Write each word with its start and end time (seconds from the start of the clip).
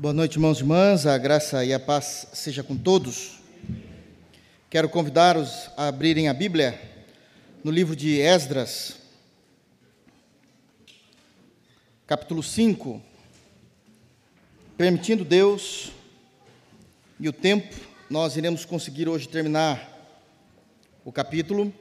Boa 0.00 0.14
noite, 0.14 0.34
irmãos 0.34 0.58
e 0.58 0.60
irmãs. 0.60 1.06
A 1.06 1.18
graça 1.18 1.64
e 1.64 1.74
a 1.74 1.80
paz 1.80 2.28
seja 2.32 2.62
com 2.62 2.76
todos. 2.76 3.40
Quero 4.70 4.88
convidar-os 4.88 5.68
a 5.76 5.88
abrirem 5.88 6.28
a 6.28 6.32
Bíblia 6.32 6.80
no 7.64 7.72
livro 7.72 7.96
de 7.96 8.20
Esdras, 8.20 8.96
capítulo 12.06 12.44
5. 12.44 13.02
Permitindo 14.76 15.24
Deus 15.24 15.90
e 17.18 17.28
o 17.28 17.32
tempo, 17.32 17.74
nós 18.08 18.36
iremos 18.36 18.64
conseguir 18.64 19.08
hoje 19.08 19.28
terminar 19.28 19.98
o 21.04 21.10
capítulo. 21.10 21.74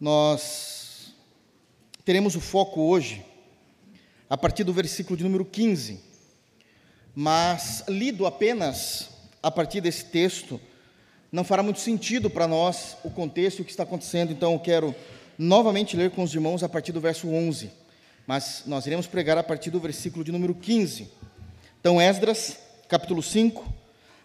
Nós 0.00 1.14
teremos 2.04 2.34
o 2.34 2.40
foco 2.40 2.80
hoje 2.80 3.24
a 4.28 4.36
partir 4.36 4.64
do 4.64 4.72
versículo 4.72 5.16
de 5.16 5.22
número 5.22 5.44
15. 5.44 6.07
Mas, 7.20 7.82
lido 7.88 8.26
apenas 8.26 9.08
a 9.42 9.50
partir 9.50 9.80
desse 9.80 10.04
texto, 10.04 10.60
não 11.32 11.42
fará 11.42 11.64
muito 11.64 11.80
sentido 11.80 12.30
para 12.30 12.46
nós 12.46 12.96
o 13.02 13.10
contexto 13.10 13.58
e 13.58 13.62
o 13.62 13.64
que 13.64 13.72
está 13.72 13.82
acontecendo, 13.82 14.30
então 14.32 14.52
eu 14.52 14.60
quero 14.60 14.94
novamente 15.36 15.96
ler 15.96 16.12
com 16.12 16.22
os 16.22 16.32
irmãos 16.32 16.62
a 16.62 16.68
partir 16.68 16.92
do 16.92 17.00
verso 17.00 17.28
11. 17.28 17.72
Mas 18.24 18.62
nós 18.66 18.86
iremos 18.86 19.08
pregar 19.08 19.36
a 19.36 19.42
partir 19.42 19.68
do 19.68 19.80
versículo 19.80 20.22
de 20.22 20.30
número 20.30 20.54
15. 20.54 21.08
Então, 21.80 22.00
Esdras, 22.00 22.56
capítulo 22.88 23.20
5, 23.20 23.66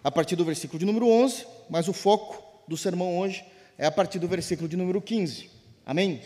a 0.04 0.12
partir 0.12 0.36
do 0.36 0.46
versículo 0.46 0.78
de 0.78 0.86
número 0.86 1.10
11, 1.10 1.48
mas 1.72 1.88
o 1.88 1.94
foco 1.94 2.44
do 2.68 2.78
sermão 2.78 3.18
hoje 3.18 3.44
é 3.76 3.88
a 3.88 3.92
partir 3.92 4.20
do 4.20 4.28
versículo 4.28 4.70
de 4.70 4.78
número 4.78 5.02
15. 5.02 5.50
Amém? 5.84 6.22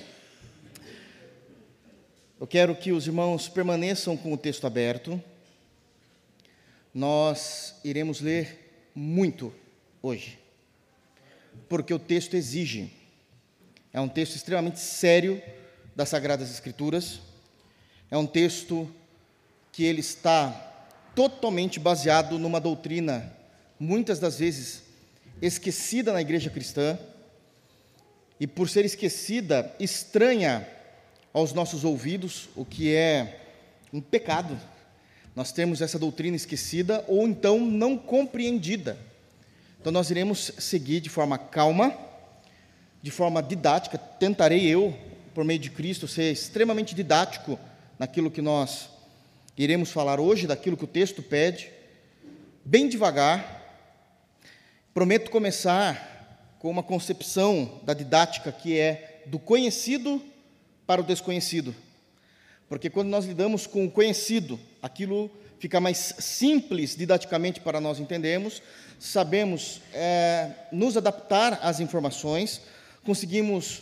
Eu 2.37 2.45
quero 2.45 2.75
que 2.75 2.91
os 2.91 3.07
irmãos 3.07 3.47
permaneçam 3.47 4.17
com 4.17 4.33
o 4.33 4.37
texto 4.37 4.67
aberto. 4.67 5.23
Nós 6.97 7.75
iremos 7.83 8.21
ler 8.21 8.89
muito 8.95 9.53
hoje, 10.01 10.39
porque 11.69 11.93
o 11.93 11.99
texto 11.99 12.33
exige. 12.33 12.91
É 13.93 14.01
um 14.01 14.09
texto 14.09 14.33
extremamente 14.35 14.79
sério 14.79 15.39
das 15.95 16.09
Sagradas 16.09 16.49
Escrituras. 16.49 17.19
É 18.09 18.17
um 18.17 18.25
texto 18.25 18.91
que 19.71 19.83
ele 19.83 19.99
está 19.99 20.49
totalmente 21.13 21.79
baseado 21.79 22.39
numa 22.39 22.59
doutrina, 22.59 23.31
muitas 23.79 24.17
das 24.17 24.39
vezes 24.39 24.81
esquecida 25.39 26.11
na 26.11 26.21
igreja 26.21 26.49
cristã, 26.49 26.97
e 28.39 28.47
por 28.47 28.67
ser 28.69 28.85
esquecida, 28.85 29.71
estranha 29.79 30.67
aos 31.31 31.53
nossos 31.53 31.83
ouvidos, 31.85 32.49
o 32.55 32.65
que 32.65 32.91
é 32.91 33.39
um 33.93 34.01
pecado. 34.01 34.59
Nós 35.37 35.51
temos 35.51 35.83
essa 35.83 35.99
doutrina 35.99 36.35
esquecida 36.35 37.05
ou 37.07 37.27
então 37.27 37.59
não 37.59 37.95
compreendida. 37.95 38.97
Então 39.79 39.91
nós 39.91 40.09
iremos 40.09 40.51
seguir 40.57 40.99
de 40.99 41.09
forma 41.09 41.37
calma, 41.37 41.95
de 43.03 43.11
forma 43.11 43.43
didática. 43.43 43.99
Tentarei 43.99 44.65
eu, 44.65 44.97
por 45.35 45.43
meio 45.43 45.59
de 45.59 45.69
Cristo, 45.69 46.07
ser 46.07 46.31
extremamente 46.31 46.95
didático 46.95 47.59
naquilo 47.99 48.31
que 48.31 48.41
nós 48.41 48.89
iremos 49.55 49.91
falar 49.91 50.19
hoje, 50.19 50.47
daquilo 50.47 50.75
que 50.75 50.85
o 50.85 50.87
texto 50.87 51.21
pede, 51.21 51.69
bem 52.65 52.89
devagar. 52.89 53.61
Prometo 54.91 55.29
começar 55.29 56.55
com 56.57 56.67
uma 56.67 56.81
concepção 56.81 57.79
da 57.83 57.93
didática 57.93 58.51
que 58.51 58.75
é 58.75 59.21
do 59.27 59.37
conhecido 59.37 60.19
para 60.87 60.99
o 60.99 61.03
desconhecido. 61.03 61.75
Porque 62.69 62.89
quando 62.89 63.07
nós 63.07 63.25
lidamos 63.25 63.65
com 63.65 63.85
o 63.85 63.91
conhecido, 63.91 64.59
aquilo 64.81 65.31
fica 65.59 65.79
mais 65.79 66.15
simples 66.19 66.95
didaticamente 66.95 67.59
para 67.59 67.81
nós 67.81 67.99
entendermos, 67.99 68.61
sabemos 68.99 69.81
é, 69.93 70.51
nos 70.71 70.97
adaptar 70.97 71.59
às 71.63 71.79
informações, 71.79 72.61
conseguimos 73.03 73.81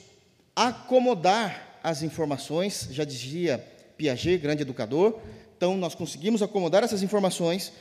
acomodar 0.55 1.79
as 1.83 2.01
informações, 2.01 2.87
já 2.91 3.03
dizia 3.03 3.63
Piaget, 3.97 4.37
grande 4.37 4.61
educador, 4.61 5.19
então 5.57 5.75
nós 5.77 5.95
conseguimos 5.95 6.41
acomodar 6.41 6.83
essas 6.83 7.03
informações, 7.03 7.73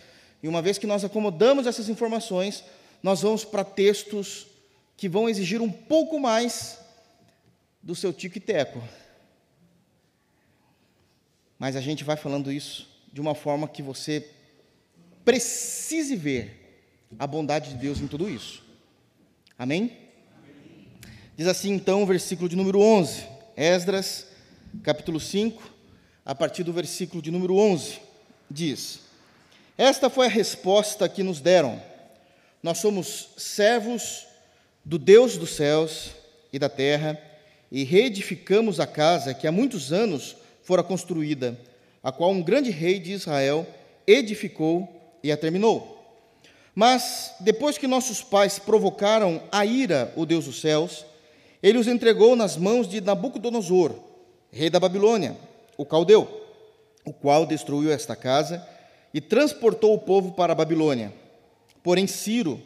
e 0.43 0.48
uma 0.48 0.60
vez 0.60 0.76
que 0.76 0.87
nós 0.87 1.04
acomodamos 1.04 1.66
essas 1.66 1.88
informações, 1.88 2.64
nós 3.03 3.22
vamos 3.22 3.44
para 3.44 3.64
textos 3.64 4.47
que 4.97 5.09
vão 5.09 5.28
exigir 5.28 5.60
um 5.60 5.70
pouco 5.70 6.19
mais 6.19 6.78
do 7.82 7.94
seu 7.94 8.12
tico 8.12 8.38
e 8.38 8.41
teco. 8.41 8.82
Mas 11.64 11.76
a 11.76 11.80
gente 11.80 12.04
vai 12.04 12.14
falando 12.14 12.52
isso 12.52 12.86
de 13.10 13.22
uma 13.22 13.34
forma 13.34 13.66
que 13.66 13.80
você 13.80 14.28
precise 15.25 16.14
ver 16.14 16.84
a 17.19 17.26
bondade 17.26 17.70
de 17.70 17.76
Deus 17.76 18.00
em 18.00 18.06
tudo 18.06 18.28
isso. 18.28 18.62
Amém? 19.58 19.97
Diz 21.34 21.47
assim 21.47 21.72
então 21.72 22.02
o 22.02 22.06
versículo 22.06 22.50
de 22.50 22.54
número 22.54 22.80
11, 22.80 23.25
Esdras, 23.56 24.26
capítulo 24.82 25.19
5, 25.19 25.72
a 26.22 26.34
partir 26.34 26.64
do 26.64 26.70
versículo 26.70 27.22
de 27.22 27.30
número 27.30 27.56
11, 27.56 27.98
diz: 28.50 29.00
Esta 29.78 30.10
foi 30.10 30.26
a 30.26 30.28
resposta 30.28 31.08
que 31.08 31.22
nos 31.22 31.41
deram. 31.41 31.81
Nós 32.62 32.76
somos 32.76 33.31
servos 33.38 34.26
do 34.84 34.98
Deus 34.98 35.38
dos 35.38 35.56
céus 35.56 36.10
e 36.52 36.58
da 36.58 36.69
terra 36.69 37.19
e 37.72 37.84
reedificamos 37.84 38.81
a 38.81 38.86
casa 38.86 39.32
que 39.32 39.46
há 39.46 39.50
muitos 39.50 39.94
anos 39.94 40.36
fora 40.64 40.82
construída, 40.82 41.58
a 42.02 42.10
qual 42.10 42.30
um 42.30 42.42
grande 42.42 42.70
rei 42.70 42.98
de 42.98 43.12
Israel 43.12 43.66
edificou 44.06 44.88
e 45.22 45.30
a 45.30 45.36
terminou. 45.36 45.94
Mas, 46.75 47.32
depois 47.38 47.78
que 47.78 47.86
nossos 47.86 48.20
pais 48.20 48.58
provocaram 48.58 49.41
a 49.52 49.64
ira 49.64 50.12
o 50.16 50.26
Deus 50.26 50.47
dos 50.47 50.60
céus, 50.60 51.06
ele 51.62 51.78
os 51.78 51.86
entregou 51.86 52.34
nas 52.34 52.56
mãos 52.56 52.88
de 52.88 53.00
Nabucodonosor, 53.00 53.94
rei 54.50 54.69
da 54.69 54.80
Babilônia, 54.80 55.36
o 55.78 55.86
caldeu, 55.86 56.42
o 57.04 57.12
qual 57.12 57.46
destruiu 57.46 57.92
esta 57.92 58.16
casa 58.16 58.66
e 59.12 59.20
transportou 59.20 59.94
o 59.94 59.98
povo 59.98 60.32
para 60.32 60.52
a 60.52 60.56
Babilônia. 60.56 61.12
Porém, 61.82 62.06
Ciro, 62.06 62.60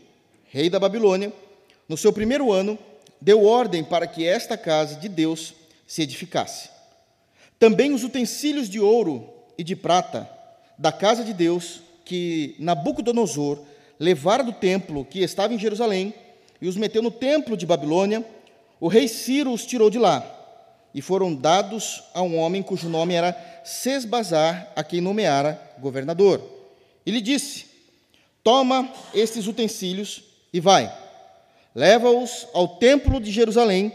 rei 0.49 0.71
da 0.71 0.79
Babilônia, 0.79 1.33
no 1.89 1.97
seu 1.97 2.13
primeiro 2.13 2.51
ano, 2.51 2.79
deu 3.21 3.45
ordem 3.45 3.85
para 3.85 4.07
que 4.07 4.27
esta 4.27 4.57
casa 4.57 4.97
de 4.97 5.09
Deus 5.09 5.55
se 5.87 6.03
edificasse. 6.03 6.71
Também 7.59 7.93
os 7.93 8.05
utensílios 8.05 8.69
de 8.69 8.79
ouro 8.81 9.29
e 9.57 9.65
de 9.65 9.75
prata 9.75 10.29
da 10.79 10.93
casa 10.93 11.25
de 11.25 11.33
Deus 11.33 11.81
que 12.05 12.55
Nabucodonosor 12.59 13.59
levara 13.99 14.45
do 14.45 14.53
templo 14.53 15.05
que 15.05 15.21
estava 15.21 15.53
em 15.53 15.59
Jerusalém 15.59 16.15
e 16.61 16.69
os 16.69 16.77
meteu 16.77 17.03
no 17.03 17.11
templo 17.11 17.57
de 17.57 17.67
Babilônia, 17.67 18.25
o 18.81 18.89
rei 18.89 19.09
Ciro 19.09 19.53
os 19.53 19.67
tirou 19.67 19.91
de 19.91 19.99
lá 19.99 20.25
e 20.95 21.03
foram 21.03 21.35
dados 21.35 22.03
a 22.15 22.23
um 22.23 22.39
homem 22.39 22.63
cujo 22.63 22.89
nome 22.89 23.15
era 23.15 23.37
Sesbazar, 23.65 24.73
a 24.75 24.83
quem 24.83 25.01
nomeara 25.01 25.61
governador. 25.79 26.43
E 27.05 27.11
lhe 27.11 27.21
disse: 27.21 27.67
Toma 28.43 28.91
estes 29.13 29.47
utensílios 29.47 30.23
e 30.53 30.61
vai, 30.61 30.93
leva-os 31.75 32.47
ao 32.55 32.69
templo 32.79 33.21
de 33.21 33.31
Jerusalém 33.31 33.93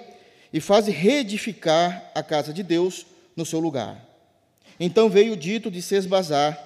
e 0.51 0.59
faze 0.59 0.91
reedificar 0.91 2.11
a 2.13 2.21
casa 2.21 2.53
de 2.53 2.61
Deus 2.61 3.05
no 3.35 3.45
seu 3.45 3.59
lugar. 3.59 4.03
Então 4.79 5.09
veio 5.09 5.33
o 5.33 5.37
dito 5.37 5.69
de 5.69 5.81
Sesbazar 5.81 6.61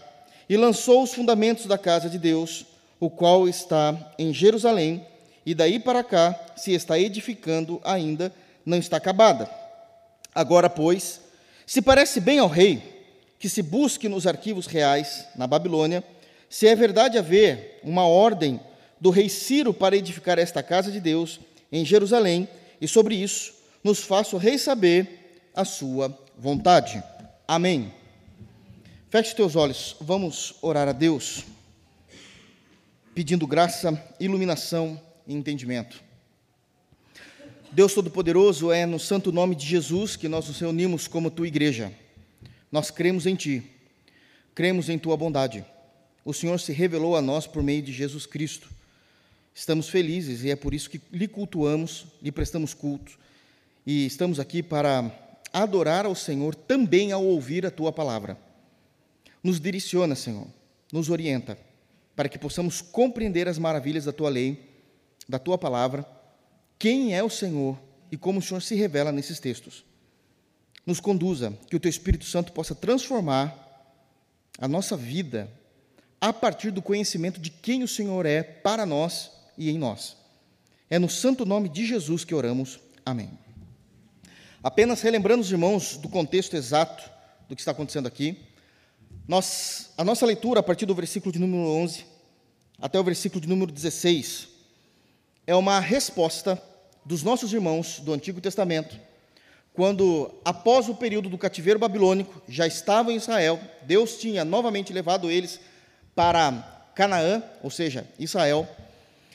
e 0.49 0.55
lançou 0.55 1.03
os 1.03 1.13
fundamentos 1.13 1.65
da 1.65 1.77
casa 1.77 2.09
de 2.09 2.17
Deus, 2.17 2.65
o 2.99 3.09
qual 3.09 3.47
está 3.47 4.13
em 4.17 4.33
Jerusalém, 4.33 5.05
e 5.45 5.53
daí 5.53 5.79
para 5.79 6.03
cá 6.03 6.37
se 6.55 6.73
está 6.73 6.97
edificando 6.97 7.81
ainda, 7.83 8.33
não 8.65 8.77
está 8.77 8.97
acabada. 8.97 9.49
Agora, 10.33 10.69
pois, 10.69 11.21
se 11.65 11.81
parece 11.81 12.19
bem 12.19 12.39
ao 12.39 12.47
rei 12.47 12.81
que 13.39 13.49
se 13.49 13.61
busque 13.61 14.09
nos 14.09 14.25
arquivos 14.25 14.65
reais, 14.65 15.25
na 15.35 15.45
Babilônia, 15.45 16.03
se 16.49 16.67
é 16.67 16.75
verdade 16.75 17.17
haver 17.17 17.79
uma 17.83 18.07
ordem 18.07 18.59
do 18.99 19.09
rei 19.09 19.29
Ciro 19.29 19.73
para 19.73 19.95
edificar 19.95 20.39
esta 20.39 20.63
casa 20.63 20.91
de 20.91 20.99
Deus 20.99 21.39
em 21.71 21.85
Jerusalém, 21.85 22.47
e 22.79 22.87
sobre 22.87 23.15
isso 23.15 23.53
nos 23.83 23.99
faça 23.99 24.35
o 24.35 24.39
rei 24.39 24.57
saber 24.57 25.49
a 25.53 25.65
sua 25.65 26.17
vontade. 26.37 27.03
Amém. 27.47 27.91
Feche 29.09 29.35
teus 29.35 29.55
olhos, 29.55 29.95
vamos 29.99 30.53
orar 30.61 30.87
a 30.87 30.91
Deus, 30.91 31.43
pedindo 33.15 33.47
graça, 33.47 33.99
iluminação 34.19 35.01
e 35.25 35.33
entendimento. 35.33 36.03
Deus 37.71 37.93
Todo-Poderoso, 37.93 38.71
é 38.71 38.85
no 38.85 38.99
santo 38.99 39.31
nome 39.31 39.55
de 39.55 39.65
Jesus 39.65 40.15
que 40.15 40.27
nós 40.27 40.47
nos 40.47 40.59
reunimos 40.59 41.07
como 41.07 41.31
tua 41.31 41.47
igreja. 41.47 41.91
Nós 42.71 42.91
cremos 42.91 43.25
em 43.25 43.35
Ti, 43.35 43.63
cremos 44.53 44.89
em 44.89 44.99
Tua 44.99 45.17
bondade. 45.17 45.65
O 46.23 46.33
Senhor 46.33 46.59
se 46.59 46.71
revelou 46.71 47.15
a 47.15 47.21
nós 47.21 47.47
por 47.47 47.63
meio 47.63 47.81
de 47.81 47.91
Jesus 47.91 48.25
Cristo. 48.25 48.69
Estamos 49.55 49.89
felizes 49.89 50.43
e 50.43 50.51
é 50.51 50.55
por 50.55 50.73
isso 50.73 50.89
que 50.89 51.01
lhe 51.11 51.27
cultuamos, 51.27 52.05
lhe 52.21 52.31
prestamos 52.31 52.73
culto. 52.73 53.17
E 53.85 54.05
estamos 54.05 54.39
aqui 54.39 54.61
para 54.61 55.26
adorar 55.63 56.05
ao 56.05 56.15
Senhor 56.15 56.55
também 56.55 57.11
ao 57.11 57.23
ouvir 57.23 57.65
a 57.65 57.71
tua 57.71 57.91
palavra. 57.91 58.37
Nos 59.43 59.59
direciona, 59.59 60.15
Senhor. 60.15 60.47
nos 60.91 61.09
orienta 61.09 61.57
para 62.15 62.29
que 62.29 62.39
possamos 62.39 62.81
compreender 62.81 63.47
as 63.47 63.59
maravilhas 63.59 64.05
da 64.05 64.11
tua 64.11 64.29
lei, 64.29 64.59
da 65.29 65.37
tua 65.37 65.57
palavra, 65.57 66.03
quem 66.79 67.13
é 67.15 67.23
o 67.23 67.29
Senhor 67.29 67.77
e 68.11 68.17
como 68.17 68.39
o 68.39 68.41
Senhor 68.41 68.61
se 68.61 68.73
revela 68.73 69.11
nesses 69.11 69.39
textos. 69.39 69.85
Nos 70.85 70.99
conduza, 70.99 71.55
que 71.69 71.75
o 71.75 71.79
teu 71.79 71.89
Espírito 71.89 72.25
Santo 72.25 72.53
possa 72.53 72.73
transformar 72.73 73.67
a 74.57 74.67
nossa 74.67 74.97
vida 74.97 75.51
a 76.19 76.33
partir 76.33 76.71
do 76.71 76.81
conhecimento 76.81 77.39
de 77.39 77.51
quem 77.51 77.83
o 77.83 77.87
Senhor 77.87 78.25
é 78.25 78.41
para 78.41 78.85
nós 78.85 79.31
e 79.57 79.69
em 79.69 79.77
nós. 79.77 80.17
É 80.89 80.97
no 80.97 81.09
santo 81.09 81.45
nome 81.45 81.69
de 81.69 81.85
Jesus 81.85 82.23
que 82.23 82.33
oramos. 82.33 82.79
Amém. 83.05 83.29
Apenas 84.63 85.01
relembrando 85.01 85.41
os 85.41 85.51
irmãos 85.51 85.97
do 85.97 86.09
contexto 86.09 86.55
exato 86.55 87.09
do 87.47 87.55
que 87.55 87.61
está 87.61 87.71
acontecendo 87.71 88.07
aqui, 88.07 88.37
nós, 89.27 89.91
a 89.97 90.03
nossa 90.03 90.25
leitura, 90.25 90.61
a 90.61 90.63
partir 90.63 90.85
do 90.85 90.95
versículo 90.95 91.31
de 91.31 91.39
número 91.39 91.69
11 91.69 92.05
até 92.79 92.99
o 92.99 93.03
versículo 93.03 93.41
de 93.41 93.47
número 93.47 93.71
16, 93.71 94.47
é 95.45 95.55
uma 95.55 95.79
resposta 95.79 96.61
dos 97.05 97.23
nossos 97.23 97.53
irmãos 97.53 97.99
do 97.99 98.13
Antigo 98.13 98.41
Testamento, 98.41 98.99
quando, 99.73 100.33
após 100.43 100.89
o 100.89 100.95
período 100.95 101.29
do 101.29 101.37
cativeiro 101.37 101.79
babilônico, 101.79 102.41
já 102.47 102.65
estavam 102.65 103.11
em 103.11 103.15
Israel, 103.15 103.59
Deus 103.83 104.17
tinha 104.17 104.43
novamente 104.43 104.91
levado 104.91 105.29
eles 105.29 105.59
para 106.15 106.89
Canaã, 106.95 107.43
ou 107.61 107.69
seja, 107.69 108.07
Israel, 108.17 108.67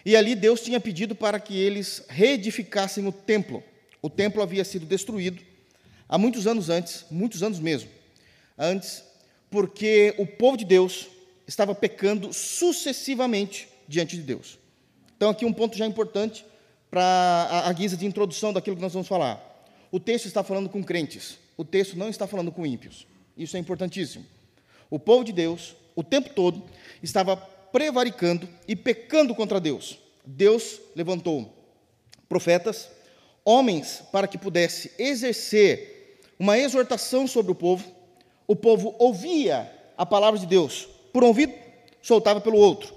e 0.04 0.16
ali 0.16 0.34
Deus 0.34 0.60
tinha 0.60 0.80
pedido 0.80 1.14
para 1.14 1.38
que 1.38 1.56
eles 1.56 2.04
reedificassem 2.08 3.06
o 3.06 3.12
templo. 3.12 3.62
O 4.02 4.10
templo 4.10 4.42
havia 4.42 4.64
sido 4.64 4.84
destruído 4.84 5.40
há 6.08 6.18
muitos 6.18 6.46
anos 6.46 6.68
antes, 6.68 7.06
muitos 7.10 7.42
anos 7.42 7.60
mesmo, 7.60 7.88
antes 8.58 9.04
porque 9.48 10.14
o 10.18 10.26
povo 10.26 10.56
de 10.56 10.64
Deus 10.64 11.06
estava 11.46 11.74
pecando 11.74 12.32
sucessivamente 12.32 13.68
diante 13.86 14.16
de 14.16 14.22
Deus. 14.22 14.58
Então, 15.16 15.30
aqui 15.30 15.44
um 15.44 15.52
ponto 15.52 15.76
já 15.76 15.86
importante 15.86 16.44
para 16.90 17.62
a, 17.66 17.72
guisa 17.72 17.96
de 17.96 18.06
introdução 18.06 18.52
daquilo 18.52 18.76
que 18.76 18.82
nós 18.82 18.92
vamos 18.92 19.06
falar. 19.06 19.40
O 19.90 20.00
texto 20.00 20.26
está 20.26 20.42
falando 20.42 20.68
com 20.68 20.82
crentes, 20.82 21.38
o 21.56 21.64
texto 21.64 21.96
não 21.96 22.08
está 22.08 22.26
falando 22.26 22.50
com 22.50 22.66
ímpios. 22.66 23.06
Isso 23.36 23.56
é 23.56 23.60
importantíssimo. 23.60 24.26
O 24.90 24.98
povo 24.98 25.22
de 25.22 25.32
Deus, 25.32 25.76
o 25.94 26.02
tempo 26.02 26.30
todo, 26.30 26.62
estava 27.02 27.36
prevaricando 27.36 28.48
e 28.66 28.74
pecando 28.74 29.34
contra 29.34 29.60
Deus. 29.60 29.98
Deus 30.24 30.80
levantou 30.96 31.52
profetas, 32.28 32.88
homens, 33.44 34.02
para 34.12 34.26
que 34.26 34.38
pudesse 34.38 34.90
exercer 34.98 36.20
uma 36.38 36.58
exortação 36.58 37.26
sobre 37.26 37.52
o 37.52 37.54
povo, 37.54 37.84
o 38.46 38.56
povo 38.56 38.94
ouvia 38.98 39.70
a 39.96 40.04
palavra 40.04 40.38
de 40.38 40.46
Deus 40.46 40.88
por 41.12 41.22
um 41.22 41.28
ouvido, 41.28 41.52
soltava 42.00 42.40
pelo 42.40 42.58
outro. 42.58 42.94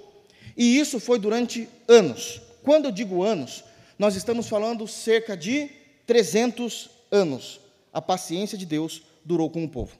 E 0.56 0.78
isso 0.78 0.98
foi 0.98 1.18
durante 1.18 1.68
anos. 1.86 2.40
Quando 2.62 2.86
eu 2.86 2.92
digo 2.92 3.22
anos, 3.22 3.62
nós 3.98 4.16
estamos 4.16 4.48
falando 4.48 4.88
cerca 4.88 5.36
de 5.36 5.70
300 6.06 6.90
anos. 7.10 7.60
A 7.92 8.00
paciência 8.00 8.56
de 8.56 8.66
Deus 8.66 9.02
durou 9.24 9.50
com 9.50 9.64
o 9.64 9.68
povo. 9.68 9.96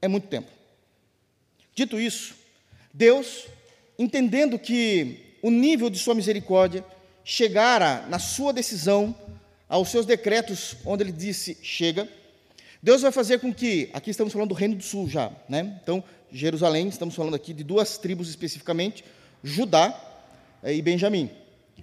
É 0.00 0.08
muito 0.08 0.28
tempo. 0.28 0.50
Dito 1.74 1.98
isso, 2.00 2.34
Deus, 2.92 3.46
entendendo 3.98 4.58
que 4.58 5.36
o 5.42 5.50
nível 5.50 5.90
de 5.90 5.98
sua 5.98 6.14
misericórdia 6.14 6.84
chegara 7.22 8.06
na 8.08 8.18
sua 8.18 8.52
decisão 8.52 9.14
aos 9.68 9.88
seus 9.88 10.06
decretos, 10.06 10.76
onde 10.84 11.02
ele 11.02 11.12
disse: 11.12 11.56
chega, 11.62 12.08
Deus 12.82 13.02
vai 13.02 13.12
fazer 13.12 13.40
com 13.40 13.52
que, 13.52 13.90
aqui 13.92 14.10
estamos 14.10 14.32
falando 14.32 14.50
do 14.50 14.54
Reino 14.54 14.76
do 14.76 14.82
Sul 14.82 15.08
já, 15.08 15.32
né? 15.48 15.78
Então, 15.82 16.02
Jerusalém, 16.30 16.88
estamos 16.88 17.14
falando 17.14 17.34
aqui 17.34 17.52
de 17.52 17.64
duas 17.64 17.98
tribos 17.98 18.28
especificamente, 18.28 19.04
Judá 19.42 19.98
eh, 20.62 20.74
e 20.74 20.82
Benjamim. 20.82 21.30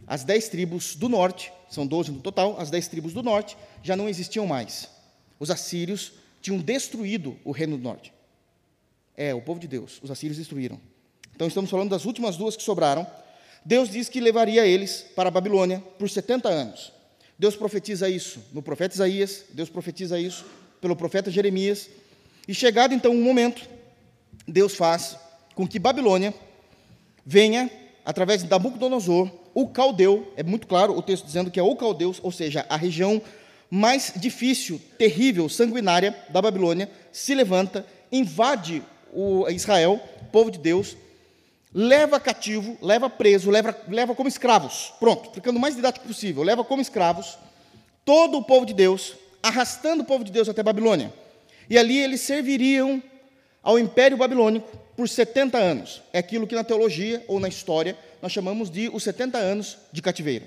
As 0.05 0.23
dez 0.23 0.49
tribos 0.49 0.95
do 0.95 1.07
norte, 1.07 1.51
são 1.69 1.87
doze 1.87 2.11
no 2.11 2.19
total, 2.19 2.59
as 2.59 2.69
dez 2.69 2.87
tribos 2.87 3.13
do 3.13 3.23
norte 3.23 3.57
já 3.81 3.95
não 3.95 4.09
existiam 4.09 4.45
mais. 4.45 4.89
Os 5.39 5.49
assírios 5.49 6.13
tinham 6.41 6.59
destruído 6.59 7.37
o 7.43 7.51
reino 7.51 7.77
do 7.77 7.83
norte. 7.83 8.13
É, 9.15 9.33
o 9.33 9.41
povo 9.41 9.59
de 9.59 9.67
Deus, 9.67 9.99
os 10.01 10.11
assírios 10.11 10.37
destruíram. 10.37 10.79
Então 11.35 11.47
estamos 11.47 11.69
falando 11.69 11.89
das 11.89 12.05
últimas 12.05 12.35
duas 12.35 12.55
que 12.55 12.63
sobraram. 12.63 13.07
Deus 13.65 13.89
diz 13.89 14.09
que 14.09 14.19
levaria 14.19 14.65
eles 14.65 15.05
para 15.15 15.29
a 15.29 15.31
Babilônia 15.31 15.79
por 15.97 16.09
70 16.09 16.49
anos. 16.49 16.91
Deus 17.37 17.55
profetiza 17.55 18.09
isso 18.09 18.39
no 18.53 18.61
profeta 18.61 18.95
Isaías, 18.95 19.45
Deus 19.51 19.69
profetiza 19.69 20.19
isso 20.19 20.45
pelo 20.79 20.95
profeta 20.95 21.31
Jeremias. 21.31 21.89
E 22.47 22.53
chegado 22.53 22.93
então 22.93 23.11
um 23.11 23.23
momento, 23.23 23.67
Deus 24.47 24.75
faz 24.75 25.17
com 25.55 25.67
que 25.67 25.79
Babilônia 25.79 26.33
venha, 27.25 27.69
através 28.05 28.43
de 28.43 28.49
Nabucodonosor, 28.49 29.31
o 29.53 29.67
caldeu, 29.67 30.33
é 30.35 30.43
muito 30.43 30.67
claro 30.67 30.97
o 30.97 31.01
texto 31.01 31.25
dizendo 31.25 31.51
que 31.51 31.59
é 31.59 31.63
o 31.63 31.75
caldeu, 31.75 32.15
ou 32.21 32.31
seja, 32.31 32.65
a 32.69 32.75
região 32.75 33.21
mais 33.69 34.13
difícil, 34.15 34.79
terrível, 34.97 35.47
sanguinária 35.47 36.15
da 36.29 36.41
Babilônia, 36.41 36.89
se 37.11 37.33
levanta, 37.33 37.85
invade 38.11 38.83
o 39.11 39.47
Israel, 39.49 39.99
povo 40.31 40.51
de 40.51 40.59
Deus, 40.59 40.97
leva 41.73 42.19
cativo, 42.19 42.77
leva 42.81 43.09
preso, 43.09 43.49
leva, 43.49 43.75
leva 43.87 44.13
como 44.13 44.29
escravos. 44.29 44.93
Pronto, 44.99 45.31
ficando 45.33 45.57
o 45.57 45.59
mais 45.59 45.75
didático 45.75 46.07
possível, 46.07 46.43
leva 46.43 46.63
como 46.63 46.81
escravos 46.81 47.37
todo 48.05 48.37
o 48.37 48.43
povo 48.43 48.65
de 48.65 48.73
Deus, 48.73 49.15
arrastando 49.41 50.03
o 50.03 50.05
povo 50.05 50.23
de 50.23 50.31
Deus 50.31 50.47
até 50.47 50.61
Babilônia. 50.61 51.11
E 51.69 51.77
ali 51.77 51.97
eles 51.97 52.21
serviriam 52.21 53.01
ao 53.61 53.79
Império 53.79 54.17
Babilônico 54.17 54.69
por 54.95 55.07
70 55.09 55.57
anos. 55.57 56.01
É 56.11 56.19
aquilo 56.19 56.45
que 56.45 56.53
na 56.53 56.63
teologia 56.63 57.23
ou 57.27 57.39
na 57.39 57.47
história 57.47 57.97
nós 58.21 58.31
chamamos 58.31 58.69
de 58.69 58.89
os 58.89 59.03
70 59.03 59.37
anos 59.37 59.77
de 59.91 60.01
cativeiro. 60.01 60.45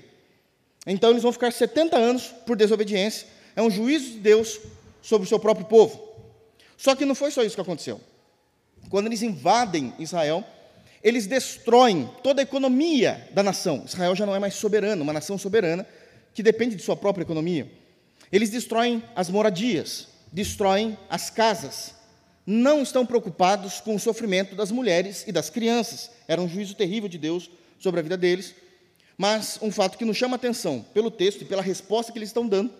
Então 0.85 1.09
eles 1.09 1.23
vão 1.23 1.33
ficar 1.33 1.51
70 1.51 1.97
anos 1.97 2.33
por 2.45 2.55
desobediência. 2.55 3.27
É 3.55 3.61
um 3.61 3.69
juízo 3.69 4.11
de 4.11 4.19
Deus 4.19 4.59
sobre 5.01 5.25
o 5.25 5.27
seu 5.27 5.39
próprio 5.39 5.65
povo. 5.65 6.07
Só 6.77 6.95
que 6.95 7.05
não 7.05 7.15
foi 7.15 7.31
só 7.31 7.41
isso 7.43 7.55
que 7.55 7.61
aconteceu. 7.61 7.99
Quando 8.89 9.07
eles 9.07 9.21
invadem 9.21 9.93
Israel, 9.99 10.45
eles 11.07 11.25
destroem 11.25 12.09
toda 12.21 12.41
a 12.41 12.43
economia 12.43 13.29
da 13.31 13.41
nação. 13.41 13.83
Israel 13.85 14.13
já 14.13 14.25
não 14.25 14.35
é 14.35 14.39
mais 14.39 14.55
soberano, 14.55 15.03
uma 15.03 15.13
nação 15.13 15.37
soberana 15.37 15.87
que 16.33 16.43
depende 16.43 16.75
de 16.75 16.83
sua 16.83 16.97
própria 16.97 17.23
economia. 17.23 17.71
Eles 18.29 18.49
destroem 18.49 19.01
as 19.15 19.29
moradias, 19.29 20.09
destroem 20.33 20.97
as 21.09 21.29
casas. 21.29 21.95
Não 22.45 22.81
estão 22.81 23.05
preocupados 23.05 23.79
com 23.79 23.95
o 23.95 23.99
sofrimento 23.99 24.53
das 24.53 24.69
mulheres 24.69 25.23
e 25.25 25.31
das 25.31 25.49
crianças. 25.49 26.11
Era 26.27 26.41
um 26.41 26.49
juízo 26.49 26.75
terrível 26.75 27.07
de 27.07 27.17
Deus 27.17 27.49
sobre 27.79 28.01
a 28.01 28.03
vida 28.03 28.17
deles. 28.17 28.53
Mas 29.17 29.57
um 29.61 29.71
fato 29.71 29.97
que 29.97 30.03
nos 30.03 30.17
chama 30.17 30.35
a 30.35 30.35
atenção 30.35 30.85
pelo 30.93 31.09
texto 31.09 31.41
e 31.41 31.45
pela 31.45 31.61
resposta 31.61 32.11
que 32.11 32.19
eles 32.19 32.29
estão 32.29 32.45
dando, 32.45 32.73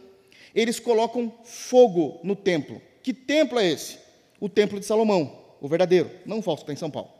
eles 0.54 0.82
colocam 0.82 1.34
fogo 1.46 2.20
no 2.26 2.36
templo. 2.36 2.82
Que 3.02 3.14
templo 3.14 3.58
é 3.58 3.72
esse? 3.72 4.00
O 4.38 4.50
templo 4.50 4.82
de 4.82 4.86
Salomão, 4.86 5.46
o 5.62 5.68
verdadeiro, 5.70 6.12
não 6.26 6.40
o 6.40 6.42
falso 6.42 6.66
que 6.66 6.72
está 6.72 6.74
em 6.74 6.76
São 6.76 6.92
Paulo. 6.92 7.17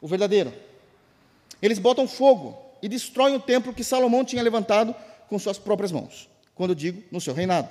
O 0.00 0.08
verdadeiro. 0.08 0.52
Eles 1.60 1.78
botam 1.78 2.06
fogo 2.06 2.56
e 2.82 2.88
destroem 2.88 3.34
o 3.34 3.40
templo 3.40 3.72
que 3.72 3.84
Salomão 3.84 4.24
tinha 4.24 4.42
levantado 4.42 4.94
com 5.28 5.38
suas 5.38 5.58
próprias 5.58 5.90
mãos 5.90 6.28
quando 6.56 6.74
digo 6.74 7.04
no 7.12 7.20
seu 7.20 7.32
reinado. 7.32 7.68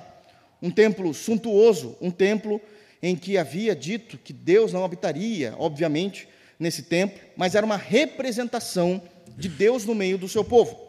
Um 0.62 0.70
templo 0.70 1.12
suntuoso, 1.12 1.98
um 2.00 2.10
templo 2.10 2.58
em 3.02 3.14
que 3.14 3.36
havia 3.36 3.76
dito 3.76 4.16
que 4.16 4.32
Deus 4.32 4.72
não 4.72 4.84
habitaria, 4.84 5.54
obviamente, 5.58 6.26
nesse 6.58 6.84
templo, 6.84 7.18
mas 7.36 7.54
era 7.54 7.66
uma 7.66 7.76
representação 7.76 9.02
de 9.36 9.50
Deus 9.50 9.84
no 9.84 9.94
meio 9.94 10.16
do 10.16 10.28
seu 10.28 10.42
povo. 10.42 10.80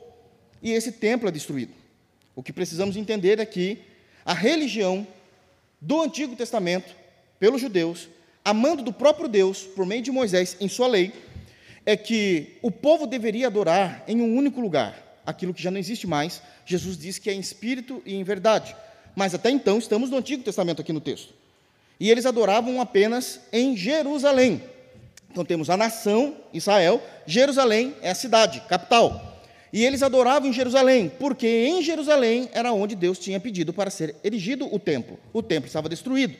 E 0.61 0.71
esse 0.71 0.93
templo 0.93 1.27
é 1.27 1.31
destruído. 1.31 1.73
O 2.33 2.41
que 2.41 2.53
precisamos 2.53 2.95
entender 2.95 3.39
é 3.39 3.45
que 3.45 3.79
a 4.23 4.33
religião 4.33 5.05
do 5.81 6.01
Antigo 6.01 6.35
Testamento, 6.35 6.95
pelos 7.39 7.59
judeus, 7.59 8.07
amando 8.45 8.83
do 8.83 8.93
próprio 8.93 9.27
Deus, 9.27 9.63
por 9.63 9.85
meio 9.85 10.01
de 10.01 10.11
Moisés, 10.11 10.55
em 10.61 10.69
sua 10.69 10.87
lei, 10.87 11.11
é 11.87 11.95
que 11.95 12.57
o 12.61 12.69
povo 12.69 13.07
deveria 13.07 13.47
adorar 13.47 14.03
em 14.09 14.19
um 14.19 14.35
único 14.35 14.59
lugar, 14.59 15.21
aquilo 15.25 15.53
que 15.53 15.63
já 15.63 15.71
não 15.71 15.79
existe 15.79 16.05
mais, 16.05 16.41
Jesus 16.65 16.97
diz 16.97 17.17
que 17.17 17.29
é 17.29 17.33
em 17.33 17.39
espírito 17.39 18.03
e 18.05 18.13
em 18.13 18.23
verdade. 18.25 18.75
Mas 19.15 19.33
até 19.33 19.49
então 19.49 19.77
estamos 19.77 20.09
no 20.09 20.17
Antigo 20.17 20.43
Testamento 20.43 20.81
aqui 20.81 20.91
no 20.91 20.99
texto. 20.99 21.33
E 21.97 22.11
eles 22.11 22.25
adoravam 22.25 22.81
apenas 22.81 23.39
em 23.53 23.77
Jerusalém. 23.77 24.61
Então 25.31 25.45
temos 25.45 25.69
a 25.69 25.77
nação, 25.77 26.35
Israel, 26.53 27.01
Jerusalém 27.25 27.95
é 28.01 28.11
a 28.11 28.15
cidade, 28.15 28.61
capital. 28.67 29.41
E 29.71 29.85
eles 29.85 30.03
adoravam 30.03 30.49
em 30.49 30.53
Jerusalém, 30.53 31.09
porque 31.17 31.47
em 31.47 31.81
Jerusalém 31.81 32.49
era 32.51 32.73
onde 32.73 32.95
Deus 32.95 33.17
tinha 33.17 33.39
pedido 33.39 33.71
para 33.71 33.89
ser 33.89 34.13
erigido 34.25 34.67
o 34.75 34.77
templo. 34.77 35.17
O 35.31 35.41
templo 35.41 35.67
estava 35.67 35.87
destruído. 35.87 36.35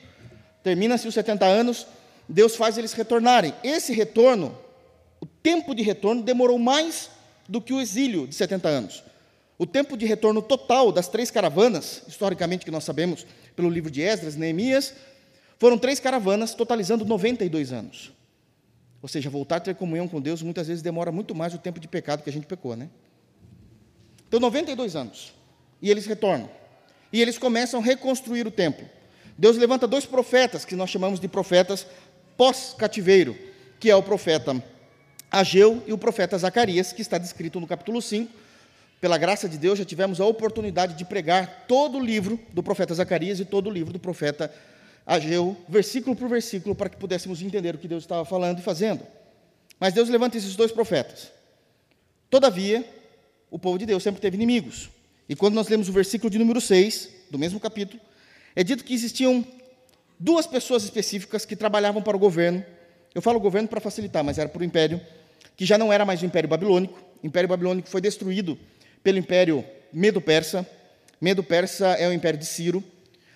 Termina-se 0.62 1.08
os 1.08 1.14
70 1.14 1.46
anos, 1.46 1.88
Deus 2.28 2.58
faz 2.58 2.78
eles 2.78 2.92
retornarem. 2.92 3.54
Esse 3.64 3.94
retorno, 3.94 4.67
tempo 5.48 5.74
de 5.74 5.82
retorno 5.82 6.22
demorou 6.22 6.60
mais 6.60 7.10
do 7.48 7.62
que 7.62 7.72
o 7.72 7.80
exílio 7.80 8.28
de 8.28 8.36
70 8.36 8.68
anos. 8.68 9.02
O 9.58 9.66
tempo 9.66 9.96
de 9.96 10.06
retorno 10.06 10.42
total 10.42 10.92
das 10.92 11.08
três 11.08 11.32
caravanas, 11.32 12.04
historicamente 12.06 12.66
que 12.66 12.72
nós 12.72 12.84
sabemos 12.84 13.26
pelo 13.56 13.70
livro 13.70 13.90
de 13.90 14.02
Esdras, 14.02 14.36
Neemias, 14.36 14.94
foram 15.58 15.78
três 15.78 16.02
caravanas, 16.02 16.54
totalizando 16.54 17.06
92 17.06 17.72
anos. 17.72 18.12
Ou 19.02 19.08
seja, 19.08 19.30
voltar 19.30 19.56
a 19.56 19.60
ter 19.62 19.76
comunhão 19.76 20.06
com 20.06 20.20
Deus 20.20 20.42
muitas 20.42 20.68
vezes 20.68 20.84
demora 20.84 21.14
muito 21.14 21.34
mais 21.34 21.54
o 21.54 21.58
tempo 21.58 21.80
de 21.80 21.88
pecado 21.88 22.24
que 22.24 22.30
a 22.30 22.34
gente 22.34 22.46
pecou, 22.46 22.76
né? 22.76 22.90
Então, 24.28 24.42
92 24.42 24.98
anos. 24.98 25.34
E 25.82 25.90
eles 25.90 26.06
retornam. 26.06 26.50
E 27.14 27.22
eles 27.22 27.38
começam 27.38 27.80
a 27.80 27.84
reconstruir 27.84 28.46
o 28.46 28.52
templo. 28.52 28.86
Deus 29.38 29.56
levanta 29.56 29.88
dois 29.88 30.06
profetas, 30.06 30.66
que 30.66 30.76
nós 30.76 30.90
chamamos 30.90 31.22
de 31.22 31.30
profetas 31.30 31.88
pós-cativeiro, 32.36 33.34
que 33.80 33.90
é 33.90 33.96
o 33.96 34.04
profeta 34.04 34.62
Ageu 35.32 35.84
e 35.86 35.94
o 35.94 35.98
profeta 35.98 36.38
Zacarias, 36.38 36.94
que 36.94 37.02
está 37.02 37.18
descrito 37.18 37.60
no 37.60 37.68
capítulo 37.68 38.02
5. 38.02 38.32
Pela 39.00 39.18
graça 39.18 39.48
de 39.48 39.58
Deus, 39.58 39.78
já 39.78 39.86
tivemos 39.86 40.20
a 40.20 40.26
oportunidade 40.26 40.96
de 40.96 41.06
pregar 41.06 41.66
todo 41.68 41.98
o 41.98 42.04
livro 42.04 42.40
do 42.52 42.64
profeta 42.64 42.94
Zacarias 42.94 43.40
e 43.40 43.46
todo 43.46 43.68
o 43.68 43.72
livro 43.72 43.94
do 43.94 44.00
profeta 44.00 44.52
Ageu, 45.06 45.56
versículo 45.70 46.16
por 46.16 46.28
versículo, 46.28 46.76
para 46.76 46.90
que 46.90 46.98
pudéssemos 46.98 47.42
entender 47.42 47.76
o 47.76 47.78
que 47.78 47.88
Deus 47.88 48.04
estava 48.04 48.26
falando 48.26 48.60
e 48.60 48.62
fazendo. 48.62 49.06
Mas 49.80 49.94
Deus 49.94 50.10
levanta 50.10 50.38
esses 50.38 50.56
dois 50.56 50.72
profetas. 50.72 51.32
Todavia, 52.30 52.84
o 53.50 53.60
povo 53.60 53.78
de 53.78 53.86
Deus 53.86 54.04
sempre 54.04 54.20
teve 54.20 54.36
inimigos. 54.36 54.90
E 55.30 55.36
quando 55.36 55.54
nós 55.54 55.68
lemos 55.68 55.88
o 55.88 55.92
versículo 55.94 56.30
de 56.30 56.38
número 56.38 56.60
6, 56.60 57.10
do 57.30 57.38
mesmo 57.38 57.60
capítulo, 57.60 58.02
é 58.56 58.64
dito 58.64 58.84
que 58.84 58.94
existiam 58.94 59.46
duas 60.20 60.48
pessoas 60.48 60.84
específicas 60.84 61.46
que 61.46 61.56
trabalhavam 61.56 62.02
para 62.02 62.18
o 62.18 62.20
governo. 62.20 62.66
Eu 63.14 63.22
falo 63.22 63.40
governo 63.40 63.68
para 63.68 63.80
facilitar, 63.80 64.24
mas 64.24 64.38
era 64.38 64.50
para 64.50 64.62
o 64.62 64.66
império, 64.66 65.02
que 65.56 65.66
já 65.66 65.78
não 65.78 65.92
era 65.92 66.06
mais 66.06 66.22
o 66.22 66.26
Império 66.26 66.48
Babilônico. 66.50 67.02
O 67.24 67.28
Império 67.28 67.50
Babilônico 67.50 67.90
foi 67.90 68.02
destruído 68.02 68.58
pelo 69.04 69.18
Império 69.18 69.64
Medo-Persa. 69.92 70.68
Medo-Persa 71.20 71.88
é 71.94 72.08
o 72.08 72.14
Império 72.14 72.40
de 72.40 72.46
Ciro. 72.46 72.84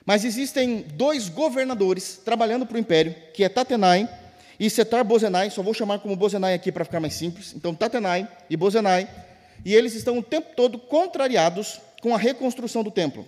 Mas 0.06 0.26
existem 0.26 0.86
dois 0.94 1.30
governadores 1.30 2.20
trabalhando 2.24 2.66
para 2.66 2.76
o 2.76 2.80
Império, 2.80 3.16
que 3.34 3.44
é 3.44 3.50
Tatenai 3.50 4.10
e 4.60 4.70
Setar 4.70 5.04
Bozenai. 5.04 5.50
Só 5.50 5.64
vou 5.64 5.74
chamar 5.74 6.00
como 6.00 6.16
Bozenai 6.16 6.54
aqui 6.54 6.72
para 6.72 6.86
ficar 6.86 7.00
mais 7.00 7.14
simples. 7.14 7.54
Então, 7.56 7.74
Tatenai 7.74 8.28
e 8.50 8.58
Bozenai 8.58 9.08
e 9.64 9.76
eles 9.76 9.94
estão 9.94 10.18
o 10.18 10.24
tempo 10.24 10.56
todo 10.56 10.78
contrariados 10.78 11.80
com 12.02 12.14
a 12.14 12.18
reconstrução 12.18 12.84
do 12.84 12.92
templo. 12.92 13.28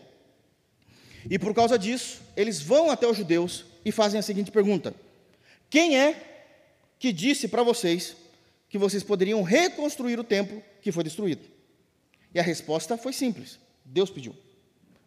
E 1.29 1.39
por 1.39 1.53
causa 1.53 1.77
disso, 1.77 2.21
eles 2.35 2.61
vão 2.61 2.89
até 2.89 3.07
os 3.07 3.15
judeus 3.15 3.65
e 3.85 3.91
fazem 3.91 4.19
a 4.19 4.23
seguinte 4.23 4.51
pergunta: 4.51 4.93
Quem 5.69 5.97
é 5.97 6.32
que 7.03 7.11
disse 7.11 7.49
para 7.49 7.63
vocês 7.63 8.15
que 8.69 8.77
vocês 8.77 9.03
poderiam 9.03 9.43
reconstruir 9.43 10.17
o 10.21 10.23
templo 10.23 10.63
que 10.81 10.89
foi 10.89 11.03
destruído? 11.03 11.41
E 12.33 12.39
a 12.39 12.41
resposta 12.41 12.97
foi 12.97 13.11
simples: 13.11 13.59
Deus 13.83 14.09
pediu. 14.09 14.33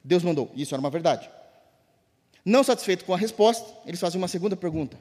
Deus 0.04 0.22
mandou. 0.22 0.52
Isso 0.54 0.74
era 0.74 0.80
uma 0.80 0.90
verdade. 0.90 1.26
Não 2.44 2.62
satisfeito 2.62 3.06
com 3.06 3.14
a 3.14 3.16
resposta, 3.16 3.66
eles 3.86 3.98
fazem 3.98 4.20
uma 4.20 4.28
segunda 4.28 4.54
pergunta: 4.54 4.98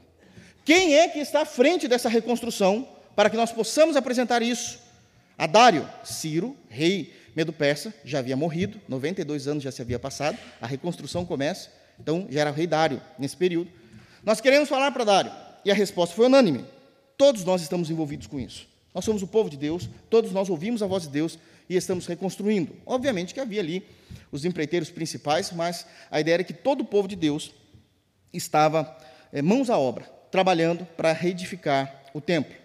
Quem 0.64 0.96
é 0.96 1.10
que 1.10 1.20
está 1.20 1.42
à 1.42 1.46
frente 1.46 1.86
dessa 1.86 2.08
reconstrução 2.08 2.88
para 3.14 3.30
que 3.30 3.36
nós 3.36 3.52
possamos 3.52 3.98
apresentar 3.98 4.42
isso 4.42 4.80
a 5.38 5.48
Dário, 5.48 5.86
Ciro, 6.02 6.56
rei 6.70 7.14
Medo-Persa, 7.36 7.94
já 8.06 8.20
havia 8.20 8.38
morrido, 8.38 8.80
92 8.88 9.50
anos 9.50 9.64
já 9.66 9.72
se 9.74 9.82
havia 9.82 10.00
passado, 10.00 10.38
a 10.62 10.66
reconstrução 10.66 11.25
começa, 11.25 11.70
então 12.00 12.25
já 12.30 12.40
era 12.40 12.52
o 12.52 12.54
rei 12.54 12.66
Dário 12.68 13.02
nesse 13.20 13.36
período. 13.36 13.70
Nós 14.24 14.40
queremos 14.40 14.70
falar 14.70 14.92
para 14.92 15.04
Dário, 15.04 15.32
e 15.66 15.70
a 15.70 15.74
resposta 15.74 16.16
foi 16.16 16.28
unânime. 16.28 16.74
Todos 17.17 17.43
nós 17.43 17.62
estamos 17.62 17.89
envolvidos 17.89 18.27
com 18.27 18.39
isso. 18.39 18.67
Nós 18.93 19.03
somos 19.03 19.22
o 19.22 19.27
povo 19.27 19.50
de 19.50 19.57
Deus, 19.57 19.89
todos 20.10 20.31
nós 20.31 20.50
ouvimos 20.50 20.81
a 20.81 20.88
voz 20.88 21.03
de 21.03 21.10
Deus 21.10 21.38
e 21.69 21.75
estamos 21.75 22.05
reconstruindo. 22.05 22.75
Obviamente 22.86 23.34
que 23.34 23.39
havia 23.39 23.60
ali 23.60 23.86
os 24.31 24.45
empreiteiros 24.45 24.89
principais, 24.89 25.51
mas 25.51 25.86
a 26.10 26.19
ideia 26.19 26.36
era 26.36 26.43
que 26.43 26.53
todo 26.53 26.81
o 26.81 26.86
povo 26.86 27.07
de 27.07 27.15
Deus 27.15 27.51
estava 28.34 28.98
é, 29.34 29.41
mãos 29.41 29.69
à 29.69 29.77
obra, 29.77 30.05
trabalhando 30.31 30.86
para 30.98 31.12
reedificar 31.12 32.03
o 32.13 32.22
templo. 32.22 32.55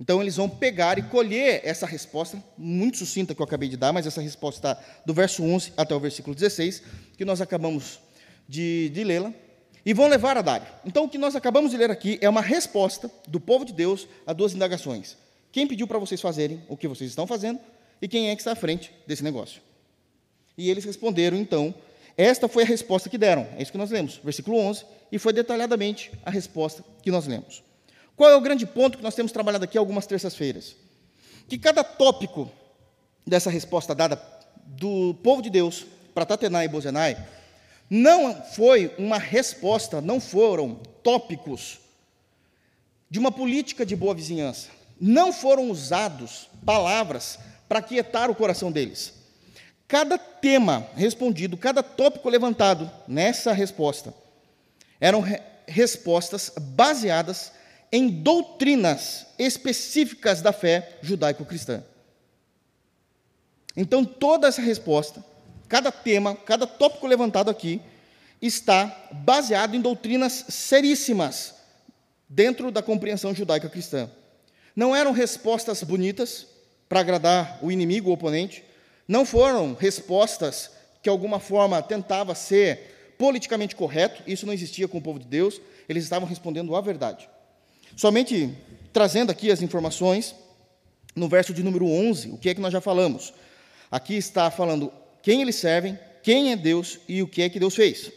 Então, 0.00 0.22
eles 0.22 0.36
vão 0.36 0.48
pegar 0.48 0.96
e 0.98 1.02
colher 1.02 1.60
essa 1.64 1.84
resposta, 1.84 2.42
muito 2.56 2.98
sucinta 2.98 3.34
que 3.34 3.40
eu 3.40 3.44
acabei 3.44 3.68
de 3.68 3.76
dar, 3.76 3.92
mas 3.92 4.06
essa 4.06 4.20
resposta 4.20 4.58
está 4.58 4.84
do 5.04 5.12
verso 5.12 5.42
11 5.42 5.72
até 5.76 5.92
o 5.92 5.98
versículo 5.98 6.36
16, 6.36 6.82
que 7.16 7.24
nós 7.24 7.40
acabamos 7.40 7.98
de, 8.48 8.90
de 8.90 9.02
lê-la, 9.02 9.34
e 9.88 9.94
vão 9.94 10.06
levar 10.06 10.36
a 10.36 10.42
Dário. 10.42 10.66
Então, 10.84 11.04
o 11.04 11.08
que 11.08 11.16
nós 11.16 11.34
acabamos 11.34 11.70
de 11.70 11.78
ler 11.78 11.90
aqui 11.90 12.18
é 12.20 12.28
uma 12.28 12.42
resposta 12.42 13.10
do 13.26 13.40
povo 13.40 13.64
de 13.64 13.72
Deus 13.72 14.06
a 14.26 14.34
duas 14.34 14.52
indagações. 14.52 15.16
Quem 15.50 15.66
pediu 15.66 15.86
para 15.88 15.98
vocês 15.98 16.20
fazerem 16.20 16.62
o 16.68 16.76
que 16.76 16.86
vocês 16.86 17.08
estão 17.08 17.26
fazendo 17.26 17.58
e 18.02 18.06
quem 18.06 18.28
é 18.28 18.34
que 18.36 18.42
está 18.42 18.52
à 18.52 18.54
frente 18.54 18.92
desse 19.06 19.24
negócio? 19.24 19.62
E 20.58 20.68
eles 20.68 20.84
responderam, 20.84 21.38
então, 21.38 21.74
esta 22.18 22.46
foi 22.48 22.64
a 22.64 22.66
resposta 22.66 23.08
que 23.08 23.16
deram, 23.16 23.48
é 23.56 23.62
isso 23.62 23.72
que 23.72 23.78
nós 23.78 23.90
lemos, 23.90 24.20
versículo 24.22 24.58
11, 24.58 24.84
e 25.10 25.18
foi 25.18 25.32
detalhadamente 25.32 26.12
a 26.22 26.30
resposta 26.30 26.84
que 27.02 27.10
nós 27.10 27.26
lemos. 27.26 27.62
Qual 28.14 28.28
é 28.28 28.36
o 28.36 28.42
grande 28.42 28.66
ponto 28.66 28.98
que 28.98 29.04
nós 29.04 29.14
temos 29.14 29.32
trabalhado 29.32 29.64
aqui 29.64 29.78
algumas 29.78 30.06
terças-feiras? 30.06 30.76
Que 31.48 31.56
cada 31.56 31.82
tópico 31.82 32.50
dessa 33.26 33.48
resposta 33.48 33.94
dada 33.94 34.22
do 34.66 35.14
povo 35.22 35.40
de 35.40 35.48
Deus 35.48 35.86
para 36.12 36.26
Tatenai 36.26 36.66
e 36.66 36.68
Bozenai 36.68 37.16
não 37.90 38.42
foi 38.42 38.94
uma 38.98 39.18
resposta, 39.18 40.00
não 40.00 40.20
foram 40.20 40.74
tópicos 41.02 41.78
de 43.10 43.18
uma 43.18 43.32
política 43.32 43.86
de 43.86 43.96
boa 43.96 44.14
vizinhança. 44.14 44.68
Não 45.00 45.32
foram 45.32 45.70
usados 45.70 46.50
palavras 46.64 47.38
para 47.68 47.80
quietar 47.80 48.30
o 48.30 48.34
coração 48.34 48.70
deles. 48.70 49.14
Cada 49.86 50.18
tema 50.18 50.86
respondido, 50.94 51.56
cada 51.56 51.82
tópico 51.82 52.28
levantado 52.28 52.90
nessa 53.06 53.52
resposta, 53.52 54.12
eram 55.00 55.20
re 55.20 55.40
respostas 55.70 56.50
baseadas 56.58 57.52
em 57.92 58.08
doutrinas 58.08 59.26
específicas 59.38 60.40
da 60.40 60.50
fé 60.50 60.98
judaico-cristã. 61.02 61.84
Então, 63.76 64.02
toda 64.02 64.48
essa 64.48 64.62
resposta, 64.62 65.22
cada 65.68 65.92
tema, 65.92 66.34
cada 66.34 66.66
tópico 66.66 67.06
levantado 67.06 67.50
aqui, 67.50 67.80
está 68.40 69.08
baseado 69.12 69.74
em 69.74 69.80
doutrinas 69.80 70.46
seríssimas 70.48 71.54
dentro 72.28 72.70
da 72.70 72.82
compreensão 72.82 73.34
judaica 73.34 73.68
cristã. 73.68 74.10
Não 74.74 74.94
eram 74.94 75.12
respostas 75.12 75.82
bonitas 75.82 76.46
para 76.88 77.00
agradar 77.00 77.58
o 77.62 77.70
inimigo, 77.70 78.10
o 78.10 78.12
oponente, 78.12 78.64
não 79.06 79.24
foram 79.24 79.74
respostas 79.74 80.70
que 81.02 81.04
de 81.04 81.10
alguma 81.10 81.40
forma 81.40 81.82
tentava 81.82 82.34
ser 82.34 83.14
politicamente 83.18 83.74
correto, 83.74 84.22
isso 84.26 84.46
não 84.46 84.52
existia 84.52 84.86
com 84.86 84.98
o 84.98 85.02
povo 85.02 85.18
de 85.18 85.26
Deus, 85.26 85.60
eles 85.88 86.04
estavam 86.04 86.28
respondendo 86.28 86.76
a 86.76 86.80
verdade. 86.80 87.28
Somente 87.96 88.54
trazendo 88.92 89.30
aqui 89.30 89.50
as 89.50 89.62
informações, 89.62 90.34
no 91.16 91.28
verso 91.28 91.52
de 91.52 91.62
número 91.62 91.86
11, 91.86 92.30
o 92.30 92.38
que 92.38 92.48
é 92.48 92.54
que 92.54 92.60
nós 92.60 92.72
já 92.72 92.80
falamos? 92.80 93.32
Aqui 93.90 94.14
está 94.14 94.50
falando 94.50 94.92
quem 95.22 95.42
eles 95.42 95.56
servem, 95.56 95.98
quem 96.22 96.52
é 96.52 96.56
Deus 96.56 96.98
e 97.08 97.22
o 97.22 97.28
que 97.28 97.42
é 97.42 97.48
que 97.48 97.60
Deus 97.60 97.74
fez. 97.74 98.10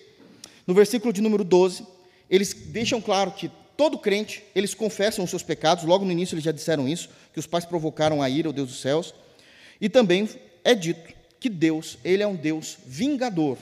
No 0.65 0.73
versículo 0.73 1.11
de 1.11 1.21
número 1.21 1.43
12, 1.43 1.85
eles 2.29 2.53
deixam 2.53 3.01
claro 3.01 3.31
que 3.31 3.51
todo 3.75 3.97
crente, 3.97 4.43
eles 4.53 4.73
confessam 4.73 5.23
os 5.23 5.29
seus 5.29 5.43
pecados, 5.43 5.83
logo 5.83 6.05
no 6.05 6.11
início 6.11 6.35
eles 6.35 6.43
já 6.43 6.51
disseram 6.51 6.87
isso, 6.87 7.09
que 7.33 7.39
os 7.39 7.47
pais 7.47 7.65
provocaram 7.65 8.21
a 8.21 8.29
ira 8.29 8.47
ao 8.47 8.53
Deus 8.53 8.69
dos 8.69 8.79
céus, 8.79 9.13
e 9.79 9.89
também 9.89 10.29
é 10.63 10.75
dito 10.75 11.13
que 11.39 11.49
Deus, 11.49 11.97
ele 12.03 12.21
é 12.21 12.27
um 12.27 12.35
Deus 12.35 12.77
vingador. 12.85 13.57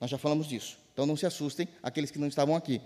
Nós 0.00 0.10
já 0.10 0.18
falamos 0.18 0.46
disso. 0.46 0.78
Então 0.92 1.06
não 1.06 1.16
se 1.16 1.24
assustem 1.24 1.66
aqueles 1.82 2.10
que 2.10 2.18
não 2.18 2.28
estavam 2.28 2.54
aqui. 2.54 2.80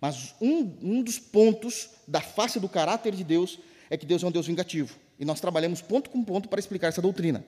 Mas 0.00 0.34
um, 0.40 0.72
um 0.82 1.02
dos 1.02 1.18
pontos 1.18 1.88
da 2.06 2.20
face 2.20 2.60
do 2.60 2.68
caráter 2.68 3.14
de 3.14 3.24
Deus 3.24 3.58
é 3.90 3.96
que 3.96 4.06
Deus 4.06 4.22
é 4.22 4.26
um 4.26 4.30
Deus 4.30 4.46
vingativo. 4.46 4.96
E 5.18 5.24
nós 5.24 5.40
trabalhamos 5.40 5.80
ponto 5.80 6.10
com 6.10 6.22
ponto 6.22 6.48
para 6.48 6.60
explicar 6.60 6.88
essa 6.88 7.02
doutrina. 7.02 7.44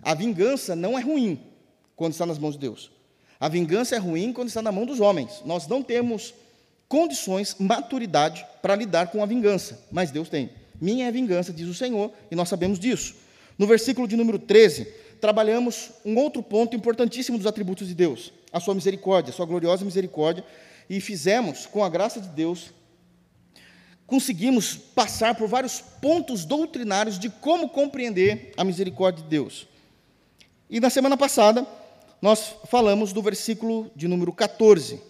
A 0.00 0.14
vingança 0.14 0.74
não 0.74 0.98
é 0.98 1.02
ruim 1.02 1.40
quando 1.96 2.12
está 2.12 2.24
nas 2.24 2.38
mãos 2.38 2.52
de 2.52 2.60
Deus. 2.60 2.90
A 3.38 3.48
vingança 3.48 3.96
é 3.96 3.98
ruim 3.98 4.32
quando 4.32 4.48
está 4.48 4.62
na 4.62 4.70
mão 4.70 4.86
dos 4.86 5.00
homens. 5.00 5.42
Nós 5.44 5.66
não 5.66 5.82
temos 5.82 6.32
condições, 6.88 7.56
maturidade 7.58 8.46
para 8.60 8.76
lidar 8.76 9.08
com 9.08 9.22
a 9.22 9.26
vingança, 9.26 9.84
mas 9.90 10.10
Deus 10.10 10.28
tem. 10.28 10.50
Minha 10.80 11.06
é 11.06 11.08
a 11.08 11.10
vingança, 11.10 11.52
diz 11.52 11.66
o 11.66 11.74
Senhor, 11.74 12.12
e 12.30 12.36
nós 12.36 12.48
sabemos 12.48 12.78
disso. 12.78 13.14
No 13.58 13.66
versículo 13.66 14.06
de 14.06 14.16
número 14.16 14.38
13, 14.38 14.84
trabalhamos 15.20 15.90
um 16.04 16.16
outro 16.18 16.42
ponto 16.42 16.76
importantíssimo 16.76 17.38
dos 17.38 17.46
atributos 17.46 17.88
de 17.88 17.94
Deus, 17.94 18.32
a 18.52 18.60
sua 18.60 18.74
misericórdia, 18.74 19.30
a 19.30 19.34
sua 19.34 19.46
gloriosa 19.46 19.84
misericórdia, 19.84 20.44
e 20.90 21.00
fizemos, 21.00 21.66
com 21.66 21.82
a 21.82 21.88
graça 21.88 22.20
de 22.20 22.28
Deus, 22.28 22.72
conseguimos 24.06 24.74
passar 24.74 25.34
por 25.34 25.48
vários 25.48 25.80
pontos 25.80 26.44
doutrinários 26.44 27.18
de 27.18 27.30
como 27.30 27.68
compreender 27.68 28.52
a 28.56 28.64
misericórdia 28.64 29.22
de 29.22 29.30
Deus. 29.30 29.66
E 30.72 30.80
na 30.80 30.88
semana 30.88 31.18
passada, 31.18 31.66
nós 32.22 32.54
falamos 32.64 33.12
do 33.12 33.20
versículo 33.20 33.90
de 33.94 34.08
número 34.08 34.32
14, 34.32 35.02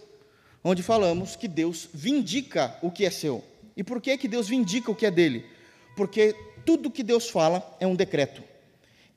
onde 0.61 0.83
falamos 0.83 1.37
que 1.37 1.47
Deus 1.47 1.87
vindica 1.93 2.77
o 2.81 2.91
que 2.91 3.05
é 3.05 3.09
seu. 3.09 3.41
E 3.73 3.81
por 3.81 4.01
que, 4.01 4.17
que 4.17 4.27
Deus 4.27 4.49
vindica 4.49 4.91
o 4.91 4.95
que 4.95 5.05
é 5.05 5.09
dele? 5.09 5.45
Porque 5.95 6.35
tudo 6.65 6.91
que 6.91 7.01
Deus 7.01 7.29
fala 7.29 7.77
é 7.79 7.87
um 7.87 7.95
decreto. 7.95 8.43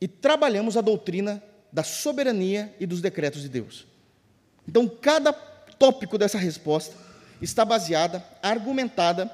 E 0.00 0.06
trabalhamos 0.06 0.76
a 0.76 0.80
doutrina 0.80 1.42
da 1.72 1.82
soberania 1.82 2.72
e 2.78 2.86
dos 2.86 3.00
decretos 3.00 3.42
de 3.42 3.48
Deus. 3.48 3.84
Então, 4.68 4.86
cada 4.86 5.32
tópico 5.32 6.16
dessa 6.16 6.38
resposta 6.38 6.94
está 7.42 7.64
baseada, 7.64 8.24
argumentada 8.40 9.28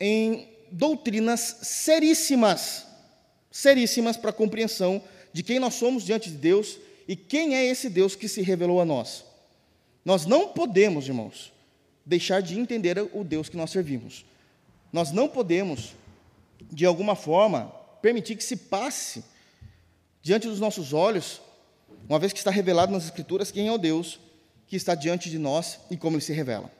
em 0.00 0.48
doutrinas 0.70 1.58
seríssimas, 1.60 2.86
seríssimas 3.50 4.16
para 4.16 4.30
a 4.30 4.32
compreensão 4.32 5.02
de 5.36 5.42
quem 5.42 5.58
nós 5.58 5.74
somos 5.74 6.02
diante 6.02 6.30
de 6.30 6.38
Deus 6.38 6.78
e 7.06 7.14
quem 7.14 7.54
é 7.54 7.62
esse 7.62 7.90
Deus 7.90 8.16
que 8.16 8.26
se 8.26 8.40
revelou 8.40 8.80
a 8.80 8.86
nós. 8.86 9.22
Nós 10.02 10.24
não 10.24 10.48
podemos, 10.48 11.08
irmãos, 11.08 11.52
deixar 12.06 12.40
de 12.40 12.58
entender 12.58 12.98
o 13.12 13.22
Deus 13.22 13.50
que 13.50 13.56
nós 13.56 13.70
servimos. 13.70 14.24
Nós 14.90 15.12
não 15.12 15.28
podemos, 15.28 15.92
de 16.72 16.86
alguma 16.86 17.14
forma, 17.14 17.66
permitir 18.00 18.34
que 18.34 18.42
se 18.42 18.56
passe 18.56 19.22
diante 20.22 20.48
dos 20.48 20.58
nossos 20.58 20.94
olhos, 20.94 21.42
uma 22.08 22.18
vez 22.18 22.32
que 22.32 22.38
está 22.38 22.50
revelado 22.50 22.90
nas 22.90 23.04
Escrituras 23.04 23.50
quem 23.50 23.68
é 23.68 23.72
o 23.72 23.76
Deus 23.76 24.18
que 24.66 24.74
está 24.74 24.94
diante 24.94 25.28
de 25.28 25.36
nós 25.38 25.78
e 25.90 25.98
como 25.98 26.16
ele 26.16 26.24
se 26.24 26.32
revela. 26.32 26.72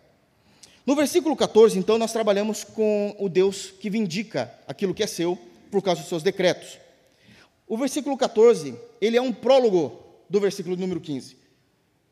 No 0.86 0.96
versículo 0.96 1.36
14, 1.36 1.78
então, 1.78 1.98
nós 1.98 2.10
trabalhamos 2.10 2.64
com 2.64 3.14
o 3.18 3.28
Deus 3.28 3.70
que 3.78 3.90
vindica 3.90 4.50
aquilo 4.66 4.94
que 4.94 5.02
é 5.02 5.06
seu 5.06 5.38
por 5.70 5.82
causa 5.82 6.00
dos 6.00 6.08
seus 6.08 6.22
decretos. 6.22 6.85
O 7.68 7.76
versículo 7.76 8.16
14, 8.16 8.78
ele 9.00 9.16
é 9.16 9.22
um 9.22 9.32
prólogo 9.32 10.00
do 10.30 10.38
versículo 10.38 10.76
número 10.76 11.00
15. 11.00 11.36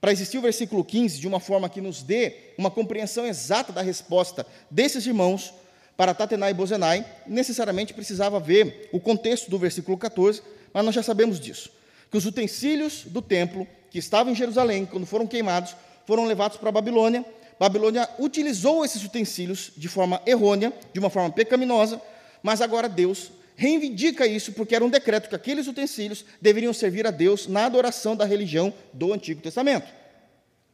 Para 0.00 0.12
existir 0.12 0.37
o 0.37 0.42
versículo 0.42 0.84
15 0.84 1.20
de 1.20 1.28
uma 1.28 1.38
forma 1.38 1.68
que 1.68 1.80
nos 1.80 2.02
dê 2.02 2.52
uma 2.58 2.70
compreensão 2.70 3.25
exata 3.25 3.73
da 3.73 3.80
resposta 3.80 4.44
desses 4.70 5.06
irmãos 5.06 5.54
para 5.96 6.12
Tatenai 6.12 6.50
e 6.50 6.54
Bozenai, 6.54 7.06
necessariamente 7.26 7.94
precisava 7.94 8.40
ver 8.40 8.88
o 8.92 8.99
contexto 8.99 9.49
do 9.49 9.58
versículo 9.58 9.96
14, 9.96 10.42
mas 10.73 10.84
nós 10.84 10.94
já 10.94 11.02
sabemos 11.02 11.38
disso. 11.38 11.70
Que 12.11 12.18
os 12.18 12.26
utensílios 12.26 13.04
do 13.06 13.23
templo 13.23 13.66
que 13.90 13.99
estavam 13.99 14.32
em 14.32 14.37
Jerusalém, 14.37 14.84
quando 14.84 15.06
foram 15.06 15.26
queimados, 15.26 15.76
foram 16.04 16.26
levados 16.26 16.56
para 16.56 16.68
a 16.68 16.73
Babilônia. 16.73 17.25
Babilônia 17.61 18.08
utilizou 18.18 18.84
esses 18.84 19.04
utensílios 19.04 19.70
de 19.76 19.88
forma 19.88 20.20
errônea, 20.26 20.73
de 20.92 20.99
uma 20.99 21.11
forma 21.11 21.30
pecaminosa, 21.30 22.02
mas 22.42 22.61
agora 22.61 22.88
Deus 22.88 23.30
reivindica 23.56 24.26
isso 24.26 24.52
porque 24.52 24.75
era 24.75 24.84
um 24.84 24.90
decreto 24.90 25.28
que 25.28 25.34
aqueles 25.34 25.66
utensílios 25.66 26.25
deveriam 26.40 26.73
servir 26.73 27.06
a 27.06 27.11
Deus 27.11 27.46
na 27.46 27.66
adoração 27.66 28.16
da 28.16 28.25
religião 28.25 28.73
do 28.92 29.12
Antigo 29.12 29.40
Testamento. 29.40 29.87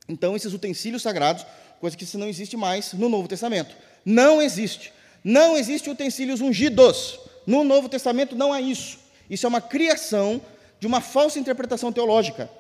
Então, 0.09 0.35
esses 0.35 0.53
utensílios 0.53 1.03
sagrados, 1.03 1.47
coisa 1.81 1.97
que 1.97 2.17
não 2.17 2.29
existe 2.29 2.57
mais 2.57 2.93
no 2.93 3.09
Novo 3.09 3.29
Testamento. 3.29 3.75
Não 4.05 4.41
existe. 4.41 4.93
Não 5.23 5.57
existe 5.57 5.89
utensílios 5.89 6.41
ungidos. 6.41 7.19
No 7.47 7.63
Novo 7.63 7.89
Testamento 7.89 8.35
não 8.35 8.53
há 8.53 8.61
isso. 8.61 8.99
Isso 9.29 9.47
é 9.47 9.49
uma 9.49 9.61
criação 9.61 10.41
de 10.79 10.87
uma 10.87 11.01
falsa 11.01 11.39
interpretação 11.39 11.93
teológica. 11.93 12.51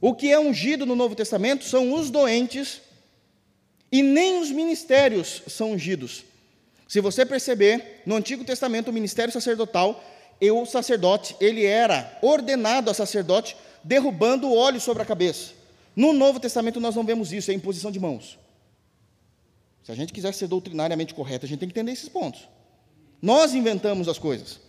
O 0.00 0.14
que 0.14 0.30
é 0.30 0.38
ungido 0.38 0.86
no 0.86 0.96
Novo 0.96 1.14
Testamento 1.14 1.64
são 1.64 1.92
os 1.92 2.10
doentes 2.10 2.80
e 3.90 4.02
nem 4.02 4.40
os 4.40 4.50
ministérios 4.50 5.42
são 5.46 5.72
ungidos. 5.72 6.24
Se 6.94 7.00
você 7.00 7.26
perceber, 7.26 8.02
no 8.06 8.14
Antigo 8.14 8.44
Testamento, 8.44 8.86
o 8.86 8.92
ministério 8.92 9.32
sacerdotal, 9.32 10.00
e 10.40 10.48
o 10.48 10.64
sacerdote, 10.64 11.34
ele 11.40 11.64
era 11.64 12.16
ordenado 12.22 12.88
a 12.88 12.94
sacerdote, 12.94 13.56
derrubando 13.82 14.46
o 14.46 14.56
óleo 14.56 14.80
sobre 14.80 15.02
a 15.02 15.04
cabeça. 15.04 15.54
No 15.96 16.12
Novo 16.12 16.38
Testamento 16.38 16.78
nós 16.78 16.94
não 16.94 17.02
vemos 17.02 17.32
isso, 17.32 17.50
é 17.50 17.54
imposição 17.54 17.90
de 17.90 17.98
mãos. 17.98 18.38
Se 19.82 19.90
a 19.90 19.94
gente 19.96 20.12
quiser 20.12 20.32
ser 20.34 20.46
doutrinariamente 20.46 21.14
correto, 21.14 21.46
a 21.46 21.48
gente 21.48 21.58
tem 21.58 21.68
que 21.68 21.72
entender 21.72 21.90
esses 21.90 22.08
pontos. 22.08 22.48
Nós 23.20 23.54
inventamos 23.54 24.06
as 24.06 24.16
coisas. 24.16 24.60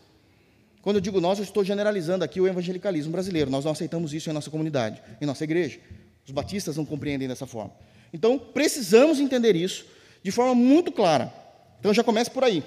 Quando 0.82 0.96
eu 0.96 1.01
digo 1.01 1.22
nós, 1.22 1.38
eu 1.38 1.44
estou 1.44 1.63
generalizando 1.63 2.25
aqui 2.25 2.41
o 2.41 2.48
evangelicalismo 2.48 3.12
brasileiro. 3.12 3.51
Nós 3.51 3.65
não 3.65 3.72
aceitamos 3.74 4.15
isso 4.15 4.32
em 4.32 4.34
nossa 4.34 4.50
comunidade, 4.50 5.00
em 5.22 5.27
nossa 5.27 5.44
igreja. 5.44 5.79
Os 6.25 6.32
batistas 6.32 6.75
não 6.75 6.86
compreendem 6.86 7.27
dessa 7.27 7.46
forma. 7.46 7.75
Então, 8.12 8.39
precisamos 8.39 9.20
entender 9.20 9.55
isso 9.55 9.86
de 10.24 10.32
forma 10.32 10.55
muito 10.55 10.91
clara. 10.91 11.45
Então, 11.86 11.94
já 11.94 12.04
começa 12.04 12.32
por 12.32 12.43
aí. 12.43 12.63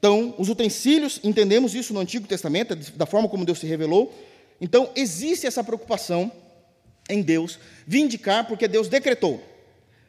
Então, 0.00 0.34
os 0.36 0.48
utensílios, 0.48 1.20
entendemos 1.22 1.76
isso 1.76 1.94
no 1.94 2.00
Antigo 2.00 2.26
Testamento, 2.26 2.74
da 2.74 3.06
forma 3.06 3.28
como 3.28 3.44
Deus 3.44 3.60
se 3.60 3.68
revelou. 3.68 4.12
Então, 4.60 4.90
existe 4.96 5.46
essa 5.46 5.62
preocupação 5.62 6.32
em 7.08 7.22
Deus 7.22 7.56
vindicar, 7.86 8.48
porque 8.48 8.66
Deus 8.66 8.88
decretou. 8.88 9.40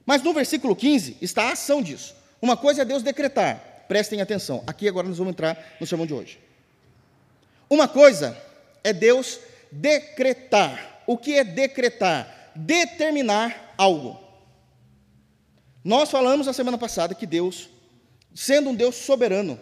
Mas 0.03 0.23
no 0.23 0.33
versículo 0.33 0.75
15 0.75 1.17
está 1.21 1.43
a 1.43 1.51
ação 1.51 1.79
disso. 1.79 2.15
Uma 2.41 2.57
coisa 2.57 2.81
é 2.81 2.85
Deus 2.85 3.03
decretar, 3.03 3.85
prestem 3.87 4.19
atenção. 4.19 4.63
Aqui 4.65 4.87
agora 4.87 5.07
nós 5.07 5.19
vamos 5.19 5.33
entrar 5.33 5.75
no 5.79 5.85
sermão 5.85 6.07
de 6.07 6.15
hoje. 6.15 6.39
Uma 7.69 7.87
coisa 7.87 8.35
é 8.83 8.91
Deus 8.91 9.39
decretar. 9.71 11.03
O 11.05 11.19
que 11.19 11.35
é 11.35 11.43
decretar? 11.43 12.51
Determinar 12.55 13.75
algo. 13.77 14.19
Nós 15.83 16.09
falamos 16.09 16.47
na 16.47 16.53
semana 16.53 16.79
passada 16.79 17.13
que 17.13 17.27
Deus, 17.27 17.69
sendo 18.33 18.69
um 18.69 18.75
Deus 18.75 18.95
soberano, 18.95 19.59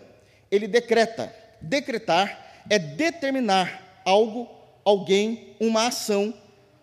ele 0.49 0.67
decreta. 0.67 1.33
Decretar 1.61 2.63
é 2.69 2.79
determinar 2.79 4.01
algo, 4.03 4.49
alguém, 4.83 5.55
uma 5.59 5.87
ação, 5.87 6.33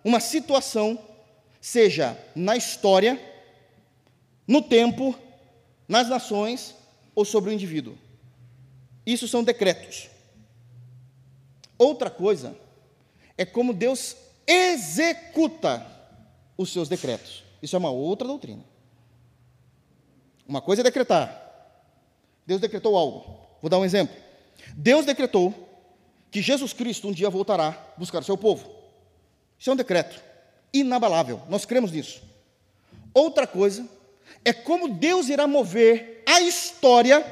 uma 0.05 0.21
situação, 0.21 0.99
seja 1.61 2.17
na 2.35 2.57
história, 2.57 3.21
no 4.47 4.63
tempo, 4.63 5.19
nas 5.87 6.09
nações 6.09 6.75
ou 7.15 7.25
sobre 7.25 7.51
o 7.51 7.53
indivíduo. 7.53 7.99
Isso 9.05 9.27
são 9.27 9.43
decretos. 9.43 10.09
Outra 11.79 12.11
coisa 12.11 12.57
é 13.37 13.45
como 13.45 13.73
Deus 13.73 14.17
executa 14.47 15.87
os 16.57 16.73
seus 16.73 16.89
decretos. 16.89 17.45
Isso 17.63 17.77
é 17.77 17.79
uma 17.79 17.91
outra 17.91 18.27
doutrina. 18.27 18.65
Uma 20.47 20.61
coisa 20.61 20.83
é 20.83 20.85
decretar. 20.85 21.48
Deus 22.49 22.63
decretou 22.63 22.97
algo. 22.97 23.39
Vou 23.61 23.69
dar 23.69 23.79
um 23.79 23.85
exemplo. 23.85 24.17
Deus 24.75 25.05
decretou 25.05 25.53
que 26.31 26.41
Jesus 26.41 26.73
Cristo 26.73 27.07
um 27.07 27.13
dia 27.13 27.29
voltará 27.29 27.93
buscar 27.99 28.21
o 28.21 28.25
seu 28.25 28.39
povo. 28.39 28.75
Isso 29.59 29.69
é 29.69 29.73
um 29.75 29.77
decreto 29.77 30.19
inabalável. 30.73 31.43
Nós 31.51 31.67
cremos 31.67 31.93
nisso. 31.93 32.23
Outra 33.13 33.47
coisa 33.47 33.87
é 34.47 34.55
como 34.55 34.95
Deus 34.95 35.29
irá 35.29 35.47
mover 35.47 36.23
a 36.27 36.41
história, 36.41 37.23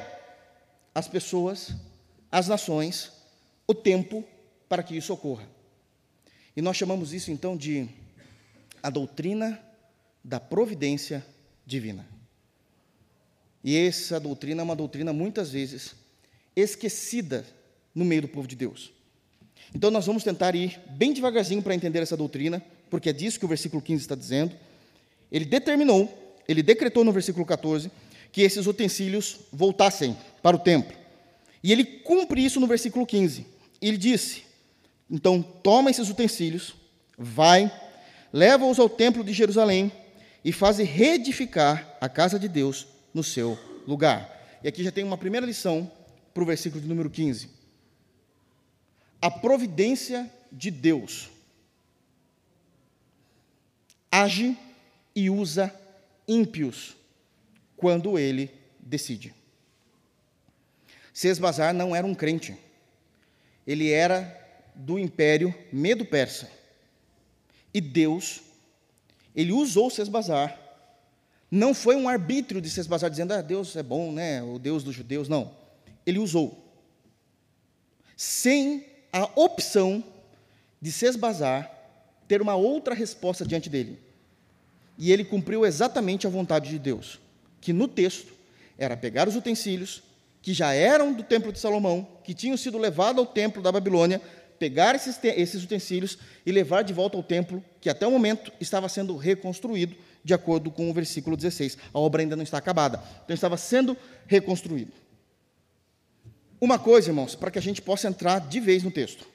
as 0.93 1.07
pessoas, 1.07 1.73
as 2.31 2.47
nações, 2.47 3.11
o 3.65 3.73
tempo 3.73 4.23
para 4.69 4.83
que 4.83 4.95
isso 4.95 5.11
ocorra. 5.11 5.49
E 6.55 6.61
nós 6.61 6.77
chamamos 6.77 7.11
isso 7.11 7.31
então 7.31 7.57
de 7.57 7.89
a 8.83 8.91
doutrina 8.91 9.59
da 10.23 10.39
providência 10.39 11.25
divina. 11.65 12.16
E 13.63 13.75
essa 13.75 14.19
doutrina 14.19 14.61
é 14.61 14.63
uma 14.63 14.75
doutrina 14.75 15.11
muitas 15.11 15.51
vezes 15.51 15.95
esquecida 16.55 17.45
no 17.93 18.05
meio 18.05 18.23
do 18.23 18.27
povo 18.27 18.47
de 18.47 18.55
Deus. 18.55 18.91
Então 19.73 19.91
nós 19.91 20.05
vamos 20.05 20.23
tentar 20.23 20.55
ir 20.55 20.79
bem 20.89 21.13
devagarzinho 21.13 21.61
para 21.61 21.75
entender 21.75 21.99
essa 21.99 22.15
doutrina, 22.15 22.63
porque 22.89 23.09
é 23.09 23.13
disso 23.13 23.39
que 23.39 23.45
o 23.45 23.49
versículo 23.49 23.81
15 23.81 24.01
está 24.01 24.15
dizendo. 24.15 24.55
Ele 25.31 25.45
determinou, 25.45 26.35
ele 26.47 26.63
decretou 26.63 27.03
no 27.03 27.11
versículo 27.11 27.45
14 27.45 27.91
que 28.31 28.41
esses 28.41 28.67
utensílios 28.67 29.39
voltassem 29.51 30.15
para 30.41 30.55
o 30.55 30.59
templo. 30.59 30.95
E 31.63 31.71
ele 31.71 31.83
cumpre 31.83 32.43
isso 32.43 32.59
no 32.59 32.67
versículo 32.67 33.05
15. 33.05 33.45
Ele 33.81 33.97
disse: 33.97 34.47
então, 35.09 35.41
toma 35.41 35.89
esses 35.89 36.09
utensílios, 36.09 36.75
vai, 37.17 37.71
leva-os 38.31 38.77
ao 38.77 38.89
templo 38.89 39.23
de 39.23 39.31
Jerusalém 39.31 39.91
e 40.43 40.51
faz 40.51 40.77
reedificar 40.77 41.97
a 42.01 42.09
casa 42.09 42.37
de 42.37 42.47
Deus 42.47 42.87
no 43.13 43.23
seu 43.23 43.57
lugar. 43.87 44.59
E 44.63 44.67
aqui 44.67 44.83
já 44.83 44.91
tem 44.91 45.03
uma 45.03 45.17
primeira 45.17 45.45
lição 45.45 45.91
para 46.33 46.43
o 46.43 46.45
versículo 46.45 46.81
de 46.81 46.87
número 46.87 47.09
15. 47.09 47.49
A 49.21 49.31
providência 49.31 50.31
de 50.51 50.69
Deus 50.69 51.29
age 54.11 54.57
e 55.15 55.29
usa 55.29 55.73
ímpios 56.27 56.95
quando 57.75 58.17
ele 58.17 58.51
decide. 58.79 59.33
Sesbazar 61.13 61.73
não 61.73 61.95
era 61.95 62.05
um 62.05 62.13
crente. 62.13 62.55
Ele 63.65 63.91
era 63.91 64.35
do 64.75 64.99
império 64.99 65.53
medo-persa. 65.71 66.49
E 67.73 67.81
Deus, 67.81 68.41
ele 69.35 69.51
usou 69.51 69.89
Sesbazar. 69.89 70.66
Não 71.49 71.73
foi 71.73 71.95
um 71.95 72.09
arbítrio 72.09 72.61
de 72.61 72.69
Sesbazar 72.69 73.09
dizendo, 73.09 73.33
ah, 73.33 73.41
Deus 73.41 73.75
é 73.75 73.83
bom, 73.83 74.11
né? 74.11 74.43
O 74.43 74.59
Deus 74.59 74.83
dos 74.83 74.93
judeus. 74.93 75.29
Não. 75.29 75.51
Ele 76.05 76.19
usou. 76.19 76.63
Sem 78.15 78.85
a 79.13 79.23
opção 79.35 80.03
de 80.81 80.91
Sesbazar 80.91 81.71
ter 82.27 82.41
uma 82.41 82.55
outra 82.55 82.93
resposta 82.93 83.45
diante 83.45 83.69
dele. 83.69 83.97
E 84.97 85.11
ele 85.11 85.23
cumpriu 85.23 85.65
exatamente 85.65 86.27
a 86.27 86.29
vontade 86.29 86.69
de 86.69 86.79
Deus, 86.79 87.19
que 87.61 87.71
no 87.71 87.87
texto 87.87 88.33
era 88.77 88.97
pegar 88.97 89.27
os 89.27 89.35
utensílios, 89.35 90.03
que 90.41 90.53
já 90.53 90.73
eram 90.73 91.13
do 91.13 91.23
templo 91.23 91.51
de 91.51 91.59
Salomão, 91.59 92.07
que 92.23 92.33
tinham 92.33 92.57
sido 92.57 92.77
levados 92.77 93.19
ao 93.19 93.25
templo 93.25 93.61
da 93.61 93.71
Babilônia, 93.71 94.21
pegar 94.59 94.95
esses, 94.95 95.19
esses 95.23 95.63
utensílios 95.63 96.17
e 96.45 96.51
levar 96.51 96.83
de 96.83 96.93
volta 96.93 97.15
ao 97.15 97.23
templo, 97.23 97.63
que 97.79 97.89
até 97.89 98.05
o 98.07 98.11
momento 98.11 98.51
estava 98.59 98.89
sendo 98.89 99.15
reconstruído 99.15 99.95
de 100.27 100.33
acordo 100.33 100.69
com 100.69 100.89
o 100.89 100.93
versículo 100.93 101.37
16. 101.37 101.77
A 101.93 101.99
obra 101.99 102.21
ainda 102.21 102.35
não 102.35 102.43
está 102.43 102.57
acabada, 102.57 103.01
então 103.23 103.33
estava 103.33 103.55
sendo 103.55 103.95
reconstruído. 104.27 104.91
Uma 106.59 106.77
coisa, 106.77 107.09
irmãos, 107.09 107.33
para 107.33 107.49
que 107.49 107.57
a 107.57 107.61
gente 107.61 107.81
possa 107.81 108.09
entrar 108.09 108.39
de 108.39 108.59
vez 108.59 108.83
no 108.83 108.91
texto. 108.91 109.25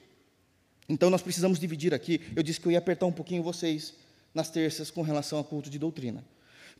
Então 0.87 1.09
nós 1.09 1.23
precisamos 1.23 1.57
dividir 1.57 1.95
aqui. 1.95 2.21
Eu 2.35 2.43
disse 2.43 2.59
que 2.59 2.67
eu 2.67 2.71
ia 2.71 2.77
apertar 2.77 3.07
um 3.07 3.11
pouquinho 3.11 3.41
vocês 3.41 3.95
nas 4.35 4.51
terças 4.51 4.91
com 4.91 5.01
relação 5.01 5.39
a 5.39 5.43
culto 5.43 5.67
de 5.67 5.79
doutrina. 5.79 6.23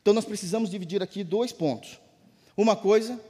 Então 0.00 0.14
nós 0.14 0.24
precisamos 0.24 0.70
dividir 0.70 1.02
aqui 1.02 1.24
dois 1.24 1.50
pontos. 1.50 1.98
Uma 2.56 2.76
coisa 2.76 3.20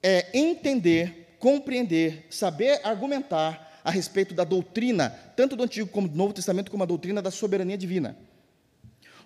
é 0.00 0.28
entender, 0.32 1.34
compreender, 1.40 2.26
saber 2.30 2.80
argumentar 2.84 3.80
a 3.82 3.90
respeito 3.90 4.32
da 4.32 4.44
doutrina, 4.44 5.10
tanto 5.34 5.56
do 5.56 5.64
Antigo 5.64 5.88
como 5.88 6.06
do 6.06 6.16
Novo 6.16 6.32
Testamento, 6.32 6.70
como 6.70 6.84
a 6.84 6.86
doutrina 6.86 7.20
da 7.20 7.32
soberania 7.32 7.76
divina. 7.76 8.16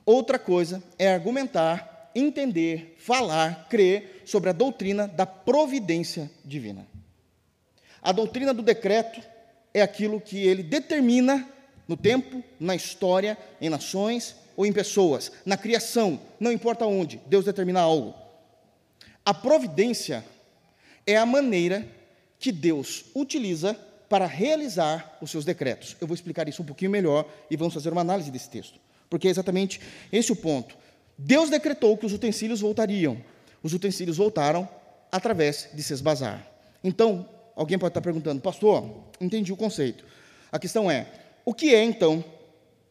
Outra 0.06 0.38
coisa 0.38 0.82
é 0.98 1.12
argumentar, 1.12 2.10
entender, 2.14 2.96
falar, 2.98 3.68
crer 3.68 4.22
sobre 4.24 4.50
a 4.50 4.52
doutrina 4.52 5.08
da 5.08 5.26
providência 5.26 6.30
divina. 6.44 6.86
A 8.02 8.12
doutrina 8.12 8.52
do 8.52 8.62
decreto 8.62 9.20
é 9.72 9.80
aquilo 9.80 10.20
que 10.20 10.38
ele 10.38 10.62
determina 10.62 11.48
no 11.88 11.96
tempo, 11.96 12.42
na 12.60 12.74
história, 12.74 13.36
em 13.60 13.68
nações 13.68 14.36
ou 14.56 14.64
em 14.64 14.72
pessoas, 14.72 15.32
na 15.44 15.56
criação, 15.56 16.20
não 16.38 16.52
importa 16.52 16.86
onde, 16.86 17.20
Deus 17.26 17.44
determina 17.44 17.80
algo. 17.80 18.14
A 19.24 19.34
providência 19.34 20.24
é 21.06 21.16
a 21.16 21.26
maneira 21.26 21.86
que 22.38 22.52
Deus 22.52 23.06
utiliza 23.14 23.74
para 24.08 24.26
realizar 24.26 25.16
os 25.20 25.30
seus 25.30 25.44
decretos. 25.44 25.96
Eu 26.00 26.06
vou 26.06 26.14
explicar 26.14 26.48
isso 26.48 26.62
um 26.62 26.66
pouquinho 26.66 26.90
melhor 26.90 27.26
e 27.50 27.56
vamos 27.56 27.74
fazer 27.74 27.90
uma 27.90 28.02
análise 28.02 28.30
desse 28.30 28.50
texto, 28.50 28.78
porque 29.08 29.28
é 29.28 29.30
exatamente 29.30 29.80
esse 30.12 30.32
o 30.32 30.36
ponto. 30.36 30.76
Deus 31.16 31.50
decretou 31.50 31.96
que 31.96 32.06
os 32.06 32.12
utensílios 32.12 32.60
voltariam. 32.60 33.16
Os 33.62 33.72
utensílios 33.72 34.16
voltaram 34.16 34.68
através 35.10 35.68
de 35.72 35.82
Sesbazar. 35.82 36.46
Então, 36.82 37.28
alguém 37.54 37.78
pode 37.78 37.90
estar 37.90 38.00
perguntando, 38.00 38.40
pastor, 38.40 39.04
entendi 39.20 39.52
o 39.52 39.56
conceito. 39.56 40.04
A 40.50 40.58
questão 40.58 40.90
é, 40.90 41.06
o 41.44 41.54
que 41.54 41.74
é 41.74 41.82
então, 41.82 42.24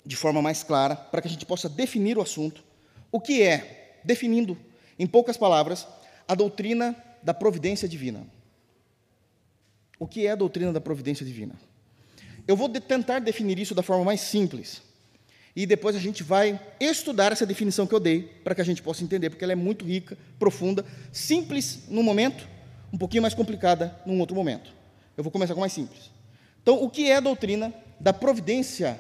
de 0.06 0.15
forma 0.15 0.41
mais 0.41 0.63
clara, 0.63 0.95
para 0.95 1.21
que 1.21 1.28
a 1.28 1.32
gente 1.32 1.45
possa 1.45 1.67
definir 1.67 2.17
o 2.17 2.21
assunto, 2.21 2.63
o 3.12 3.19
que 3.19 3.41
é, 3.41 3.99
definindo 4.04 4.58
em 4.97 5.06
poucas 5.06 5.38
palavras, 5.38 5.88
a 6.28 6.36
doutrina 6.36 6.95
da 7.21 7.34
providência 7.34 7.88
divina? 7.88 8.26
O 9.99 10.08
que 10.08 10.26
é 10.26 10.32
a 10.32 10.36
doutrina 10.36 10.73
da 10.73 10.82
providência 10.82 11.26
divina? 11.26 11.56
Eu 12.47 12.58
vou 12.58 12.67
de 12.67 12.80
tentar 12.80 13.19
definir 13.19 13.58
isso 13.60 13.73
da 13.73 13.84
forma 13.84 14.04
mais 14.04 14.21
simples. 14.21 14.82
E 15.55 15.65
depois 15.65 15.95
a 15.95 15.99
gente 15.99 16.23
vai 16.23 16.59
estudar 16.79 17.31
essa 17.31 17.45
definição 17.45 17.85
que 17.85 17.93
eu 17.93 17.99
dei, 17.99 18.23
para 18.43 18.55
que 18.55 18.61
a 18.61 18.63
gente 18.65 18.81
possa 18.81 19.03
entender, 19.03 19.29
porque 19.29 19.43
ela 19.43 19.53
é 19.53 19.55
muito 19.55 19.85
rica, 19.85 20.17
profunda, 20.39 20.83
simples 21.11 21.83
no 21.87 22.01
momento, 22.01 22.47
um 22.91 22.97
pouquinho 22.97 23.21
mais 23.21 23.33
complicada 23.33 23.95
num 24.05 24.19
outro 24.19 24.35
momento. 24.35 24.73
Eu 25.15 25.23
vou 25.23 25.31
começar 25.31 25.53
com 25.53 25.59
mais 25.59 25.73
simples. 25.73 26.11
Então, 26.61 26.83
o 26.83 26.89
que 26.89 27.09
é 27.09 27.17
a 27.17 27.19
doutrina 27.19 27.73
da 27.99 28.11
providência 28.11 28.99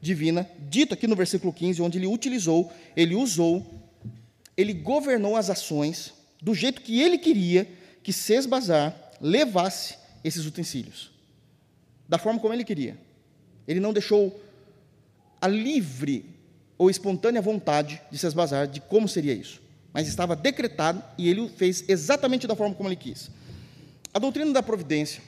divina, 0.00 0.48
dito 0.68 0.92
aqui 0.92 1.06
no 1.06 1.16
versículo 1.16 1.52
15, 1.52 1.80
onde 1.80 1.98
ele 1.98 2.06
utilizou, 2.06 2.70
ele 2.94 3.14
usou, 3.14 3.64
ele 4.56 4.74
governou 4.74 5.36
as 5.36 5.48
ações 5.48 6.12
do 6.42 6.54
jeito 6.54 6.82
que 6.82 7.00
ele 7.00 7.16
queria 7.16 7.66
que 8.02 8.12
Sesbazar 8.12 8.94
levasse 9.20 9.96
esses 10.22 10.44
utensílios, 10.44 11.10
da 12.06 12.18
forma 12.18 12.38
como 12.38 12.52
ele 12.52 12.64
queria. 12.64 12.98
Ele 13.66 13.80
não 13.80 13.92
deixou 13.92 14.38
a 15.44 15.48
livre 15.48 16.24
ou 16.78 16.88
espontânea 16.88 17.42
vontade 17.42 18.00
de 18.10 18.18
Sesbazar 18.18 18.66
de 18.66 18.80
como 18.80 19.06
seria 19.06 19.32
isso 19.32 19.64
mas 19.94 20.08
estava 20.08 20.34
decretado 20.34 21.00
e 21.16 21.28
ele 21.28 21.40
o 21.40 21.48
fez 21.48 21.84
exatamente 21.86 22.48
da 22.48 22.56
forma 22.56 22.74
como 22.74 22.88
ele 22.88 22.96
quis. 22.96 23.30
A 24.12 24.18
doutrina 24.18 24.52
da 24.52 24.60
providência 24.60 25.22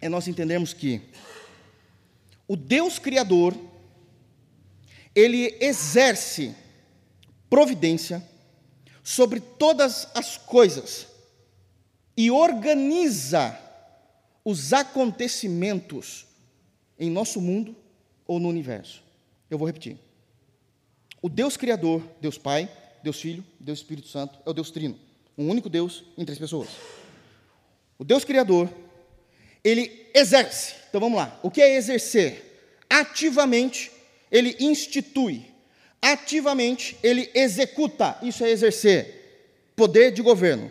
é 0.00 0.08
nós 0.08 0.28
entendermos 0.28 0.72
que 0.72 1.02
o 2.46 2.54
Deus 2.56 3.00
Criador, 3.00 3.56
ele 5.12 5.56
exerce 5.60 6.54
providência 7.50 8.22
sobre 9.02 9.40
todas 9.40 10.06
as 10.14 10.36
coisas 10.36 11.08
e 12.16 12.30
organiza 12.30 13.58
os 14.44 14.72
acontecimentos 14.72 16.24
em 16.96 17.10
nosso 17.10 17.40
mundo 17.40 17.74
ou 18.28 18.38
no 18.38 18.48
universo. 18.48 19.07
Eu 19.50 19.58
vou 19.58 19.66
repetir. 19.66 19.98
O 21.20 21.28
Deus 21.28 21.56
Criador, 21.56 22.02
Deus 22.20 22.38
Pai, 22.38 22.70
Deus 23.02 23.20
Filho, 23.20 23.44
Deus 23.58 23.78
Espírito 23.78 24.08
Santo, 24.08 24.38
é 24.44 24.50
o 24.50 24.52
Deus 24.52 24.70
Trino, 24.70 24.98
um 25.36 25.48
único 25.48 25.68
Deus 25.68 26.04
em 26.16 26.24
três 26.24 26.38
pessoas. 26.38 26.68
O 27.98 28.04
Deus 28.04 28.24
Criador, 28.24 28.68
ele 29.64 30.08
exerce. 30.14 30.74
Então 30.88 31.00
vamos 31.00 31.18
lá. 31.18 31.38
O 31.42 31.50
que 31.50 31.60
é 31.60 31.74
exercer? 31.74 32.76
Ativamente, 32.88 33.90
ele 34.30 34.56
institui. 34.60 35.44
Ativamente, 36.00 36.96
ele 37.02 37.30
executa. 37.34 38.16
Isso 38.22 38.44
é 38.44 38.50
exercer. 38.50 39.72
Poder 39.74 40.12
de 40.12 40.22
governo. 40.22 40.70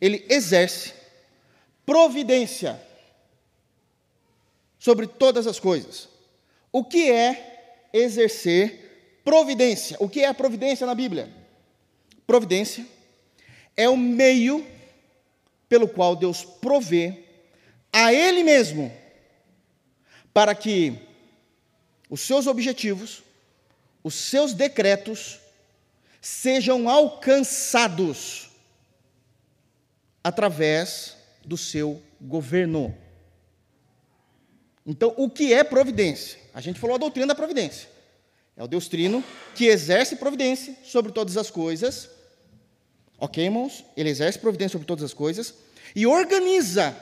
Ele 0.00 0.24
exerce 0.28 0.94
providência 1.84 2.80
sobre 4.78 5.06
todas 5.06 5.46
as 5.46 5.60
coisas. 5.60 6.08
O 6.72 6.84
que 6.84 7.10
é 7.10 7.57
exercer 7.92 9.20
providência? 9.24 9.96
O 10.00 10.08
que 10.08 10.20
é 10.20 10.28
a 10.28 10.34
providência 10.34 10.86
na 10.86 10.94
Bíblia? 10.94 11.28
Providência 12.26 12.86
é 13.76 13.88
o 13.88 13.96
meio 13.96 14.66
pelo 15.68 15.88
qual 15.88 16.16
Deus 16.16 16.44
provê 16.44 17.24
a 17.92 18.12
Ele 18.12 18.42
mesmo 18.42 18.92
para 20.32 20.54
que 20.54 20.98
os 22.08 22.20
seus 22.20 22.46
objetivos, 22.46 23.22
os 24.02 24.14
seus 24.14 24.54
decretos 24.54 25.40
sejam 26.20 26.88
alcançados 26.88 28.50
através 30.22 31.16
do 31.44 31.56
seu 31.56 32.02
governo. 32.20 32.96
Então, 34.88 35.14
o 35.16 35.30
que 35.30 35.54
é 35.54 35.62
providência? 35.62 36.36
A 36.52 36.60
gente 36.60 36.80
falou 36.80 36.96
a 36.96 36.98
doutrina 36.98 37.28
da 37.28 37.34
providência. 37.36 37.88
É 38.56 38.64
o 38.64 38.66
Deus 38.66 38.88
Trino 38.88 39.22
que 39.54 39.66
exerce 39.66 40.16
providência 40.16 40.74
sobre 40.82 41.12
todas 41.12 41.36
as 41.36 41.48
coisas 41.48 42.10
Ok, 43.18 43.44
irmãos? 43.44 43.84
Ele 43.96 44.08
exerce 44.08 44.38
providência 44.38 44.72
sobre 44.72 44.86
todas 44.86 45.04
as 45.04 45.12
coisas 45.12 45.54
e 45.94 46.06
organiza, 46.06 46.96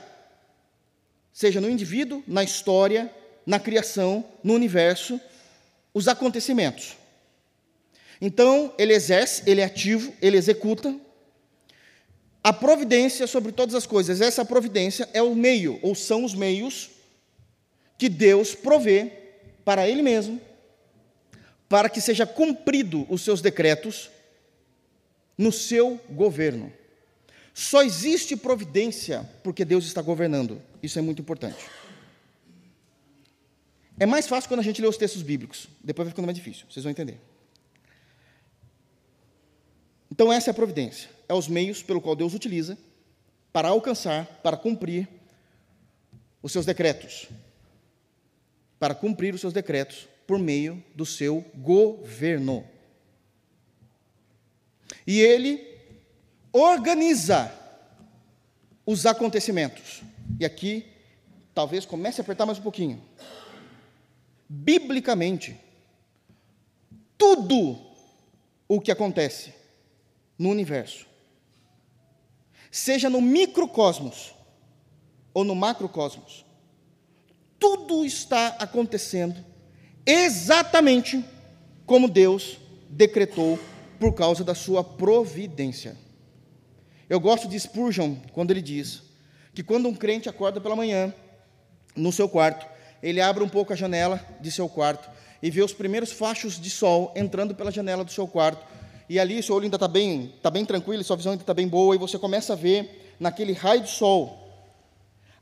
seja 1.30 1.60
no 1.60 1.68
indivíduo, 1.68 2.24
na 2.26 2.42
história, 2.42 3.12
na 3.44 3.60
criação, 3.60 4.24
no 4.42 4.54
universo, 4.54 5.20
os 5.92 6.08
acontecimentos. 6.08 6.96
Então, 8.18 8.72
ele 8.78 8.94
exerce, 8.94 9.42
ele 9.46 9.60
é 9.60 9.64
ativo, 9.64 10.14
ele 10.22 10.38
executa 10.38 10.96
a 12.42 12.52
providência 12.52 13.26
sobre 13.26 13.52
todas 13.52 13.74
as 13.74 13.86
coisas. 13.86 14.22
Essa 14.22 14.42
providência 14.42 15.06
é 15.12 15.20
o 15.20 15.34
meio, 15.34 15.78
ou 15.82 15.94
são 15.94 16.24
os 16.24 16.34
meios 16.34 16.90
que 17.98 18.08
Deus 18.08 18.54
provê 18.54 19.12
para 19.64 19.88
Ele 19.88 20.02
mesmo, 20.02 20.40
para 21.68 21.88
que 21.88 22.00
seja 22.00 22.26
cumprido 22.26 23.06
os 23.08 23.22
seus 23.22 23.40
decretos 23.40 24.10
no 25.36 25.50
seu 25.50 26.00
governo. 26.10 26.72
Só 27.52 27.82
existe 27.82 28.36
providência 28.36 29.28
porque 29.42 29.64
Deus 29.64 29.86
está 29.86 30.02
governando. 30.02 30.60
Isso 30.82 30.98
é 30.98 31.02
muito 31.02 31.22
importante. 31.22 31.64
É 33.98 34.04
mais 34.04 34.26
fácil 34.26 34.48
quando 34.48 34.60
a 34.60 34.62
gente 34.62 34.82
lê 34.82 34.86
os 34.86 34.98
textos 34.98 35.22
bíblicos. 35.22 35.66
Depois 35.82 36.06
vai 36.06 36.12
ficando 36.12 36.26
mais 36.26 36.36
difícil. 36.36 36.66
Vocês 36.70 36.84
vão 36.84 36.90
entender. 36.90 37.18
Então, 40.10 40.32
essa 40.32 40.50
é 40.50 40.52
a 40.52 40.54
providência. 40.54 41.08
É 41.28 41.34
os 41.34 41.48
meios 41.48 41.82
pelo 41.82 42.00
qual 42.00 42.14
Deus 42.14 42.34
utiliza 42.34 42.76
para 43.52 43.68
alcançar, 43.68 44.26
para 44.42 44.56
cumprir 44.56 45.08
os 46.42 46.52
seus 46.52 46.66
decretos. 46.66 47.26
Para 48.78 48.94
cumprir 48.94 49.34
os 49.34 49.40
seus 49.40 49.52
decretos 49.52 50.08
por 50.26 50.38
meio 50.38 50.82
do 50.94 51.06
seu 51.06 51.44
governo. 51.54 52.64
E 55.06 55.20
ele 55.20 55.76
organiza 56.52 57.52
os 58.86 59.04
acontecimentos. 59.04 60.02
E 60.38 60.44
aqui, 60.44 60.86
talvez 61.54 61.84
comece 61.84 62.20
a 62.20 62.24
apertar 62.24 62.46
mais 62.46 62.58
um 62.58 62.62
pouquinho. 62.62 63.02
Biblicamente, 64.48 65.58
tudo 67.18 67.78
o 68.68 68.80
que 68.80 68.92
acontece 68.92 69.52
no 70.38 70.50
universo, 70.50 71.06
seja 72.70 73.10
no 73.10 73.20
microcosmos 73.20 74.34
ou 75.34 75.44
no 75.44 75.54
macrocosmos, 75.54 76.45
tudo 77.58 78.04
está 78.04 78.48
acontecendo 78.58 79.44
exatamente 80.06 81.24
como 81.84 82.08
Deus 82.08 82.58
decretou 82.88 83.58
por 83.98 84.14
causa 84.14 84.44
da 84.44 84.54
sua 84.54 84.84
providência. 84.84 85.96
Eu 87.08 87.18
gosto 87.20 87.48
de 87.48 87.58
Spurgeon 87.58 88.16
quando 88.32 88.50
ele 88.50 88.62
diz 88.62 89.02
que 89.54 89.62
quando 89.62 89.88
um 89.88 89.94
crente 89.94 90.28
acorda 90.28 90.60
pela 90.60 90.76
manhã, 90.76 91.12
no 91.94 92.12
seu 92.12 92.28
quarto, 92.28 92.66
ele 93.02 93.20
abre 93.20 93.42
um 93.42 93.48
pouco 93.48 93.72
a 93.72 93.76
janela 93.76 94.20
de 94.40 94.50
seu 94.50 94.68
quarto 94.68 95.08
e 95.42 95.50
vê 95.50 95.62
os 95.62 95.72
primeiros 95.72 96.12
fachos 96.12 96.60
de 96.60 96.68
sol 96.68 97.12
entrando 97.16 97.54
pela 97.54 97.70
janela 97.70 98.04
do 98.04 98.10
seu 98.10 98.26
quarto. 98.28 98.64
E 99.08 99.18
ali 99.18 99.42
seu 99.42 99.54
olho 99.54 99.64
ainda 99.64 99.76
está 99.76 99.88
bem, 99.88 100.34
tá 100.42 100.50
bem 100.50 100.64
tranquilo, 100.64 101.02
sua 101.04 101.16
visão 101.16 101.32
ainda 101.32 101.42
está 101.42 101.54
bem 101.54 101.68
boa, 101.68 101.94
e 101.94 101.98
você 101.98 102.18
começa 102.18 102.52
a 102.52 102.56
ver 102.56 103.14
naquele 103.20 103.52
raio 103.52 103.82
de 103.82 103.90
sol 103.90 104.45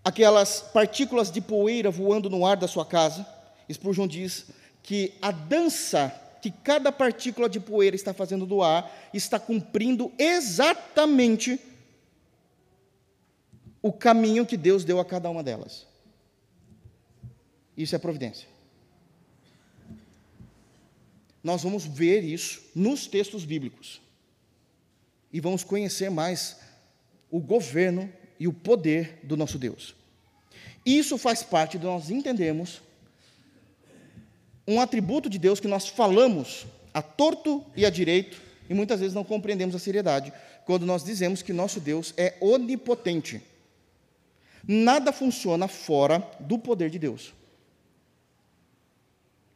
aquelas 0.04 0.60
partículas 0.60 1.30
de 1.30 1.40
poeira 1.40 1.90
voando 1.90 2.28
no 2.28 2.44
ar 2.46 2.56
da 2.56 2.68
sua 2.68 2.84
casa. 2.84 3.26
Spurgeon 3.72 4.06
diz 4.06 4.46
que 4.82 5.14
a 5.22 5.30
dança 5.30 6.20
que 6.42 6.50
cada 6.50 6.92
partícula 6.92 7.48
de 7.48 7.58
poeira 7.58 7.96
está 7.96 8.12
fazendo 8.12 8.44
do 8.44 8.62
ar 8.62 8.92
está 9.14 9.40
cumprindo 9.40 10.12
exatamente 10.18 11.58
o 13.80 13.90
caminho 13.90 14.44
que 14.44 14.56
Deus 14.56 14.84
deu 14.84 15.00
a 15.00 15.04
cada 15.06 15.30
uma 15.30 15.42
delas. 15.42 15.86
Isso 17.74 17.96
é 17.96 17.98
providência. 17.98 18.46
Nós 21.42 21.62
vamos 21.62 21.84
ver 21.84 22.22
isso 22.22 22.62
nos 22.74 23.06
textos 23.06 23.44
bíblicos. 23.44 24.02
E 25.32 25.40
vamos 25.40 25.64
conhecer 25.64 26.10
mais 26.10 26.60
o 27.30 27.40
governo 27.40 28.12
e 28.38 28.48
o 28.48 28.52
poder 28.52 29.20
do 29.22 29.36
nosso 29.36 29.58
Deus. 29.58 29.94
Isso 30.84 31.16
faz 31.16 31.42
parte 31.42 31.78
de 31.78 31.84
nós 31.84 32.10
entendermos 32.10 32.82
um 34.66 34.80
atributo 34.80 35.28
de 35.28 35.38
Deus 35.38 35.60
que 35.60 35.68
nós 35.68 35.88
falamos 35.88 36.66
a 36.92 37.02
torto 37.02 37.64
e 37.76 37.84
a 37.84 37.90
direito 37.90 38.40
e 38.68 38.74
muitas 38.74 39.00
vezes 39.00 39.14
não 39.14 39.24
compreendemos 39.24 39.74
a 39.74 39.78
seriedade 39.78 40.32
quando 40.64 40.86
nós 40.86 41.04
dizemos 41.04 41.42
que 41.42 41.52
nosso 41.52 41.80
Deus 41.80 42.14
é 42.16 42.34
onipotente. 42.40 43.42
Nada 44.66 45.12
funciona 45.12 45.68
fora 45.68 46.26
do 46.40 46.58
poder 46.58 46.88
de 46.88 46.98
Deus. 46.98 47.34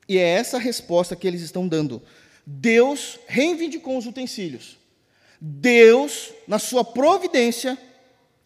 E 0.06 0.18
é 0.18 0.22
essa 0.22 0.58
resposta 0.58 1.16
que 1.16 1.26
eles 1.26 1.40
estão 1.40 1.66
dando. 1.66 2.02
Deus 2.46 3.18
reivindicou 3.26 3.96
os 3.96 4.06
utensílios. 4.06 4.78
Deus, 5.40 6.32
na 6.46 6.58
sua 6.58 6.84
providência, 6.84 7.78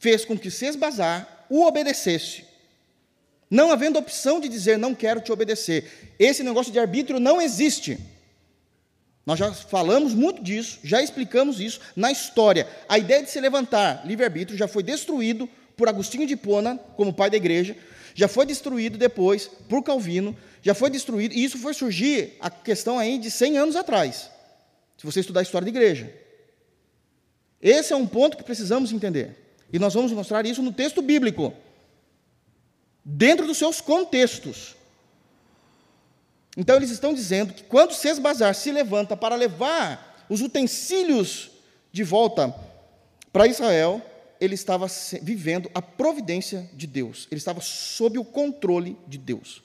fez 0.03 0.25
com 0.25 0.37
que 0.37 0.51
Sesbazar 0.51 1.47
o 1.49 1.65
obedecesse 1.65 2.53
não 3.53 3.71
havendo 3.71 3.99
opção 3.99 4.41
de 4.41 4.49
dizer 4.49 4.79
não 4.79 4.95
quero 4.95 5.21
te 5.21 5.31
obedecer. 5.31 6.15
Esse 6.19 6.43
negócio 6.43 6.73
de 6.73 6.79
arbítrio 6.79 7.21
não 7.21 7.39
existe. 7.39 7.99
Nós 9.27 9.39
já 9.39 9.53
falamos 9.53 10.15
muito 10.15 10.43
disso, 10.43 10.79
já 10.83 11.03
explicamos 11.03 11.61
isso 11.61 11.79
na 11.95 12.11
história. 12.11 12.67
A 12.89 12.99
ideia 12.99 13.23
de 13.23 13.31
se 13.31 13.39
levantar 13.39 14.07
livre-arbítrio 14.07 14.57
já 14.57 14.67
foi 14.67 14.83
destruído 14.83 15.47
por 15.77 15.87
Agostinho 15.87 16.27
de 16.27 16.33
Hipona, 16.33 16.81
como 16.97 17.13
pai 17.13 17.29
da 17.29 17.37
igreja, 17.37 17.77
já 18.15 18.27
foi 18.27 18.47
destruído 18.47 18.97
depois 18.97 19.51
por 19.69 19.83
Calvino, 19.83 20.35
já 20.63 20.73
foi 20.73 20.89
destruído, 20.89 21.35
e 21.35 21.45
isso 21.45 21.59
foi 21.59 21.75
surgir 21.75 22.39
a 22.41 22.49
questão 22.49 22.99
aí 22.99 23.19
de 23.19 23.31
100 23.31 23.59
anos 23.59 23.77
atrás, 23.77 24.31
se 24.97 25.05
você 25.05 25.21
estudar 25.21 25.41
a 25.41 25.43
história 25.43 25.67
da 25.67 25.71
igreja. 25.71 26.11
Esse 27.61 27.93
é 27.93 27.97
um 27.97 28.07
ponto 28.07 28.39
que 28.39 28.45
precisamos 28.45 28.93
entender. 28.93 29.42
E 29.73 29.79
nós 29.79 29.95
vamos 29.95 30.13
mostrar 30.13 30.45
isso 30.45 30.63
no 30.63 30.73
texto 30.73 31.01
bíblico 31.01 31.55
dentro 33.05 33.47
dos 33.47 33.59
seus 33.59 33.81
contextos. 33.81 34.77
Então 36.57 36.77
eles 36.77 36.91
estão 36.91 37.15
dizendo 37.15 37.55
que 37.55 37.65
quando 37.65 37.95
Sesbazar 37.95 38.55
se 38.55 38.71
levanta 38.71 39.17
para 39.17 39.35
levar 39.35 40.27
os 40.29 40.43
utensílios 40.43 41.51
de 41.91 42.05
volta 42.05 42.55
para 43.33 43.47
Israel, 43.47 44.03
ele 44.39 44.55
estava 44.55 44.87
vivendo 45.23 45.71
a 45.75 45.81
providência 45.81 46.69
de 46.75 46.87
Deus, 46.87 47.27
ele 47.31 47.39
estava 47.39 47.61
sob 47.61 48.19
o 48.19 48.25
controle 48.25 48.97
de 49.07 49.17
Deus. 49.17 49.63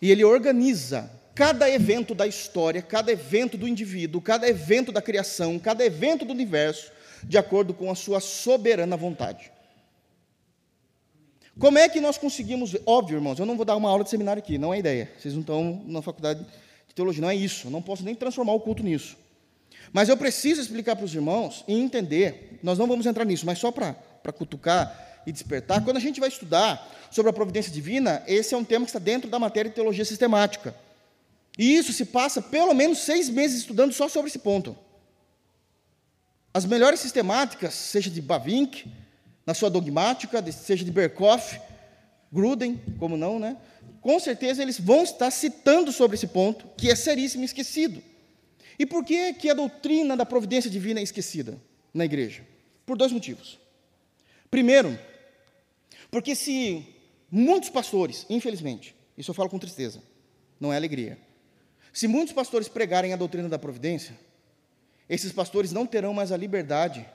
E 0.00 0.10
ele 0.10 0.24
organiza 0.24 1.10
cada 1.34 1.68
evento 1.70 2.14
da 2.14 2.26
história, 2.26 2.80
cada 2.80 3.12
evento 3.12 3.56
do 3.56 3.68
indivíduo, 3.68 4.20
cada 4.20 4.48
evento 4.48 4.90
da 4.90 5.02
criação, 5.02 5.58
cada 5.58 5.84
evento 5.84 6.24
do 6.24 6.32
universo, 6.32 6.90
de 7.24 7.38
acordo 7.38 7.74
com 7.74 7.90
a 7.90 7.94
sua 7.94 8.20
soberana 8.20 8.96
vontade. 8.96 9.50
Como 11.58 11.78
é 11.78 11.88
que 11.88 12.00
nós 12.00 12.18
conseguimos 12.18 12.72
ver? 12.72 12.82
Óbvio, 12.84 13.16
irmãos, 13.16 13.38
eu 13.38 13.46
não 13.46 13.56
vou 13.56 13.64
dar 13.64 13.76
uma 13.76 13.88
aula 13.88 14.04
de 14.04 14.10
seminário 14.10 14.42
aqui, 14.42 14.58
não 14.58 14.74
é 14.74 14.78
ideia. 14.78 15.10
Vocês 15.18 15.32
não 15.32 15.40
estão 15.40 15.82
na 15.86 16.02
faculdade 16.02 16.40
de 16.86 16.94
teologia, 16.94 17.22
não 17.22 17.30
é 17.30 17.34
isso. 17.34 17.68
Eu 17.68 17.70
não 17.70 17.80
posso 17.80 18.04
nem 18.04 18.14
transformar 18.14 18.52
o 18.52 18.60
culto 18.60 18.82
nisso. 18.82 19.16
Mas 19.92 20.08
eu 20.08 20.16
preciso 20.16 20.60
explicar 20.60 20.96
para 20.96 21.04
os 21.04 21.14
irmãos 21.14 21.64
e 21.66 21.72
entender. 21.72 22.58
Nós 22.62 22.76
não 22.76 22.86
vamos 22.86 23.06
entrar 23.06 23.24
nisso, 23.24 23.46
mas 23.46 23.58
só 23.58 23.72
para 23.72 23.94
cutucar 24.36 25.22
e 25.26 25.32
despertar. 25.32 25.82
Quando 25.82 25.96
a 25.96 26.00
gente 26.00 26.20
vai 26.20 26.28
estudar 26.28 26.86
sobre 27.10 27.30
a 27.30 27.32
providência 27.32 27.72
divina, 27.72 28.22
esse 28.26 28.54
é 28.54 28.56
um 28.56 28.64
tema 28.64 28.84
que 28.84 28.90
está 28.90 28.98
dentro 28.98 29.30
da 29.30 29.38
matéria 29.38 29.70
de 29.70 29.74
teologia 29.74 30.04
sistemática. 30.04 30.74
E 31.58 31.74
isso 31.74 31.92
se 31.92 32.04
passa 32.04 32.42
pelo 32.42 32.74
menos 32.74 32.98
seis 32.98 33.30
meses 33.30 33.60
estudando 33.60 33.92
só 33.92 34.08
sobre 34.08 34.28
esse 34.28 34.38
ponto. 34.38 34.76
As 36.56 36.64
melhores 36.64 37.00
sistemáticas, 37.00 37.74
seja 37.74 38.08
de 38.08 38.22
Bavinck, 38.22 38.90
na 39.44 39.52
sua 39.52 39.68
dogmática, 39.68 40.42
seja 40.50 40.86
de 40.86 40.90
Berkoff, 40.90 41.60
Gruden, 42.32 42.80
como 42.98 43.14
não, 43.14 43.38
né? 43.38 43.58
Com 44.00 44.18
certeza 44.18 44.62
eles 44.62 44.80
vão 44.80 45.02
estar 45.02 45.30
citando 45.30 45.92
sobre 45.92 46.14
esse 46.14 46.28
ponto, 46.28 46.66
que 46.74 46.90
é 46.90 46.94
seríssimo 46.94 47.44
esquecido. 47.44 48.02
E 48.78 48.86
por 48.86 49.04
que, 49.04 49.34
que 49.34 49.50
a 49.50 49.52
doutrina 49.52 50.16
da 50.16 50.24
providência 50.24 50.70
divina 50.70 50.98
é 50.98 51.02
esquecida 51.02 51.60
na 51.92 52.06
igreja? 52.06 52.42
Por 52.86 52.96
dois 52.96 53.12
motivos. 53.12 53.58
Primeiro, 54.50 54.98
porque 56.10 56.34
se 56.34 56.86
muitos 57.30 57.68
pastores, 57.68 58.24
infelizmente, 58.30 58.96
isso 59.18 59.30
eu 59.30 59.34
falo 59.34 59.50
com 59.50 59.58
tristeza, 59.58 60.02
não 60.58 60.72
é 60.72 60.76
alegria, 60.78 61.18
se 61.92 62.08
muitos 62.08 62.32
pastores 62.32 62.66
pregarem 62.66 63.12
a 63.12 63.16
doutrina 63.16 63.46
da 63.46 63.58
providência, 63.58 64.18
esses 65.08 65.32
pastores 65.32 65.72
não 65.72 65.86
terão 65.86 66.12
mais 66.12 66.32
a 66.32 66.36
liberdade 66.36 67.06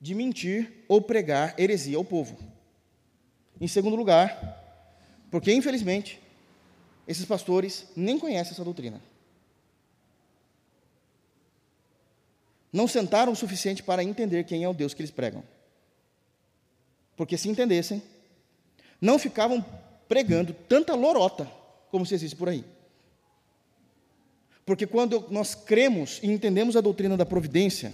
de 0.00 0.14
mentir 0.14 0.84
ou 0.88 1.00
pregar 1.00 1.54
heresia 1.58 1.96
ao 1.96 2.04
povo. 2.04 2.36
Em 3.60 3.68
segundo 3.68 3.96
lugar, 3.96 4.62
porque 5.30 5.52
infelizmente 5.52 6.20
esses 7.06 7.24
pastores 7.24 7.86
nem 7.96 8.18
conhecem 8.18 8.52
essa 8.52 8.64
doutrina. 8.64 9.00
Não 12.72 12.88
sentaram 12.88 13.32
o 13.32 13.36
suficiente 13.36 13.82
para 13.82 14.02
entender 14.02 14.44
quem 14.44 14.64
é 14.64 14.68
o 14.68 14.74
Deus 14.74 14.92
que 14.92 15.00
eles 15.00 15.12
pregam. 15.12 15.44
Porque 17.16 17.38
se 17.38 17.48
entendessem, 17.48 18.02
não 19.00 19.18
ficavam 19.18 19.64
pregando 20.08 20.52
tanta 20.52 20.94
lorota 20.94 21.48
como 21.90 22.04
se 22.04 22.14
existe 22.14 22.34
por 22.34 22.48
aí. 22.48 22.64
Porque 24.64 24.86
quando 24.86 25.26
nós 25.30 25.54
cremos 25.54 26.20
e 26.22 26.30
entendemos 26.30 26.76
a 26.76 26.80
doutrina 26.80 27.16
da 27.16 27.26
providência, 27.26 27.92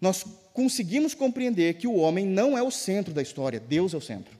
nós 0.00 0.24
conseguimos 0.52 1.14
compreender 1.14 1.74
que 1.74 1.86
o 1.86 1.96
homem 1.96 2.26
não 2.26 2.56
é 2.56 2.62
o 2.62 2.70
centro 2.70 3.14
da 3.14 3.22
história, 3.22 3.60
Deus 3.60 3.94
é 3.94 3.96
o 3.96 4.00
centro. 4.00 4.36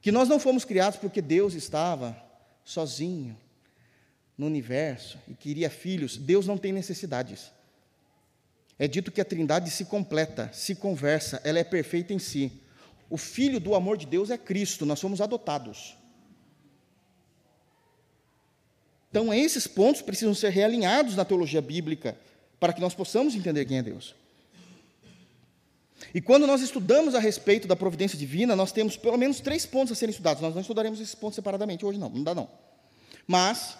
Que 0.00 0.12
nós 0.12 0.28
não 0.28 0.38
fomos 0.38 0.64
criados 0.64 0.98
porque 0.98 1.20
Deus 1.20 1.54
estava 1.54 2.16
sozinho 2.64 3.36
no 4.36 4.46
universo 4.46 5.18
e 5.28 5.34
queria 5.34 5.68
filhos. 5.68 6.16
Deus 6.16 6.46
não 6.46 6.56
tem 6.56 6.72
necessidades. 6.72 7.50
É 8.78 8.88
dito 8.88 9.12
que 9.12 9.20
a 9.20 9.24
Trindade 9.24 9.70
se 9.70 9.84
completa, 9.84 10.50
se 10.54 10.74
conversa, 10.74 11.40
ela 11.44 11.58
é 11.58 11.64
perfeita 11.64 12.14
em 12.14 12.18
si. 12.18 12.50
O 13.10 13.18
filho 13.18 13.60
do 13.60 13.74
amor 13.74 13.98
de 13.98 14.06
Deus 14.06 14.30
é 14.30 14.38
Cristo, 14.38 14.86
nós 14.86 14.98
somos 14.98 15.20
adotados. 15.20 15.99
Então, 19.10 19.34
esses 19.34 19.66
pontos 19.66 20.02
precisam 20.02 20.34
ser 20.34 20.50
realinhados 20.50 21.16
na 21.16 21.24
teologia 21.24 21.60
bíblica 21.60 22.16
para 22.60 22.72
que 22.72 22.80
nós 22.80 22.94
possamos 22.94 23.34
entender 23.34 23.64
quem 23.64 23.78
é 23.78 23.82
Deus. 23.82 24.14
E 26.14 26.20
quando 26.20 26.46
nós 26.46 26.62
estudamos 26.62 27.14
a 27.14 27.18
respeito 27.18 27.68
da 27.68 27.76
providência 27.76 28.18
divina, 28.18 28.56
nós 28.56 28.72
temos 28.72 28.96
pelo 28.96 29.18
menos 29.18 29.40
três 29.40 29.66
pontos 29.66 29.92
a 29.92 29.94
serem 29.94 30.10
estudados. 30.10 30.42
Nós 30.42 30.54
não 30.54 30.60
estudaremos 30.60 31.00
esses 31.00 31.14
pontos 31.14 31.34
separadamente 31.34 31.84
hoje, 31.84 31.98
não, 31.98 32.08
não 32.08 32.22
dá 32.22 32.34
não. 32.34 32.48
Mas, 33.26 33.76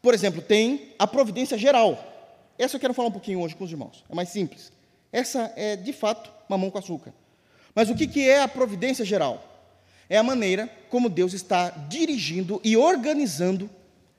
por 0.00 0.14
exemplo, 0.14 0.40
tem 0.40 0.92
a 0.98 1.06
providência 1.06 1.58
geral. 1.58 2.12
Essa 2.58 2.76
eu 2.76 2.80
quero 2.80 2.94
falar 2.94 3.08
um 3.08 3.12
pouquinho 3.12 3.40
hoje 3.40 3.56
com 3.56 3.64
os 3.64 3.70
irmãos. 3.70 4.04
É 4.08 4.14
mais 4.14 4.28
simples. 4.28 4.72
Essa 5.12 5.52
é, 5.56 5.76
de 5.76 5.92
fato, 5.92 6.30
mamão 6.48 6.70
com 6.70 6.78
açúcar. 6.78 7.12
Mas 7.74 7.90
o 7.90 7.94
que, 7.94 8.28
é 8.28 8.40
a 8.40 8.48
providência 8.48 9.04
geral? 9.04 9.50
É 10.08 10.16
a 10.16 10.22
maneira 10.22 10.70
como 10.88 11.08
Deus 11.08 11.32
está 11.32 11.70
dirigindo 11.70 12.60
e 12.62 12.76
organizando 12.76 13.68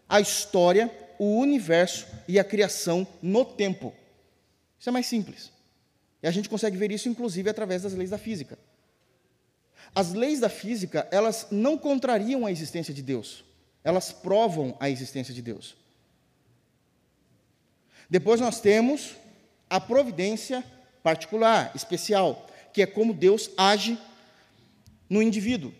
a 0.07 0.19
história, 0.21 0.91
o 1.17 1.37
universo 1.39 2.05
e 2.27 2.39
a 2.39 2.43
criação 2.43 3.07
no 3.21 3.43
tempo. 3.45 3.93
Isso 4.79 4.89
é 4.89 4.91
mais 4.91 5.05
simples. 5.05 5.51
E 6.21 6.27
a 6.27 6.31
gente 6.31 6.49
consegue 6.49 6.77
ver 6.77 6.91
isso, 6.91 7.09
inclusive, 7.09 7.49
através 7.49 7.83
das 7.83 7.93
leis 7.93 8.09
da 8.09 8.17
física. 8.17 8.57
As 9.93 10.13
leis 10.13 10.39
da 10.39 10.49
física, 10.49 11.07
elas 11.11 11.47
não 11.51 11.77
contrariam 11.77 12.45
a 12.45 12.51
existência 12.51 12.93
de 12.93 13.01
Deus. 13.01 13.43
elas 13.85 14.11
provam 14.11 14.75
a 14.79 14.89
existência 14.89 15.31
de 15.31 15.43
Deus. 15.43 15.75
Depois 18.09 18.41
nós 18.41 18.59
temos 18.59 19.15
a 19.69 19.79
providência 19.79 20.63
particular, 21.03 21.71
especial, 21.75 22.47
que 22.73 22.81
é 22.81 22.87
como 22.87 23.13
Deus 23.13 23.51
age 23.55 23.95
no 25.07 25.21
indivíduo. 25.21 25.71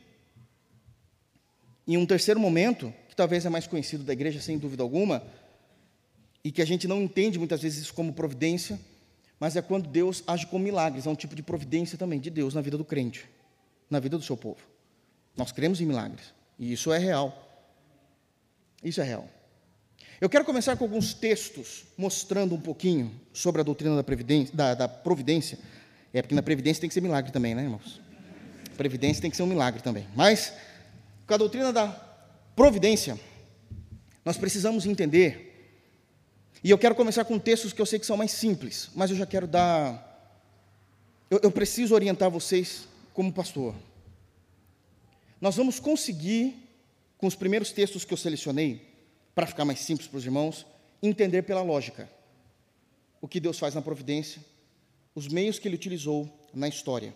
Em 1.88 1.98
um 1.98 2.06
terceiro 2.06 2.40
momento, 2.40 2.94
que 3.16 3.18
talvez 3.18 3.46
é 3.46 3.50
mais 3.50 3.66
conhecido 3.66 4.04
da 4.04 4.12
igreja, 4.12 4.42
sem 4.42 4.58
dúvida 4.58 4.84
alguma, 4.84 5.24
e 6.44 6.52
que 6.52 6.62
a 6.62 6.66
gente 6.66 6.86
não 6.86 7.02
entende 7.02 7.40
muitas 7.40 7.62
vezes 7.62 7.84
isso 7.84 7.94
como 7.94 8.12
providência, 8.12 8.78
mas 9.40 9.56
é 9.56 9.62
quando 9.62 9.88
Deus 9.88 10.22
age 10.28 10.46
com 10.46 10.60
milagres, 10.60 11.08
é 11.08 11.10
um 11.10 11.16
tipo 11.16 11.34
de 11.34 11.42
providência 11.42 11.98
também 11.98 12.20
de 12.20 12.30
Deus 12.30 12.54
na 12.54 12.60
vida 12.60 12.78
do 12.78 12.84
crente, 12.84 13.26
na 13.90 14.02
vida 14.02 14.18
do 14.18 14.24
seu 14.24 14.36
povo. 14.36 14.60
Nós 15.38 15.54
cremos 15.54 15.80
em 15.80 15.86
milagres, 15.86 16.34
e 16.60 16.74
isso 16.74 16.92
é 16.92 16.98
real. 16.98 17.42
Isso 18.84 19.00
é 19.00 19.06
real. 19.06 19.30
Eu 20.20 20.30
quero 20.30 20.44
começar 20.44 20.76
com 20.76 20.84
alguns 20.84 21.14
textos 21.14 21.86
mostrando 21.98 22.54
um 22.54 22.60
pouquinho 22.60 23.14
sobre 23.32 23.62
a 23.62 23.64
doutrina 23.64 23.96
da, 23.96 24.14
da, 24.54 24.74
da 24.74 24.88
providência. 24.90 25.58
É 26.14 26.22
porque 26.22 26.36
na 26.36 26.44
previdência 26.44 26.82
tem 26.82 26.90
que 26.90 26.94
ser 26.94 27.02
milagre 27.02 27.32
também, 27.32 27.56
né, 27.56 27.64
irmãos? 27.64 28.02
Previdência 28.76 29.22
tem 29.22 29.32
que 29.32 29.38
ser 29.38 29.44
um 29.44 29.48
milagre 29.48 29.82
também. 29.82 30.06
Mas, 30.14 30.54
com 31.26 31.34
a 31.34 31.38
doutrina 31.38 31.72
da 31.72 32.05
providência, 32.56 33.20
nós 34.24 34.38
precisamos 34.38 34.86
entender. 34.86 35.52
E 36.64 36.70
eu 36.70 36.78
quero 36.78 36.96
começar 36.96 37.26
com 37.26 37.38
textos 37.38 37.74
que 37.74 37.82
eu 37.82 37.86
sei 37.86 38.00
que 38.00 38.06
são 38.06 38.18
mais 38.18 38.32
simples, 38.32 38.90
mas 38.96 39.12
eu 39.12 39.18
já 39.18 39.26
quero 39.26 39.46
dar. 39.46 40.04
Eu, 41.30 41.40
eu 41.44 41.52
preciso 41.52 41.94
orientar 41.94 42.30
vocês 42.30 42.88
como 43.14 43.32
pastor. 43.32 43.76
Nós 45.40 45.56
vamos 45.56 45.80
conseguir, 45.80 46.56
com 47.18 47.28
os 47.28 47.36
primeiros 47.36 47.72
textos 47.72 48.04
que 48.04 48.14
eu 48.14 48.18
selecionei, 48.18 48.82
para 49.36 49.46
ficar 49.46 49.66
mais 49.66 49.80
simples 49.80 50.08
para 50.08 50.18
os 50.18 50.26
irmãos, 50.26 50.66
entender 51.04 51.44
pela 51.44 51.62
lógica 51.62 52.10
o 53.22 53.28
que 53.28 53.40
Deus 53.40 53.60
faz 53.60 53.76
na 53.76 53.82
providência, 53.82 54.42
os 55.14 55.28
meios 55.28 55.60
que 55.60 55.68
ele 55.68 55.76
utilizou 55.76 56.30
na 56.54 56.68
história. 56.68 57.14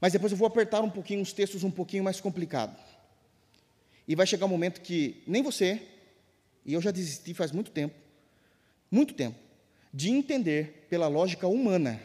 Mas 0.00 0.12
depois 0.12 0.30
eu 0.30 0.38
vou 0.38 0.46
apertar 0.46 0.80
um 0.82 0.90
pouquinho 0.90 1.22
os 1.22 1.32
textos 1.32 1.64
um 1.64 1.70
pouquinho 1.70 2.04
mais 2.04 2.20
complicados. 2.20 2.95
E 4.06 4.14
vai 4.14 4.26
chegar 4.26 4.46
um 4.46 4.50
momento 4.50 4.80
que 4.80 5.22
nem 5.26 5.42
você, 5.42 5.82
e 6.64 6.72
eu 6.74 6.80
já 6.80 6.90
desisti 6.90 7.34
faz 7.34 7.52
muito 7.52 7.70
tempo, 7.70 7.94
muito 8.90 9.14
tempo, 9.14 9.38
de 9.92 10.10
entender 10.10 10.86
pela 10.88 11.08
lógica 11.08 11.48
humana 11.48 12.00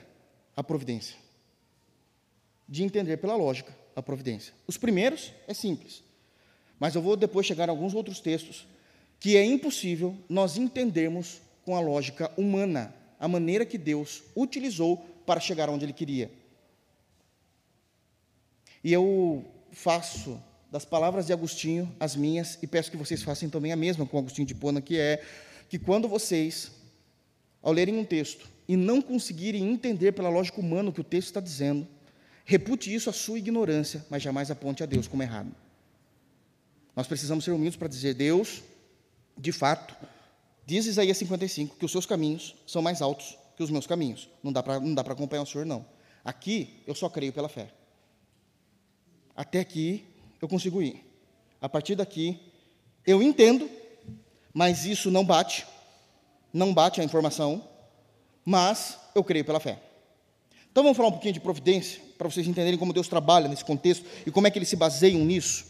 a 0.55 0.63
providência. 0.63 1.17
De 2.67 2.83
entender 2.83 3.17
pela 3.17 3.35
lógica 3.35 3.75
a 3.95 4.01
providência. 4.01 4.53
Os 4.65 4.77
primeiros 4.77 5.33
é 5.47 5.53
simples. 5.53 6.03
Mas 6.79 6.95
eu 6.95 7.01
vou 7.01 7.15
depois 7.15 7.45
chegar 7.45 7.69
a 7.69 7.71
alguns 7.71 7.93
outros 7.93 8.19
textos 8.19 8.65
que 9.19 9.37
é 9.37 9.45
impossível 9.45 10.17
nós 10.27 10.57
entendermos 10.57 11.41
com 11.63 11.75
a 11.75 11.79
lógica 11.79 12.31
humana 12.35 12.95
a 13.19 13.27
maneira 13.27 13.65
que 13.65 13.77
Deus 13.77 14.23
utilizou 14.35 14.97
para 15.25 15.39
chegar 15.39 15.69
onde 15.69 15.85
Ele 15.85 15.93
queria. 15.93 16.31
E 18.83 18.91
eu 18.91 19.45
faço 19.71 20.41
das 20.71 20.85
palavras 20.85 21.27
de 21.27 21.33
Agostinho 21.33 21.93
as 21.99 22.15
minhas 22.15 22.57
e 22.61 22.65
peço 22.65 22.89
que 22.89 22.95
vocês 22.95 23.21
façam 23.21 23.49
também 23.49 23.73
a 23.73 23.75
mesma 23.75 24.05
com 24.05 24.17
Agostinho 24.17 24.47
de 24.47 24.55
Pona, 24.55 24.81
que 24.81 24.97
é 24.97 25.21
que 25.67 25.77
quando 25.77 26.07
vocês, 26.07 26.71
ao 27.61 27.73
lerem 27.73 27.97
um 27.97 28.05
texto 28.05 28.47
e 28.67 28.77
não 28.77 29.01
conseguirem 29.01 29.69
entender 29.69 30.13
pela 30.13 30.29
lógica 30.29 30.61
humana 30.61 30.89
o 30.89 30.93
que 30.93 31.01
o 31.01 31.03
texto 31.03 31.27
está 31.27 31.41
dizendo, 31.41 31.85
repute 32.45 32.93
isso 32.93 33.09
a 33.09 33.13
sua 33.13 33.37
ignorância, 33.37 34.05
mas 34.09 34.23
jamais 34.23 34.49
aponte 34.49 34.81
a 34.81 34.85
Deus 34.85 35.07
como 35.07 35.21
errado. 35.21 35.53
Nós 36.95 37.05
precisamos 37.05 37.43
ser 37.43 37.51
humildes 37.51 37.77
para 37.77 37.87
dizer: 37.87 38.13
Deus, 38.13 38.61
de 39.37 39.51
fato, 39.51 39.95
diz 40.65 40.85
Isaías 40.85 41.17
55 41.17 41.75
que 41.75 41.85
os 41.85 41.91
seus 41.91 42.05
caminhos 42.05 42.55
são 42.65 42.81
mais 42.81 43.01
altos 43.01 43.37
que 43.57 43.63
os 43.63 43.69
meus 43.69 43.85
caminhos. 43.85 44.29
Não 44.41 44.53
dá 44.53 44.63
para 44.63 45.13
acompanhar 45.13 45.43
o 45.43 45.45
Senhor, 45.45 45.65
não. 45.65 45.85
Aqui 46.23 46.81
eu 46.87 46.95
só 46.95 47.09
creio 47.09 47.33
pela 47.33 47.49
fé. 47.49 47.71
Até 49.35 49.59
aqui 49.59 50.05
eu 50.41 50.47
consigo 50.47 50.81
ir. 50.81 51.05
A 51.61 51.69
partir 51.69 51.95
daqui 51.95 52.39
eu 53.05 53.21
entendo, 53.21 53.69
mas 54.53 54.85
isso 54.85 55.11
não 55.11 55.23
bate, 55.23 55.65
não 56.51 56.73
bate 56.73 56.99
a 56.99 57.03
informação, 57.03 57.67
mas 58.43 58.97
eu 59.13 59.23
creio 59.23 59.45
pela 59.45 59.59
fé. 59.59 59.79
Então 60.71 60.83
vamos 60.83 60.97
falar 60.97 61.09
um 61.09 61.13
pouquinho 61.13 61.33
de 61.33 61.39
providência, 61.39 62.01
para 62.17 62.29
vocês 62.29 62.47
entenderem 62.47 62.79
como 62.79 62.93
Deus 62.93 63.07
trabalha 63.07 63.47
nesse 63.47 63.65
contexto 63.65 64.05
e 64.25 64.31
como 64.31 64.47
é 64.47 64.51
que 64.51 64.57
eles 64.57 64.69
se 64.69 64.75
baseiam 64.75 65.23
nisso. 65.23 65.65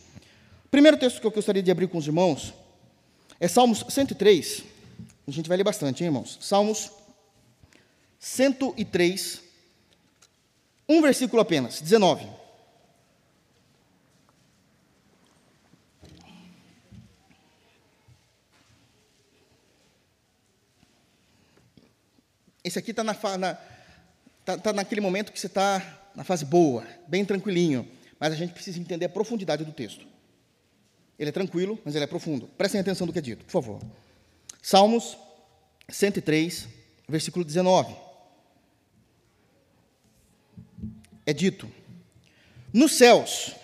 Primeiro 0.70 0.98
texto 0.98 1.20
que 1.20 1.28
eu 1.28 1.32
gostaria 1.32 1.62
de 1.62 1.72
abrir 1.72 1.88
com 1.88 1.98
os 1.98 2.08
irmãos 2.08 2.54
é 3.40 3.48
Salmos 3.48 3.84
103. 3.88 4.64
A 5.28 5.32
gente 5.32 5.48
vai 5.48 5.58
ler 5.58 5.64
bastante, 5.64 6.04
hein, 6.04 6.08
irmãos? 6.08 6.38
Salmos 6.42 6.92
103, 8.20 9.42
um 10.88 11.02
versículo 11.02 11.42
apenas, 11.42 11.82
19. 11.82 12.41
Esse 22.64 22.78
aqui 22.78 22.92
está 22.92 23.04
na, 23.04 23.16
na, 23.38 23.58
tá, 24.46 24.58
tá 24.58 24.74
naquele 24.74 25.02
momento 25.02 25.32
que 25.32 25.40
você 25.40 25.48
está 25.48 26.02
na 26.16 26.24
fase 26.24 26.46
boa, 26.46 26.86
bem 27.08 27.26
tranquilinho, 27.26 27.88
mas 28.20 28.34
a 28.34 28.36
gente 28.36 28.54
precisa 28.54 28.80
entender 28.80 29.06
a 29.06 29.10
profundidade 29.10 29.64
do 29.64 29.72
texto. 29.72 30.06
Ele 31.18 31.30
é 31.30 31.32
tranquilo, 31.34 31.80
mas 31.86 31.96
ele 31.96 32.04
é 32.04 32.08
profundo. 32.08 32.48
Prestem 32.58 32.82
atenção 32.82 33.08
no 33.08 33.14
que 33.14 33.20
é 33.20 33.22
dito, 33.22 33.46
por 33.46 33.52
favor. 33.52 33.82
Salmos 34.62 35.18
103, 35.90 36.68
versículo 37.08 37.46
19. 37.46 37.96
É 41.26 41.34
dito: 41.34 41.72
Nos 42.74 42.94
céus 42.94 43.56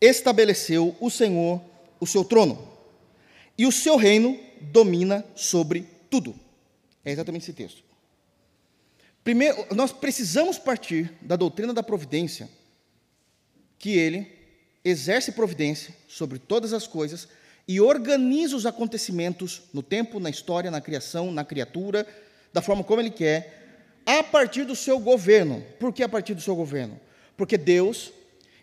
estabeleceu 0.00 0.96
o 1.00 1.10
Senhor 1.10 1.60
o 2.00 2.06
seu 2.06 2.24
trono, 2.24 2.68
e 3.56 3.66
o 3.66 3.72
seu 3.72 3.96
reino 3.96 4.38
domina 4.60 5.24
sobre 5.34 5.86
tudo. 6.08 6.34
É 7.04 7.10
exatamente 7.10 7.42
esse 7.42 7.52
texto. 7.52 7.87
Primeiro, 9.28 9.66
nós 9.74 9.92
precisamos 9.92 10.56
partir 10.56 11.12
da 11.20 11.36
doutrina 11.36 11.74
da 11.74 11.82
providência, 11.82 12.48
que 13.78 13.90
ele 13.90 14.26
exerce 14.82 15.32
providência 15.32 15.94
sobre 16.08 16.38
todas 16.38 16.72
as 16.72 16.86
coisas 16.86 17.28
e 17.68 17.78
organiza 17.78 18.56
os 18.56 18.64
acontecimentos 18.64 19.64
no 19.70 19.82
tempo, 19.82 20.18
na 20.18 20.30
história, 20.30 20.70
na 20.70 20.80
criação, 20.80 21.30
na 21.30 21.44
criatura, 21.44 22.06
da 22.54 22.62
forma 22.62 22.82
como 22.82 23.02
ele 23.02 23.10
quer, 23.10 24.00
a 24.06 24.22
partir 24.22 24.64
do 24.64 24.74
seu 24.74 24.98
governo. 24.98 25.62
Por 25.78 25.92
que 25.92 26.02
a 26.02 26.08
partir 26.08 26.32
do 26.32 26.40
seu 26.40 26.56
governo? 26.56 26.98
Porque 27.36 27.58
Deus 27.58 28.10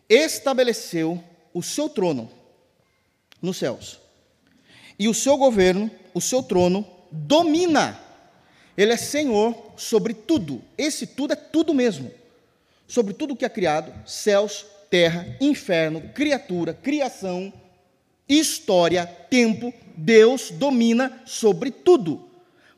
estabeleceu 0.10 1.23
o 1.54 1.62
seu 1.62 1.88
trono 1.88 2.28
nos 3.39 3.58
céus. 3.58 3.99
E 4.97 5.08
o 5.08 5.13
seu 5.13 5.38
governo, 5.38 5.91
o 6.12 6.19
seu 6.19 6.41
trono, 6.41 6.84
domina. 7.12 8.04
Ele 8.77 8.93
é 8.93 8.97
senhor 8.97 9.73
sobre 9.77 10.13
tudo. 10.13 10.61
Esse 10.77 11.07
tudo 11.07 11.33
é 11.33 11.35
tudo 11.35 11.73
mesmo. 11.73 12.11
Sobre 12.88 13.13
tudo 13.13 13.35
que 13.35 13.45
é 13.45 13.49
criado, 13.49 13.93
céus, 14.05 14.65
terra, 14.89 15.25
inferno, 15.41 16.01
criatura, 16.13 16.73
criação, 16.73 17.51
história, 18.27 19.05
tempo, 19.05 19.73
Deus 19.95 20.51
domina 20.51 21.21
sobre 21.25 21.71
tudo. 21.71 22.29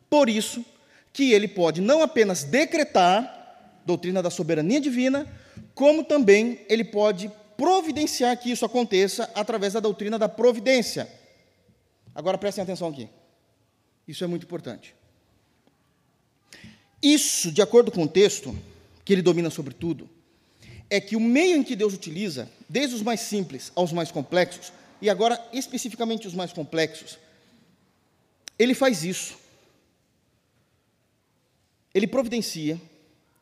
Por 0.10 0.30
isso 0.30 0.64
que 1.12 1.34
ele 1.34 1.48
pode 1.48 1.82
não 1.82 2.02
apenas 2.02 2.44
decretar 2.44 3.82
doutrina 3.86 4.22
da 4.22 4.30
soberania 4.30 4.80
divina, 4.80 5.26
como 5.74 6.04
também 6.04 6.60
ele 6.70 6.84
pode 6.84 7.32
providenciar 7.56 8.38
que 8.38 8.52
isso 8.52 8.66
aconteça 8.66 9.30
através 9.34 9.74
da 9.74 9.80
doutrina 9.80 10.20
da 10.20 10.30
providência. 10.30 11.10
Agora 12.14 12.38
prestem 12.38 12.64
atenção 12.64 12.90
aqui. 12.90 13.10
Isso 14.08 14.24
é 14.24 14.28
muito 14.28 14.44
importante. 14.44 14.97
Isso, 17.02 17.52
de 17.52 17.62
acordo 17.62 17.92
com 17.92 18.04
o 18.04 18.08
texto, 18.08 18.58
que 19.06 19.14
ele 19.14 19.22
domina 19.22 19.50
sobre 19.50 19.74
tudo, 19.74 20.10
é 20.90 21.00
que 21.00 21.16
o 21.16 21.20
meio 21.20 21.58
em 21.58 21.64
que 21.64 21.76
Deus 21.76 21.94
utiliza, 21.94 22.50
desde 22.68 22.96
os 22.96 23.02
mais 23.02 23.22
simples 23.22 23.72
aos 23.76 23.92
mais 23.92 24.12
complexos, 24.12 24.72
e 25.02 25.10
agora 25.10 25.44
especificamente 25.54 26.28
os 26.28 26.34
mais 26.34 26.52
complexos, 26.52 27.18
ele 28.58 28.74
faz 28.74 29.04
isso. 29.04 29.38
Ele 31.94 32.08
providencia 32.08 32.80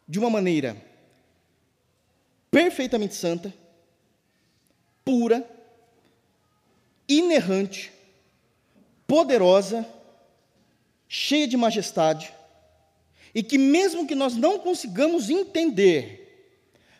de 0.08 0.20
uma 0.20 0.30
maneira 0.30 0.76
perfeitamente 2.52 3.16
santa, 3.16 3.54
pura, 5.04 5.48
inerrante, 7.08 7.92
poderosa, 9.08 9.86
cheia 11.08 11.48
de 11.48 11.58
majestade, 11.58 12.34
e 13.36 13.44
que 13.44 13.58
mesmo 13.58 14.08
que 14.08 14.16
nós 14.16 14.36
não 14.36 14.58
consigamos 14.58 15.30
entender 15.30 16.22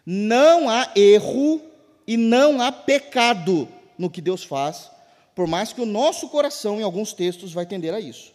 não 0.06 0.70
há 0.70 0.92
erro 0.96 1.62
e 2.06 2.18
não 2.18 2.62
há 2.62 2.72
pecado 2.72 3.68
no 3.98 4.10
que 4.10 4.22
Deus 4.22 4.44
faz, 4.44 4.92
Por 5.34 5.48
mais 5.48 5.74
que 5.74 5.82
o 5.82 5.86
nosso 5.86 6.30
coração, 6.30 6.80
em 6.80 6.84
alguns 6.84 7.12
textos, 7.12 7.52
vai 7.52 7.66
tender 7.66 7.94
a 7.94 8.00
isso. 8.00 8.34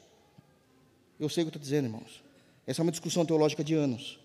Eu 1.18 1.30
sei 1.30 1.42
o 1.42 1.46
que 1.46 1.48
estou 1.48 1.62
dizendo, 1.62 1.86
irmãos. 1.86 2.22
Essa 2.66 2.82
é 2.82 2.84
uma 2.84 2.90
discussão 2.90 3.24
teológica 3.24 3.64
de 3.64 3.74
anos. 3.74 4.18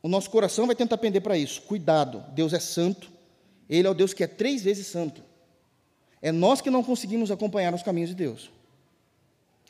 O 0.00 0.08
nosso 0.08 0.30
coração 0.30 0.68
vai 0.68 0.76
tentar 0.76 0.96
pender 0.98 1.20
para 1.20 1.36
isso. 1.36 1.62
Cuidado, 1.62 2.24
Deus 2.32 2.52
é 2.52 2.60
santo. 2.60 3.10
Ele 3.68 3.88
é 3.88 3.90
o 3.90 3.94
Deus 3.94 4.14
que 4.14 4.22
é 4.22 4.28
três 4.28 4.62
vezes 4.62 4.86
santo. 4.86 5.20
É 6.22 6.30
nós 6.30 6.60
que 6.60 6.70
não 6.70 6.84
conseguimos 6.84 7.28
acompanhar 7.32 7.74
os 7.74 7.82
caminhos 7.82 8.10
de 8.10 8.14
Deus. 8.14 8.48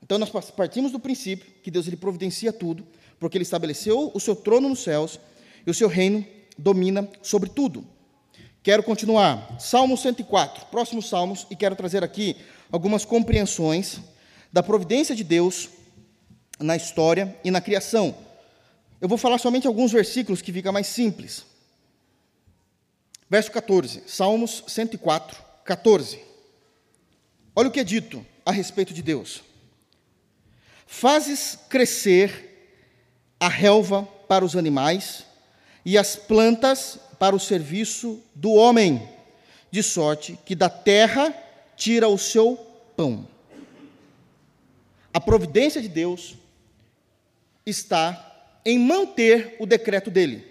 Então 0.05 0.19
nós 0.19 0.31
partimos 0.51 0.93
do 0.93 1.01
princípio 1.01 1.51
que 1.63 1.71
Deus 1.71 1.87
ele 1.87 1.97
providencia 1.97 2.53
tudo, 2.53 2.87
porque 3.19 3.39
ele 3.39 3.43
estabeleceu 3.43 4.11
o 4.13 4.21
seu 4.21 4.37
trono 4.37 4.69
nos 4.69 4.83
céus 4.83 5.19
e 5.67 5.71
o 5.71 5.75
seu 5.75 5.89
reino 5.89 6.23
domina 6.59 7.09
sobre 7.23 7.49
tudo. 7.49 7.87
Quero 8.63 8.83
continuar. 8.83 9.59
Salmo 9.59 9.97
104, 9.97 10.67
próximos 10.67 11.09
salmos, 11.09 11.47
e 11.51 11.57
quero 11.57 11.75
trazer 11.75 12.05
aqui 12.05 12.37
algumas 12.71 13.07
compreensões 13.07 13.99
da 14.53 14.63
providência 14.63 15.17
de 15.17 15.25
Deus 15.25 15.71
na 16.61 16.77
história 16.77 17.35
e 17.43 17.51
na 17.51 17.63
criação. 17.63 18.15
Eu 19.01 19.09
vou 19.09 19.17
falar 19.17 19.39
somente 19.39 19.67
alguns 19.67 19.91
versículos 19.91 20.43
que 20.43 20.53
fica 20.53 20.71
mais 20.71 20.87
simples. 20.87 21.47
Verso 23.29 23.51
14, 23.51 24.03
Salmos 24.07 24.65
104, 24.67 25.43
14. 25.65 26.21
Olha 27.57 27.69
o 27.69 27.73
que 27.73 27.81
é 27.81 27.85
dito 27.85 28.25
a 28.45 28.53
respeito 28.53 28.93
de 28.93 29.03
Deus. 29.03 29.43
Fazes 30.87 31.59
crescer 31.69 32.73
a 33.39 33.49
relva 33.49 34.03
para 34.29 34.45
os 34.45 34.57
animais 34.57 35.25
e 35.85 35.99
as 35.99 36.17
plantas 36.17 36.99
para 37.19 37.37
o 37.37 37.41
serviço 37.41 38.23
do 38.35 38.53
homem, 38.53 39.09
de 39.71 39.83
sorte 39.83 40.39
que 40.45 40.55
da 40.55 40.69
terra 40.69 41.35
tira 41.77 42.09
o 42.09 42.19
seu 42.19 42.57
pão. 42.97 43.27
A 45.13 45.21
providência 45.21 45.81
de 45.81 45.89
Deus 45.89 46.35
está 47.65 48.33
em 48.65 48.79
manter 48.79 49.57
o 49.59 49.67
decreto 49.67 50.11
dele. 50.11 50.45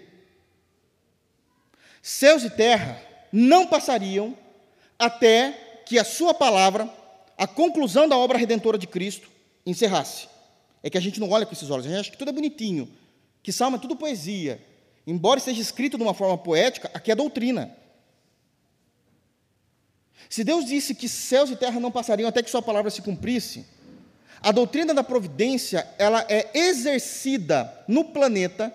Céus 2.02 2.44
e 2.44 2.50
terra 2.50 3.00
não 3.32 3.66
passariam 3.66 4.36
até 4.98 5.82
que 5.84 5.98
a 5.98 6.04
sua 6.04 6.32
palavra, 6.32 6.88
a 7.36 7.46
conclusão 7.46 8.08
da 8.08 8.16
obra 8.16 8.38
redentora 8.38 8.78
de 8.78 8.86
Cristo, 8.86 9.28
encerrasse. 9.66 10.28
É 10.82 10.90
que 10.90 10.98
a 10.98 11.00
gente 11.00 11.18
não 11.18 11.30
olha 11.30 11.46
com 11.46 11.52
esses 11.52 11.70
olhos, 11.70 11.86
a 11.86 11.88
gente 11.88 12.00
acha 12.00 12.10
que 12.10 12.18
tudo 12.18 12.28
é 12.28 12.32
bonitinho, 12.32 12.88
que 13.42 13.52
salmo 13.52 13.76
é 13.76 13.80
tudo 13.80 13.96
poesia. 13.96 14.62
Embora 15.06 15.38
esteja 15.38 15.60
escrito 15.60 15.96
de 15.96 16.02
uma 16.02 16.14
forma 16.14 16.36
poética, 16.36 16.90
aqui 16.94 17.10
é 17.10 17.14
doutrina. 17.14 17.74
Se 20.28 20.42
Deus 20.42 20.64
disse 20.64 20.94
que 20.94 21.08
céus 21.08 21.50
e 21.50 21.56
terra 21.56 21.78
não 21.78 21.90
passariam 21.90 22.28
até 22.28 22.42
que 22.42 22.50
sua 22.50 22.62
palavra 22.62 22.90
se 22.90 23.02
cumprisse, 23.02 23.66
a 24.42 24.52
doutrina 24.52 24.92
da 24.92 25.02
providência, 25.02 25.86
ela 25.98 26.24
é 26.28 26.50
exercida 26.54 27.72
no 27.88 28.04
planeta 28.04 28.74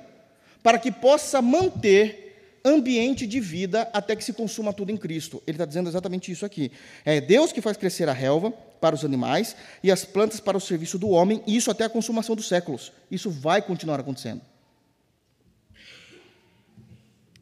para 0.64 0.80
que 0.80 0.92
possa 0.92 1.42
manter 1.42 2.29
ambiente 2.70 3.28
de 3.28 3.40
vida 3.40 3.90
até 3.94 4.16
que 4.16 4.24
se 4.24 4.34
consuma 4.34 4.72
tudo 4.72 4.92
em 4.92 4.98
Cristo. 4.98 5.42
Ele 5.46 5.56
está 5.56 5.66
dizendo 5.66 5.90
exatamente 5.90 6.32
isso 6.32 6.46
aqui. 6.46 6.72
É 7.04 7.20
Deus 7.20 7.52
que 7.52 7.62
faz 7.62 7.76
crescer 7.78 8.08
a 8.08 8.14
relva 8.14 8.52
para 8.52 8.96
os 8.96 9.04
animais 9.04 9.56
e 9.84 9.92
as 9.92 10.06
plantas 10.06 10.40
para 10.40 10.58
o 10.58 10.62
serviço 10.62 10.98
do 10.98 11.10
homem, 11.10 11.44
e 11.46 11.56
isso 11.56 11.70
até 11.70 11.84
a 11.84 11.90
consumação 11.90 12.36
dos 12.36 12.48
séculos. 12.48 12.92
Isso 13.12 13.30
vai 13.30 13.62
continuar 13.62 14.00
acontecendo. 14.00 14.42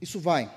Isso 0.02 0.20
vai. 0.20 0.52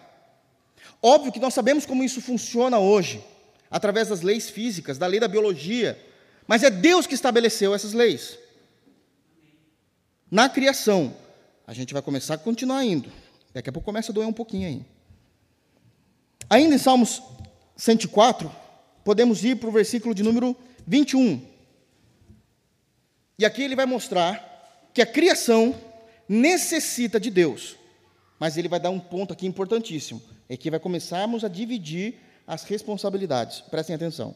Óbvio 1.02 1.32
que 1.32 1.40
nós 1.40 1.54
sabemos 1.54 1.86
como 1.86 2.04
isso 2.04 2.20
funciona 2.20 2.78
hoje, 2.78 3.24
através 3.70 4.08
das 4.08 4.20
leis 4.20 4.50
físicas, 4.50 4.98
da 4.98 5.06
lei 5.06 5.20
da 5.20 5.28
biologia, 5.28 5.98
mas 6.46 6.62
é 6.62 6.70
Deus 6.70 7.06
que 7.06 7.14
estabeleceu 7.14 7.74
essas 7.74 7.92
leis. 7.92 8.38
Na 10.30 10.48
criação, 10.48 11.14
a 11.66 11.72
gente 11.72 11.92
vai 11.92 12.02
começar 12.02 12.34
a 12.34 12.38
continuar 12.38 12.84
indo. 12.84 13.10
Daqui 13.52 13.68
a 13.68 13.72
pouco 13.72 13.86
começa 13.86 14.12
a 14.12 14.14
doer 14.14 14.26
um 14.26 14.32
pouquinho 14.32 14.68
aí. 14.68 14.84
Ainda 16.48 16.74
em 16.74 16.78
Salmos 16.78 17.22
104, 17.76 18.50
podemos 19.04 19.44
ir 19.44 19.56
para 19.56 19.68
o 19.68 19.72
versículo 19.72 20.14
de 20.14 20.22
número 20.22 20.56
21. 20.86 21.40
E 23.38 23.44
aqui 23.44 23.62
ele 23.62 23.76
vai 23.76 23.86
mostrar 23.86 24.90
que 24.92 25.00
a 25.00 25.06
criação 25.06 25.74
necessita 26.28 27.18
de 27.18 27.30
Deus. 27.30 27.76
Mas 28.38 28.56
ele 28.56 28.68
vai 28.68 28.80
dar 28.80 28.90
um 28.90 29.00
ponto 29.00 29.32
aqui 29.32 29.46
importantíssimo. 29.46 30.22
É 30.48 30.56
que 30.56 30.70
vai 30.70 30.80
começarmos 30.80 31.44
a 31.44 31.48
dividir 31.48 32.14
as 32.46 32.64
responsabilidades. 32.64 33.60
Prestem 33.60 33.96
atenção. 33.96 34.34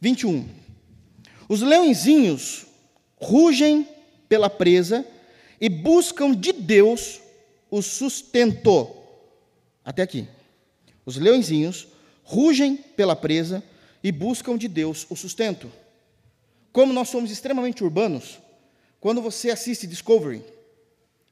21. 0.00 0.48
Os 1.48 1.60
leõezinhos 1.60 2.66
rugem 3.16 3.88
pela 4.28 4.48
presa 4.48 5.06
e 5.60 5.68
buscam 5.68 6.32
de 6.34 6.52
Deus 6.52 7.20
o 7.74 7.82
sustento. 7.82 8.94
Até 9.84 10.02
aqui. 10.02 10.28
Os 11.04 11.16
leõezinhos 11.16 11.88
rugem 12.22 12.76
pela 12.76 13.16
presa 13.16 13.64
e 14.00 14.12
buscam 14.12 14.56
de 14.56 14.68
Deus 14.68 15.04
o 15.10 15.16
sustento. 15.16 15.72
Como 16.72 16.92
nós 16.92 17.08
somos 17.08 17.32
extremamente 17.32 17.82
urbanos, 17.82 18.38
quando 19.00 19.20
você 19.20 19.50
assiste 19.50 19.88
Discovery 19.88 20.40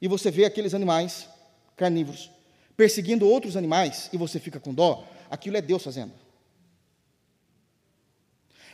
e 0.01 0.09
você 0.09 0.32
vê 0.32 0.45
aqueles 0.45 0.74
animais 0.74 1.28
carnívoros 1.76 2.28
perseguindo 2.76 3.28
outros 3.28 3.57
animais 3.57 4.11
e 4.12 4.16
você 4.16 4.40
fica 4.40 4.59
com 4.59 4.74
dó, 4.74 5.07
aquilo 5.30 5.57
é 5.57 5.62
Deus 5.62 5.84
fazendo. 5.84 6.12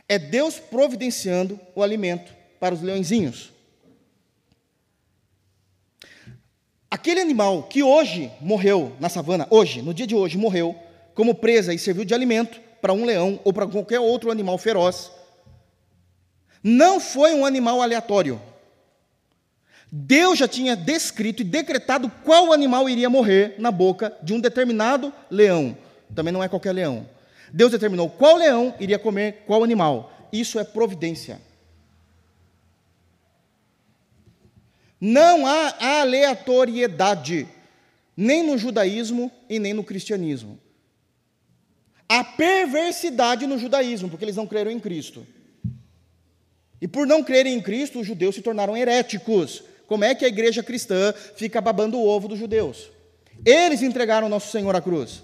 É 0.07 0.17
Deus 0.17 0.57
providenciando 0.57 1.59
o 1.75 1.83
alimento 1.83 2.33
para 2.59 2.73
os 2.73 2.81
leõezinhos. 2.81 3.51
Aquele 6.91 7.21
animal 7.21 7.63
que 7.63 7.83
hoje 7.83 8.31
morreu 8.41 8.93
na 8.99 9.09
savana, 9.09 9.45
hoje, 9.49 9.81
no 9.81 9.93
dia 9.93 10.07
de 10.07 10.15
hoje, 10.15 10.37
morreu 10.37 10.75
como 11.13 11.35
presa 11.35 11.73
e 11.73 11.77
serviu 11.77 12.03
de 12.03 12.13
alimento 12.13 12.59
para 12.81 12.93
um 12.93 13.05
leão 13.05 13.39
ou 13.43 13.53
para 13.53 13.67
qualquer 13.67 13.99
outro 13.99 14.31
animal 14.31 14.57
feroz, 14.57 15.11
não 16.63 16.99
foi 16.99 17.33
um 17.33 17.45
animal 17.45 17.81
aleatório. 17.81 18.41
Deus 19.91 20.39
já 20.39 20.47
tinha 20.47 20.75
descrito 20.75 21.41
e 21.41 21.45
decretado 21.45 22.11
qual 22.23 22.53
animal 22.53 22.87
iria 22.89 23.09
morrer 23.09 23.55
na 23.57 23.71
boca 23.71 24.15
de 24.21 24.33
um 24.33 24.39
determinado 24.39 25.11
leão. 25.29 25.77
Também 26.15 26.33
não 26.33 26.43
é 26.43 26.47
qualquer 26.47 26.73
leão. 26.73 27.07
Deus 27.51 27.71
determinou 27.71 28.09
qual 28.09 28.37
leão 28.37 28.73
iria 28.79 28.99
comer 28.99 29.43
qual 29.47 29.63
animal. 29.63 30.11
Isso 30.31 30.59
é 30.59 30.63
providência. 30.63 31.39
Não 34.99 35.45
há 35.45 36.01
aleatoriedade, 36.01 37.47
nem 38.15 38.43
no 38.43 38.57
judaísmo 38.57 39.31
e 39.49 39.57
nem 39.59 39.73
no 39.73 39.83
cristianismo. 39.83 40.59
Há 42.07 42.23
perversidade 42.23 43.45
no 43.45 43.57
judaísmo, 43.57 44.09
porque 44.09 44.25
eles 44.25 44.35
não 44.35 44.47
creram 44.47 44.71
em 44.71 44.79
Cristo. 44.79 45.25
E 46.81 46.87
por 46.87 47.05
não 47.05 47.23
crerem 47.23 47.53
em 47.53 47.61
Cristo, 47.61 47.99
os 47.99 48.07
judeus 48.07 48.35
se 48.35 48.41
tornaram 48.41 48.75
heréticos. 48.75 49.63
Como 49.85 50.03
é 50.03 50.15
que 50.15 50.25
a 50.25 50.27
igreja 50.27 50.63
cristã 50.63 51.13
fica 51.35 51.61
babando 51.61 51.97
o 51.97 52.07
ovo 52.07 52.27
dos 52.27 52.39
judeus? 52.39 52.89
Eles 53.45 53.81
entregaram 53.81 54.27
nosso 54.27 54.51
Senhor 54.51 54.75
à 54.75 54.81
cruz. 54.81 55.23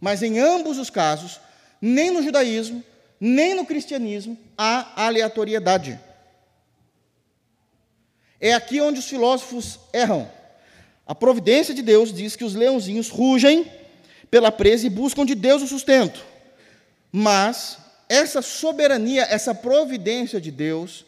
Mas 0.00 0.22
em 0.22 0.38
ambos 0.38 0.78
os 0.78 0.90
casos, 0.90 1.40
nem 1.80 2.10
no 2.10 2.22
judaísmo, 2.22 2.82
nem 3.20 3.54
no 3.54 3.66
cristianismo 3.66 4.36
há 4.56 5.04
aleatoriedade. 5.06 6.00
É 8.40 8.54
aqui 8.54 8.80
onde 8.80 9.00
os 9.00 9.06
filósofos 9.06 9.78
erram. 9.92 10.30
A 11.06 11.14
providência 11.14 11.74
de 11.74 11.82
Deus 11.82 12.12
diz 12.12 12.36
que 12.36 12.44
os 12.44 12.54
leãozinhos 12.54 13.08
rugem 13.08 13.70
pela 14.30 14.50
presa 14.52 14.86
e 14.86 14.90
buscam 14.90 15.26
de 15.26 15.34
Deus 15.34 15.60
o 15.62 15.66
sustento. 15.66 16.24
Mas 17.12 17.78
essa 18.08 18.40
soberania, 18.40 19.22
essa 19.22 19.54
providência 19.54 20.40
de 20.40 20.50
Deus, 20.50 21.04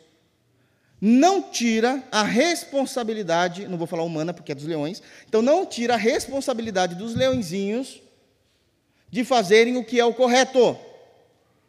não 1.01 1.43
tira 1.43 2.03
a 2.13 2.23
responsabilidade, 2.23 3.67
não 3.67 3.79
vou 3.79 3.87
falar 3.87 4.05
humana 4.05 4.33
porque 4.33 4.53
é 4.53 4.55
dos 4.55 4.67
leões, 4.67 5.03
então 5.29 5.43
não 5.43 5.67
tira 5.67 5.95
a 5.95 5.97
responsabilidade 5.97 6.95
dos 6.95 7.15
leõezinhos 7.15 8.01
de 9.11 9.25
fazerem 9.25 9.77
o 9.77 9.85
que 9.85 9.99
é 9.99 10.05
o 10.05 10.15
correto. 10.15 10.77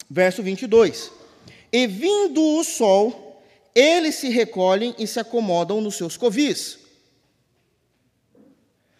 Verso 0.09 0.43
22. 0.43 1.11
E 1.71 1.87
vindo 1.87 2.41
o 2.41 2.63
sol, 2.63 3.22
eles 3.75 4.15
se 4.15 4.29
recolhem 4.29 4.95
e 4.97 5.07
se 5.07 5.19
acomodam 5.19 5.81
nos 5.81 5.95
seus 5.95 6.15
covis. 6.17 6.79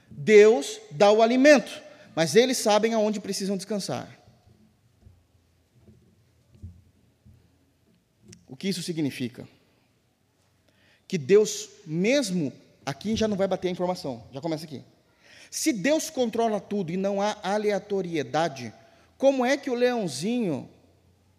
Deus 0.10 0.80
dá 0.90 1.12
o 1.12 1.22
alimento, 1.22 1.82
mas 2.16 2.36
eles 2.36 2.58
sabem 2.58 2.94
aonde 2.94 3.20
precisam 3.20 3.58
descansar. 3.58 4.20
O 8.48 8.56
que 8.56 8.68
isso 8.68 8.84
significa? 8.84 9.48
Que 11.08 11.18
Deus, 11.18 11.70
mesmo 11.86 12.54
aqui 12.86 13.16
já 13.16 13.28
não 13.28 13.38
vai 13.38 13.48
bater 13.48 13.68
a 13.68 13.72
informação, 13.72 14.24
já 14.32 14.40
começa 14.40 14.66
aqui. 14.66 14.84
Se 15.52 15.72
Deus 15.72 16.10
controla 16.10 16.60
tudo 16.60 16.92
e 16.92 16.98
não 16.98 17.22
há 17.22 17.38
aleatoriedade, 17.44 18.74
como 19.18 19.46
é 19.46 19.56
que 19.58 19.70
o 19.70 19.76
leãozinho 19.76 20.70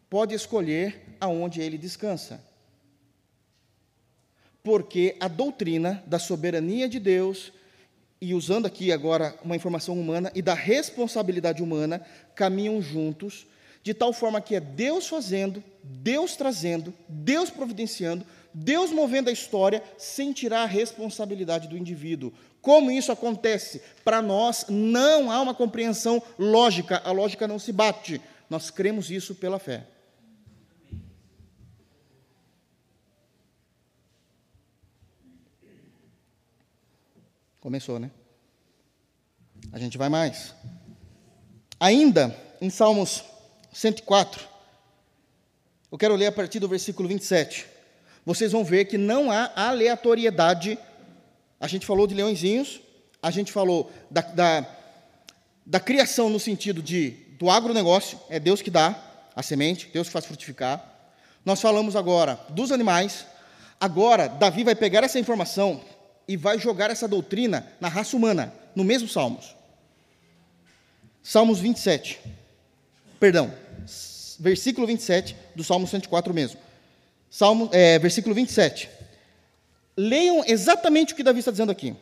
pode 0.09 0.35
escolher 0.35 1.17
aonde 1.21 1.61
ele 1.61 1.77
descansa? 1.77 2.41
Porque 4.65 5.15
a 5.21 5.29
doutrina 5.29 6.03
da 6.07 6.19
soberania 6.19 6.89
de 6.89 6.99
Deus, 6.99 7.53
e 8.19 8.33
usando 8.33 8.65
aqui 8.65 8.91
agora 8.91 9.37
uma 9.45 9.55
informação 9.55 10.01
humana, 10.01 10.33
e 10.35 10.41
da 10.41 10.55
responsabilidade 10.55 11.63
humana, 11.63 12.01
caminham 12.35 12.81
juntos, 12.81 13.47
de 13.83 13.93
tal 13.93 14.11
forma 14.15 14.41
que 14.41 14.55
é 14.57 14.61
Deus 14.61 15.07
fazendo, 15.07 15.63
Deus 15.83 16.35
trazendo, 16.35 16.95
Deus 17.07 17.51
providenciando, 17.51 18.25
Deus 18.55 18.91
movendo 18.91 19.29
a 19.29 19.33
história 19.33 19.83
sem 19.99 20.33
tirar 20.33 20.63
a 20.63 20.67
responsabilidade 20.67 21.69
do 21.69 21.77
indivíduo. 21.77 22.33
Como 22.63 22.91
isso 22.91 23.13
acontece? 23.13 23.83
Para 24.03 24.23
nós 24.23 24.65
não 24.71 25.31
há 25.31 25.43
uma 25.43 25.53
compreensão 25.53 26.23
lógica, 26.39 27.03
a 27.05 27.13
lógica 27.13 27.47
não 27.47 27.59
se 27.59 27.71
bate. 27.71 28.19
Nós 28.49 28.71
cremos 28.71 29.11
isso 29.11 29.35
pela 29.35 29.59
fé. 29.59 29.85
Começou, 37.65 37.99
né? 37.99 38.11
A 39.73 39.79
gente 39.79 39.97
vai 39.97 40.11
mais. 40.11 40.55
Ainda 41.81 42.39
em 42.61 42.69
Salmos 42.69 43.25
104, 43.73 44.47
eu 45.91 45.97
quero 45.97 46.15
ler 46.15 46.27
a 46.27 46.33
partir 46.33 46.61
do 46.61 46.69
versículo 46.69 47.09
27 47.09 47.73
vocês 48.23 48.53
vão 48.53 48.63
ver 48.63 48.85
que 48.85 48.99
não 48.99 49.31
há 49.31 49.51
aleatoriedade. 49.57 50.79
A 51.59 51.67
gente 51.67 51.87
falou 51.87 52.07
de 52.07 52.15
leõezinhos, 52.15 52.83
a 53.23 53.31
gente 53.31 53.51
falou 53.51 53.91
da, 54.11 54.21
da, 54.21 54.67
da 55.65 55.81
criação 55.81 56.29
no 56.29 56.39
sentido 56.39 56.83
de 56.83 57.23
do 57.39 57.49
agronegócio, 57.49 58.21
é 58.29 58.39
Deus 58.39 58.61
que 58.61 58.71
dá 58.71 58.95
a 59.35 59.43
semente, 59.43 59.89
Deus 59.91 60.09
que 60.09 60.13
faz 60.13 60.27
frutificar. 60.27 60.85
Nós 61.47 61.63
falamos 61.63 61.97
agora 61.97 62.39
dos 62.51 62.71
animais. 62.71 63.25
Agora, 63.81 64.29
Davi 64.29 64.65
vai 64.65 64.75
pegar 64.75 65.03
essa 65.03 65.19
informação 65.19 65.81
e 66.27 66.37
vai 66.37 66.59
jogar 66.59 66.91
essa 66.91 67.07
doutrina 67.07 67.67
na 67.81 67.89
raça 67.89 68.17
humana, 68.17 68.53
no 68.75 68.85
mesmo 68.85 69.09
Salmos. 69.09 69.55
Salmos 71.23 71.59
27. 71.59 72.21
Perdão, 73.19 73.53
versículo 74.39 74.87
27 74.87 75.37
do 75.55 75.65
Salmo 75.65 75.87
104 75.87 76.35
mesmo. 76.35 76.61
Salmo, 77.31 77.69
é, 77.73 77.99
versículo 77.99 78.35
27. 78.35 78.89
Leiam 79.97 80.45
exatamente 80.47 81.13
o 81.13 81.17
que 81.17 81.23
Davi 81.23 81.39
está 81.39 81.51
dizendo 81.51 81.73
aqui. 81.73 81.95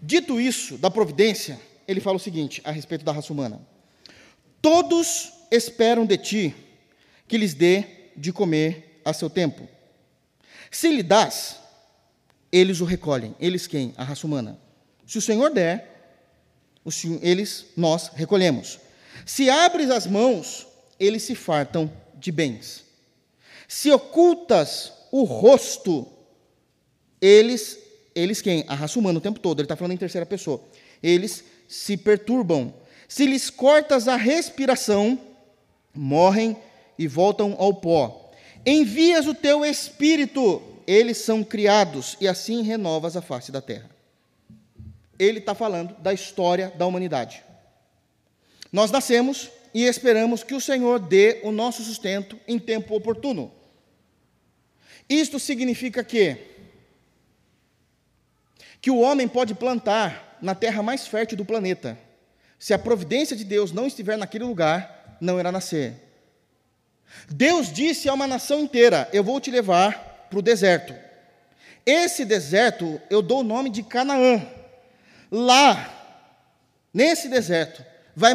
Dito 0.00 0.40
isso, 0.40 0.78
da 0.78 0.90
providência, 0.90 1.60
ele 1.86 2.00
fala 2.00 2.16
o 2.16 2.20
seguinte 2.20 2.60
a 2.64 2.70
respeito 2.70 3.04
da 3.04 3.12
raça 3.12 3.32
humana: 3.32 3.60
Todos 4.62 5.32
esperam 5.50 6.06
de 6.06 6.16
ti 6.16 6.54
que 7.28 7.36
lhes 7.36 7.54
dê 7.54 7.84
de 8.16 8.32
comer 8.32 9.00
a 9.04 9.12
seu 9.12 9.28
tempo. 9.28 9.68
Se 10.70 10.88
lhe 10.88 11.02
dás, 11.02 11.58
eles 12.50 12.80
o 12.80 12.84
recolhem. 12.84 13.34
Eles 13.40 13.66
quem? 13.66 13.92
A 13.96 14.04
raça 14.04 14.26
humana. 14.26 14.58
Se 15.06 15.18
o 15.18 15.22
Senhor 15.22 15.50
der, 15.50 15.96
o 16.84 16.90
Senhor, 16.90 17.18
eles, 17.22 17.66
nós 17.76 18.10
recolhemos. 18.14 18.78
Se 19.24 19.50
abres 19.50 19.90
as 19.90 20.06
mãos, 20.06 20.66
eles 20.98 21.22
se 21.22 21.34
fartam 21.34 21.90
de 22.14 22.30
bens. 22.30 22.84
Se 23.68 23.90
ocultas 23.90 24.92
o 25.10 25.24
rosto, 25.24 26.06
eles, 27.20 27.78
eles 28.14 28.40
quem? 28.40 28.64
A 28.68 28.74
raça 28.74 28.98
humana 28.98 29.18
o 29.18 29.22
tempo 29.22 29.40
todo, 29.40 29.60
ele 29.60 29.64
está 29.64 29.76
falando 29.76 29.92
em 29.92 29.98
terceira 29.98 30.26
pessoa. 30.26 30.60
Eles 31.02 31.44
se 31.68 31.96
perturbam. 31.96 32.72
Se 33.08 33.26
lhes 33.26 33.50
cortas 33.50 34.08
a 34.08 34.16
respiração, 34.16 35.20
morrem 35.94 36.56
e 36.98 37.06
voltam 37.06 37.54
ao 37.58 37.74
pó. 37.74 38.30
Envias 38.64 39.26
o 39.26 39.34
teu 39.34 39.64
espírito, 39.64 40.62
eles 40.86 41.18
são 41.18 41.42
criados, 41.42 42.16
e 42.20 42.28
assim 42.28 42.62
renovas 42.62 43.16
a 43.16 43.22
face 43.22 43.50
da 43.50 43.60
terra. 43.60 43.90
Ele 45.18 45.38
está 45.38 45.54
falando 45.54 45.94
da 45.96 46.12
história 46.12 46.72
da 46.76 46.86
humanidade. 46.86 47.42
Nós 48.70 48.90
nascemos 48.90 49.50
e 49.74 49.84
esperamos 49.84 50.42
que 50.44 50.54
o 50.54 50.60
Senhor 50.60 50.98
dê 50.98 51.40
o 51.42 51.50
nosso 51.50 51.82
sustento 51.82 52.38
em 52.46 52.58
tempo 52.58 52.94
oportuno. 52.94 53.50
Isto 55.08 55.38
significa 55.38 56.04
que 56.04 56.54
que 58.80 58.90
o 58.90 59.00
homem 59.00 59.26
pode 59.26 59.54
plantar 59.54 60.38
na 60.40 60.54
terra 60.54 60.82
mais 60.82 61.06
fértil 61.08 61.36
do 61.36 61.44
planeta. 61.44 61.98
Se 62.58 62.72
a 62.72 62.78
providência 62.78 63.34
de 63.36 63.42
Deus 63.42 63.72
não 63.72 63.86
estiver 63.86 64.16
naquele 64.16 64.44
lugar, 64.44 65.16
não 65.20 65.40
irá 65.40 65.50
nascer. 65.50 65.94
Deus 67.28 67.72
disse 67.72 68.08
a 68.08 68.14
uma 68.14 68.26
nação 68.26 68.60
inteira: 68.60 69.08
Eu 69.12 69.24
vou 69.24 69.40
te 69.40 69.50
levar 69.50 70.05
para 70.28 70.38
o 70.38 70.42
deserto. 70.42 70.94
Esse 71.84 72.24
deserto 72.24 73.00
eu 73.08 73.22
dou 73.22 73.40
o 73.40 73.44
nome 73.44 73.70
de 73.70 73.82
Canaã. 73.82 74.44
Lá, 75.30 75.92
nesse 76.92 77.28
deserto, 77.28 77.84
vai 78.14 78.34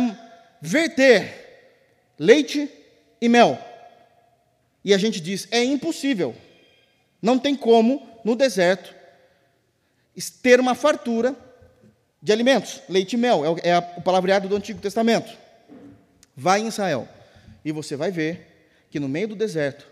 verter 0.61 1.41
leite 2.17 2.69
e 3.19 3.27
mel. 3.27 3.59
E 4.83 4.93
a 4.93 4.97
gente 4.97 5.19
diz: 5.19 5.47
é 5.51 5.63
impossível. 5.63 6.35
Não 7.21 7.37
tem 7.37 7.55
como, 7.55 8.07
no 8.23 8.35
deserto, 8.35 8.95
ter 10.41 10.59
uma 10.59 10.75
fartura 10.75 11.35
de 12.21 12.31
alimentos, 12.31 12.81
leite 12.87 13.13
e 13.13 13.17
mel, 13.17 13.43
é, 13.63 13.69
é 13.69 13.77
o 13.97 14.01
palavreado 14.01 14.47
do 14.47 14.55
Antigo 14.55 14.79
Testamento. 14.79 15.35
Vai 16.35 16.61
em 16.61 16.67
Israel 16.67 17.07
e 17.65 17.71
você 17.71 17.95
vai 17.95 18.11
ver 18.11 18.85
que 18.89 18.99
no 18.99 19.09
meio 19.09 19.29
do 19.29 19.35
deserto 19.35 19.87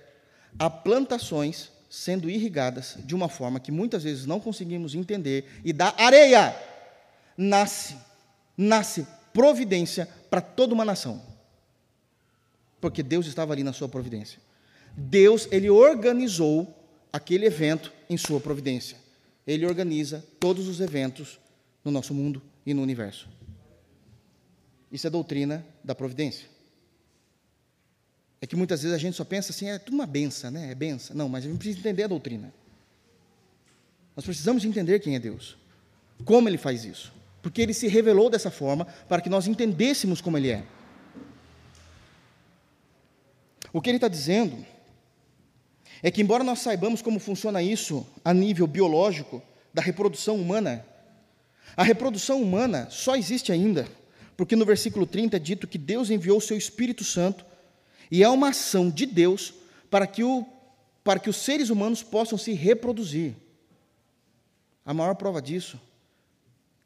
há 0.58 0.70
plantações 0.70 1.72
sendo 1.90 2.30
irrigadas 2.30 2.98
de 3.00 3.16
uma 3.16 3.28
forma 3.28 3.60
que 3.60 3.72
muitas 3.72 4.04
vezes 4.04 4.26
não 4.26 4.40
conseguimos 4.40 4.94
entender, 4.94 5.46
e 5.66 5.74
da 5.74 5.94
areia 5.98 6.56
nasce, 7.36 7.96
nasce 8.56 9.08
providência 9.34 10.08
para 10.30 10.42
toda 10.42 10.74
uma 10.74 10.86
nação. 10.86 11.22
Porque 12.80 13.02
Deus 13.02 13.26
estava 13.26 13.54
ali 13.54 13.64
na 13.64 13.74
sua 13.74 13.90
providência. 13.90 14.40
Deus, 14.96 15.48
ele 15.52 15.70
organizou 15.70 16.76
aquele 17.12 17.46
evento 17.46 17.92
em 18.10 18.18
sua 18.18 18.40
providência. 18.40 18.98
Ele 19.46 19.66
organiza 19.66 20.24
todos 20.40 20.68
os 20.68 20.80
eventos 20.80 21.40
no 21.84 21.92
nosso 21.92 22.14
mundo 22.14 22.42
e 22.66 22.74
no 22.74 22.82
universo. 22.82 23.28
Isso 24.92 25.08
é 25.08 25.10
doutrina 25.10 25.66
da 25.84 25.96
providência. 25.96 26.48
É 28.42 28.48
que 28.48 28.56
muitas 28.56 28.82
vezes 28.82 28.96
a 28.96 29.00
gente 29.00 29.16
só 29.16 29.24
pensa 29.24 29.52
assim, 29.52 29.68
é 29.68 29.78
tudo 29.78 29.96
uma 29.96 30.06
benção, 30.06 30.50
né? 30.52 30.72
É 30.72 30.76
benção. 30.76 31.16
Não, 31.16 31.28
mas 31.28 31.44
a 31.44 31.48
gente 31.48 31.58
precisa 31.58 31.80
entender 31.80 32.04
a 32.04 32.08
doutrina. 32.08 32.54
Nós 34.16 34.26
precisamos 34.26 34.64
entender 34.64 35.00
quem 35.00 35.16
é 35.16 35.20
Deus. 35.20 35.58
Como 36.24 36.48
ele 36.48 36.58
faz 36.58 36.86
isso. 36.86 37.14
Porque 37.42 37.62
ele 37.62 37.74
se 37.74 37.88
revelou 37.88 38.30
dessa 38.30 38.50
forma 38.50 38.86
para 39.08 39.22
que 39.22 39.30
nós 39.30 39.48
entendêssemos 39.48 40.22
como 40.22 40.38
ele 40.38 40.52
é. 40.52 40.64
O 43.72 43.82
que 43.82 43.90
ele 43.90 43.98
está 43.98 44.08
dizendo 44.08 44.66
é 46.02 46.10
que, 46.10 46.22
embora 46.22 46.44
nós 46.44 46.60
saibamos 46.60 47.02
como 47.02 47.20
funciona 47.20 47.62
isso 47.62 48.08
a 48.24 48.34
nível 48.34 48.66
biológico, 48.66 49.42
da 49.74 49.82
reprodução 49.82 50.38
humana, 50.38 50.86
a 51.78 51.84
reprodução 51.84 52.42
humana 52.42 52.88
só 52.90 53.16
existe 53.16 53.52
ainda 53.52 53.88
porque 54.40 54.56
no 54.56 54.64
versículo 54.64 55.06
30 55.06 55.36
é 55.36 55.40
dito 55.40 55.68
que 55.68 55.78
Deus 55.78 56.10
enviou 56.10 56.38
o 56.38 56.42
seu 56.42 56.56
Espírito 56.56 57.04
Santo 57.04 57.46
e 58.12 58.24
é 58.24 58.30
uma 58.30 58.50
ação 58.50 58.90
de 58.90 59.06
Deus 59.06 59.54
para 59.90 60.08
que, 60.08 60.24
o, 60.24 60.46
para 61.04 61.20
que 61.20 61.30
os 61.30 61.38
seres 61.38 61.70
humanos 61.70 62.02
possam 62.02 62.38
se 62.38 62.54
reproduzir. 62.54 63.36
A 64.86 64.94
maior 64.94 65.16
prova 65.16 65.42
disso, 65.42 65.80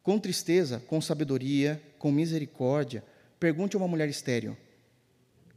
com 0.01 0.19
tristeza, 0.19 0.83
com 0.87 0.99
sabedoria, 0.99 1.81
com 1.97 2.11
misericórdia, 2.11 3.03
pergunte 3.39 3.75
a 3.75 3.79
uma 3.79 3.87
mulher 3.87 4.09
estéril. 4.09 4.57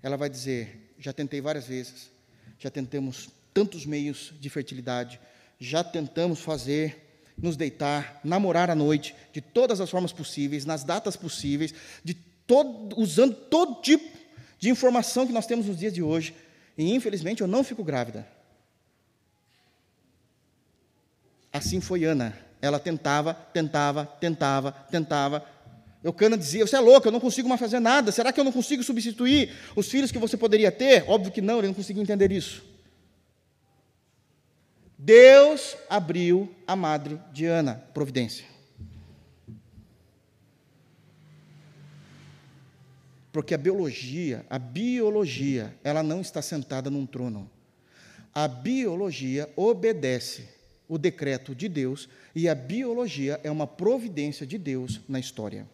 Ela 0.02 0.16
vai 0.16 0.28
dizer: 0.28 0.92
Já 0.98 1.12
tentei 1.12 1.40
várias 1.40 1.66
vezes, 1.66 2.10
já 2.58 2.70
tentamos 2.70 3.28
tantos 3.52 3.84
meios 3.84 4.32
de 4.38 4.48
fertilidade, 4.48 5.18
já 5.58 5.82
tentamos 5.82 6.40
fazer, 6.40 7.24
nos 7.36 7.56
deitar, 7.56 8.20
namorar 8.22 8.70
à 8.70 8.74
noite, 8.74 9.14
de 9.32 9.40
todas 9.40 9.80
as 9.80 9.90
formas 9.90 10.12
possíveis, 10.12 10.64
nas 10.64 10.84
datas 10.84 11.16
possíveis, 11.16 11.74
de 12.04 12.14
todo, 12.14 13.00
usando 13.00 13.34
todo 13.34 13.80
tipo 13.80 14.16
de 14.58 14.70
informação 14.70 15.26
que 15.26 15.32
nós 15.32 15.46
temos 15.46 15.66
nos 15.66 15.78
dias 15.78 15.92
de 15.92 16.02
hoje, 16.02 16.34
e 16.76 16.94
infelizmente 16.94 17.40
eu 17.40 17.46
não 17.46 17.64
fico 17.64 17.84
grávida. 17.84 18.26
Assim 21.52 21.80
foi 21.80 22.04
Ana. 22.04 22.36
Ela 22.60 22.78
tentava, 22.78 23.34
tentava, 23.34 24.06
tentava, 24.20 24.72
tentava. 24.90 25.46
Eucana 26.02 26.36
dizia: 26.36 26.66
Você 26.66 26.76
é 26.76 26.80
louco, 26.80 27.08
eu 27.08 27.12
não 27.12 27.20
consigo 27.20 27.48
mais 27.48 27.60
fazer 27.60 27.80
nada. 27.80 28.12
Será 28.12 28.32
que 28.32 28.38
eu 28.38 28.44
não 28.44 28.52
consigo 28.52 28.82
substituir 28.82 29.52
os 29.74 29.88
filhos 29.88 30.12
que 30.12 30.18
você 30.18 30.36
poderia 30.36 30.70
ter? 30.70 31.04
Óbvio 31.08 31.32
que 31.32 31.40
não, 31.40 31.58
ele 31.58 31.68
não 31.68 31.74
conseguia 31.74 32.02
entender 32.02 32.30
isso. 32.32 32.62
Deus 34.98 35.76
abriu 35.88 36.54
a 36.66 36.74
madre 36.74 37.20
de 37.32 37.46
Ana, 37.46 37.82
providência. 37.92 38.55
Porque 43.36 43.52
a 43.52 43.58
biologia, 43.58 44.46
a 44.48 44.58
biologia, 44.58 45.76
ela 45.84 46.02
não 46.02 46.22
está 46.22 46.40
sentada 46.40 46.88
num 46.88 47.04
trono. 47.04 47.50
A 48.32 48.48
biologia 48.48 49.46
obedece 49.54 50.48
o 50.88 50.96
decreto 50.96 51.54
de 51.54 51.68
Deus 51.68 52.08
e 52.34 52.48
a 52.48 52.54
biologia 52.54 53.38
é 53.44 53.50
uma 53.50 53.66
providência 53.66 54.46
de 54.46 54.56
Deus 54.56 55.02
na 55.06 55.20
história. 55.20 55.68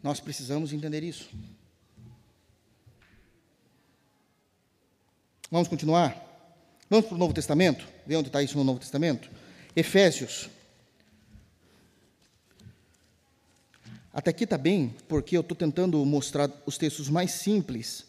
Nós 0.00 0.20
precisamos 0.20 0.72
entender 0.72 1.02
isso. 1.02 1.28
Vamos 5.50 5.66
continuar? 5.66 6.16
Vamos 6.88 7.06
para 7.06 7.16
o 7.16 7.18
Novo 7.18 7.34
Testamento? 7.34 7.84
Vê 8.06 8.14
onde 8.14 8.28
está 8.28 8.40
isso 8.44 8.56
no 8.56 8.62
Novo 8.62 8.78
Testamento? 8.78 9.28
Efésios. 9.74 10.48
Até 14.12 14.30
aqui 14.30 14.44
está 14.44 14.58
bem, 14.58 14.94
porque 15.06 15.36
eu 15.36 15.42
estou 15.42 15.56
tentando 15.56 16.04
mostrar 16.04 16.50
os 16.66 16.78
textos 16.78 17.08
mais 17.08 17.30
simples. 17.32 18.06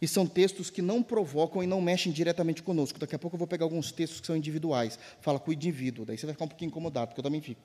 E 0.00 0.06
são 0.06 0.26
textos 0.26 0.68
que 0.70 0.82
não 0.82 1.02
provocam 1.02 1.62
e 1.62 1.66
não 1.66 1.80
mexem 1.80 2.12
diretamente 2.12 2.62
conosco. 2.62 2.98
Daqui 2.98 3.14
a 3.14 3.18
pouco 3.18 3.36
eu 3.36 3.38
vou 3.38 3.48
pegar 3.48 3.64
alguns 3.64 3.90
textos 3.90 4.20
que 4.20 4.26
são 4.26 4.36
individuais. 4.36 4.98
Fala 5.20 5.40
com 5.40 5.50
o 5.50 5.54
indivíduo, 5.54 6.04
daí 6.04 6.18
você 6.18 6.26
vai 6.26 6.34
ficar 6.34 6.44
um 6.44 6.48
pouquinho 6.48 6.68
incomodado, 6.68 7.08
porque 7.08 7.20
eu 7.20 7.24
também 7.24 7.40
fico. 7.40 7.62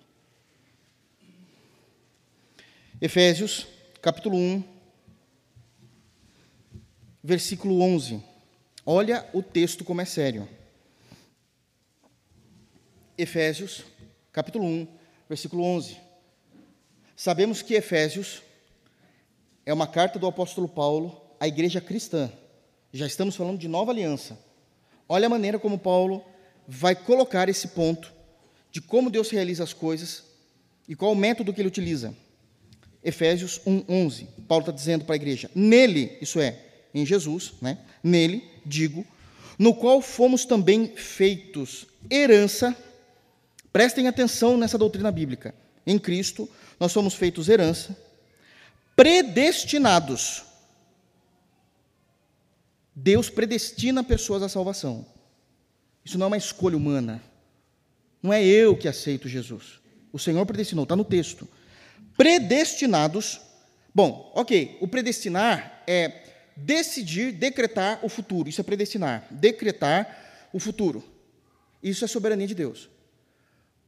Efésios, 3.01 3.67
capítulo 4.01 4.37
1, 4.37 4.63
versículo 7.23 7.81
11. 7.81 8.23
Olha 8.85 9.27
o 9.33 9.43
texto 9.43 9.83
como 9.83 10.01
é 10.01 10.05
sério. 10.05 10.47
Efésios, 13.17 13.83
capítulo 14.31 14.65
1, 14.65 14.87
versículo 15.27 15.63
11. 15.63 16.08
Sabemos 17.21 17.61
que 17.61 17.73
Efésios 17.73 18.41
é 19.65 19.73
uma 19.73 19.85
carta 19.85 20.17
do 20.17 20.25
apóstolo 20.25 20.69
Paulo 20.69 21.21
à 21.37 21.49
igreja 21.49 21.81
cristã. 21.81 22.31
Já 22.93 23.05
estamos 23.05 23.35
falando 23.35 23.59
de 23.59 23.67
nova 23.67 23.91
aliança. 23.91 24.39
Olha 25.05 25.25
a 25.25 25.29
maneira 25.29 25.59
como 25.59 25.77
Paulo 25.77 26.23
vai 26.65 26.95
colocar 26.95 27.49
esse 27.49 27.67
ponto 27.67 28.13
de 28.71 28.79
como 28.79 29.09
Deus 29.09 29.29
realiza 29.31 29.65
as 29.65 29.73
coisas 29.73 30.23
e 30.87 30.95
qual 30.95 31.11
o 31.11 31.15
método 31.15 31.53
que 31.53 31.59
ele 31.59 31.67
utiliza. 31.67 32.15
Efésios 33.03 33.59
1:11. 33.65 34.25
Paulo 34.47 34.61
está 34.61 34.71
dizendo 34.71 35.03
para 35.03 35.15
a 35.15 35.17
igreja: 35.17 35.51
Nele, 35.53 36.17
isso 36.21 36.39
é, 36.39 36.57
em 36.93 37.05
Jesus, 37.05 37.51
né? 37.61 37.79
Nele, 38.01 38.49
digo, 38.65 39.05
no 39.57 39.75
qual 39.75 40.01
fomos 40.01 40.45
também 40.45 40.95
feitos 40.95 41.85
herança. 42.09 42.73
Prestem 43.73 44.07
atenção 44.07 44.55
nessa 44.55 44.77
doutrina 44.77 45.11
bíblica. 45.11 45.53
Em 45.85 45.99
Cristo, 45.99 46.49
nós 46.79 46.91
somos 46.91 47.13
feitos 47.13 47.49
herança, 47.49 47.97
predestinados. 48.95 50.43
Deus 52.95 53.29
predestina 53.29 54.03
pessoas 54.03 54.43
à 54.43 54.49
salvação. 54.49 55.05
Isso 56.03 56.17
não 56.17 56.25
é 56.25 56.27
uma 56.27 56.37
escolha 56.37 56.77
humana. 56.77 57.21
Não 58.21 58.33
é 58.33 58.43
eu 58.43 58.75
que 58.75 58.87
aceito 58.87 59.29
Jesus. 59.29 59.79
O 60.11 60.19
Senhor 60.19 60.45
predestinou, 60.45 60.83
está 60.83 60.95
no 60.95 61.05
texto. 61.05 61.47
Predestinados. 62.17 63.39
Bom, 63.93 64.31
ok, 64.35 64.77
o 64.81 64.87
predestinar 64.87 65.83
é 65.87 66.23
decidir, 66.55 67.31
decretar 67.31 67.99
o 68.03 68.09
futuro. 68.09 68.49
Isso 68.49 68.61
é 68.61 68.63
predestinar. 68.63 69.27
Decretar 69.31 70.49
o 70.51 70.59
futuro. 70.59 71.03
Isso 71.81 72.03
é 72.03 72.07
soberania 72.07 72.47
de 72.47 72.55
Deus. 72.55 72.89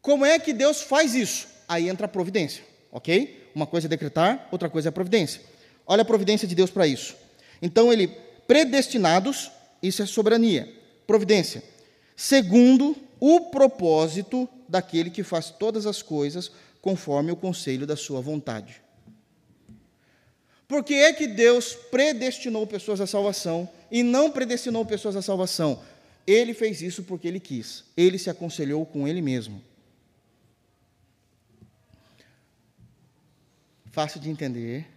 Como 0.01 0.25
é 0.25 0.39
que 0.39 0.53
Deus 0.53 0.81
faz 0.81 1.13
isso? 1.13 1.47
Aí 1.67 1.87
entra 1.87 2.05
a 2.05 2.09
providência, 2.09 2.63
ok? 2.91 3.51
Uma 3.55 3.65
coisa 3.65 3.87
é 3.87 3.89
decretar, 3.89 4.47
outra 4.51 4.69
coisa 4.69 4.87
é 4.87 4.89
a 4.89 4.93
providência. 4.93 5.41
Olha 5.85 6.01
a 6.01 6.05
providência 6.05 6.47
de 6.47 6.55
Deus 6.55 6.69
para 6.69 6.87
isso. 6.87 7.15
Então, 7.61 7.91
ele, 7.91 8.07
predestinados, 8.47 9.51
isso 9.81 10.01
é 10.01 10.05
soberania, 10.05 10.71
providência. 11.05 11.63
Segundo 12.15 12.95
o 13.19 13.51
propósito 13.51 14.47
daquele 14.67 15.09
que 15.09 15.23
faz 15.23 15.49
todas 15.51 15.85
as 15.85 16.01
coisas 16.01 16.51
conforme 16.81 17.31
o 17.31 17.35
conselho 17.35 17.85
da 17.85 17.95
sua 17.95 18.21
vontade. 18.21 18.81
Por 20.67 20.83
que 20.83 20.93
é 20.93 21.11
que 21.11 21.27
Deus 21.27 21.75
predestinou 21.91 22.65
pessoas 22.65 23.01
à 23.01 23.05
salvação 23.05 23.69
e 23.91 24.01
não 24.01 24.31
predestinou 24.31 24.85
pessoas 24.85 25.15
à 25.15 25.21
salvação? 25.21 25.81
Ele 26.25 26.53
fez 26.53 26.81
isso 26.81 27.03
porque 27.03 27.27
ele 27.27 27.39
quis. 27.39 27.83
Ele 27.95 28.17
se 28.17 28.29
aconselhou 28.29 28.85
com 28.85 29.07
ele 29.07 29.21
mesmo. 29.21 29.61
Fácil 33.91 34.19
de 34.19 34.29
entender, 34.29 34.87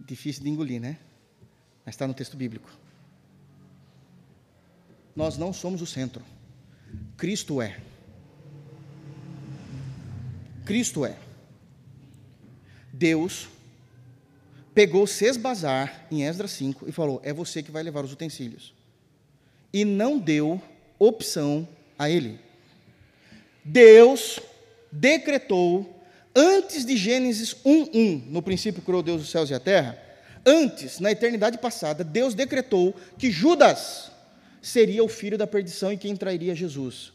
difícil 0.00 0.42
de 0.42 0.48
engolir, 0.48 0.80
né? 0.80 0.96
Mas 1.84 1.94
está 1.94 2.06
no 2.06 2.14
texto 2.14 2.36
bíblico. 2.36 2.70
Nós 5.14 5.36
não 5.36 5.52
somos 5.52 5.82
o 5.82 5.86
centro. 5.86 6.22
Cristo 7.16 7.60
é. 7.60 7.80
Cristo 10.64 11.04
é. 11.04 11.16
Deus 12.92 13.48
pegou 14.74 15.06
Sesbazar 15.06 16.06
em 16.10 16.24
Esdras 16.24 16.52
5 16.52 16.88
e 16.88 16.92
falou: 16.92 17.20
É 17.22 17.32
você 17.32 17.62
que 17.62 17.70
vai 17.70 17.82
levar 17.82 18.04
os 18.04 18.12
utensílios. 18.12 18.72
E 19.72 19.84
não 19.84 20.18
deu 20.18 20.60
opção 20.98 21.68
a 21.98 22.08
ele. 22.08 22.38
Deus 23.64 24.40
decretou, 24.90 25.93
antes 26.34 26.84
de 26.84 26.96
Gênesis 26.96 27.54
1:1, 27.64 28.26
no 28.26 28.42
princípio 28.42 28.82
criou 28.82 29.02
Deus 29.02 29.22
os 29.22 29.30
céus 29.30 29.50
e 29.50 29.54
a 29.54 29.60
terra, 29.60 29.98
antes, 30.44 31.00
na 31.00 31.10
eternidade 31.10 31.58
passada, 31.58 32.02
Deus 32.02 32.34
decretou 32.34 32.94
que 33.18 33.30
Judas 33.30 34.10
seria 34.60 35.04
o 35.04 35.08
filho 35.08 35.38
da 35.38 35.46
perdição 35.46 35.92
e 35.92 35.98
quem 35.98 36.16
trairia 36.16 36.54
Jesus. 36.54 37.12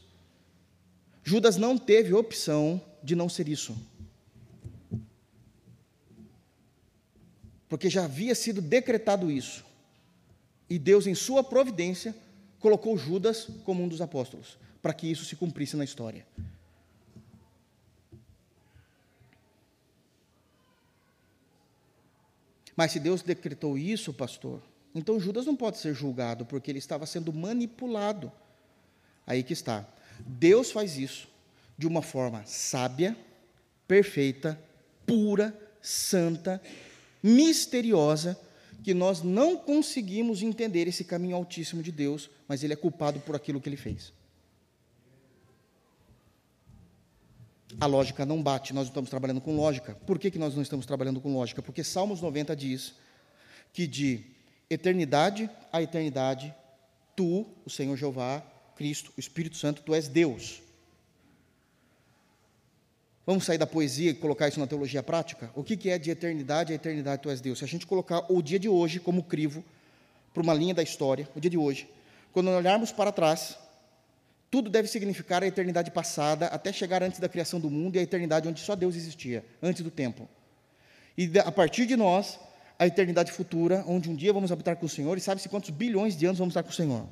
Judas 1.24 1.58
não 1.58 1.78
teve 1.78 2.14
opção 2.14 2.82
de 3.04 3.16
não 3.16 3.30
ser 3.30 3.48
isso. 3.48 3.76
porque 7.70 7.88
já 7.88 8.06
havia 8.06 8.34
sido 8.34 8.62
decretado 8.62 9.30
isso. 9.30 9.64
E 10.68 10.80
Deus, 10.80 11.06
em 11.06 11.14
sua 11.14 11.44
providência, 11.44 12.16
colocou 12.60 12.98
Judas 12.98 13.48
como 13.64 13.84
um 13.84 13.88
dos 13.88 14.02
apóstolos, 14.02 14.58
para 14.82 14.94
que 14.94 15.10
isso 15.10 15.24
se 15.24 15.36
cumprisse 15.36 15.78
na 15.78 15.84
história. 15.84 16.26
Mas 22.80 22.94
se 22.94 23.00
Deus 23.02 23.22
decretou 23.22 23.78
isso, 23.78 24.14
pastor, 24.14 24.62
então 24.96 25.20
Judas 25.20 25.46
não 25.46 25.54
pode 25.54 25.80
ser 25.80 25.94
julgado, 25.94 26.46
porque 26.46 26.72
ele 26.72 26.80
estava 26.80 27.06
sendo 27.06 27.34
manipulado. 27.34 28.32
Aí 29.28 29.44
que 29.44 29.52
está. 29.52 29.86
Deus 30.26 30.72
faz 30.72 30.98
isso 30.98 31.28
de 31.78 31.86
uma 31.86 32.02
forma 32.02 32.42
sábia, 32.46 33.18
perfeita, 33.86 34.58
pura, 35.06 35.54
santa 35.82 36.62
misteriosa 37.22 38.40
que 38.82 38.94
nós 38.94 39.22
não 39.24 39.58
conseguimos 39.58 40.42
entender 40.42 40.88
esse 40.88 41.04
caminho 41.04 41.36
altíssimo 41.36 41.84
de 41.84 41.92
Deus, 41.92 42.30
mas 42.48 42.64
ele 42.64 42.72
é 42.72 42.78
culpado 42.78 43.20
por 43.20 43.36
aquilo 43.36 43.60
que 43.60 43.68
ele 43.68 43.76
fez. 43.76 44.14
A 47.78 47.86
lógica 47.86 48.26
não 48.26 48.42
bate, 48.42 48.74
nós 48.74 48.88
estamos 48.88 49.10
trabalhando 49.10 49.42
com 49.42 49.56
lógica. 49.56 49.96
Por 50.08 50.18
que, 50.18 50.32
que 50.32 50.40
nós 50.40 50.56
não 50.56 50.64
estamos 50.64 50.86
trabalhando 50.86 51.20
com 51.22 51.34
lógica? 51.34 51.62
Porque 51.62 51.84
Salmos 51.84 52.22
90 52.22 52.56
diz 52.56 52.94
que 53.74 53.86
de 53.86 54.24
eternidade 54.70 55.50
a 55.72 55.82
eternidade, 55.82 56.54
tu, 57.16 57.46
o 57.66 57.70
Senhor 57.70 57.96
Jeová, 57.96 58.44
Cristo, 58.76 59.12
o 59.18 59.20
Espírito 59.20 59.58
Santo, 59.58 59.82
tu 59.82 59.94
és 59.94 60.08
Deus. 60.08 60.62
Vamos 63.26 63.46
sair 63.46 63.60
da 63.60 63.68
poesia 63.68 64.10
e 64.10 64.14
colocar 64.16 64.48
isso 64.48 64.60
na 64.60 64.66
teologia 64.66 65.04
prática? 65.04 65.52
O 65.54 65.64
que 65.64 65.90
é 65.90 66.00
de 66.00 66.10
eternidade 66.10 66.72
a 66.72 66.76
eternidade 66.76 67.22
tu 67.22 67.30
és 67.30 67.40
Deus? 67.40 67.60
Se 67.60 67.66
a 67.66 67.68
gente 67.68 67.86
colocar 67.86 68.26
o 68.28 68.42
dia 68.42 68.58
de 68.58 68.68
hoje 68.68 69.00
como 69.00 69.22
crivo 69.22 69.64
para 70.34 70.42
uma 70.42 70.54
linha 70.54 70.74
da 70.74 70.82
história, 70.82 71.30
o 71.36 71.40
dia 71.40 71.52
de 71.52 71.58
hoje, 71.58 71.88
quando 72.32 72.50
olharmos 72.50 72.92
para 72.92 73.12
trás, 73.12 73.56
tudo 74.52 74.70
deve 74.70 74.88
significar 74.88 75.44
a 75.44 75.48
eternidade 75.48 75.92
passada 75.92 76.48
até 76.48 76.74
chegar 76.74 77.04
antes 77.04 77.20
da 77.20 77.30
criação 77.30 77.60
do 77.60 77.70
mundo 77.70 77.96
e 77.96 78.00
a 78.00 78.02
eternidade 78.02 78.48
onde 78.48 78.60
só 78.60 78.76
Deus 78.76 78.96
existia, 78.96 79.46
antes 79.62 79.84
do 79.84 79.92
tempo. 79.92 80.28
E 81.18 81.32
a 81.40 81.52
partir 81.52 81.86
de 81.86 81.96
nós, 81.96 82.40
a 82.78 82.88
eternidade 82.88 83.32
futura, 83.32 83.84
onde 83.88 84.10
um 84.10 84.16
dia 84.16 84.34
vamos 84.34 84.52
habitar 84.52 84.76
com 84.78 84.86
o 84.86 84.90
Senhor 84.90 85.18
e 85.18 85.22
sabe-se 85.22 85.50
quantos 85.50 85.70
bilhões 85.70 86.16
de 86.18 86.26
anos 86.26 86.40
vamos 86.40 86.54
estar 86.54 86.64
com 86.64 86.70
o 86.70 86.74
Senhor. 86.74 87.08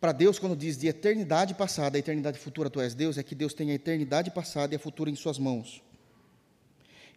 Para 0.00 0.12
Deus, 0.12 0.38
quando 0.38 0.56
diz 0.56 0.76
de 0.76 0.88
eternidade 0.88 1.54
passada 1.54 1.96
a 1.96 2.00
eternidade 2.00 2.38
futura, 2.38 2.70
tu 2.70 2.80
és 2.80 2.94
Deus, 2.94 3.18
é 3.18 3.22
que 3.22 3.34
Deus 3.34 3.52
tem 3.52 3.70
a 3.70 3.74
eternidade 3.74 4.30
passada 4.30 4.74
e 4.74 4.76
a 4.76 4.78
futura 4.78 5.10
em 5.10 5.16
suas 5.16 5.38
mãos. 5.38 5.82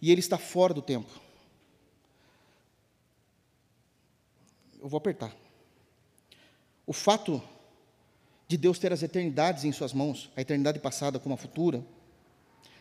E 0.02 0.12
Ele 0.12 0.20
está 0.20 0.38
fora 0.38 0.74
do 0.74 0.82
tempo. 0.82 1.10
Eu 4.82 4.90
vou 4.90 4.98
apertar. 4.98 5.36
O 6.92 6.94
fato 6.94 7.42
de 8.50 8.58
Deus 8.58 8.78
ter 8.78 8.92
as 8.92 9.02
eternidades 9.02 9.64
em 9.64 9.72
suas 9.72 9.94
mãos, 9.94 10.30
a 10.36 10.42
eternidade 10.42 10.78
passada 10.78 11.18
como 11.18 11.34
a 11.34 11.38
futura, 11.38 11.82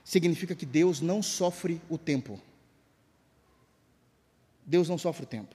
significa 0.02 0.52
que 0.52 0.66
Deus 0.66 1.00
não 1.00 1.22
sofre 1.22 1.80
o 1.88 1.96
tempo. 1.96 2.40
Deus 4.66 4.88
não 4.88 4.98
sofre 4.98 5.22
o 5.22 5.26
tempo. 5.28 5.54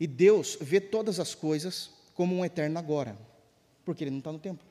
E 0.00 0.06
Deus 0.08 0.58
vê 0.60 0.80
todas 0.80 1.20
as 1.20 1.32
coisas 1.32 1.90
como 2.12 2.34
um 2.34 2.44
eterno 2.44 2.76
agora, 2.76 3.16
porque 3.84 4.02
Ele 4.02 4.10
não 4.10 4.18
está 4.18 4.32
no 4.32 4.40
tempo. 4.40 4.64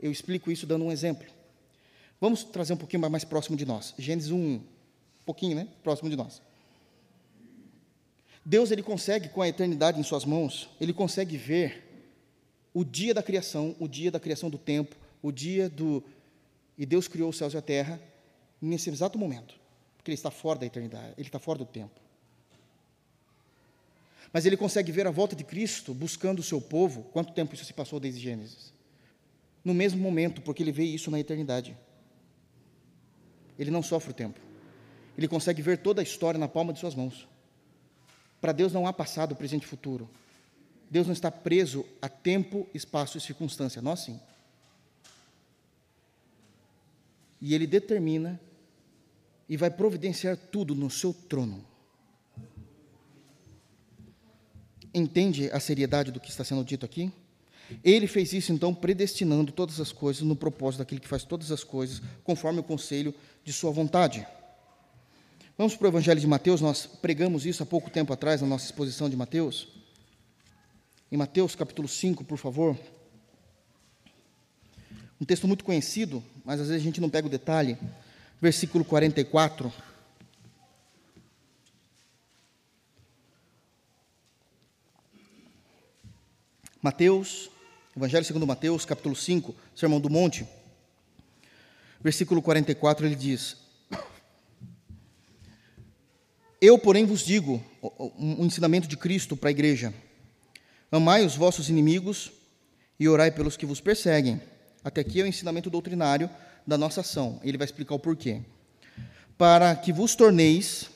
Eu 0.00 0.10
explico 0.10 0.50
isso 0.50 0.66
dando 0.66 0.84
um 0.84 0.90
exemplo. 0.90 1.28
Vamos 2.20 2.42
trazer 2.42 2.72
um 2.72 2.76
pouquinho 2.76 3.08
mais 3.08 3.22
próximo 3.22 3.56
de 3.56 3.64
nós. 3.64 3.94
Gênesis 3.96 4.32
1, 4.32 4.36
um 4.36 4.60
pouquinho, 5.24 5.54
né? 5.54 5.68
Próximo 5.84 6.10
de 6.10 6.16
nós. 6.16 6.42
Deus 8.48 8.70
ele 8.70 8.82
consegue 8.82 9.28
com 9.28 9.42
a 9.42 9.48
eternidade 9.48 10.00
em 10.00 10.02
suas 10.02 10.24
mãos, 10.24 10.70
ele 10.80 10.94
consegue 10.94 11.36
ver 11.36 11.84
o 12.72 12.82
dia 12.82 13.12
da 13.12 13.22
criação, 13.22 13.76
o 13.78 13.86
dia 13.86 14.10
da 14.10 14.18
criação 14.18 14.48
do 14.48 14.56
tempo, 14.56 14.96
o 15.22 15.30
dia 15.30 15.68
do 15.68 16.02
e 16.78 16.86
Deus 16.86 17.06
criou 17.06 17.28
os 17.28 17.36
céus 17.36 17.52
e 17.52 17.58
a 17.58 17.60
terra 17.60 18.00
nesse 18.58 18.88
exato 18.88 19.18
momento, 19.18 19.54
porque 19.98 20.10
ele 20.10 20.14
está 20.14 20.30
fora 20.30 20.60
da 20.60 20.64
eternidade, 20.64 21.12
ele 21.18 21.28
está 21.28 21.38
fora 21.38 21.58
do 21.58 21.66
tempo. 21.66 22.00
Mas 24.32 24.46
ele 24.46 24.56
consegue 24.56 24.90
ver 24.90 25.06
a 25.06 25.10
volta 25.10 25.36
de 25.36 25.44
Cristo 25.44 25.92
buscando 25.92 26.38
o 26.38 26.42
seu 26.42 26.58
povo. 26.58 27.02
Quanto 27.12 27.34
tempo 27.34 27.54
isso 27.54 27.66
se 27.66 27.74
passou 27.74 28.00
desde 28.00 28.18
Gênesis? 28.18 28.72
No 29.62 29.74
mesmo 29.74 30.00
momento, 30.00 30.40
porque 30.40 30.62
ele 30.62 30.72
vê 30.72 30.84
isso 30.84 31.10
na 31.10 31.20
eternidade. 31.20 31.76
Ele 33.58 33.70
não 33.70 33.82
sofre 33.82 34.10
o 34.10 34.14
tempo. 34.14 34.40
Ele 35.18 35.28
consegue 35.28 35.60
ver 35.60 35.76
toda 35.78 36.00
a 36.00 36.02
história 36.02 36.38
na 36.38 36.48
palma 36.48 36.72
de 36.72 36.78
suas 36.78 36.94
mãos. 36.94 37.28
Para 38.40 38.52
Deus 38.52 38.72
não 38.72 38.86
há 38.86 38.92
passado, 38.92 39.34
presente 39.34 39.64
e 39.64 39.66
futuro. 39.66 40.08
Deus 40.90 41.06
não 41.06 41.12
está 41.12 41.30
preso 41.30 41.84
a 42.00 42.08
tempo, 42.08 42.66
espaço 42.72 43.18
e 43.18 43.20
circunstância. 43.20 43.82
Nós 43.82 44.00
sim. 44.00 44.18
E 47.40 47.54
Ele 47.54 47.66
determina 47.66 48.40
e 49.48 49.56
vai 49.56 49.70
providenciar 49.70 50.36
tudo 50.36 50.74
no 50.74 50.90
seu 50.90 51.12
trono. 51.12 51.64
Entende 54.92 55.50
a 55.50 55.60
seriedade 55.60 56.10
do 56.10 56.20
que 56.20 56.30
está 56.30 56.44
sendo 56.44 56.64
dito 56.64 56.84
aqui? 56.84 57.12
Ele 57.84 58.06
fez 58.06 58.32
isso, 58.32 58.50
então, 58.50 58.74
predestinando 58.74 59.52
todas 59.52 59.78
as 59.78 59.92
coisas 59.92 60.22
no 60.22 60.34
propósito 60.34 60.78
daquele 60.78 61.00
que 61.00 61.08
faz 61.08 61.24
todas 61.24 61.52
as 61.52 61.62
coisas, 61.62 62.00
conforme 62.24 62.60
o 62.60 62.64
conselho 62.64 63.14
de 63.44 63.52
Sua 63.52 63.70
vontade. 63.70 64.26
Vamos 65.58 65.74
para 65.74 65.86
o 65.86 65.90
Evangelho 65.90 66.20
de 66.20 66.26
Mateus, 66.28 66.60
nós 66.60 66.86
pregamos 66.86 67.44
isso 67.44 67.64
há 67.64 67.66
pouco 67.66 67.90
tempo 67.90 68.12
atrás, 68.12 68.40
na 68.40 68.46
nossa 68.46 68.66
exposição 68.66 69.10
de 69.10 69.16
Mateus. 69.16 69.66
Em 71.10 71.16
Mateus 71.16 71.56
capítulo 71.56 71.88
5, 71.88 72.22
por 72.22 72.38
favor. 72.38 72.78
Um 75.20 75.24
texto 75.24 75.48
muito 75.48 75.64
conhecido, 75.64 76.22
mas 76.44 76.60
às 76.60 76.68
vezes 76.68 76.80
a 76.80 76.84
gente 76.84 77.00
não 77.00 77.10
pega 77.10 77.26
o 77.26 77.30
detalhe. 77.30 77.76
Versículo 78.40 78.84
44. 78.84 79.72
Mateus, 86.80 87.50
Evangelho 87.96 88.24
segundo 88.24 88.46
Mateus, 88.46 88.84
capítulo 88.84 89.16
5, 89.16 89.52
Sermão 89.74 90.00
do 90.00 90.08
Monte. 90.08 90.46
Versículo 92.00 92.40
44, 92.40 93.04
ele 93.04 93.16
diz: 93.16 93.67
eu, 96.60 96.76
porém, 96.76 97.06
vos 97.06 97.24
digo 97.24 97.62
um 98.18 98.44
ensinamento 98.44 98.88
de 98.88 98.96
Cristo 98.96 99.36
para 99.36 99.48
a 99.48 99.52
igreja: 99.52 99.94
amai 100.90 101.24
os 101.24 101.36
vossos 101.36 101.68
inimigos 101.68 102.32
e 102.98 103.08
orai 103.08 103.30
pelos 103.30 103.56
que 103.56 103.64
vos 103.64 103.80
perseguem. 103.80 104.40
Até 104.82 105.02
aqui 105.02 105.20
é 105.20 105.24
o 105.24 105.26
ensinamento 105.26 105.70
doutrinário 105.70 106.28
da 106.66 106.76
nossa 106.76 107.02
ação. 107.02 107.40
Ele 107.44 107.56
vai 107.56 107.64
explicar 107.64 107.94
o 107.94 107.98
porquê. 107.98 108.40
Para 109.36 109.76
que 109.76 109.92
vos 109.92 110.16
torneis 110.16 110.90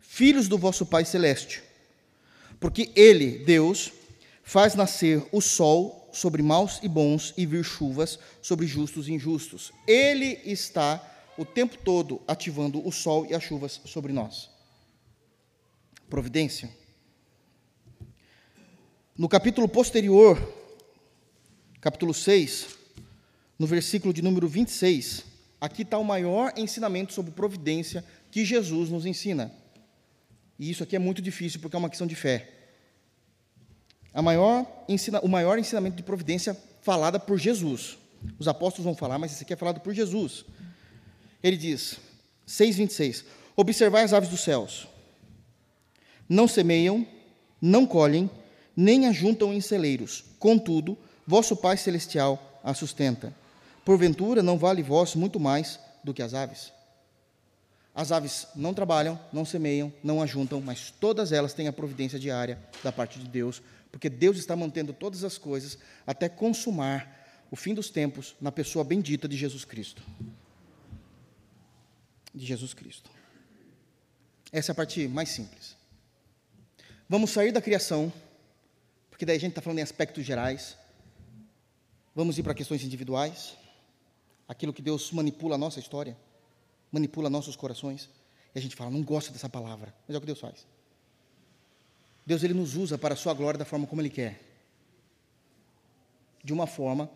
filhos 0.00 0.48
do 0.48 0.58
vosso 0.58 0.84
Pai 0.84 1.04
Celeste. 1.06 1.62
Porque 2.60 2.90
Ele, 2.94 3.38
Deus, 3.38 3.90
faz 4.42 4.74
nascer 4.74 5.26
o 5.32 5.40
sol 5.40 6.10
sobre 6.12 6.42
maus 6.42 6.78
e 6.82 6.88
bons 6.88 7.32
e 7.38 7.46
vir 7.46 7.64
chuvas 7.64 8.18
sobre 8.42 8.66
justos 8.66 9.08
e 9.08 9.12
injustos. 9.12 9.72
Ele 9.86 10.38
está 10.44 11.02
o 11.38 11.44
tempo 11.44 11.78
todo 11.78 12.20
ativando 12.28 12.86
o 12.86 12.92
sol 12.92 13.26
e 13.28 13.34
as 13.34 13.42
chuvas 13.42 13.80
sobre 13.86 14.12
nós 14.12 14.53
providência. 16.08 16.70
No 19.16 19.28
capítulo 19.28 19.68
posterior, 19.68 20.36
capítulo 21.80 22.12
6, 22.12 22.68
no 23.58 23.66
versículo 23.66 24.12
de 24.12 24.22
número 24.22 24.48
26, 24.48 25.24
aqui 25.60 25.82
está 25.82 25.98
o 25.98 26.04
maior 26.04 26.52
ensinamento 26.56 27.12
sobre 27.12 27.30
providência 27.30 28.04
que 28.30 28.44
Jesus 28.44 28.90
nos 28.90 29.06
ensina. 29.06 29.52
E 30.58 30.70
isso 30.70 30.82
aqui 30.82 30.96
é 30.96 30.98
muito 30.98 31.22
difícil 31.22 31.60
porque 31.60 31.76
é 31.76 31.78
uma 31.78 31.88
questão 31.88 32.06
de 32.06 32.14
fé. 32.14 32.50
Maior 34.14 34.66
o 35.22 35.28
maior 35.28 35.58
ensinamento 35.58 35.96
de 35.96 36.02
providência 36.02 36.56
falada 36.82 37.18
por 37.18 37.38
Jesus. 37.38 37.98
Os 38.38 38.48
apóstolos 38.48 38.84
vão 38.84 38.94
falar, 38.94 39.18
mas 39.18 39.32
esse 39.32 39.42
aqui 39.42 39.52
é 39.52 39.56
falado 39.56 39.80
por 39.80 39.92
Jesus. 39.92 40.44
Ele 41.42 41.56
diz, 41.56 41.98
6,26: 42.48 43.24
Observai 43.56 44.04
as 44.04 44.12
aves 44.12 44.28
dos 44.28 44.40
céus, 44.40 44.86
não 46.28 46.48
semeiam, 46.48 47.06
não 47.60 47.86
colhem, 47.86 48.30
nem 48.76 49.06
ajuntam 49.06 49.52
em 49.52 49.60
celeiros. 49.60 50.24
Contudo, 50.38 50.96
vosso 51.26 51.56
Pai 51.56 51.76
Celestial 51.76 52.60
a 52.62 52.74
sustenta. 52.74 53.34
Porventura, 53.84 54.42
não 54.42 54.58
vale 54.58 54.82
vós 54.82 55.14
muito 55.14 55.38
mais 55.38 55.78
do 56.02 56.14
que 56.14 56.22
as 56.22 56.34
aves? 56.34 56.72
As 57.94 58.10
aves 58.10 58.48
não 58.56 58.74
trabalham, 58.74 59.20
não 59.32 59.44
semeiam, 59.44 59.92
não 60.02 60.20
ajuntam, 60.20 60.60
mas 60.60 60.90
todas 60.90 61.30
elas 61.30 61.52
têm 61.54 61.68
a 61.68 61.72
providência 61.72 62.18
diária 62.18 62.58
da 62.82 62.90
parte 62.90 63.20
de 63.20 63.28
Deus, 63.28 63.62
porque 63.92 64.10
Deus 64.10 64.36
está 64.36 64.56
mantendo 64.56 64.92
todas 64.92 65.22
as 65.22 65.38
coisas 65.38 65.78
até 66.04 66.28
consumar 66.28 67.22
o 67.50 67.56
fim 67.56 67.72
dos 67.72 67.90
tempos 67.90 68.34
na 68.40 68.50
pessoa 68.50 68.84
bendita 68.84 69.28
de 69.28 69.36
Jesus 69.36 69.64
Cristo. 69.64 70.02
De 72.34 72.44
Jesus 72.44 72.74
Cristo. 72.74 73.08
Essa 74.50 74.70
é 74.70 74.72
a 74.72 74.74
parte 74.74 75.06
mais 75.06 75.28
simples. 75.28 75.76
Vamos 77.08 77.30
sair 77.30 77.52
da 77.52 77.60
criação, 77.60 78.12
porque 79.10 79.26
daí 79.26 79.36
a 79.36 79.40
gente 79.40 79.50
está 79.50 79.60
falando 79.60 79.78
em 79.78 79.82
aspectos 79.82 80.24
gerais. 80.24 80.76
Vamos 82.14 82.38
ir 82.38 82.42
para 82.42 82.54
questões 82.54 82.82
individuais, 82.82 83.56
aquilo 84.48 84.72
que 84.72 84.80
Deus 84.82 85.12
manipula 85.12 85.56
a 85.56 85.58
nossa 85.58 85.80
história, 85.80 86.16
manipula 86.90 87.28
nossos 87.28 87.56
corações. 87.56 88.08
E 88.54 88.58
a 88.58 88.62
gente 88.62 88.76
fala, 88.76 88.90
não 88.90 89.02
gosta 89.02 89.32
dessa 89.32 89.48
palavra, 89.48 89.94
mas 90.06 90.14
é 90.14 90.18
o 90.18 90.20
que 90.20 90.26
Deus 90.26 90.40
faz. 90.40 90.66
Deus 92.24 92.42
ele 92.42 92.54
nos 92.54 92.74
usa 92.74 92.96
para 92.96 93.14
a 93.14 93.16
sua 93.16 93.34
glória 93.34 93.58
da 93.58 93.64
forma 93.64 93.86
como 93.86 94.00
Ele 94.00 94.10
quer. 94.10 94.40
De 96.42 96.52
uma 96.52 96.66
forma 96.66 97.10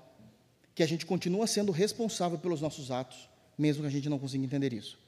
que 0.74 0.82
a 0.82 0.86
gente 0.86 1.07
continua 1.07 1.47
sendo 1.47 1.72
responsável 1.72 2.39
pelos 2.39 2.61
nossos 2.61 2.91
atos, 2.91 3.28
mesmo 3.57 3.82
que 3.82 3.89
a 3.89 3.91
gente 3.91 4.09
não 4.09 4.18
consiga 4.18 4.45
entender 4.45 4.72
isso. 4.72 4.99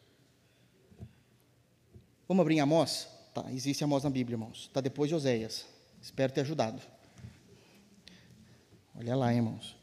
Vamos 2.27 2.41
abrir 2.43 2.57
em 2.57 2.61
Amós? 2.61 3.09
Tá, 3.33 3.45
existe 3.53 3.85
Amós 3.85 4.03
na 4.03 4.11
Bíblia, 4.11 4.35
irmãos. 4.35 4.63
Está 4.63 4.81
depois 4.81 5.09
de 5.09 5.15
Oséias. 5.15 5.65
Espero 6.03 6.33
ter 6.33 6.41
ajudado. 6.41 6.81
Olha 8.97 9.15
lá, 9.15 9.33
irmãos. 9.33 9.77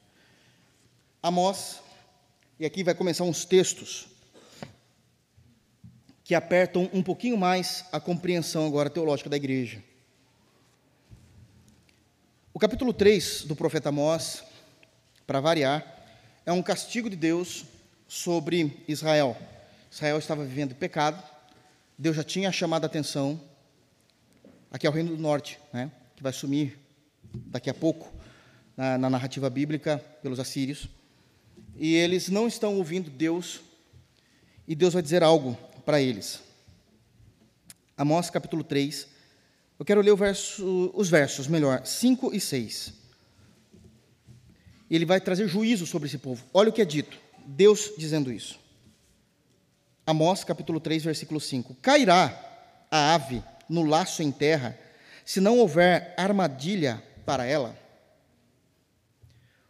Amós, 1.23 1.79
e 2.59 2.65
aqui 2.65 2.83
vai 2.83 2.93
começar 2.93 3.23
uns 3.23 3.45
textos 3.45 4.07
que 6.23 6.35
apertam 6.35 6.89
um 6.93 7.01
pouquinho 7.01 7.37
mais 7.37 7.85
a 7.91 8.01
compreensão 8.01 8.67
agora 8.67 8.89
teológica 8.89 9.29
da 9.29 9.37
igreja. 9.37 9.81
O 12.53 12.59
capítulo 12.59 12.91
3 12.91 13.43
do 13.43 13.55
profeta 13.55 13.89
Amós, 13.89 14.43
para 15.25 15.39
variar, 15.39 15.85
é 16.45 16.51
um 16.51 16.61
castigo 16.61 17.09
de 17.09 17.15
Deus 17.15 17.63
sobre 18.09 18.83
Israel. 18.89 19.37
Israel 19.89 20.17
estava 20.17 20.43
vivendo 20.43 20.75
pecado, 20.75 21.23
Deus 21.97 22.15
já 22.15 22.23
tinha 22.23 22.51
chamado 22.51 22.83
a 22.83 22.85
atenção. 22.85 23.41
Aqui 24.69 24.85
é 24.85 24.89
o 24.89 24.93
Reino 24.93 25.15
do 25.15 25.21
Norte, 25.21 25.59
né, 25.73 25.91
que 26.15 26.21
vai 26.21 26.31
sumir 26.31 26.77
daqui 27.33 27.71
a 27.71 27.73
pouco 27.73 28.13
na, 28.75 28.99
na 28.99 29.09
narrativa 29.09 29.49
bíblica 29.49 29.97
pelos 30.21 30.39
assírios. 30.39 30.87
E 31.75 31.95
eles 31.95 32.29
não 32.29 32.47
estão 32.47 32.75
ouvindo 32.75 33.09
Deus, 33.09 33.61
e 34.67 34.75
Deus 34.75 34.93
vai 34.93 35.01
dizer 35.01 35.23
algo 35.23 35.57
para 35.83 35.99
eles. 35.99 36.41
Amós 37.97 38.29
capítulo 38.29 38.63
3. 38.63 39.07
Eu 39.79 39.85
quero 39.85 40.01
ler 40.01 40.15
verso, 40.15 40.91
os 40.93 41.09
versos, 41.09 41.47
melhor, 41.47 41.83
5 41.83 42.31
e 42.31 42.39
6. 42.39 42.93
Ele 44.89 45.05
vai 45.05 45.19
trazer 45.19 45.47
juízo 45.47 45.87
sobre 45.87 46.07
esse 46.07 46.19
povo. 46.19 46.45
Olha 46.53 46.69
o 46.69 46.73
que 46.73 46.81
é 46.81 46.85
dito. 46.85 47.17
Deus 47.43 47.91
dizendo 47.97 48.31
isso. 48.31 48.59
Amós 50.08 50.43
capítulo 50.43 50.80
3, 50.80 51.03
versículo 51.03 51.39
5. 51.39 51.76
Cairá 51.76 52.34
a 52.89 53.14
ave 53.14 53.43
no 53.70 53.84
laço 53.84 54.24
em 54.24 54.32
terra, 54.32 54.76
se 55.26 55.39
não 55.39 55.60
houver 55.60 56.16
armadilha 56.18 57.03
para 57.26 57.45
ela? 57.45 57.78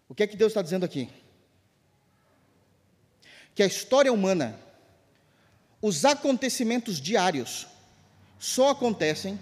O 0.08 0.16
que 0.16 0.24
é 0.24 0.28
que 0.28 0.38
Deus 0.38 0.52
está 0.52 0.62
dizendo 0.62 0.86
aqui? 0.86 1.10
que 3.58 3.64
a 3.64 3.66
história 3.66 4.14
humana, 4.14 4.56
os 5.82 6.06
acontecimentos 6.06 7.02
diários, 7.02 7.66
só 8.38 8.70
acontecem 8.70 9.40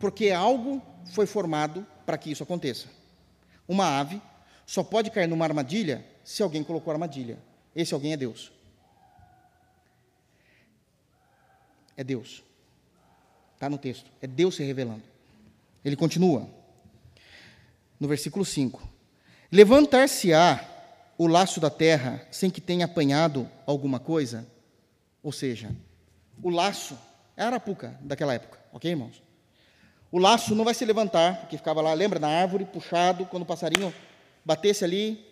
porque 0.00 0.30
algo 0.30 0.80
foi 1.12 1.26
formado 1.26 1.86
para 2.06 2.16
que 2.16 2.30
isso 2.30 2.42
aconteça. 2.42 2.86
Uma 3.68 4.00
ave 4.00 4.22
só 4.64 4.82
pode 4.82 5.10
cair 5.10 5.26
numa 5.26 5.44
armadilha 5.44 6.02
se 6.24 6.42
alguém 6.42 6.64
colocou 6.64 6.90
armadilha. 6.90 7.38
Esse 7.74 7.92
alguém 7.92 8.14
é 8.14 8.16
Deus. 8.16 8.50
É 11.96 12.04
Deus. 12.04 12.42
Está 13.54 13.68
no 13.70 13.78
texto. 13.78 14.10
É 14.20 14.26
Deus 14.26 14.56
se 14.56 14.62
revelando. 14.62 15.02
Ele 15.84 15.96
continua. 15.96 16.48
No 17.98 18.06
versículo 18.06 18.44
5: 18.44 18.86
Levantar-se-á 19.50 20.60
o 21.16 21.26
laço 21.26 21.60
da 21.60 21.70
terra 21.70 22.26
sem 22.30 22.50
que 22.50 22.60
tenha 22.60 22.84
apanhado 22.84 23.48
alguma 23.64 23.98
coisa? 23.98 24.46
Ou 25.22 25.32
seja, 25.32 25.70
o 26.42 26.50
laço 26.50 26.98
é 27.36 27.42
a 27.42 27.46
arapuca 27.46 27.98
daquela 28.00 28.34
época, 28.34 28.58
ok, 28.72 28.90
irmãos? 28.90 29.22
O 30.12 30.18
laço 30.18 30.54
não 30.54 30.64
vai 30.64 30.74
se 30.74 30.84
levantar, 30.84 31.40
porque 31.40 31.56
ficava 31.56 31.80
lá, 31.80 31.92
lembra, 31.92 32.18
na 32.18 32.28
árvore, 32.28 32.64
puxado, 32.64 33.26
quando 33.26 33.42
o 33.42 33.46
passarinho 33.46 33.92
batesse 34.44 34.84
ali, 34.84 35.24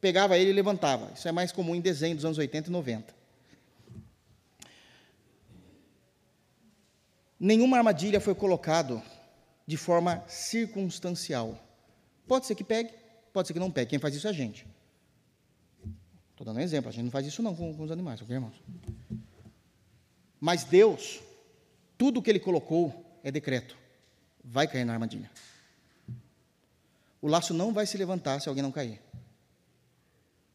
pegava 0.00 0.38
ele 0.38 0.50
e 0.50 0.52
levantava. 0.52 1.12
Isso 1.14 1.28
é 1.28 1.32
mais 1.32 1.52
comum 1.52 1.74
em 1.74 1.80
desenho 1.80 2.16
dos 2.16 2.24
anos 2.24 2.38
80 2.38 2.68
e 2.68 2.72
90. 2.72 3.14
Nenhuma 7.42 7.76
armadilha 7.76 8.20
foi 8.20 8.36
colocado 8.36 9.02
de 9.66 9.76
forma 9.76 10.22
circunstancial. 10.28 11.58
Pode 12.24 12.46
ser 12.46 12.54
que 12.54 12.62
pegue, 12.62 12.92
pode 13.32 13.48
ser 13.48 13.52
que 13.52 13.58
não 13.58 13.68
pegue. 13.68 13.90
Quem 13.90 13.98
faz 13.98 14.14
isso 14.14 14.28
é 14.28 14.30
a 14.30 14.32
gente. 14.32 14.64
Estou 16.30 16.44
dando 16.44 16.58
um 16.58 16.60
exemplo, 16.60 16.88
a 16.88 16.92
gente 16.92 17.02
não 17.02 17.10
faz 17.10 17.26
isso 17.26 17.42
não 17.42 17.52
com, 17.52 17.74
com 17.74 17.82
os 17.82 17.90
animais, 17.90 18.22
ok, 18.22 18.32
irmãos? 18.32 18.54
Mas 20.40 20.62
Deus, 20.62 21.18
tudo 21.98 22.20
o 22.20 22.22
que 22.22 22.30
Ele 22.30 22.38
colocou 22.38 22.94
é 23.24 23.32
decreto. 23.32 23.76
Vai 24.44 24.68
cair 24.68 24.84
na 24.84 24.92
armadilha. 24.92 25.28
O 27.20 27.26
laço 27.26 27.52
não 27.52 27.72
vai 27.72 27.86
se 27.86 27.98
levantar 27.98 28.40
se 28.40 28.48
alguém 28.48 28.62
não 28.62 28.70
cair. 28.70 29.00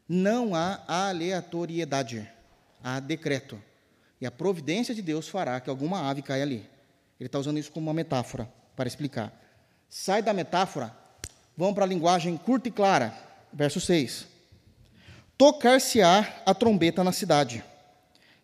Não 0.08 0.56
há 0.56 0.86
aleatoriedade, 0.88 2.26
há 2.82 3.02
decreto. 3.02 3.62
E 4.22 4.26
a 4.26 4.32
providência 4.32 4.96
de 4.96 5.02
Deus 5.02 5.28
fará 5.28 5.60
que 5.60 5.70
alguma 5.70 6.10
ave 6.10 6.22
caia 6.22 6.44
ali. 6.44 6.77
Ele 7.20 7.28
está 7.28 7.40
usando 7.40 7.58
isso 7.58 7.72
como 7.72 7.88
uma 7.88 7.94
metáfora 7.94 8.52
para 8.76 8.88
explicar. 8.88 9.34
Sai 9.90 10.22
da 10.22 10.34
metáfora, 10.34 10.96
vamos 11.56 11.74
para 11.74 11.86
a 11.86 11.88
linguagem 11.88 12.38
curta 12.38 12.68
e 12.68 12.72
clara. 12.72 13.14
Verso 13.52 13.80
6. 13.80 14.28
Tocar-se-á 15.38 16.42
a 16.46 16.54
trombeta 16.54 17.04
na 17.04 17.12
cidade, 17.12 17.64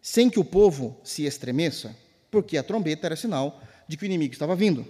sem 0.01 0.29
que 0.29 0.39
o 0.39 0.45
povo 0.45 0.99
se 1.03 1.25
estremeça, 1.25 1.95
porque 2.29 2.57
a 2.57 2.63
trombeta 2.63 3.07
era 3.07 3.15
sinal 3.15 3.61
de 3.87 3.97
que 3.97 4.03
o 4.03 4.05
inimigo 4.05 4.33
estava 4.33 4.55
vindo. 4.55 4.85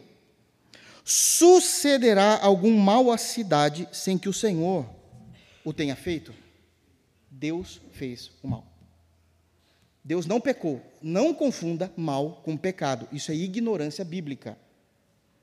Sucederá 1.04 2.40
algum 2.42 2.78
mal 2.78 3.12
à 3.12 3.18
cidade 3.18 3.88
sem 3.92 4.18
que 4.18 4.30
o 4.30 4.34
Senhor 4.34 4.86
o 5.64 5.74
tenha 5.74 5.96
feito? 5.96 6.34
Deus 7.30 7.82
fez 7.92 8.32
o 8.42 8.48
mal. 8.48 8.73
Deus 10.04 10.26
não 10.26 10.42
pecou. 10.42 10.82
Não 11.02 11.34
confunda 11.34 11.92
mal 11.96 12.42
com 12.44 12.58
pecado. 12.58 13.08
Isso 13.12 13.32
é 13.32 13.36
ignorância 13.36 14.04
bíblica. 14.04 14.58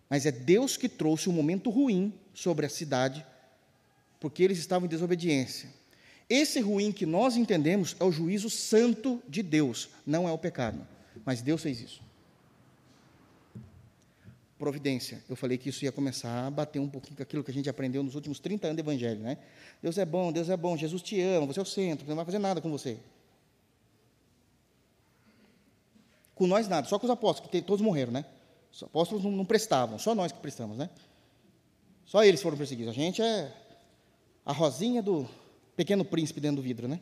Mas 0.08 0.26
é 0.26 0.30
Deus 0.30 0.76
que 0.76 0.88
trouxe 0.88 1.28
um 1.28 1.32
momento 1.32 1.70
ruim 1.70 2.12
sobre 2.34 2.66
a 2.66 2.68
cidade, 2.68 3.24
porque 4.18 4.42
eles 4.42 4.58
estavam 4.58 4.86
em 4.86 4.90
desobediência. 4.90 5.68
Esse 6.28 6.60
ruim 6.60 6.92
que 6.92 7.06
nós 7.06 7.36
entendemos 7.36 7.96
é 7.98 8.04
o 8.04 8.12
juízo 8.12 8.50
santo 8.50 9.22
de 9.28 9.42
Deus, 9.42 9.88
não 10.06 10.28
é 10.28 10.32
o 10.32 10.38
pecado. 10.38 10.86
Mas 11.24 11.42
Deus 11.42 11.62
fez 11.62 11.80
isso 11.80 12.10
providência. 14.60 15.24
Eu 15.26 15.34
falei 15.34 15.56
que 15.56 15.70
isso 15.70 15.82
ia 15.86 15.90
começar 15.90 16.46
a 16.46 16.50
bater 16.50 16.78
um 16.78 16.86
pouquinho 16.86 17.16
com 17.16 17.22
aquilo 17.22 17.42
que 17.42 17.50
a 17.50 17.54
gente 17.54 17.70
aprendeu 17.70 18.02
nos 18.02 18.14
últimos 18.14 18.38
30 18.38 18.66
anos 18.66 18.76
de 18.76 18.82
evangelho, 18.82 19.18
né? 19.18 19.38
Deus 19.82 19.96
é 19.96 20.04
bom, 20.04 20.30
Deus 20.30 20.50
é 20.50 20.56
bom, 20.56 20.76
Jesus 20.76 21.00
te 21.00 21.18
ama, 21.18 21.46
você 21.46 21.58
é 21.58 21.62
o 21.62 21.66
centro, 21.66 22.06
não 22.06 22.14
vai 22.14 22.26
fazer 22.26 22.38
nada 22.38 22.60
com 22.60 22.70
você. 22.70 22.98
Com 26.40 26.46
nós 26.46 26.66
nada, 26.66 26.88
só 26.88 26.98
com 26.98 27.04
os 27.04 27.10
apóstolos, 27.10 27.50
que 27.50 27.60
todos 27.60 27.84
morreram, 27.84 28.12
né? 28.12 28.24
Os 28.72 28.82
apóstolos 28.82 29.22
não, 29.22 29.30
não 29.30 29.44
prestavam, 29.44 29.98
só 29.98 30.14
nós 30.14 30.32
que 30.32 30.38
prestamos, 30.38 30.78
né? 30.78 30.88
Só 32.06 32.24
eles 32.24 32.40
foram 32.40 32.56
perseguidos. 32.56 32.92
A 32.92 32.94
gente 32.94 33.20
é 33.20 33.54
a 34.46 34.50
rosinha 34.50 35.02
do 35.02 35.28
pequeno 35.76 36.02
príncipe 36.02 36.40
dentro 36.40 36.56
do 36.56 36.62
vidro, 36.62 36.88
né? 36.88 36.98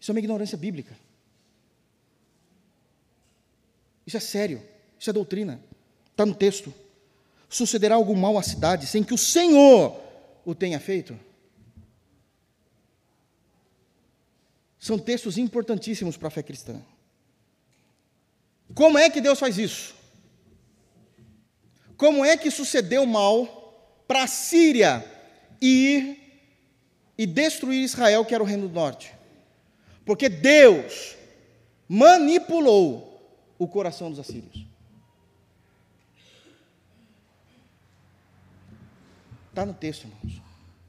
Isso 0.00 0.10
é 0.10 0.14
uma 0.14 0.18
ignorância 0.18 0.56
bíblica. 0.56 0.96
Isso 4.06 4.16
é 4.16 4.20
sério, 4.20 4.62
isso 4.98 5.10
é 5.10 5.12
doutrina. 5.12 5.60
Está 6.10 6.24
no 6.24 6.34
texto. 6.34 6.72
Sucederá 7.50 7.96
algum 7.96 8.16
mal 8.16 8.38
à 8.38 8.42
cidade 8.42 8.86
sem 8.86 9.04
que 9.04 9.12
o 9.12 9.18
Senhor 9.18 9.94
o 10.42 10.54
tenha 10.54 10.80
feito? 10.80 11.20
São 14.78 14.98
textos 14.98 15.36
importantíssimos 15.36 16.16
para 16.16 16.28
a 16.28 16.30
fé 16.30 16.42
cristã. 16.42 16.80
Como 18.74 18.98
é 18.98 19.10
que 19.10 19.20
Deus 19.20 19.38
faz 19.38 19.58
isso? 19.58 19.94
Como 21.96 22.24
é 22.24 22.36
que 22.36 22.50
sucedeu 22.50 23.06
mal 23.06 24.02
para 24.08 24.24
a 24.24 24.26
Síria 24.26 25.04
ir 25.60 26.18
e 27.16 27.26
destruir 27.26 27.82
Israel, 27.82 28.24
que 28.24 28.34
era 28.34 28.42
o 28.42 28.46
reino 28.46 28.68
do 28.68 28.74
norte? 28.74 29.14
Porque 30.04 30.28
Deus 30.28 31.16
manipulou 31.88 33.12
o 33.58 33.68
coração 33.68 34.10
dos 34.10 34.18
assírios. 34.18 34.66
Está 39.50 39.66
no 39.66 39.74
texto, 39.74 40.04
irmãos. 40.04 40.42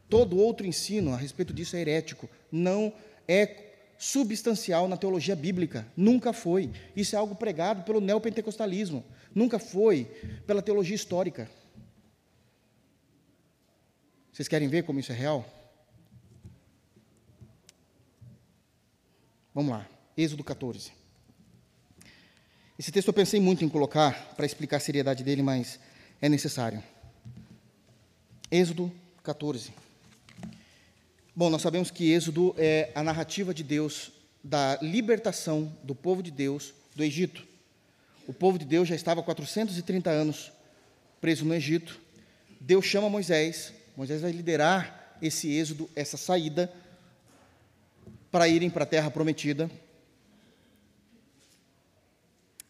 Todo 0.10 0.38
outro 0.38 0.66
ensino 0.66 1.14
a 1.14 1.18
respeito 1.18 1.54
disso 1.54 1.76
é 1.76 1.82
herético, 1.82 2.30
não 2.52 2.94
é 3.28 3.73
substancial 4.04 4.86
na 4.89 4.97
teologia 4.97 5.34
bíblica, 5.34 5.88
nunca 5.95 6.34
foi. 6.34 6.70
Isso 6.93 7.16
é 7.16 7.18
algo 7.18 7.36
pregado 7.36 7.84
pelo 7.84 8.01
neopentecostalismo, 8.01 9.01
nunca 9.34 9.58
foi 9.58 10.04
pela 10.45 10.62
teologia 10.62 10.95
histórica. 10.95 11.49
Vocês 14.30 14.49
querem 14.49 14.68
ver 14.68 14.84
como 14.84 14.99
isso 14.99 15.14
é 15.14 15.16
real? 15.16 15.45
Vamos 19.56 19.72
lá, 19.72 19.88
Êxodo 20.18 20.43
14. 20.43 20.91
Esse 22.78 22.91
texto 22.91 23.08
eu 23.08 23.14
pensei 23.14 23.39
muito 23.39 23.64
em 23.64 23.70
colocar 23.70 24.34
para 24.36 24.45
explicar 24.45 24.78
a 24.78 24.82
seriedade 24.82 25.24
dele, 25.24 25.41
mas 25.41 25.80
é 26.22 26.28
necessário. 26.28 26.84
Êxodo 28.51 28.91
14. 29.24 29.83
Bom, 31.36 31.50
nós 31.50 31.64
sabemos 31.64 31.90
que 31.90 32.12
Êxodo 32.12 32.54
é 32.60 32.92
a 32.94 33.02
narrativa 33.02 33.56
de 33.56 33.64
Deus 33.64 34.12
da 34.44 34.78
libertação 34.84 35.76
do 35.82 35.96
povo 35.96 36.22
de 36.22 36.30
Deus 36.30 36.76
do 36.96 37.04
Egito. 37.04 37.44
O 38.28 38.34
povo 38.34 38.60
de 38.60 38.66
Deus 38.66 38.88
já 38.88 38.94
estava 38.94 39.22
há 39.22 39.24
430 39.24 40.12
anos 40.12 40.52
preso 41.20 41.44
no 41.44 41.56
Egito. 41.56 42.00
Deus 42.60 42.86
chama 42.86 43.10
Moisés, 43.10 43.74
Moisés 43.98 44.22
vai 44.22 44.32
liderar 44.32 45.18
esse 45.24 45.52
êxodo, 45.52 45.90
essa 45.96 46.18
saída, 46.18 46.72
para 48.30 48.48
irem 48.48 48.70
para 48.70 48.84
a 48.84 48.88
terra 48.88 49.10
prometida. 49.10 49.72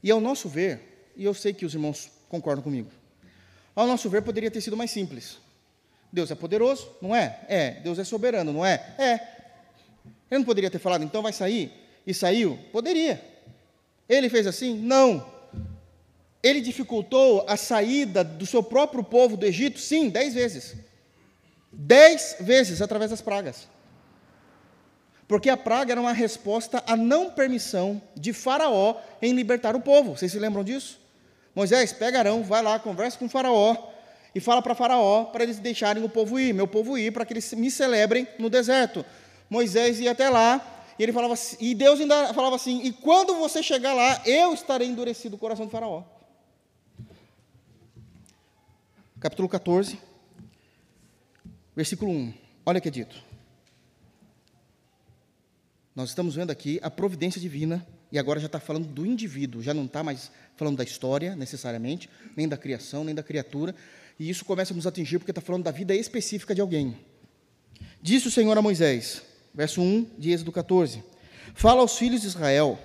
E 0.02 0.10
ao 0.10 0.22
nosso 0.22 0.48
ver, 0.48 1.12
e 1.18 1.26
eu 1.26 1.34
sei 1.34 1.54
que 1.54 1.66
os 1.66 1.74
irmãos 1.74 2.10
concordam 2.30 2.64
comigo, 2.64 2.90
ao 3.76 3.86
nosso 3.86 4.10
ver 4.10 4.22
poderia 4.22 4.50
ter 4.50 4.62
sido 4.62 4.78
mais 4.78 4.90
simples. 4.90 5.38
Deus 6.14 6.30
é 6.30 6.36
poderoso, 6.36 6.92
não 7.02 7.16
é? 7.16 7.40
É. 7.48 7.72
Deus 7.82 7.98
é 7.98 8.04
soberano, 8.04 8.54
não 8.54 8.64
é? 8.64 8.74
É. 9.00 9.14
Ele 10.30 10.40
não 10.40 10.44
poderia 10.44 10.70
ter 10.70 10.78
falado, 10.78 11.04
então 11.04 11.24
vai 11.24 11.34
sair? 11.34 11.74
E 12.06 12.14
saiu? 12.14 12.60
Poderia. 12.72 13.20
Ele 14.08 14.30
fez 14.30 14.46
assim? 14.46 14.78
Não. 14.78 15.26
Ele 16.44 16.62
dificultou 16.62 17.44
a 17.50 17.58
saída 17.58 18.24
do 18.24 18.46
seu 18.46 18.62
próprio 18.62 19.04
povo 19.04 19.36
do 19.36 19.44
Egito? 19.44 19.80
Sim, 19.80 20.10
dez 20.10 20.36
vezes. 20.36 20.76
Dez 21.72 22.36
vezes 22.40 22.80
através 22.80 23.10
das 23.10 23.22
pragas. 23.22 23.68
Porque 25.28 25.50
a 25.50 25.58
praga 25.58 25.94
era 25.94 26.02
uma 26.02 26.14
resposta 26.14 26.84
à 26.86 26.96
não 26.96 27.32
permissão 27.32 28.00
de 28.16 28.34
Faraó 28.34 28.98
em 29.20 29.34
libertar 29.34 29.76
o 29.76 29.82
povo. 29.82 30.16
Vocês 30.16 30.32
se 30.32 30.38
lembram 30.38 30.64
disso? 30.64 31.00
Moisés, 31.56 31.92
pega 31.92 32.20
Arão, 32.20 32.44
vai 32.44 32.62
lá, 32.62 32.78
conversa 32.78 33.18
com 33.18 33.28
Faraó, 33.28 33.93
e 34.36 34.40
fala 34.40 34.62
para 34.62 34.76
Faraó 34.76 35.26
para 35.26 35.44
eles 35.44 35.60
deixarem 35.60 36.04
o 36.04 36.10
povo 36.10 36.40
ir, 36.40 36.54
meu 36.54 36.68
povo 36.68 36.98
ir, 36.98 37.12
para 37.12 37.26
que 37.26 37.34
eles 37.34 37.54
me 37.54 37.70
celebrem 37.70 38.28
no 38.40 38.50
deserto. 38.50 39.06
Moisés 39.50 40.00
ia 40.00 40.12
até 40.12 40.30
lá, 40.30 40.86
e 40.98 41.04
ele 41.04 41.14
falava 41.14 41.34
assim, 41.34 41.58
e 41.60 41.76
Deus 41.76 42.00
ainda 42.00 42.34
falava 42.34 42.56
assim: 42.56 42.82
"E 42.84 42.92
quando 42.92 43.36
você 43.36 43.62
chegar 43.62 43.94
lá, 43.94 44.22
eu 44.26 44.54
estarei 44.54 44.88
endurecido 44.88 45.36
o 45.36 45.40
coração 45.40 45.66
de 45.66 45.72
Faraó". 45.72 46.04
Capítulo 49.20 49.48
14, 49.48 49.98
versículo 51.76 52.12
1. 52.12 52.34
Olha 52.66 52.80
o 52.80 52.82
que 52.82 52.88
é 52.90 52.92
dito. 52.92 53.24
Nós 55.96 56.10
estamos 56.10 56.36
vendo 56.36 56.50
aqui 56.50 56.80
a 56.82 56.90
providência 56.90 57.40
divina, 57.40 57.86
e 58.12 58.18
agora 58.18 58.40
já 58.40 58.48
está 58.48 58.60
falando 58.60 58.88
do 58.88 59.06
indivíduo, 59.06 59.62
já 59.62 59.74
não 59.74 59.86
está 59.86 60.04
mais 60.04 60.32
falando 60.56 60.78
da 60.78 60.84
história, 60.84 61.36
necessariamente, 61.36 62.10
nem 62.36 62.48
da 62.48 62.58
criação, 62.58 63.04
nem 63.04 63.14
da 63.14 63.24
criatura, 63.24 63.76
e 64.20 64.30
isso 64.30 64.46
começa 64.46 64.74
a 64.74 64.76
nos 64.76 64.88
atingir 64.88 65.20
porque 65.20 65.32
está 65.32 65.42
falando 65.42 65.64
da 65.64 65.72
vida 65.72 65.96
específica 65.96 66.54
de 66.54 66.62
alguém. 66.62 66.98
Disse 68.02 68.28
o 68.28 68.32
Senhor 68.32 68.58
a 68.58 68.62
Moisés, 68.62 69.22
verso 69.54 69.82
1 69.82 70.12
de 70.18 70.32
Êxodo 70.32 70.52
14: 70.52 71.04
Fala 71.54 71.82
aos 71.82 71.98
filhos 71.98 72.22
de 72.22 72.28
Israel, 72.28 72.80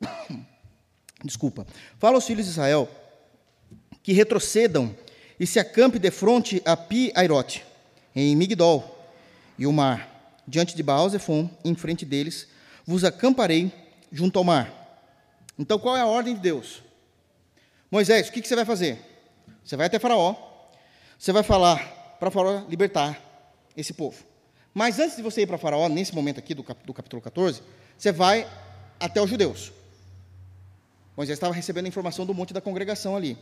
desculpa, 1.24 1.66
fala 1.98 2.16
aos 2.16 2.26
filhos 2.26 2.46
de 2.46 2.52
Israel 2.52 2.88
que 4.02 4.12
retrocedam 4.12 4.94
e 5.38 5.46
se 5.46 5.58
acampe 5.58 5.98
de 5.98 6.10
frente 6.10 6.62
a 6.64 6.76
Pi-Airote, 6.76 7.64
em 8.14 8.34
Migdol, 8.34 8.96
e 9.58 9.66
o 9.66 9.72
mar, 9.72 10.42
diante 10.46 10.74
de 10.74 10.82
Baal-Zephon, 10.82 11.50
em 11.64 11.74
frente 11.74 12.04
deles, 12.04 12.48
vos 12.86 13.04
acamparei 13.04 13.70
junto 14.10 14.38
ao 14.38 14.44
mar. 14.44 14.72
Então, 15.58 15.78
qual 15.78 15.96
é 15.96 16.00
a 16.00 16.06
ordem 16.06 16.34
de 16.34 16.40
Deus? 16.40 16.82
Moisés, 17.90 18.28
o 18.28 18.32
que 18.32 18.46
você 18.46 18.54
vai 18.54 18.64
fazer? 18.64 18.98
Você 19.68 19.76
vai 19.76 19.86
até 19.86 19.98
Faraó, 19.98 20.34
você 21.18 21.30
vai 21.30 21.42
falar 21.42 22.16
para 22.18 22.30
Faraó 22.30 22.62
libertar 22.70 23.22
esse 23.76 23.92
povo. 23.92 24.16
Mas 24.72 24.98
antes 24.98 25.14
de 25.14 25.22
você 25.22 25.42
ir 25.42 25.46
para 25.46 25.58
Faraó, 25.58 25.90
nesse 25.90 26.14
momento 26.14 26.38
aqui 26.38 26.54
do, 26.54 26.64
cap, 26.64 26.82
do 26.86 26.94
capítulo 26.94 27.20
14, 27.20 27.60
você 27.94 28.10
vai 28.10 28.48
até 28.98 29.20
os 29.20 29.28
judeus. 29.28 29.70
Moisés 31.14 31.36
estava 31.36 31.52
recebendo 31.52 31.84
a 31.84 31.88
informação 31.88 32.24
do 32.24 32.32
monte 32.32 32.54
da 32.54 32.62
congregação 32.62 33.14
ali. 33.14 33.36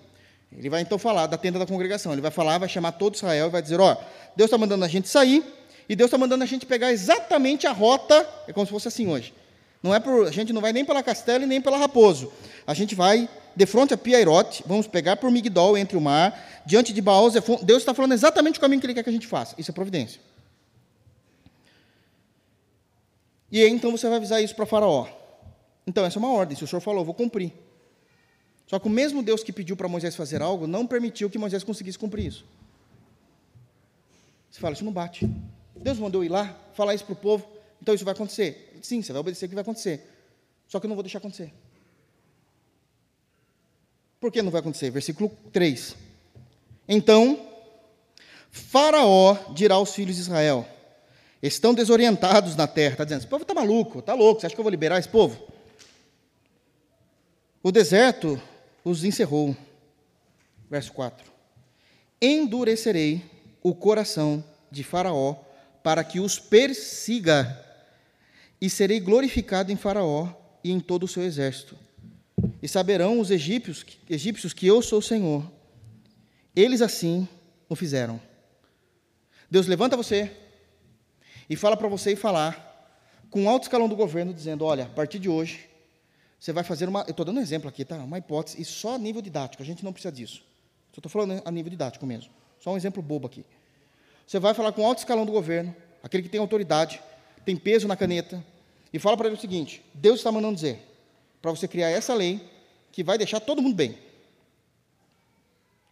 Ele 0.51 0.69
vai 0.69 0.81
então 0.81 0.99
falar 0.99 1.29
da 1.29 1.39
tenda 1.39 1.61
da 1.61 1.67
congregação. 1.67 2.11
Ele 2.11 2.23
vai 2.23 2.33
falar, 2.33 2.59
vai 2.59 2.69
chamar 2.69 2.91
todo 2.91 3.15
Israel 3.15 3.47
e 3.47 3.51
vai 3.51 3.63
dizer: 3.63 3.81
Ó, 3.81 3.97
Deus 4.35 4.49
está 4.49 4.59
mandando 4.59 4.85
a 4.85 4.89
gente 4.89 5.09
sair 5.09 5.45
e 5.89 5.95
Deus 5.95 6.09
está 6.09 6.19
mandando 6.19 6.43
a 6.43 6.47
gente 6.49 6.67
pegar 6.67 6.91
exatamente 6.91 7.69
a 7.69 7.73
rota. 7.73 8.29
É 8.49 8.53
como 8.53 8.67
se 8.67 8.73
fosse 8.73 8.89
assim 8.89 9.07
hoje. 9.07 9.33
Não 9.81 9.95
é 9.95 10.01
por, 10.01 10.27
a 10.27 10.33
gente 10.33 10.53
não 10.53 10.61
vai 10.61 10.73
nem 10.73 10.85
pela 10.85 11.05
Castelo 11.05 11.45
e 11.45 11.47
nem 11.47 11.61
pela 11.61 11.77
Raposo. 11.77 12.33
A 12.67 12.75
gente 12.75 12.97
vai 12.97 13.29
de 13.57 13.65
frente 13.65 13.95
a 13.95 13.97
Piairote, 13.97 14.63
vamos 14.67 14.87
pegar 14.87 15.17
por 15.17 15.31
Migdol 15.31 15.79
entre 15.79 15.97
o 15.97 16.01
mar, 16.01 16.63
diante 16.67 16.93
de 16.93 17.01
Baal 17.01 17.31
Deus 17.31 17.79
está 17.83 17.95
falando 17.95 18.13
exatamente 18.13 18.59
o 18.59 18.61
caminho 18.61 18.81
que 18.81 18.87
Ele 18.87 18.93
quer 18.93 19.03
que 19.03 19.09
a 19.09 19.13
gente 19.13 19.27
faça. 19.27 19.55
Isso 19.57 19.71
é 19.71 19.75
providência. 19.75 20.21
E 23.51 23.63
aí, 23.63 23.71
então 23.71 23.91
você 23.91 24.07
vai 24.09 24.19
avisar 24.19 24.43
isso 24.43 24.55
para 24.55 24.67
Faraó. 24.67 25.09
Então, 25.87 26.05
essa 26.05 26.19
é 26.19 26.21
uma 26.21 26.33
ordem. 26.33 26.57
Se 26.57 26.65
o 26.65 26.67
senhor 26.67 26.81
falou, 26.81 27.01
eu 27.01 27.05
vou 27.07 27.15
cumprir. 27.15 27.53
Só 28.67 28.79
que 28.79 28.89
o 28.89 28.91
mesmo 28.91 29.23
Deus 29.23 29.43
que 29.43 29.53
pediu 29.53 29.77
para 29.77 29.89
Moisés 29.89 30.15
fazer 30.15 30.43
algo 30.43 30.67
não 30.67 30.87
permitiu 30.87 31.31
que 31.31 31.39
Moisés 31.39 31.65
conseguisse 31.65 31.99
cumprir 31.99 32.27
isso. 32.27 32.45
Você 34.51 34.61
fala, 34.61 34.75
isso 34.75 34.85
não 34.85 34.93
bate. 34.93 35.31
Deus 35.77 35.99
mandou 35.99 36.25
ir 36.25 36.29
lá, 36.29 36.55
falar 36.75 36.95
isso 36.95 37.05
para 37.05 37.13
o 37.13 37.17
povo, 37.17 37.47
então 37.81 37.95
isso 37.95 38.05
vai 38.05 38.13
acontecer. 38.13 38.79
Sim, 38.83 39.01
você 39.01 39.13
vai 39.13 39.21
obedecer 39.21 39.47
o 39.47 39.49
que 39.49 39.55
vai 39.55 39.63
acontecer. 39.63 40.05
Só 40.67 40.81
que 40.81 40.87
eu 40.87 40.89
não 40.89 40.97
vou 40.97 41.03
deixar 41.03 41.19
acontecer. 41.19 41.53
Por 44.21 44.33
que 44.33 44.43
não 44.43 44.51
vai 44.51 44.61
acontecer? 44.61 44.91
Versículo 44.91 45.31
3. 45.53 45.97
Então, 46.89 47.47
Faraó 48.51 49.37
dirá 49.55 49.75
aos 49.75 49.95
filhos 49.95 50.17
de 50.17 50.23
Israel: 50.23 50.67
estão 51.43 51.75
desorientados 51.75 52.57
na 52.57 52.67
terra. 52.67 52.93
Está 52.93 53.05
dizendo, 53.05 53.21
esse 53.21 53.29
povo 53.29 53.43
está 53.43 53.55
maluco, 53.55 53.99
está 53.99 54.15
louco, 54.15 54.41
você 54.41 54.47
acha 54.47 54.55
que 54.55 54.61
eu 54.61 54.65
vou 54.65 54.71
liberar 54.71 54.99
esse 54.99 55.09
povo? 55.09 55.47
O 57.63 57.71
deserto 57.71 58.41
os 58.85 59.05
encerrou. 59.05 59.57
Verso 60.71 60.93
4: 60.93 61.31
Endurecerei 62.21 63.23
o 63.63 63.75
coração 63.75 64.43
de 64.71 64.83
Faraó 64.83 65.37
para 65.83 66.03
que 66.03 66.19
os 66.19 66.39
persiga, 66.39 67.65
e 68.61 68.69
serei 68.71 68.99
glorificado 68.99 69.71
em 69.71 69.77
Faraó 69.77 70.29
e 70.65 70.73
em 70.73 70.81
todo 70.81 71.05
o 71.05 71.09
seu 71.09 71.23
exército. 71.23 71.77
E 72.67 72.69
saberão 72.69 73.21
os 73.21 73.31
egípcios, 73.31 73.87
egípcios 74.11 74.53
que 74.53 74.67
eu 74.67 74.83
sou 74.83 74.99
o 74.99 75.03
Senhor. 75.03 75.49
Eles 76.53 76.83
assim 76.83 77.29
o 77.69 77.77
fizeram. 77.77 78.21
Deus 79.49 79.69
levanta 79.69 79.97
você 79.97 80.37
e 81.49 81.55
fala 81.55 81.77
para 81.77 81.87
você 81.87 82.15
ir 82.15 82.17
falar 82.17 82.91
com 83.31 83.49
alto 83.49 83.63
escalão 83.63 83.89
do 83.89 83.95
governo, 83.95 84.35
dizendo: 84.35 84.65
olha, 84.65 84.87
a 84.87 84.89
partir 84.89 85.21
de 85.21 85.29
hoje, 85.29 85.71
você 86.41 86.53
vai 86.53 86.65
fazer 86.65 86.89
uma. 86.89 87.03
Eu 87.03 87.13
estou 87.13 87.25
dando 87.25 87.39
um 87.39 87.41
exemplo 87.41 87.69
aqui, 87.69 87.85
tá? 87.85 87.99
Uma 87.99 88.19
hipótese, 88.19 88.61
e 88.61 88.65
só 88.65 88.97
a 88.97 88.99
nível 88.99 89.23
didático, 89.23 89.63
a 89.63 89.67
gente 89.67 89.85
não 89.85 89.93
precisa 89.93 90.11
disso. 90.11 90.43
Só 90.93 90.99
estou 90.99 91.09
falando 91.09 91.41
a 91.45 91.51
nível 91.53 91.71
didático 91.71 92.05
mesmo. 92.05 92.33
Só 92.59 92.73
um 92.73 92.77
exemplo 92.77 93.01
bobo 93.01 93.29
aqui. 93.29 93.45
Você 94.27 94.41
vai 94.41 94.55
falar 94.55 94.73
com 94.73 94.85
alto 94.85 94.99
escalão 94.99 95.25
do 95.25 95.31
governo, 95.31 95.73
aquele 96.03 96.25
que 96.25 96.29
tem 96.29 96.41
autoridade, 96.41 97.01
tem 97.45 97.57
peso 97.57 97.87
na 97.87 97.95
caneta, 97.95 98.45
e 98.93 98.99
fala 98.99 99.17
para 99.17 99.29
ele 99.29 99.37
o 99.37 99.41
seguinte: 99.41 99.85
Deus 99.95 100.19
está 100.19 100.33
mandando 100.33 100.57
dizer 100.57 100.81
para 101.41 101.53
você 101.53 101.69
criar 101.69 101.91
essa 101.91 102.13
lei 102.13 102.56
que 102.97 103.05
vai 103.05 103.19
deixar 103.19 103.41
todo 103.41 103.61
mundo 103.61 103.75
bem. 103.75 103.99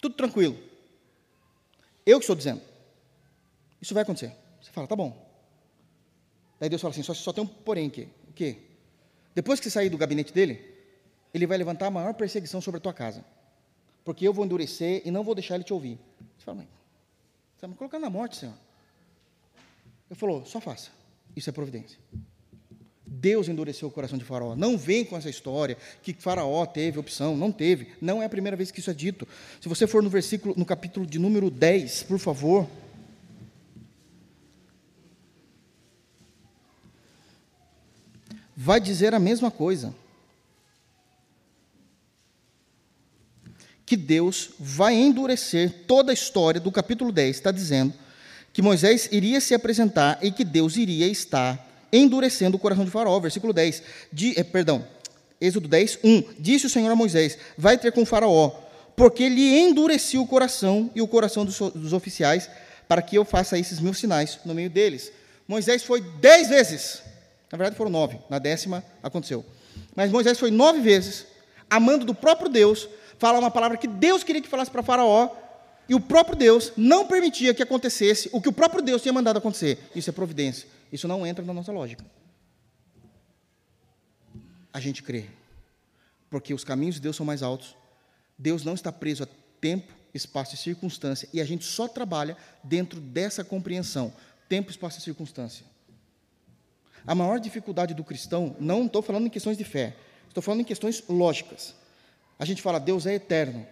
Tudo 0.01 0.15
tranquilo. 0.15 0.59
Eu 2.07 2.19
que 2.19 2.23
estou 2.23 2.35
dizendo. 2.35 2.63
Isso 3.79 3.93
vai 3.93 4.05
acontecer. 4.05 4.35
Você 4.59 4.71
fala, 4.71 4.87
tá 4.87 4.97
bom. 4.97 5.15
Daí 6.59 6.71
Deus 6.71 6.81
fala 6.81 6.93
assim: 6.93 7.03
só, 7.03 7.13
só 7.13 7.31
tem 7.31 7.45
um 7.45 7.47
porém 7.47 7.89
aqui. 7.89 8.09
O 8.27 8.33
quê? 8.33 8.57
Depois 9.35 9.61
que 9.61 9.69
sair 9.69 9.91
do 9.91 9.99
gabinete 9.99 10.33
dele, 10.33 10.65
ele 11.35 11.47
vai 11.47 11.59
levantar 11.59 11.89
a 11.89 11.91
maior 11.91 12.15
perseguição 12.15 12.63
sobre 12.63 12.79
a 12.79 12.81
tua 12.81 12.95
casa. 12.95 13.23
Porque 14.03 14.27
eu 14.27 14.33
vou 14.33 14.43
endurecer 14.43 15.03
e 15.05 15.11
não 15.11 15.23
vou 15.23 15.35
deixar 15.35 15.57
ele 15.57 15.65
te 15.65 15.75
ouvir. 15.75 15.99
Você 16.39 16.45
fala, 16.47 16.57
mãe, 16.57 16.69
você 17.51 17.57
está 17.57 17.69
me 17.69 17.75
colocando 17.75 18.01
na 18.01 18.09
morte, 18.09 18.39
Senhor. 18.39 18.55
Ele 20.11 20.19
falou, 20.19 20.47
só 20.47 20.59
faça. 20.59 20.91
Isso 21.37 21.51
é 21.51 21.53
providência. 21.53 21.99
Deus 23.21 23.49
endureceu 23.49 23.89
o 23.89 23.91
coração 23.91 24.19
de 24.19 24.25
Faraó. 24.25 24.55
Não 24.57 24.77
vem 24.77 25.05
com 25.05 25.17
essa 25.17 25.31
história 25.31 25.77
que 26.03 26.13
Faraó 26.13 26.65
teve 26.67 26.99
opção. 26.99 27.37
Não 27.37 27.53
teve. 27.53 27.89
Não 28.01 28.23
é 28.23 28.27
a 28.27 28.29
primeira 28.29 28.57
vez 28.57 28.71
que 28.71 28.81
isso 28.81 28.91
é 28.91 28.95
dito. 28.95 29.27
Se 29.61 29.69
você 29.69 29.87
for 29.87 30.03
no 30.03 30.11
versículo, 30.11 30.55
no 30.57 30.65
capítulo 30.65 31.07
de 31.07 31.19
número 31.19 31.51
10, 31.51 32.05
por 32.05 32.19
favor. 32.19 32.69
vai 38.57 38.81
dizer 38.81 39.15
a 39.15 39.19
mesma 39.19 39.51
coisa. 39.51 39.95
Que 43.85 43.97
Deus 43.97 44.51
vai 44.59 44.95
endurecer 44.95 45.85
toda 45.87 46.11
a 46.11 46.15
história 46.15 46.61
do 46.61 46.73
capítulo 46.73 47.13
10, 47.13 47.37
está 47.37 47.51
dizendo 47.51 47.93
que 48.53 48.63
Moisés 48.63 49.09
iria 49.11 49.41
se 49.41 49.53
apresentar 49.53 50.19
e 50.23 50.31
que 50.31 50.45
Deus 50.45 50.77
iria 50.77 51.09
estar 51.09 51.74
endurecendo 51.97 52.57
o 52.57 52.61
coração 52.61 52.85
de 52.85 52.91
Faraó. 52.91 53.19
Versículo 53.21 53.53
10, 53.53 53.83
de, 54.13 54.39
eh, 54.39 54.45
perdão, 54.45 54.87
Êxodo 55.41 55.69
10, 55.69 55.99
1. 56.03 56.25
Disse 56.39 56.67
o 56.67 56.71
Senhor 56.71 56.91
a 56.91 56.97
Moisés: 56.97 57.39
Vai 57.57 57.79
ter 57.79 57.93
com 57.93 58.05
Faraó, 58.05 58.51
porque 58.97 59.29
lhe 59.29 59.59
endureci 59.59 60.19
o 60.19 60.27
coração 60.27 60.91
e 60.95 61.03
o 61.03 61.09
coração 61.09 61.45
dos, 61.45 61.59
dos 61.59 61.93
oficiais, 61.93 62.49
para 62.89 63.03
que 63.03 63.17
eu 63.17 63.25
faça 63.25 63.59
esses 63.59 63.81
meus 63.81 63.99
sinais 63.99 64.39
no 64.45 64.55
meio 64.55 64.71
deles. 64.71 65.13
Moisés 65.47 65.83
foi 65.83 66.01
dez 66.21 66.49
vezes 66.49 67.03
na 67.55 67.57
verdade 67.57 67.77
foram 67.77 67.91
nove, 67.91 68.19
na 68.29 68.41
décima 68.41 68.85
aconteceu. 69.01 69.45
Mas 69.95 70.11
Moisés 70.11 70.41
foi 70.41 70.51
nove 70.51 70.81
vezes, 70.81 71.25
amando 71.71 72.05
do 72.05 72.13
próprio 72.13 72.49
Deus, 72.49 72.89
falar 73.17 73.39
uma 73.39 73.51
palavra 73.51 73.79
que 73.79 73.87
Deus 73.87 74.25
queria 74.25 74.43
que 74.43 74.49
falasse 74.49 74.73
para 74.73 74.83
Faraó, 74.83 75.31
e 75.89 75.95
o 75.95 76.01
próprio 76.01 76.37
Deus 76.37 76.73
não 76.77 77.07
permitia 77.07 77.55
que 77.55 77.63
acontecesse 77.63 78.29
o 78.33 78.41
que 78.41 78.49
o 78.49 78.53
próprio 78.53 78.83
Deus 78.83 79.03
tinha 79.03 79.13
mandado 79.13 79.37
acontecer. 79.37 79.79
Isso 79.95 80.11
é 80.11 80.13
providência. 80.13 80.67
Isso 80.95 81.09
não 81.09 81.27
entra 81.27 81.45
na 81.45 81.53
nossa 81.53 81.73
lógica. 81.73 82.05
A 84.73 84.79
gente 84.79 85.03
crê. 85.03 85.25
Porque 86.31 86.55
os 86.55 86.63
caminhos 86.63 86.95
de 86.95 87.01
Deus 87.01 87.17
são 87.17 87.27
mais 87.27 87.43
altos. 87.43 87.77
Deus 88.39 88.63
não 88.63 88.75
está 88.75 88.93
preso 88.93 89.25
a 89.25 89.29
tempo, 89.61 89.93
espaço 90.15 90.55
e 90.55 90.57
circunstância. 90.57 91.29
E 91.33 91.41
a 91.41 91.45
gente 91.45 91.65
só 91.65 91.89
trabalha 91.89 92.37
dentro 92.63 93.01
dessa 93.01 93.43
compreensão: 93.43 94.13
tempo, 94.49 94.71
espaço 94.71 95.01
e 95.01 95.03
circunstância. 95.03 95.67
A 97.05 97.13
maior 97.13 97.41
dificuldade 97.41 97.93
do 97.93 98.05
cristão, 98.05 98.55
não 98.61 98.87
estou 98.87 99.03
falando 99.03 99.27
em 99.27 99.31
questões 99.31 99.59
de 99.59 99.65
fé, 99.65 99.97
estou 100.29 100.45
falando 100.45 100.61
em 100.61 100.65
questões 100.65 101.03
lógicas. 101.09 101.75
A 102.39 102.45
gente 102.45 102.63
fala, 102.63 102.79
Deus 102.79 103.05
é 103.05 103.15
eterno. 103.15 103.67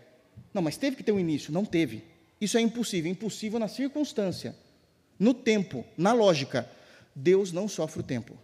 Não, 0.53 0.61
mas 0.61 0.77
teve 0.77 0.97
que 0.97 1.05
ter 1.05 1.12
um 1.12 1.20
início. 1.20 1.53
Não 1.53 1.64
teve. 1.64 2.03
Isso 2.41 2.59
é 2.59 2.61
impossível. 2.61 3.09
Impossível 3.09 3.61
na 3.61 3.68
circunstância, 3.68 4.57
no 5.20 5.33
tempo, 5.33 5.85
na 5.97 6.12
lógica. 6.12 6.68
Deus 7.15 7.53
não 7.53 7.69
sofre 7.69 8.01
o 8.01 8.03
tempo. 8.03 8.37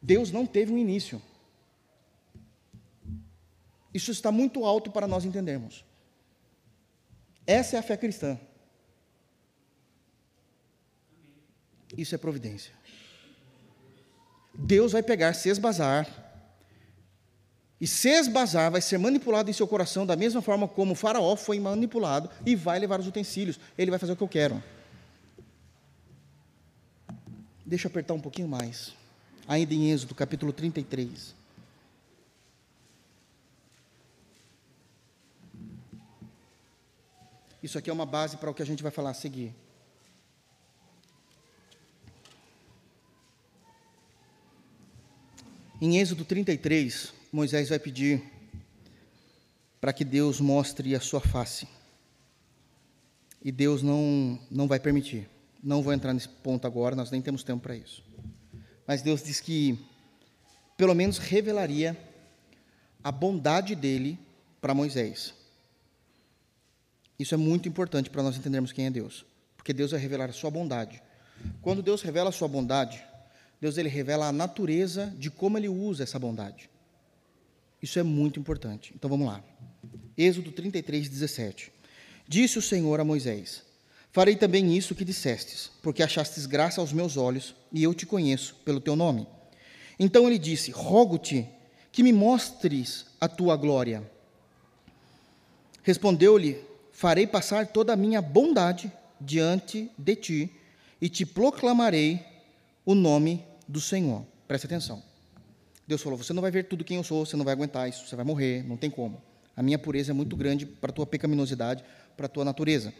Deus 0.00 0.30
não 0.30 0.46
teve 0.46 0.72
um 0.72 0.78
início. 0.78 1.20
Isso 3.92 4.10
está 4.10 4.32
muito 4.32 4.64
alto 4.64 4.90
para 4.90 5.06
nós 5.06 5.24
entendermos. 5.24 5.84
Essa 7.46 7.76
é 7.76 7.78
a 7.78 7.82
fé 7.82 7.96
cristã. 7.96 8.38
Isso 11.96 12.14
é 12.14 12.18
providência. 12.18 12.72
Deus 14.54 14.92
vai 14.92 15.02
pegar 15.02 15.34
Sesbazar, 15.34 16.22
e 17.82 17.86
Sesbazar 17.88 18.70
vai 18.70 18.80
ser 18.80 18.96
manipulado 18.96 19.50
em 19.50 19.52
seu 19.52 19.66
coração 19.66 20.06
da 20.06 20.14
mesma 20.14 20.40
forma 20.40 20.68
como 20.68 20.92
o 20.92 20.94
faraó 20.94 21.34
foi 21.34 21.58
manipulado 21.58 22.30
e 22.46 22.54
vai 22.54 22.78
levar 22.78 23.00
os 23.00 23.08
utensílios. 23.08 23.58
Ele 23.76 23.90
vai 23.90 23.98
fazer 23.98 24.12
o 24.12 24.16
que 24.16 24.22
eu 24.22 24.28
quero. 24.28 24.62
Deixa 27.64 27.86
eu 27.86 27.90
apertar 27.90 28.14
um 28.14 28.20
pouquinho 28.20 28.48
mais. 28.48 28.92
Ainda 29.46 29.72
em 29.72 29.90
Êxodo, 29.90 30.14
capítulo 30.14 30.52
33. 30.52 31.34
Isso 37.62 37.78
aqui 37.78 37.88
é 37.88 37.92
uma 37.92 38.06
base 38.06 38.36
para 38.36 38.50
o 38.50 38.54
que 38.54 38.62
a 38.62 38.66
gente 38.66 38.82
vai 38.82 38.90
falar 38.90 39.10
a 39.10 39.14
seguir. 39.14 39.54
Em 45.80 45.98
Êxodo 45.98 46.24
33, 46.24 47.12
Moisés 47.32 47.68
vai 47.68 47.78
pedir 47.78 48.22
para 49.80 49.92
que 49.92 50.04
Deus 50.04 50.40
mostre 50.40 50.94
a 50.94 51.00
sua 51.00 51.20
face. 51.20 51.68
E 53.44 53.50
Deus 53.50 53.82
não, 53.82 54.38
não 54.50 54.68
vai 54.68 54.78
permitir. 54.78 55.28
Não 55.62 55.82
vou 55.82 55.92
entrar 55.92 56.12
nesse 56.12 56.28
ponto 56.28 56.66
agora, 56.66 56.96
nós 56.96 57.10
nem 57.10 57.22
temos 57.22 57.44
tempo 57.44 57.62
para 57.62 57.76
isso. 57.76 58.02
Mas 58.86 59.00
Deus 59.00 59.22
diz 59.22 59.40
que, 59.40 59.78
pelo 60.76 60.94
menos, 60.94 61.18
revelaria 61.18 61.96
a 63.02 63.12
bondade 63.12 63.74
dele 63.74 64.18
para 64.60 64.74
Moisés. 64.74 65.34
Isso 67.18 67.34
é 67.34 67.38
muito 67.38 67.68
importante 67.68 68.10
para 68.10 68.22
nós 68.22 68.36
entendermos 68.36 68.72
quem 68.72 68.86
é 68.86 68.90
Deus, 68.90 69.24
porque 69.56 69.72
Deus 69.72 69.92
vai 69.92 70.00
revelar 70.00 70.28
a 70.28 70.32
sua 70.32 70.50
bondade. 70.50 71.00
Quando 71.60 71.82
Deus 71.82 72.02
revela 72.02 72.30
a 72.30 72.32
sua 72.32 72.48
bondade, 72.48 73.02
Deus 73.60 73.78
ele 73.78 73.88
revela 73.88 74.26
a 74.26 74.32
natureza 74.32 75.14
de 75.16 75.30
como 75.30 75.56
ele 75.56 75.68
usa 75.68 76.02
essa 76.02 76.18
bondade. 76.18 76.68
Isso 77.80 77.98
é 77.98 78.02
muito 78.02 78.40
importante. 78.40 78.92
Então 78.94 79.08
vamos 79.08 79.26
lá. 79.26 79.42
Êxodo 80.16 80.52
33, 80.52 81.08
17. 81.08 81.72
Disse 82.26 82.58
o 82.58 82.62
Senhor 82.62 82.98
a 83.00 83.04
Moisés: 83.04 83.64
Farei 84.12 84.36
também 84.36 84.76
isso 84.76 84.94
que 84.94 85.06
dissestes, 85.06 85.70
porque 85.82 86.02
achastes 86.02 86.44
graça 86.44 86.82
aos 86.82 86.92
meus 86.92 87.16
olhos, 87.16 87.54
e 87.72 87.82
eu 87.82 87.94
te 87.94 88.04
conheço 88.04 88.54
pelo 88.62 88.78
teu 88.78 88.94
nome. 88.94 89.26
Então 89.98 90.26
ele 90.26 90.38
disse: 90.38 90.70
Rogo-te 90.70 91.48
que 91.90 92.02
me 92.02 92.12
mostres 92.12 93.06
a 93.18 93.26
tua 93.26 93.56
glória. 93.56 94.02
Respondeu-lhe: 95.82 96.62
Farei 96.92 97.26
passar 97.26 97.68
toda 97.68 97.94
a 97.94 97.96
minha 97.96 98.20
bondade 98.20 98.92
diante 99.18 99.90
de 99.96 100.14
ti, 100.14 100.52
e 101.00 101.08
te 101.08 101.24
proclamarei 101.24 102.20
o 102.84 102.94
nome 102.94 103.42
do 103.66 103.80
Senhor. 103.80 104.26
Preste 104.46 104.66
atenção. 104.66 105.02
Deus 105.88 106.02
falou: 106.02 106.18
Você 106.18 106.34
não 106.34 106.42
vai 106.42 106.50
ver 106.50 106.64
tudo 106.64 106.84
quem 106.84 106.98
eu 106.98 107.04
sou, 107.04 107.24
você 107.24 107.34
não 107.34 107.46
vai 107.46 107.54
aguentar 107.54 107.88
isso, 107.88 108.06
você 108.06 108.14
vai 108.14 108.26
morrer, 108.26 108.62
não 108.68 108.76
tem 108.76 108.90
como. 108.90 109.22
A 109.56 109.62
minha 109.62 109.78
pureza 109.78 110.12
é 110.12 110.14
muito 110.14 110.36
grande 110.36 110.66
para 110.66 110.90
a 110.90 110.92
tua 110.92 111.06
pecaminosidade, 111.06 111.82
para 112.14 112.26
a 112.26 112.28
tua 112.28 112.44
natureza. 112.44 112.92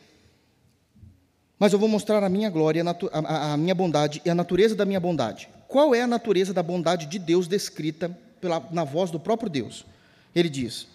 Mas 1.63 1.73
eu 1.73 1.79
vou 1.79 1.89
mostrar 1.89 2.25
a 2.25 2.29
minha 2.29 2.51
glória, 2.51 2.83
a, 3.13 3.57
minha 3.57 3.73
bondade 3.73 4.21
e 4.25 4.29
a 4.29 4.35
natureza 4.35 4.75
da 4.75 4.85
minha 4.85 4.99
bondade. 4.99 5.49
Qual 5.69 5.95
é 5.95 6.03
a 6.03 6.09
natureza 6.09 6.53
da 6.53 6.61
bondade 6.61 7.07
de 7.07 7.21
Deus 7.21 7.47
descrita 7.47 8.11
pela, 8.41 8.69
na 8.73 8.83
voz 8.83 9.13
do 9.13 9.21
próprio 9.21 9.49
Deus? 9.49 9.87
Ele 10.35 10.49
diz: 10.49 10.89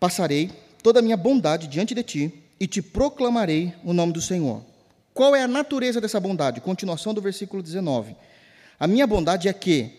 Passarei 0.00 0.50
toda 0.82 0.98
a 0.98 1.02
minha 1.02 1.16
bondade 1.16 1.68
diante 1.68 1.94
de 1.94 2.02
ti 2.02 2.42
e 2.58 2.66
te 2.66 2.82
proclamarei 2.82 3.72
o 3.84 3.92
nome 3.92 4.12
do 4.12 4.20
Senhor. 4.20 4.62
Qual 5.14 5.36
é 5.36 5.44
a 5.44 5.46
natureza 5.46 6.00
dessa 6.00 6.18
bondade? 6.18 6.60
Continuação 6.60 7.14
do 7.14 7.22
versículo 7.22 7.62
19. 7.62 8.16
A 8.80 8.88
minha 8.88 9.06
bondade 9.06 9.46
é 9.46 9.52
que 9.52 9.92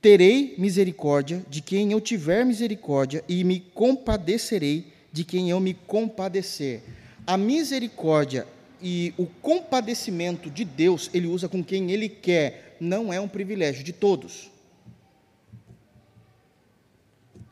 terei 0.00 0.54
misericórdia 0.56 1.44
de 1.46 1.60
quem 1.60 1.92
eu 1.92 2.00
tiver 2.00 2.42
misericórdia 2.42 3.22
e 3.28 3.44
me 3.44 3.60
compadecerei 3.60 4.94
de 5.12 5.24
quem 5.24 5.50
eu 5.50 5.60
me 5.60 5.74
compadecer. 5.74 6.82
A 7.26 7.36
misericórdia 7.36 8.46
e 8.80 9.12
o 9.16 9.26
compadecimento 9.26 10.50
de 10.50 10.64
Deus, 10.64 11.10
ele 11.12 11.26
usa 11.26 11.48
com 11.48 11.64
quem 11.64 11.90
ele 11.90 12.08
quer, 12.08 12.76
não 12.78 13.12
é 13.12 13.20
um 13.20 13.26
privilégio 13.26 13.82
de 13.82 13.92
todos. 13.92 14.50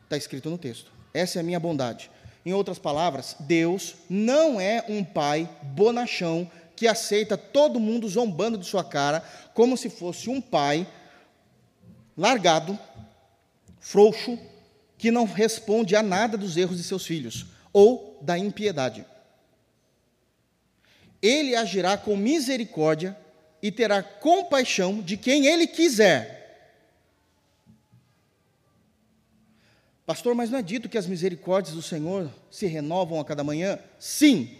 Está 0.03 0.15
escrito 0.15 0.49
no 0.49 0.57
texto. 0.57 0.91
Essa 1.13 1.39
é 1.39 1.41
a 1.41 1.43
minha 1.43 1.59
bondade. 1.59 2.09
Em 2.45 2.53
outras 2.53 2.79
palavras, 2.79 3.35
Deus 3.39 3.95
não 4.09 4.61
é 4.61 4.85
um 4.87 5.03
pai 5.03 5.49
bonachão 5.61 6.49
que 6.75 6.87
aceita 6.87 7.35
todo 7.35 7.79
mundo 7.79 8.07
zombando 8.07 8.57
de 8.57 8.65
sua 8.65 8.83
cara, 8.83 9.21
como 9.53 9.75
se 9.75 9.89
fosse 9.89 10.29
um 10.29 10.39
pai 10.39 10.87
largado, 12.17 12.77
frouxo, 13.79 14.37
que 14.97 15.11
não 15.11 15.25
responde 15.25 15.95
a 15.95 16.03
nada 16.03 16.37
dos 16.37 16.55
erros 16.55 16.77
de 16.77 16.83
seus 16.83 17.05
filhos 17.05 17.47
ou 17.73 18.17
da 18.21 18.37
impiedade. 18.37 19.05
Ele 21.21 21.55
agirá 21.55 21.97
com 21.97 22.15
misericórdia 22.15 23.17
e 23.61 23.71
terá 23.71 24.03
compaixão 24.03 25.01
de 25.01 25.17
quem 25.17 25.47
ele 25.47 25.65
quiser. 25.65 26.35
Pastor, 30.05 30.35
mas 30.35 30.51
não 30.51 30.59
é 30.59 30.61
dito 30.61 30.87
que 30.87 30.99
as 30.99 31.07
misericórdias 31.07 31.75
do 31.75 31.81
Senhor 31.81 32.29
se 32.51 32.67
renovam 32.67 33.19
a 33.19 33.25
cada 33.25 33.43
manhã? 33.43 33.79
Sim, 33.97 34.55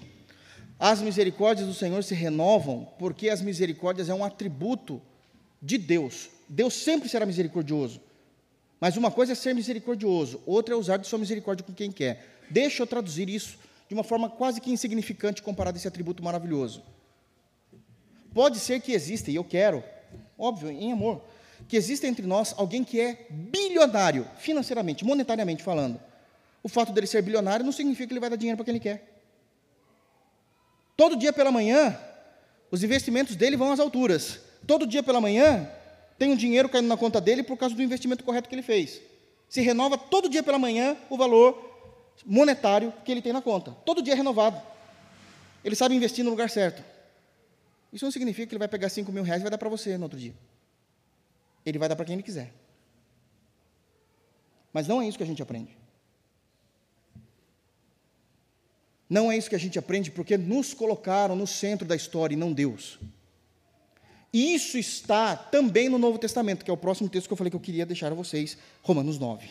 as 0.79 1.01
misericórdias 1.01 1.67
do 1.67 1.73
Senhor 1.73 2.03
se 2.03 2.15
renovam 2.15 2.87
porque 2.97 3.29
as 3.29 3.41
misericórdias 3.41 4.09
é 4.09 4.13
um 4.13 4.23
atributo 4.23 4.99
de 5.61 5.77
Deus. 5.77 6.29
Deus 6.49 6.73
sempre 6.73 7.07
será 7.07 7.25
misericordioso. 7.25 8.01
Mas 8.79 8.97
uma 8.97 9.09
coisa 9.09 9.31
é 9.31 9.35
ser 9.35 9.53
misericordioso, 9.53 10.41
outra 10.45 10.73
é 10.73 10.77
usar 10.77 10.97
de 10.97 11.07
sua 11.07 11.19
misericórdia 11.19 11.65
com 11.65 11.73
quem 11.73 11.91
quer. 11.91 12.39
Deixa 12.49 12.83
eu 12.83 12.87
traduzir 12.87 13.29
isso 13.29 13.57
de 13.87 13.93
uma 13.93 14.03
forma 14.03 14.29
quase 14.29 14.59
que 14.59 14.71
insignificante 14.71 15.41
comparado 15.41 15.77
a 15.77 15.79
esse 15.79 15.87
atributo 15.87 16.23
maravilhoso. 16.23 16.83
Pode 18.33 18.59
ser 18.59 18.81
que 18.81 18.91
exista, 18.91 19.31
e 19.31 19.35
eu 19.35 19.43
quero, 19.43 19.83
óbvio, 20.37 20.69
em 20.69 20.91
amor, 20.91 21.21
que 21.67 21.77
exista 21.77 22.07
entre 22.07 22.25
nós 22.25 22.53
alguém 22.57 22.83
que 22.83 22.99
é 22.99 23.27
bilionário, 23.29 24.27
financeiramente, 24.37 25.05
monetariamente 25.05 25.63
falando. 25.63 25.99
O 26.61 26.67
fato 26.67 26.91
dele 26.91 27.07
ser 27.07 27.21
bilionário 27.21 27.65
não 27.65 27.71
significa 27.71 28.07
que 28.07 28.13
ele 28.13 28.19
vai 28.19 28.29
dar 28.29 28.35
dinheiro 28.35 28.57
para 28.57 28.65
quem 28.65 28.73
ele 28.73 28.79
quer. 28.79 29.21
Todo 30.97 31.15
dia 31.15 31.31
pela 31.31 31.51
manhã, 31.51 31.97
os 32.71 32.83
investimentos 32.83 33.35
dele 33.35 33.55
vão 33.55 33.71
às 33.71 33.79
alturas. 33.79 34.39
Todo 34.65 34.87
dia 34.87 35.03
pela 35.03 35.21
manhã, 35.21 35.69
tem 36.17 36.31
um 36.31 36.35
dinheiro 36.35 36.69
caindo 36.69 36.87
na 36.87 36.97
conta 36.97 37.19
dele 37.19 37.43
por 37.43 37.57
causa 37.57 37.75
do 37.75 37.83
investimento 37.83 38.23
correto 38.23 38.49
que 38.49 38.55
ele 38.55 38.61
fez. 38.61 39.01
Se 39.47 39.61
renova 39.61 39.97
todo 39.97 40.29
dia 40.29 40.41
pela 40.41 40.57
manhã 40.57 40.97
o 41.09 41.17
valor 41.17 41.74
monetário 42.25 42.93
que 43.03 43.11
ele 43.11 43.21
tem 43.21 43.33
na 43.33 43.41
conta. 43.41 43.71
Todo 43.85 44.01
dia 44.01 44.13
é 44.13 44.15
renovado. 44.15 44.61
Ele 45.63 45.75
sabe 45.75 45.95
investir 45.95 46.23
no 46.23 46.29
lugar 46.29 46.49
certo. 46.49 46.83
Isso 47.91 48.05
não 48.05 48.11
significa 48.11 48.47
que 48.47 48.53
ele 48.53 48.59
vai 48.59 48.67
pegar 48.67 48.89
5 48.89 49.11
mil 49.11 49.23
reais 49.23 49.41
e 49.41 49.43
vai 49.43 49.51
dar 49.51 49.57
para 49.57 49.69
você 49.69 49.97
no 49.97 50.03
outro 50.03 50.19
dia. 50.19 50.33
Ele 51.65 51.79
vai 51.79 51.89
dar 51.89 51.95
para 51.95 52.05
quem 52.05 52.13
ele 52.13 52.23
quiser. 52.23 52.53
Mas 54.71 54.87
não 54.87 55.01
é 55.01 55.07
isso 55.07 55.17
que 55.17 55.23
a 55.23 55.27
gente 55.27 55.41
aprende. 55.41 55.75
Não 59.09 59.31
é 59.31 59.37
isso 59.37 59.49
que 59.49 59.55
a 59.55 59.59
gente 59.59 59.79
aprende 59.79 60.11
porque 60.11 60.37
nos 60.37 60.73
colocaram 60.73 61.35
no 61.35 61.47
centro 61.47 61.87
da 61.87 61.95
história 61.95 62.33
e 62.33 62.37
não 62.37 62.51
Deus. 62.51 62.99
E 64.33 64.53
isso 64.53 64.77
está 64.77 65.35
também 65.35 65.87
no 65.87 65.97
Novo 65.97 66.17
Testamento, 66.17 66.65
que 66.65 66.69
é 66.69 66.73
o 66.73 66.77
próximo 66.77 67.07
texto 67.07 67.27
que 67.27 67.33
eu 67.33 67.37
falei 67.37 67.49
que 67.49 67.55
eu 67.55 67.61
queria 67.61 67.85
deixar 67.85 68.11
a 68.11 68.15
vocês, 68.15 68.57
Romanos 68.83 69.17
9. 69.17 69.47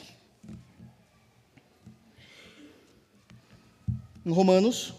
Em 4.25 4.33
Romanos, 4.33 4.95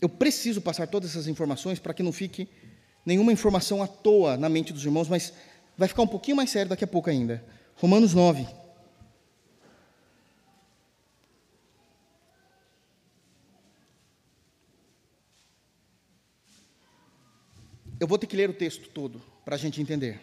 eu 0.00 0.08
preciso 0.08 0.60
passar 0.60 0.86
todas 0.86 1.10
essas 1.10 1.26
informações 1.26 1.78
para 1.78 1.94
que 1.94 2.02
não 2.02 2.12
fique 2.12 2.46
nenhuma 3.06 3.32
informação 3.32 3.82
à 3.82 3.86
toa 3.86 4.36
na 4.36 4.48
mente 4.48 4.72
dos 4.72 4.84
irmãos, 4.84 5.08
mas 5.08 5.32
vai 5.78 5.88
ficar 5.88 6.02
um 6.02 6.06
pouquinho 6.06 6.36
mais 6.36 6.50
sério 6.50 6.68
daqui 6.68 6.84
a 6.84 6.86
pouco 6.86 7.08
ainda. 7.08 7.42
Romanos 7.76 8.12
9. 8.12 8.46
Eu 17.98 18.06
vou 18.06 18.18
ter 18.18 18.26
que 18.26 18.36
ler 18.36 18.50
o 18.50 18.54
texto 18.54 18.90
todo 18.90 19.22
para 19.42 19.54
a 19.54 19.58
gente 19.58 19.80
entender. 19.80 20.20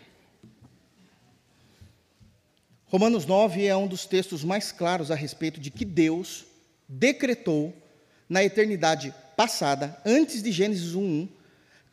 Romanos 2.85 3.25
9 3.25 3.65
é 3.65 3.75
um 3.75 3.87
dos 3.87 4.05
textos 4.05 4.43
mais 4.43 4.71
claros 4.71 5.09
a 5.09 5.15
respeito 5.15 5.59
de 5.59 5.71
que 5.71 5.83
Deus 5.83 6.52
decretou 6.87 7.73
na 8.29 8.43
eternidade 8.43 9.13
passada, 9.35 9.99
antes 10.05 10.41
de 10.41 10.51
Gênesis 10.51 10.95
1:1, 10.95 11.27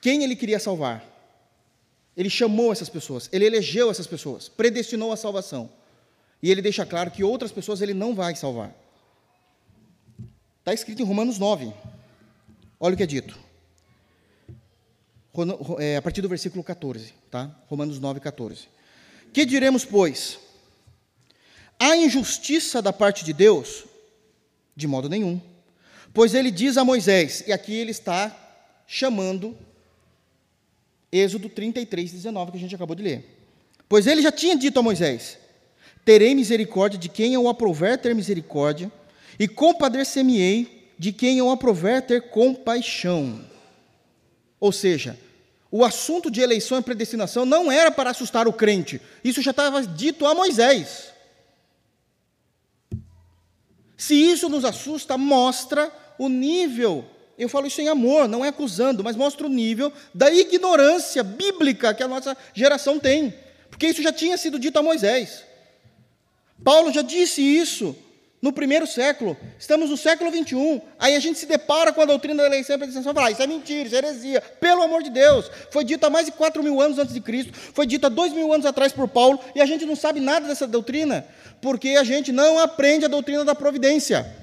quem 0.00 0.22
ele 0.22 0.36
queria 0.36 0.58
salvar. 0.58 1.04
Ele 2.16 2.30
chamou 2.30 2.72
essas 2.72 2.88
pessoas, 2.88 3.28
ele 3.32 3.44
elegeu 3.44 3.90
essas 3.90 4.06
pessoas, 4.06 4.48
predestinou 4.48 5.12
a 5.12 5.16
salvação. 5.16 5.70
E 6.42 6.50
ele 6.50 6.62
deixa 6.62 6.86
claro 6.86 7.10
que 7.10 7.22
outras 7.22 7.52
pessoas 7.52 7.80
ele 7.80 7.94
não 7.94 8.14
vai 8.14 8.34
salvar. 8.34 8.74
Está 10.58 10.72
escrito 10.72 11.02
em 11.02 11.04
Romanos 11.04 11.38
9. 11.38 11.72
Olha 12.78 12.94
o 12.94 12.96
que 12.96 13.02
é 13.02 13.06
dito. 13.06 13.38
É, 15.78 15.96
a 15.96 16.02
partir 16.02 16.22
do 16.22 16.28
versículo 16.28 16.64
14, 16.64 17.14
tá? 17.30 17.54
Romanos 17.68 17.98
9, 17.98 18.20
14. 18.20 18.68
Que 19.32 19.44
diremos, 19.44 19.84
pois? 19.84 20.38
Há 21.78 21.96
injustiça 21.96 22.82
da 22.82 22.92
parte 22.92 23.24
de 23.24 23.32
Deus? 23.32 23.84
De 24.80 24.86
modo 24.86 25.10
nenhum. 25.10 25.38
Pois 26.14 26.32
ele 26.32 26.50
diz 26.50 26.78
a 26.78 26.84
Moisés, 26.84 27.44
e 27.46 27.52
aqui 27.52 27.74
ele 27.74 27.90
está 27.90 28.34
chamando 28.86 29.54
Êxodo 31.12 31.50
33, 31.50 32.12
19, 32.12 32.52
que 32.52 32.56
a 32.56 32.60
gente 32.60 32.74
acabou 32.74 32.96
de 32.96 33.02
ler. 33.02 33.24
Pois 33.86 34.06
ele 34.06 34.22
já 34.22 34.32
tinha 34.32 34.56
dito 34.56 34.80
a 34.80 34.82
Moisés: 34.82 35.36
Terei 36.02 36.34
misericórdia 36.34 36.98
de 36.98 37.10
quem 37.10 37.34
eu 37.34 37.46
aprover 37.46 37.98
ter 37.98 38.14
misericórdia, 38.14 38.90
e 39.38 39.46
compadecer-me-ei 39.46 40.88
de 40.98 41.12
quem 41.12 41.36
eu 41.36 41.50
aprover 41.50 42.00
ter 42.00 42.30
compaixão. 42.30 43.44
Ou 44.58 44.72
seja, 44.72 45.18
o 45.70 45.84
assunto 45.84 46.30
de 46.30 46.40
eleição 46.40 46.78
e 46.78 46.82
predestinação 46.82 47.44
não 47.44 47.70
era 47.70 47.90
para 47.90 48.10
assustar 48.10 48.48
o 48.48 48.52
crente, 48.52 48.98
isso 49.22 49.42
já 49.42 49.50
estava 49.50 49.82
dito 49.82 50.24
a 50.24 50.34
Moisés. 50.34 51.12
Se 54.00 54.14
isso 54.14 54.48
nos 54.48 54.64
assusta, 54.64 55.18
mostra 55.18 55.92
o 56.18 56.26
nível, 56.26 57.04
eu 57.38 57.50
falo 57.50 57.66
isso 57.66 57.82
em 57.82 57.88
amor, 57.88 58.26
não 58.26 58.42
é 58.42 58.48
acusando, 58.48 59.04
mas 59.04 59.14
mostra 59.14 59.46
o 59.46 59.50
nível 59.50 59.92
da 60.14 60.32
ignorância 60.32 61.22
bíblica 61.22 61.92
que 61.92 62.02
a 62.02 62.08
nossa 62.08 62.34
geração 62.54 62.98
tem, 62.98 63.34
porque 63.68 63.88
isso 63.88 64.02
já 64.02 64.10
tinha 64.10 64.38
sido 64.38 64.58
dito 64.58 64.78
a 64.78 64.82
Moisés. 64.82 65.44
Paulo 66.64 66.90
já 66.90 67.02
disse 67.02 67.42
isso 67.42 67.94
no 68.42 68.52
primeiro 68.52 68.86
século, 68.86 69.36
estamos 69.58 69.90
no 69.90 69.96
século 69.98 70.30
21, 70.30 70.80
aí 70.98 71.14
a 71.14 71.20
gente 71.20 71.38
se 71.38 71.44
depara 71.44 71.92
com 71.92 72.00
a 72.00 72.06
doutrina 72.06 72.42
da 72.42 72.46
eleição 72.46 72.74
e 72.74 72.78
predestinação 72.78 73.12
e 73.12 73.14
fala, 73.14 73.28
ah, 73.28 73.30
isso 73.30 73.42
é 73.42 73.46
mentira, 73.46 73.86
isso 73.86 73.94
é 73.94 73.98
heresia, 73.98 74.40
pelo 74.40 74.82
amor 74.82 75.02
de 75.02 75.10
Deus, 75.10 75.50
foi 75.70 75.84
dito 75.84 76.04
há 76.04 76.10
mais 76.10 76.24
de 76.24 76.32
4 76.32 76.62
mil 76.62 76.80
anos 76.80 76.98
antes 76.98 77.12
de 77.12 77.20
Cristo, 77.20 77.52
foi 77.52 77.86
dito 77.86 78.06
há 78.06 78.08
2 78.08 78.32
mil 78.32 78.50
anos 78.52 78.64
atrás 78.64 78.92
por 78.92 79.06
Paulo, 79.08 79.38
e 79.54 79.60
a 79.60 79.66
gente 79.66 79.84
não 79.84 79.94
sabe 79.94 80.20
nada 80.20 80.48
dessa 80.48 80.66
doutrina, 80.66 81.26
porque 81.60 81.90
a 81.90 82.04
gente 82.04 82.32
não 82.32 82.58
aprende 82.58 83.04
a 83.04 83.08
doutrina 83.08 83.44
da 83.44 83.54
providência. 83.54 84.40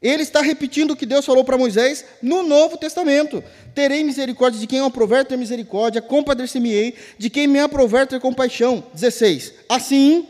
Ele 0.00 0.22
está 0.22 0.40
repetindo 0.40 0.92
o 0.92 0.96
que 0.96 1.06
Deus 1.06 1.24
falou 1.24 1.42
para 1.42 1.58
Moisés 1.58 2.04
no 2.22 2.44
Novo 2.44 2.76
Testamento. 2.76 3.42
Terei 3.74 4.04
misericórdia 4.04 4.60
de 4.60 4.66
quem 4.66 4.78
eu 4.78 4.84
aprover 4.84 5.24
ter 5.24 5.36
misericórdia, 5.36 6.00
compadecer-me-ei 6.00 6.94
de 7.18 7.28
quem 7.28 7.48
me 7.48 7.58
aprover 7.58 8.06
ter 8.06 8.20
compaixão. 8.20 8.84
16. 8.94 9.54
Assim, 9.68 10.28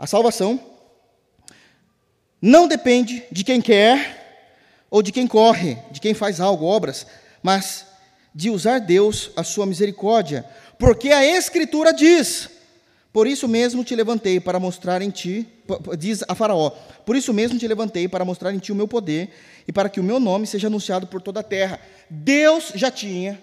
a 0.00 0.06
salvação 0.06 0.58
não 2.40 2.66
depende 2.66 3.22
de 3.30 3.44
quem 3.44 3.60
quer 3.60 4.48
ou 4.90 5.02
de 5.02 5.12
quem 5.12 5.26
corre, 5.26 5.76
de 5.90 6.00
quem 6.00 6.14
faz 6.14 6.40
algo, 6.40 6.64
obras, 6.64 7.06
mas 7.42 7.84
de 8.34 8.48
usar 8.48 8.78
Deus 8.78 9.30
a 9.36 9.44
sua 9.44 9.66
misericórdia. 9.66 10.46
Porque 10.78 11.10
a 11.10 11.22
Escritura 11.22 11.92
diz: 11.92 12.48
Por 13.12 13.26
isso 13.26 13.46
mesmo 13.46 13.84
te 13.84 13.94
levantei 13.94 14.40
para 14.40 14.58
mostrar 14.58 15.02
em 15.02 15.10
ti, 15.10 15.46
diz 15.98 16.24
a 16.26 16.34
Faraó, 16.34 16.70
por 17.04 17.14
isso 17.14 17.34
mesmo 17.34 17.58
te 17.58 17.68
levantei 17.68 18.08
para 18.08 18.24
mostrar 18.24 18.54
em 18.54 18.58
ti 18.58 18.72
o 18.72 18.76
meu 18.76 18.88
poder 18.88 19.28
e 19.68 19.72
para 19.72 19.90
que 19.90 20.00
o 20.00 20.04
meu 20.04 20.18
nome 20.18 20.46
seja 20.46 20.68
anunciado 20.68 21.06
por 21.06 21.20
toda 21.20 21.40
a 21.40 21.44
terra. 21.44 21.78
Deus 22.08 22.72
já 22.74 22.90
tinha 22.90 23.38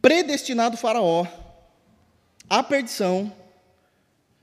predestinado 0.00 0.76
Faraó 0.76 1.26
à 2.48 2.62
perdição 2.62 3.32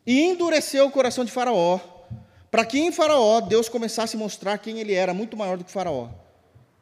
e 0.06 0.22
endureceu 0.22 0.86
o 0.88 0.92
coração 0.92 1.24
de 1.24 1.32
Faraó, 1.32 1.80
para 2.50 2.66
que 2.66 2.80
em 2.80 2.92
Faraó 2.92 3.40
Deus 3.40 3.70
começasse 3.70 4.16
a 4.16 4.20
mostrar 4.20 4.58
quem 4.58 4.80
ele 4.80 4.94
era, 4.94 5.14
muito 5.14 5.38
maior 5.38 5.58
do 5.58 5.64
que 5.64 5.72
Faraó. 5.72 6.10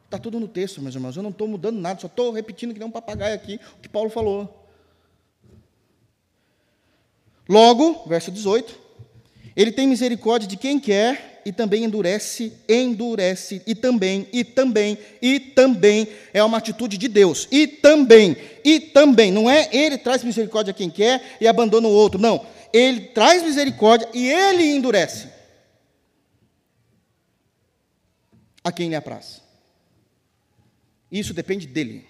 Está 0.04 0.18
tudo 0.18 0.40
no 0.40 0.48
texto, 0.48 0.82
meus 0.82 0.94
irmãos. 0.94 1.16
Eu 1.16 1.22
não 1.22 1.30
estou 1.30 1.46
mudando 1.46 1.78
nada, 1.78 2.00
só 2.00 2.08
estou 2.08 2.32
repetindo 2.32 2.72
que 2.72 2.80
nem 2.80 2.88
um 2.88 2.90
papagaio 2.90 3.34
aqui 3.34 3.60
o 3.78 3.80
que 3.80 3.88
Paulo 3.88 4.10
falou. 4.10 4.66
Logo, 7.48 8.04
verso 8.08 8.30
18: 8.30 8.76
Ele 9.54 9.70
tem 9.70 9.86
misericórdia 9.86 10.48
de 10.48 10.56
quem 10.56 10.80
quer 10.80 11.29
e 11.44 11.52
também 11.52 11.84
endurece, 11.84 12.52
endurece, 12.68 13.62
e 13.66 13.74
também, 13.74 14.26
e 14.32 14.44
também, 14.44 14.98
e 15.20 15.40
também, 15.40 16.08
é 16.32 16.42
uma 16.42 16.58
atitude 16.58 16.96
de 16.96 17.08
Deus, 17.08 17.48
e 17.50 17.66
também, 17.66 18.36
e 18.64 18.80
também, 18.80 19.30
não 19.30 19.50
é 19.50 19.68
ele 19.72 19.98
traz 19.98 20.22
misericórdia 20.22 20.70
a 20.70 20.74
quem 20.74 20.90
quer 20.90 21.36
e 21.40 21.46
abandona 21.46 21.88
o 21.88 21.92
outro, 21.92 22.20
não, 22.20 22.44
ele 22.72 23.00
traz 23.00 23.42
misericórdia 23.42 24.08
e 24.14 24.28
ele 24.28 24.64
endurece 24.64 25.28
a 28.62 28.70
quem 28.70 28.88
lhe 28.88 28.96
apraz. 28.96 29.42
Isso 31.10 31.34
depende 31.34 31.66
dele. 31.66 32.06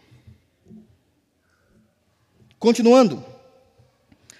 Continuando, 2.59 3.25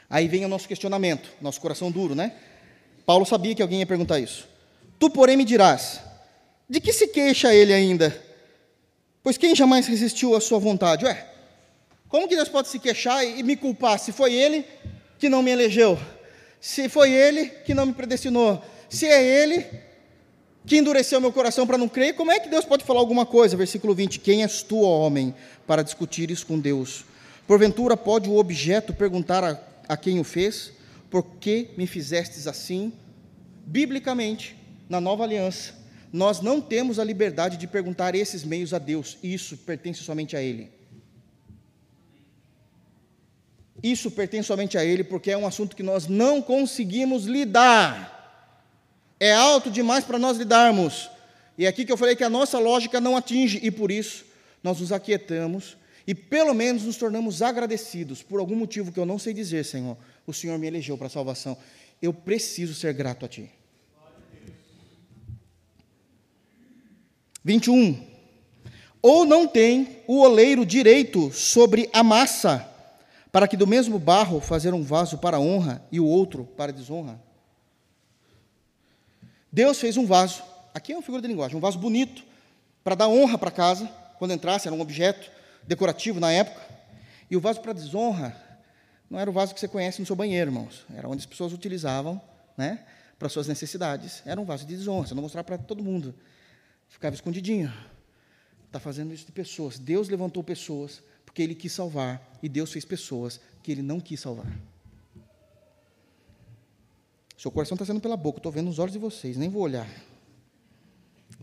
aí 0.09 0.29
vem 0.29 0.45
o 0.45 0.49
nosso 0.49 0.69
questionamento, 0.69 1.31
nosso 1.41 1.61
coração 1.61 1.91
duro, 1.91 2.15
né? 2.15 2.37
Paulo 3.07 3.25
sabia 3.25 3.55
que 3.55 3.63
alguém 3.63 3.79
ia 3.81 3.87
perguntar 3.87 4.21
isso. 4.21 4.47
Tu, 5.01 5.09
porém, 5.09 5.35
me 5.35 5.47
dirás: 5.47 6.01
de 6.69 6.79
que 6.79 6.93
se 6.93 7.09
queixa 7.09 7.55
ele 7.55 7.73
ainda? 7.73 8.15
Pois 9.23 9.39
quem 9.39 9.55
jamais 9.55 9.87
resistiu 9.87 10.37
à 10.37 10.41
sua 10.41 10.59
vontade? 10.59 11.07
Ué, 11.07 11.27
como 12.07 12.29
que 12.29 12.37
Deus 12.37 12.51
pode 12.51 12.69
se 12.69 12.79
queixar 12.79 13.25
e 13.25 13.43
me 13.43 13.57
culpar 13.57 13.99
se 13.99 14.13
foi 14.13 14.35
ele 14.35 14.65
que 15.19 15.31
não 15.31 15.43
me 15.43 15.51
elegeu? 15.51 15.99
Se 16.61 16.87
foi 16.89 17.13
ele 17.13 17.47
que 17.47 17.73
não 17.73 17.87
me 17.87 17.95
predestinou? 17.95 18.63
Se 18.91 19.07
é 19.07 19.23
ele 19.23 19.67
que 20.67 20.77
endureceu 20.77 21.19
meu 21.19 21.33
coração 21.33 21.67
para 21.67 21.79
não 21.79 21.89
crer, 21.89 22.15
como 22.15 22.31
é 22.31 22.39
que 22.39 22.51
Deus 22.51 22.67
pode 22.67 22.85
falar 22.85 23.01
alguma 23.01 23.25
coisa? 23.25 23.57
Versículo 23.57 23.95
20: 23.95 24.21
Quem 24.21 24.43
és 24.43 24.63
tu, 24.63 24.83
ó 24.83 25.07
homem, 25.07 25.35
para 25.67 25.83
discutir 25.83 26.31
isso 26.31 26.47
com 26.47 26.61
Deus? 26.61 27.07
Porventura 27.47 27.97
pode 27.97 28.29
o 28.29 28.37
objeto 28.37 28.93
perguntar 28.93 29.43
a, 29.43 29.59
a 29.89 29.97
quem 29.97 30.21
o 30.21 30.25
fez: 30.25 30.73
Por 31.09 31.25
que 31.41 31.71
me 31.79 31.87
fizestes 31.87 32.47
assim? 32.47 32.93
Biblicamente, 33.65 34.60
na 34.91 35.01
nova 35.01 35.23
aliança, 35.23 35.73
nós 36.13 36.41
não 36.41 36.61
temos 36.61 36.99
a 36.99 37.05
liberdade 37.05 37.57
de 37.57 37.69
perguntar 37.69 38.17
esses 38.17 38.43
meios 38.43 38.75
a 38.75 38.79
Deus, 38.79 39.17
isso 39.23 39.57
pertence 39.57 40.03
somente 40.03 40.37
a 40.37 40.43
Ele. 40.43 40.69
Isso 43.81 44.11
pertence 44.11 44.49
somente 44.49 44.77
a 44.77 44.85
Ele, 44.85 45.05
porque 45.05 45.31
é 45.31 45.39
um 45.39 45.47
assunto 45.47 45.77
que 45.77 45.83
nós 45.83 46.09
não 46.09 46.43
conseguimos 46.43 47.25
lidar. 47.25 48.19
É 49.19 49.33
alto 49.33 49.71
demais 49.71 50.05
para 50.05 50.19
nós 50.19 50.37
lidarmos. 50.37 51.09
E 51.57 51.65
é 51.65 51.69
aqui 51.69 51.85
que 51.85 51.93
eu 51.93 51.97
falei 51.97 52.17
que 52.17 52.25
a 52.25 52.29
nossa 52.29 52.59
lógica 52.59 53.01
não 53.01 53.17
atinge, 53.17 53.61
e 53.63 53.71
por 53.71 53.93
isso 53.93 54.25
nós 54.63 54.81
nos 54.81 54.91
aquietamos 54.93 55.79
e 56.07 56.15
pelo 56.15 56.53
menos 56.53 56.83
nos 56.83 56.97
tornamos 56.97 57.41
agradecidos 57.41 58.23
por 58.23 58.41
algum 58.41 58.57
motivo 58.57 58.91
que 58.91 58.99
eu 58.99 59.07
não 59.07 59.19
sei 59.19 59.33
dizer, 59.33 59.65
Senhor. 59.65 59.97
O 60.27 60.33
Senhor 60.33 60.59
me 60.59 60.67
elegeu 60.67 60.99
para 60.99 61.07
a 61.07 61.11
salvação. 61.11 61.57
Eu 62.03 62.13
preciso 62.13 62.75
ser 62.75 62.93
grato 62.93 63.25
a 63.25 63.29
Ti. 63.29 63.60
21. 67.45 68.09
Ou 69.03 69.25
não 69.25 69.47
tem 69.47 70.03
o 70.07 70.21
oleiro 70.21 70.65
direito 70.67 71.33
sobre 71.33 71.89
a 71.93 72.03
massa, 72.03 72.69
para 73.33 73.49
que 73.49 73.57
do 73.57 73.67
mesmo 73.67 73.99
barro 73.99 74.41
fazer 74.41 74.75
um 74.75 74.83
vaso 74.83 75.19
para 75.19 75.41
honra 75.41 75.83
e 75.91 75.99
o 75.99 76.07
outro 76.07 76.45
para 76.57 76.73
desonra? 76.73 77.21
Deus 79.53 79.81
fez 79.81 79.97
um 79.97 80.07
vaso, 80.07 80.43
aqui 80.75 80.93
é 80.93 80.97
uma 80.97 81.03
figura 81.03 81.23
de 81.23 81.29
linguagem, 81.29 81.57
um 81.57 81.61
vaso 81.61 81.79
bonito, 81.79 82.23
para 82.85 82.95
dar 82.95 83.09
honra 83.09 83.37
para 83.37 83.51
casa, 83.51 83.91
quando 84.19 84.33
entrasse, 84.33 84.69
era 84.69 84.77
um 84.77 84.81
objeto 84.81 85.31
decorativo 85.67 86.21
na 86.21 86.31
época, 86.31 86.61
e 87.31 87.37
o 87.37 87.41
vaso 87.41 87.61
para 87.61 87.73
desonra 87.73 88.37
não 89.09 89.19
era 89.19 89.29
o 89.29 89.33
vaso 89.33 89.53
que 89.53 89.59
você 89.59 89.67
conhece 89.67 90.01
no 90.01 90.07
seu 90.07 90.15
banheiro, 90.15 90.51
irmãos, 90.51 90.85
era 90.95 91.09
onde 91.09 91.21
as 91.21 91.27
pessoas 91.27 91.53
utilizavam 91.53 92.21
né, 92.57 92.81
para 93.19 93.29
suas 93.29 93.49
necessidades, 93.49 94.23
era 94.25 94.41
um 94.41 94.45
vaso 94.45 94.65
de 94.65 94.77
desonra, 94.77 95.09
você 95.09 95.15
não 95.15 95.23
mostrar 95.23 95.43
para 95.43 95.59
todo 95.59 95.83
mundo, 95.83 96.15
ficava 96.91 97.15
escondidinho. 97.15 97.73
Está 98.67 98.79
fazendo 98.79 99.15
isso 99.15 99.25
de 99.25 99.33
pessoas. 99.33 99.79
Deus 99.79 100.09
levantou 100.09 100.45
pessoas 100.45 101.03
porque 101.25 101.43
Ele 101.43 101.55
quis 101.55 101.73
salvar, 101.73 102.39
e 102.43 102.49
Deus 102.49 102.73
fez 102.73 102.85
pessoas 102.85 103.41
que 103.63 103.71
Ele 103.71 103.83
não 103.83 104.01
quis 104.01 104.19
salvar. 104.19 104.53
Seu 107.39 107.51
coração 107.51 107.77
está 107.77 107.87
saindo 107.87 108.01
pela 108.01 108.17
boca, 108.17 108.39
estou 108.39 108.53
vendo 108.53 108.69
os 108.69 108.79
olhos 108.79 108.93
de 108.93 108.99
vocês, 108.99 109.37
nem 109.37 109.49
vou 109.49 109.63
olhar. 109.63 109.89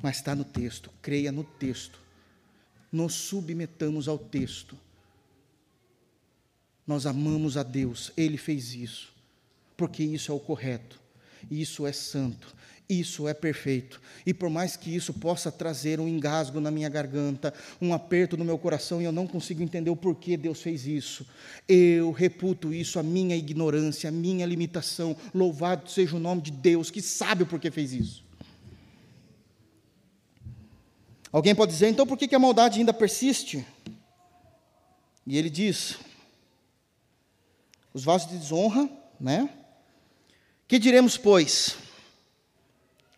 Mas 0.02 0.18
está 0.18 0.36
no 0.36 0.44
texto, 0.44 0.91
creia 1.02 1.32
no 1.32 1.44
texto. 1.44 1.99
Nos 2.91 3.14
submetamos 3.14 4.07
ao 4.07 4.18
texto. 4.18 4.78
Nós 6.86 7.06
amamos 7.06 7.56
a 7.56 7.64
Deus, 7.64 8.11
Ele 8.15 8.38
fez 8.38 8.74
isso, 8.74 9.14
porque 9.76 10.03
isso 10.03 10.32
é 10.32 10.36
o 10.36 10.40
correto, 10.40 10.99
isso 11.49 11.88
é 11.88 11.94
santo, 11.94 12.56
isso 12.89 13.27
é 13.27 13.34
perfeito. 13.34 14.01
E 14.26 14.34
por 14.34 14.49
mais 14.49 14.77
que 14.77 14.95
isso 14.95 15.14
possa 15.14 15.51
trazer 15.51 15.99
um 15.99 16.07
engasgo 16.07 16.59
na 16.59 16.72
minha 16.72 16.88
garganta, 16.88 17.53
um 17.81 17.93
aperto 17.93 18.38
no 18.38 18.45
meu 18.45 18.57
coração 18.57 19.01
e 19.01 19.05
eu 19.05 19.11
não 19.11 19.27
consigo 19.27 19.61
entender 19.61 19.89
o 19.89 19.95
porquê 19.95 20.38
Deus 20.38 20.61
fez 20.61 20.88
isso, 20.88 21.26
eu 21.68 22.11
reputo 22.11 22.73
isso 22.73 22.97
a 22.97 23.03
minha 23.03 23.35
ignorância, 23.35 24.07
a 24.09 24.11
minha 24.11 24.45
limitação. 24.45 25.15
Louvado 25.34 25.89
seja 25.89 26.15
o 26.15 26.19
nome 26.19 26.41
de 26.41 26.51
Deus 26.51 26.89
que 26.89 27.01
sabe 27.01 27.43
o 27.43 27.47
porquê 27.47 27.69
fez 27.69 27.91
isso. 27.91 28.23
Alguém 31.31 31.53
pode 31.53 31.73
dizer, 31.73 31.89
então 31.89 32.07
por 32.07 32.18
que 32.18 32.34
a 32.34 32.39
maldade 32.39 32.80
ainda 32.80 32.93
persiste? 32.93 33.65
E 35.26 35.38
ele 35.38 35.49
diz: 35.49 35.97
os 37.93 38.05
vasos 38.05 38.30
de 38.30 38.38
desonra, 38.38 38.89
né? 39.19 39.49
Que 40.68 40.80
diremos, 40.80 41.18
pois? 41.18 41.76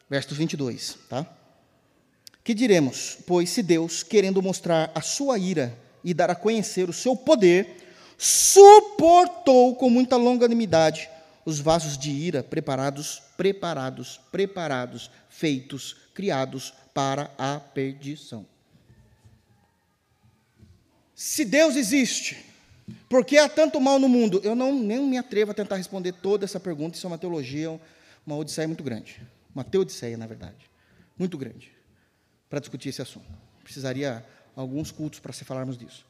Verso 0.09 0.33
22, 0.33 0.97
tá? 1.07 1.25
Que 2.43 2.53
diremos, 2.53 3.17
pois, 3.27 3.49
se 3.49 3.61
Deus, 3.61 4.01
querendo 4.01 4.41
mostrar 4.41 4.91
a 4.95 5.01
sua 5.01 5.37
ira 5.37 5.77
e 6.03 6.13
dar 6.13 6.31
a 6.31 6.35
conhecer 6.35 6.89
o 6.89 6.93
seu 6.93 7.15
poder, 7.15 7.77
suportou 8.17 9.75
com 9.75 9.89
muita 9.89 10.15
longanimidade 10.15 11.07
os 11.45 11.59
vasos 11.59 11.97
de 11.97 12.09
ira 12.09 12.41
preparados, 12.41 13.21
preparados, 13.37 14.19
preparados, 14.31 15.11
feitos, 15.29 15.95
criados 16.13 16.73
para 16.93 17.31
a 17.37 17.59
perdição. 17.59 18.45
Se 21.13 21.45
Deus 21.45 21.75
existe, 21.75 22.45
por 23.07 23.23
que 23.25 23.37
há 23.37 23.47
tanto 23.47 23.79
mal 23.79 23.99
no 23.99 24.09
mundo? 24.09 24.41
Eu 24.43 24.55
não 24.55 24.73
nem 24.73 25.01
me 25.01 25.17
atrevo 25.17 25.51
a 25.51 25.53
tentar 25.53 25.75
responder 25.75 26.13
toda 26.13 26.45
essa 26.45 26.59
pergunta, 26.59 26.97
isso 26.97 27.05
é 27.05 27.09
uma 27.09 27.17
teologia, 27.17 27.79
uma 28.25 28.37
odisseia 28.37 28.67
muito 28.67 28.83
grande. 28.83 29.21
Uma 29.53 29.63
teodiceia, 29.63 30.17
na 30.17 30.27
verdade. 30.27 30.69
Muito 31.17 31.37
grande. 31.37 31.71
Para 32.49 32.59
discutir 32.59 32.89
esse 32.89 33.01
assunto. 33.01 33.27
Precisaria 33.63 34.25
alguns 34.55 34.91
cultos 34.91 35.19
para 35.19 35.33
se 35.33 35.43
falarmos 35.43 35.77
disso. 35.77 36.05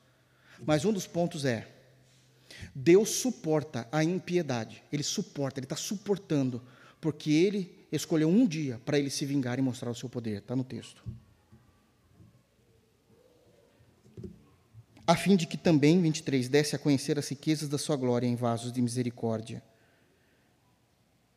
Mas 0.66 0.86
um 0.86 0.94
dos 0.94 1.08
pontos 1.08 1.46
é: 1.46 1.68
Deus 2.74 3.10
suporta 3.10 3.88
a 3.92 4.04
impiedade. 4.04 4.84
Ele 4.92 5.04
suporta, 5.04 5.60
ele 5.60 5.66
está 5.66 5.76
suportando, 5.76 6.62
porque 7.00 7.32
ele 7.32 7.88
escolheu 7.92 8.30
um 8.30 8.46
dia 8.46 8.80
para 8.86 9.00
ele 9.00 9.10
se 9.10 9.26
vingar 9.26 9.58
e 9.60 9.62
mostrar 9.62 9.90
o 9.90 9.96
seu 9.96 10.10
poder. 10.10 10.40
Está 10.40 10.56
no 10.56 10.64
texto. 10.64 11.04
A 15.08 15.16
fim 15.16 15.36
de 15.36 15.48
que 15.48 15.58
também, 15.58 16.00
23, 16.00 16.48
desse 16.48 16.76
a 16.76 16.80
conhecer 16.80 17.18
as 17.18 17.28
riquezas 17.28 17.68
da 17.68 17.80
sua 17.80 17.96
glória 17.96 18.28
em 18.28 18.36
vasos 18.36 18.72
de 18.72 18.80
misericórdia, 18.80 19.64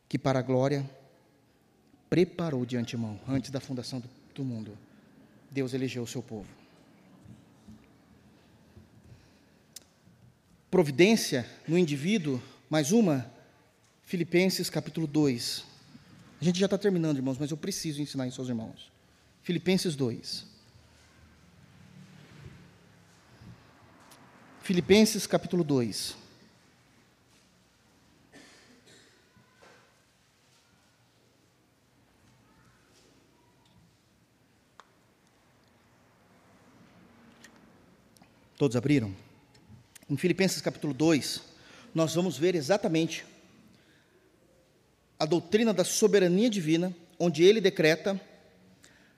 que 0.07 0.19
para 0.19 0.41
a 0.41 0.43
glória 0.43 0.89
preparou 2.13 2.67
de 2.67 2.77
antemão, 2.77 3.19
antes 3.27 3.51
da 3.51 3.59
fundação 3.59 3.99
do, 3.99 4.07
do 4.35 4.45
mundo. 4.45 4.77
Deus 5.51 5.73
elegeu 5.73 6.03
o 6.03 6.07
seu 6.07 6.23
povo. 6.23 6.47
Providência 10.71 11.49
no 11.67 11.79
indivíduo, 11.79 12.39
mais 12.69 12.93
uma, 12.93 13.33
Filipenses 14.05 14.69
capítulo 14.69 15.07
2. 15.07 15.65
A 16.39 16.45
gente 16.45 16.59
já 16.59 16.67
está 16.67 16.77
terminando, 16.77 17.17
irmãos, 17.17 17.39
mas 17.39 17.51
eu 17.51 17.57
preciso 17.57 18.03
ensinar 18.03 18.27
isso 18.27 18.43
aos 18.43 18.51
irmãos. 18.51 18.93
Filipenses 19.43 19.97
2. 19.97 20.45
Filipenses 24.61 25.27
capítulo 25.27 25.65
2. 25.65 26.22
Todos 38.63 38.77
abriram? 38.77 39.13
Em 40.09 40.17
Filipenses 40.17 40.63
capítulo 40.63 40.95
2, 40.95 41.43
nós 41.93 42.15
vamos 42.15 42.39
ver 42.39 42.55
exatamente 42.55 43.25
a 45.19 45.27
doutrina 45.27 45.75
da 45.75 45.83
soberania 45.83 46.49
divina, 46.49 46.95
onde 47.19 47.43
ele 47.43 47.61
decreta, 47.61 48.21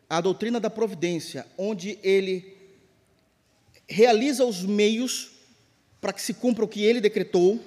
a 0.09 0.19
doutrina 0.23 0.59
da 0.59 0.71
providência, 0.71 1.47
onde 1.59 1.99
ele 2.03 2.57
realiza 3.87 4.47
os 4.47 4.63
meios 4.63 5.33
para 6.01 6.15
que 6.15 6.23
se 6.23 6.33
cumpra 6.33 6.65
o 6.65 6.69
que 6.69 6.83
ele 6.83 6.99
decretou, 6.99 7.63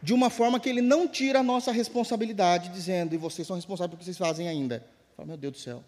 de 0.00 0.14
uma 0.14 0.30
forma 0.30 0.60
que 0.60 0.68
ele 0.68 0.80
não 0.80 1.08
tira 1.08 1.40
a 1.40 1.42
nossa 1.42 1.72
responsabilidade, 1.72 2.68
dizendo, 2.68 3.12
e 3.12 3.18
vocês 3.18 3.44
são 3.44 3.56
responsáveis 3.56 3.90
pelo 3.90 3.98
que 3.98 4.04
vocês 4.04 4.16
fazem 4.16 4.46
ainda. 4.46 4.86
Fala, 5.16 5.26
meu 5.26 5.36
Deus 5.36 5.54
do 5.54 5.58
céu. 5.58 5.82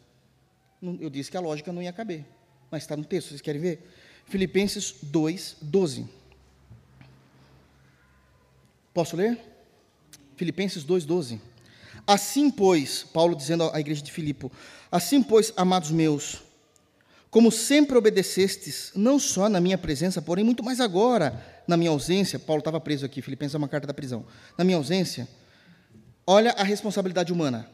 Eu 1.00 1.08
disse 1.08 1.30
que 1.30 1.36
a 1.36 1.40
lógica 1.40 1.70
não 1.70 1.80
ia 1.80 1.92
caber, 1.92 2.24
mas 2.68 2.82
está 2.82 2.96
no 2.96 3.04
texto, 3.04 3.28
vocês 3.28 3.40
querem 3.40 3.60
ver? 3.60 3.88
Filipenses 4.26 4.94
2, 5.02 5.56
12. 5.60 6.08
Posso 8.94 9.16
ler? 9.16 9.38
Filipenses 10.36 10.84
2, 10.84 11.04
12. 11.04 11.40
Assim, 12.06 12.50
pois, 12.50 13.04
Paulo 13.04 13.36
dizendo 13.36 13.70
à 13.72 13.80
igreja 13.80 14.02
de 14.02 14.10
Filipe: 14.10 14.50
Assim, 14.90 15.22
pois, 15.22 15.52
amados 15.56 15.90
meus, 15.90 16.42
como 17.30 17.50
sempre 17.50 17.96
obedecestes, 17.96 18.92
não 18.94 19.18
só 19.18 19.48
na 19.48 19.60
minha 19.60 19.78
presença, 19.78 20.20
porém 20.20 20.44
muito 20.44 20.62
mais 20.62 20.80
agora, 20.80 21.42
na 21.66 21.76
minha 21.76 21.90
ausência, 21.90 22.38
Paulo 22.38 22.60
estava 22.60 22.80
preso 22.80 23.06
aqui, 23.06 23.22
Filipenses 23.22 23.54
é 23.54 23.58
uma 23.58 23.68
carta 23.68 23.86
da 23.86 23.94
prisão. 23.94 24.26
Na 24.58 24.64
minha 24.64 24.76
ausência, 24.76 25.26
olha 26.26 26.50
a 26.50 26.62
responsabilidade 26.62 27.32
humana. 27.32 27.70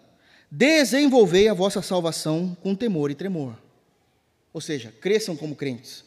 Desenvolvei 0.50 1.48
a 1.48 1.54
vossa 1.54 1.82
salvação 1.82 2.56
com 2.62 2.74
temor 2.74 3.10
e 3.10 3.14
tremor. 3.14 3.56
Ou 4.52 4.60
seja, 4.60 4.92
cresçam 5.00 5.36
como 5.36 5.56
crentes. 5.56 6.04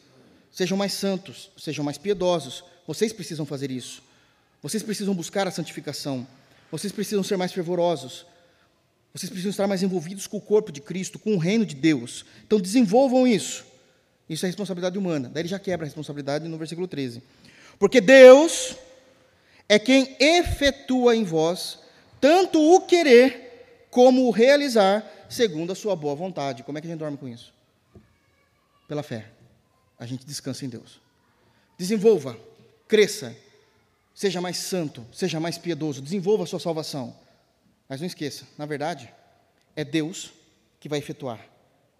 Sejam 0.52 0.76
mais 0.76 0.92
santos, 0.92 1.50
sejam 1.56 1.82
mais 1.82 1.96
piedosos. 1.96 2.62
Vocês 2.86 3.10
precisam 3.10 3.46
fazer 3.46 3.70
isso. 3.70 4.02
Vocês 4.62 4.82
precisam 4.82 5.14
buscar 5.14 5.48
a 5.48 5.50
santificação. 5.50 6.26
Vocês 6.70 6.92
precisam 6.92 7.24
ser 7.24 7.38
mais 7.38 7.52
fervorosos. 7.52 8.26
Vocês 9.14 9.30
precisam 9.30 9.50
estar 9.50 9.66
mais 9.66 9.82
envolvidos 9.82 10.26
com 10.26 10.36
o 10.36 10.40
corpo 10.40 10.70
de 10.70 10.80
Cristo, 10.80 11.18
com 11.18 11.34
o 11.34 11.38
reino 11.38 11.64
de 11.64 11.74
Deus. 11.74 12.26
Então 12.46 12.60
desenvolvam 12.60 13.26
isso. 13.26 13.64
Isso 14.28 14.44
é 14.44 14.48
responsabilidade 14.48 14.98
humana. 14.98 15.30
Daí 15.32 15.42
ele 15.42 15.48
já 15.48 15.58
quebra 15.58 15.86
a 15.86 15.88
responsabilidade 15.88 16.46
no 16.46 16.58
versículo 16.58 16.86
13. 16.86 17.22
Porque 17.78 18.00
Deus 18.00 18.76
é 19.68 19.78
quem 19.78 20.16
efetua 20.20 21.16
em 21.16 21.24
vós 21.24 21.78
tanto 22.20 22.60
o 22.60 22.82
querer 22.82 23.86
como 23.90 24.26
o 24.26 24.30
realizar 24.30 25.04
segundo 25.28 25.72
a 25.72 25.74
sua 25.74 25.96
boa 25.96 26.14
vontade. 26.14 26.62
Como 26.62 26.76
é 26.76 26.80
que 26.80 26.86
a 26.86 26.90
gente 26.90 27.00
dorme 27.00 27.16
com 27.16 27.26
isso? 27.26 27.52
Pela 28.86 29.02
fé 29.02 29.31
a 30.02 30.06
gente 30.06 30.26
descansa 30.26 30.64
em 30.64 30.68
Deus. 30.68 31.00
Desenvolva, 31.78 32.36
cresça, 32.88 33.36
seja 34.12 34.40
mais 34.40 34.56
santo, 34.56 35.06
seja 35.12 35.38
mais 35.38 35.58
piedoso, 35.58 36.02
desenvolva 36.02 36.42
a 36.42 36.46
sua 36.46 36.58
salvação. 36.58 37.16
Mas 37.88 38.00
não 38.00 38.06
esqueça, 38.08 38.44
na 38.58 38.66
verdade, 38.66 39.14
é 39.76 39.84
Deus 39.84 40.32
que 40.80 40.88
vai 40.88 40.98
efetuar 40.98 41.48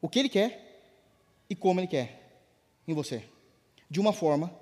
o 0.00 0.08
que 0.08 0.18
Ele 0.18 0.28
quer 0.28 0.82
e 1.48 1.54
como 1.54 1.78
Ele 1.78 1.86
quer 1.86 2.42
em 2.88 2.92
você, 2.92 3.22
de 3.88 4.00
uma 4.00 4.12
forma 4.12 4.52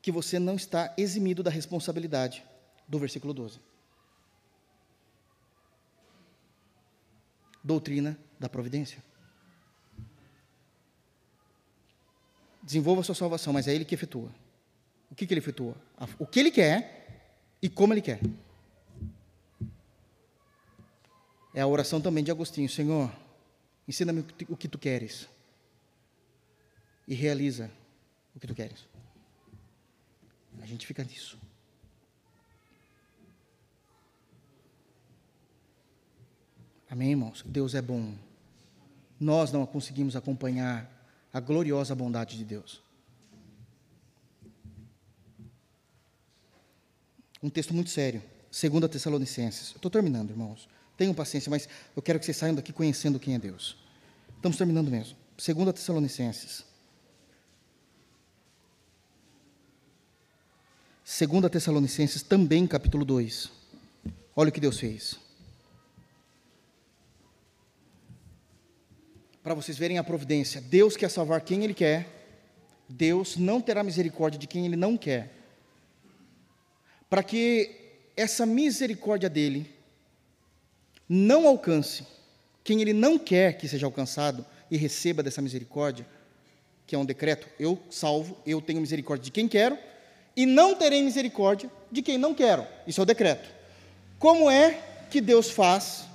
que 0.00 0.10
você 0.10 0.38
não 0.38 0.54
está 0.54 0.94
eximido 0.96 1.42
da 1.42 1.50
responsabilidade 1.50 2.42
do 2.88 2.98
versículo 2.98 3.34
12. 3.34 3.60
Doutrina 7.62 8.18
da 8.40 8.48
providência. 8.48 9.04
Desenvolva 12.64 13.02
a 13.02 13.04
sua 13.04 13.14
salvação, 13.14 13.52
mas 13.52 13.68
é 13.68 13.74
Ele 13.74 13.84
que 13.84 13.94
efetua. 13.94 14.30
O 15.10 15.14
que, 15.14 15.26
que 15.26 15.34
Ele 15.34 15.40
efetua? 15.40 15.76
O 16.18 16.26
que 16.26 16.40
Ele 16.40 16.50
quer 16.50 17.36
e 17.60 17.68
como 17.68 17.92
Ele 17.92 18.00
quer. 18.00 18.20
É 21.54 21.60
a 21.60 21.66
oração 21.66 22.00
também 22.00 22.24
de 22.24 22.30
Agostinho: 22.30 22.68
Senhor, 22.68 23.14
ensina-me 23.86 24.24
o 24.48 24.56
que 24.56 24.66
tu 24.66 24.78
queres 24.78 25.28
e 27.06 27.14
realiza 27.14 27.70
o 28.34 28.40
que 28.40 28.46
tu 28.46 28.54
queres. 28.54 28.86
A 30.60 30.66
gente 30.66 30.86
fica 30.86 31.04
nisso. 31.04 31.38
Amém, 36.88 37.10
irmãos? 37.10 37.44
Deus 37.46 37.74
é 37.74 37.82
bom. 37.82 38.14
Nós 39.20 39.52
não 39.52 39.66
conseguimos 39.66 40.16
acompanhar 40.16 40.93
a 41.34 41.40
gloriosa 41.40 41.96
bondade 41.96 42.38
de 42.38 42.44
Deus. 42.44 42.80
Um 47.42 47.50
texto 47.50 47.74
muito 47.74 47.90
sério, 47.90 48.22
2 48.52 48.88
Tessalonicenses. 48.88 49.72
Estou 49.74 49.90
terminando, 49.90 50.30
irmãos. 50.30 50.68
Tenham 50.96 51.12
paciência, 51.12 51.50
mas 51.50 51.68
eu 51.96 52.00
quero 52.00 52.20
que 52.20 52.24
vocês 52.24 52.36
saiam 52.36 52.54
daqui 52.54 52.72
conhecendo 52.72 53.18
quem 53.18 53.34
é 53.34 53.38
Deus. 53.38 53.76
Estamos 54.36 54.56
terminando 54.56 54.88
mesmo. 54.88 55.16
2 55.36 55.74
Tessalonicenses. 55.74 56.64
2 61.04 61.50
Tessalonicenses, 61.50 62.22
também 62.22 62.64
capítulo 62.64 63.04
2. 63.04 63.50
Olha 64.36 64.50
o 64.50 64.52
que 64.52 64.60
Deus 64.60 64.78
fez. 64.78 65.18
Para 69.44 69.52
vocês 69.52 69.76
verem 69.76 69.98
a 69.98 70.02
providência. 70.02 70.58
Deus 70.58 70.96
quer 70.96 71.10
salvar 71.10 71.42
quem 71.42 71.62
Ele 71.62 71.74
quer, 71.74 72.08
Deus 72.88 73.36
não 73.36 73.60
terá 73.60 73.84
misericórdia 73.84 74.40
de 74.40 74.46
quem 74.46 74.64
Ele 74.64 74.74
não 74.74 74.96
quer. 74.96 75.30
Para 77.10 77.22
que 77.22 77.70
essa 78.16 78.46
misericórdia 78.46 79.28
dele 79.28 79.70
não 81.06 81.46
alcance 81.46 82.06
quem 82.64 82.80
Ele 82.80 82.94
não 82.94 83.18
quer 83.18 83.58
que 83.58 83.68
seja 83.68 83.84
alcançado 83.84 84.46
e 84.70 84.78
receba 84.78 85.22
dessa 85.22 85.42
misericórdia, 85.42 86.06
que 86.86 86.94
é 86.94 86.98
um 86.98 87.04
decreto, 87.04 87.46
eu 87.60 87.78
salvo, 87.90 88.38
eu 88.46 88.62
tenho 88.62 88.80
misericórdia 88.80 89.26
de 89.26 89.30
quem 89.30 89.46
quero, 89.46 89.78
e 90.34 90.46
não 90.46 90.74
terei 90.74 91.02
misericórdia 91.02 91.70
de 91.92 92.00
quem 92.00 92.16
não 92.16 92.34
quero. 92.34 92.66
Isso 92.86 92.98
é 92.98 93.02
o 93.02 93.06
decreto. 93.06 93.46
Como 94.18 94.50
é 94.50 95.06
que 95.10 95.20
Deus 95.20 95.50
faz 95.50 96.06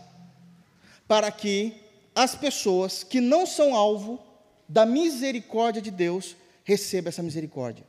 para 1.07 1.31
que 1.31 1.88
as 2.19 2.35
pessoas 2.35 3.01
que 3.01 3.21
não 3.21 3.45
são 3.45 3.73
alvo 3.73 4.19
da 4.67 4.85
misericórdia 4.85 5.81
de 5.81 5.89
Deus 5.89 6.35
recebam 6.65 7.07
essa 7.07 7.23
misericórdia. 7.23 7.85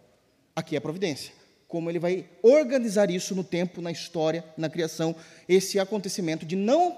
Aqui 0.54 0.76
é 0.76 0.78
a 0.78 0.80
providência. 0.80 1.34
Como 1.66 1.90
ele 1.90 1.98
vai 1.98 2.28
organizar 2.40 3.10
isso 3.10 3.34
no 3.34 3.42
tempo, 3.42 3.82
na 3.82 3.90
história, 3.90 4.44
na 4.56 4.70
criação, 4.70 5.16
esse 5.48 5.80
acontecimento 5.80 6.46
de 6.46 6.54
não 6.54 6.96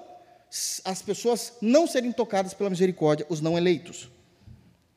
as 0.84 1.00
pessoas 1.00 1.54
não 1.62 1.86
serem 1.86 2.12
tocadas 2.12 2.52
pela 2.52 2.68
misericórdia, 2.68 3.24
os 3.30 3.40
não 3.40 3.56
eleitos. 3.56 4.10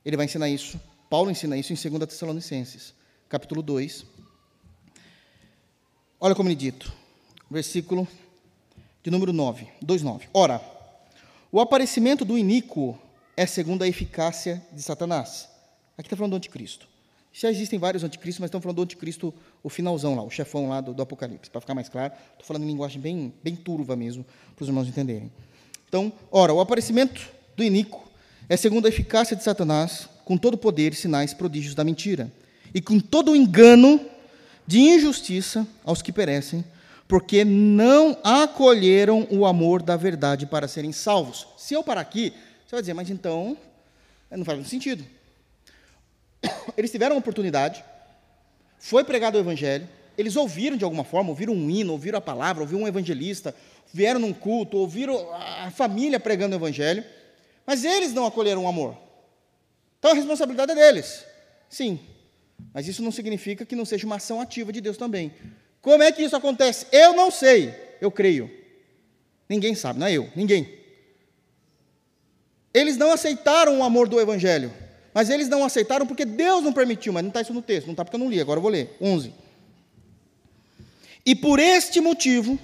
Ele 0.04 0.18
vai 0.18 0.26
ensinar 0.26 0.50
isso, 0.50 0.78
Paulo 1.10 1.32
ensina 1.32 1.56
isso 1.56 1.72
em 1.72 1.90
2 1.90 2.06
Tessalonicenses, 2.06 2.94
capítulo 3.30 3.62
2. 3.62 4.06
Olha 6.20 6.36
como 6.36 6.50
ele 6.50 6.58
dito, 6.58 6.92
versículo 7.50 8.06
de 9.02 9.10
número 9.10 9.32
9, 9.32 9.70
2,9. 9.82 10.24
Ora, 10.34 10.75
o 11.56 11.62
aparecimento 11.62 12.26
do 12.26 12.38
iníquo 12.38 13.00
é 13.38 13.46
segundo 13.46 13.82
a 13.82 13.88
eficácia 13.88 14.62
de 14.74 14.82
Satanás. 14.82 15.48
Aqui 15.98 16.08
está 16.08 16.18
falando 16.18 16.32
do 16.32 16.36
anticristo. 16.36 16.86
Já 17.32 17.50
existem 17.50 17.80
vários 17.80 18.04
anticristos, 18.04 18.42
mas 18.42 18.50
estamos 18.50 18.62
falando 18.62 18.76
do 18.76 18.84
anticristo, 18.84 19.34
o 19.64 19.70
finalzão 19.70 20.16
lá, 20.16 20.22
o 20.22 20.30
chefão 20.30 20.68
lá 20.68 20.82
do, 20.82 20.94
do 20.94 21.02
Apocalipse, 21.02 21.50
para 21.50 21.62
ficar 21.62 21.74
mais 21.74 21.88
claro. 21.88 22.12
Estou 22.34 22.46
falando 22.46 22.64
em 22.64 22.68
linguagem 22.68 23.00
bem, 23.00 23.34
bem 23.42 23.56
turva 23.56 23.96
mesmo, 23.96 24.26
para 24.54 24.64
os 24.64 24.68
irmãos 24.68 24.86
entenderem. 24.86 25.32
Então, 25.88 26.12
ora, 26.30 26.54
o 26.54 26.60
aparecimento 26.60 27.26
do 27.56 27.64
iníquo 27.64 28.04
é 28.50 28.58
segundo 28.58 28.86
a 28.86 28.90
eficácia 28.90 29.34
de 29.34 29.42
Satanás, 29.42 30.10
com 30.26 30.36
todo 30.36 30.56
o 30.56 30.58
poder 30.58 30.94
sinais 30.94 31.34
prodígios 31.34 31.74
da 31.74 31.86
mentira, 31.86 32.30
e 32.74 32.82
com 32.82 33.00
todo 33.00 33.32
o 33.32 33.36
engano 33.36 34.02
de 34.68 34.80
injustiça 34.80 35.66
aos 35.86 36.02
que 36.02 36.12
perecem, 36.12 36.66
porque 37.08 37.46
não 37.46 38.18
acolheram 38.24 39.28
o 39.30 39.46
amor 39.46 39.82
da 39.82 39.96
verdade 39.96 40.46
para 40.46 40.68
serem 40.68 40.92
salvos. 40.92 41.48
Se 41.58 41.74
eu 41.74 41.84
parar 41.84 42.02
aqui, 42.02 42.34
você 42.66 42.76
vai 42.76 42.82
dizer, 42.82 42.94
mas 42.94 43.10
então 43.10 43.58
não 44.32 44.46
faz 44.46 44.58
muito 44.58 44.70
sentido. 44.70 45.06
Eles 46.76 46.92
tiveram 46.92 47.16
uma 47.16 47.20
oportunidade, 47.20 47.84
foi 48.80 49.04
pregado 49.04 49.38
o 49.38 49.42
evangelho, 49.42 49.88
eles 50.18 50.36
ouviram 50.36 50.78
de 50.78 50.84
alguma 50.84 51.04
forma, 51.04 51.30
ouviram 51.30 51.54
um 51.54 51.70
hino, 51.70 51.92
ouviram 51.92 52.18
a 52.18 52.22
palavra, 52.22 52.64
ouviram 52.64 52.84
um 52.84 52.88
evangelista, 52.88 53.54
vieram 53.94 54.20
num 54.20 54.32
culto, 54.32 54.78
ouviram 54.78 55.34
a 55.34 55.70
família 55.72 56.20
pregando 56.20 56.56
o 56.56 56.58
evangelho, 56.58 57.04
mas 57.66 57.84
eles 57.84 58.14
não 58.14 58.26
acolheram 58.26 58.64
o 58.64 58.68
amor. 58.68 58.98
Então 60.00 60.12
a 60.12 60.14
responsabilidade 60.14 60.72
é 60.72 60.76
deles. 60.76 61.26
Sim. 61.70 62.00
Mas 62.74 62.88
isso 62.88 63.04
não 63.04 63.12
significa 63.12 63.66
que 63.66 63.76
não 63.76 63.84
seja 63.84 64.06
uma 64.06 64.16
ação 64.16 64.40
ativa 64.40 64.72
de 64.72 64.80
Deus 64.80 64.96
também. 64.96 65.34
Como 65.86 66.02
é 66.02 66.12
que 66.12 66.24
isso 66.24 66.36
acontece? 66.36 66.88
Eu 66.92 67.14
não 67.14 67.30
sei, 67.30 67.72
eu 68.02 68.10
creio. 68.10 68.50
Ninguém 69.48 69.76
sabe, 69.76 70.00
não 70.00 70.08
é 70.08 70.14
eu, 70.14 70.28
ninguém. 70.36 70.68
Eles 72.74 72.98
não 72.98 73.12
aceitaram 73.12 73.78
o 73.78 73.84
amor 73.84 74.10
do 74.10 74.20
Evangelho, 74.20 74.74
mas 75.14 75.30
eles 75.30 75.48
não 75.48 75.64
aceitaram 75.64 76.08
porque 76.08 76.26
Deus 76.26 76.64
não 76.64 76.74
permitiu, 76.74 77.14
mas 77.14 77.22
não 77.22 77.30
está 77.30 77.40
isso 77.40 77.54
no 77.54 77.62
texto, 77.62 77.86
não 77.86 77.94
está 77.94 78.04
porque 78.04 78.16
eu 78.16 78.20
não 78.20 78.32
li, 78.32 78.42
agora 78.42 78.58
eu 78.58 78.64
vou 78.64 78.72
ler. 78.72 78.98
11. 79.00 79.32
E 81.24 81.36
por 81.36 81.60
este 81.60 82.02
motivo, 82.02 82.58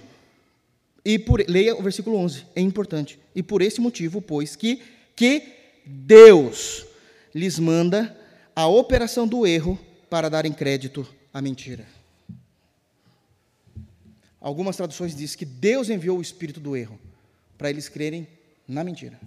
e 1.06 1.20
por, 1.20 1.46
leia 1.48 1.76
o 1.76 1.84
versículo 1.84 2.18
11, 2.18 2.48
é 2.56 2.62
importante. 2.62 3.20
E 3.36 3.44
por 3.44 3.62
este 3.62 3.80
motivo, 3.80 4.20
pois, 4.20 4.56
que, 4.56 4.82
que 5.16 5.44
Deus 5.86 6.88
lhes 7.36 7.60
manda 7.60 8.18
a 8.56 8.66
operação 8.66 9.28
do 9.28 9.46
erro 9.46 9.78
para 10.10 10.28
darem 10.28 10.52
crédito 10.52 11.08
à 11.32 11.40
mentira. 11.40 12.01
Algumas 14.42 14.76
traduções 14.76 15.16
dizem 15.16 15.38
que 15.38 15.46
Deus 15.46 15.90
enviou 15.90 16.18
o 16.18 16.22
espírito 16.22 16.60
do 16.60 16.76
erro 16.76 17.00
para 17.58 17.70
eles 17.70 17.88
crerem 17.88 18.28
na 18.68 18.84
mentira. 18.84 19.20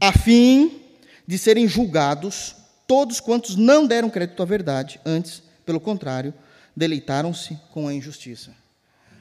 A 0.00 0.10
fim 0.10 0.80
de 1.26 1.36
serem 1.36 1.68
julgados 1.68 2.56
todos 2.86 3.20
quantos 3.20 3.56
não 3.56 3.86
deram 3.86 4.08
crédito 4.08 4.42
à 4.42 4.46
verdade, 4.46 5.00
antes, 5.04 5.42
pelo 5.66 5.80
contrário, 5.80 6.32
deleitaram-se 6.74 7.58
com 7.70 7.86
a 7.86 7.94
injustiça. 7.94 8.54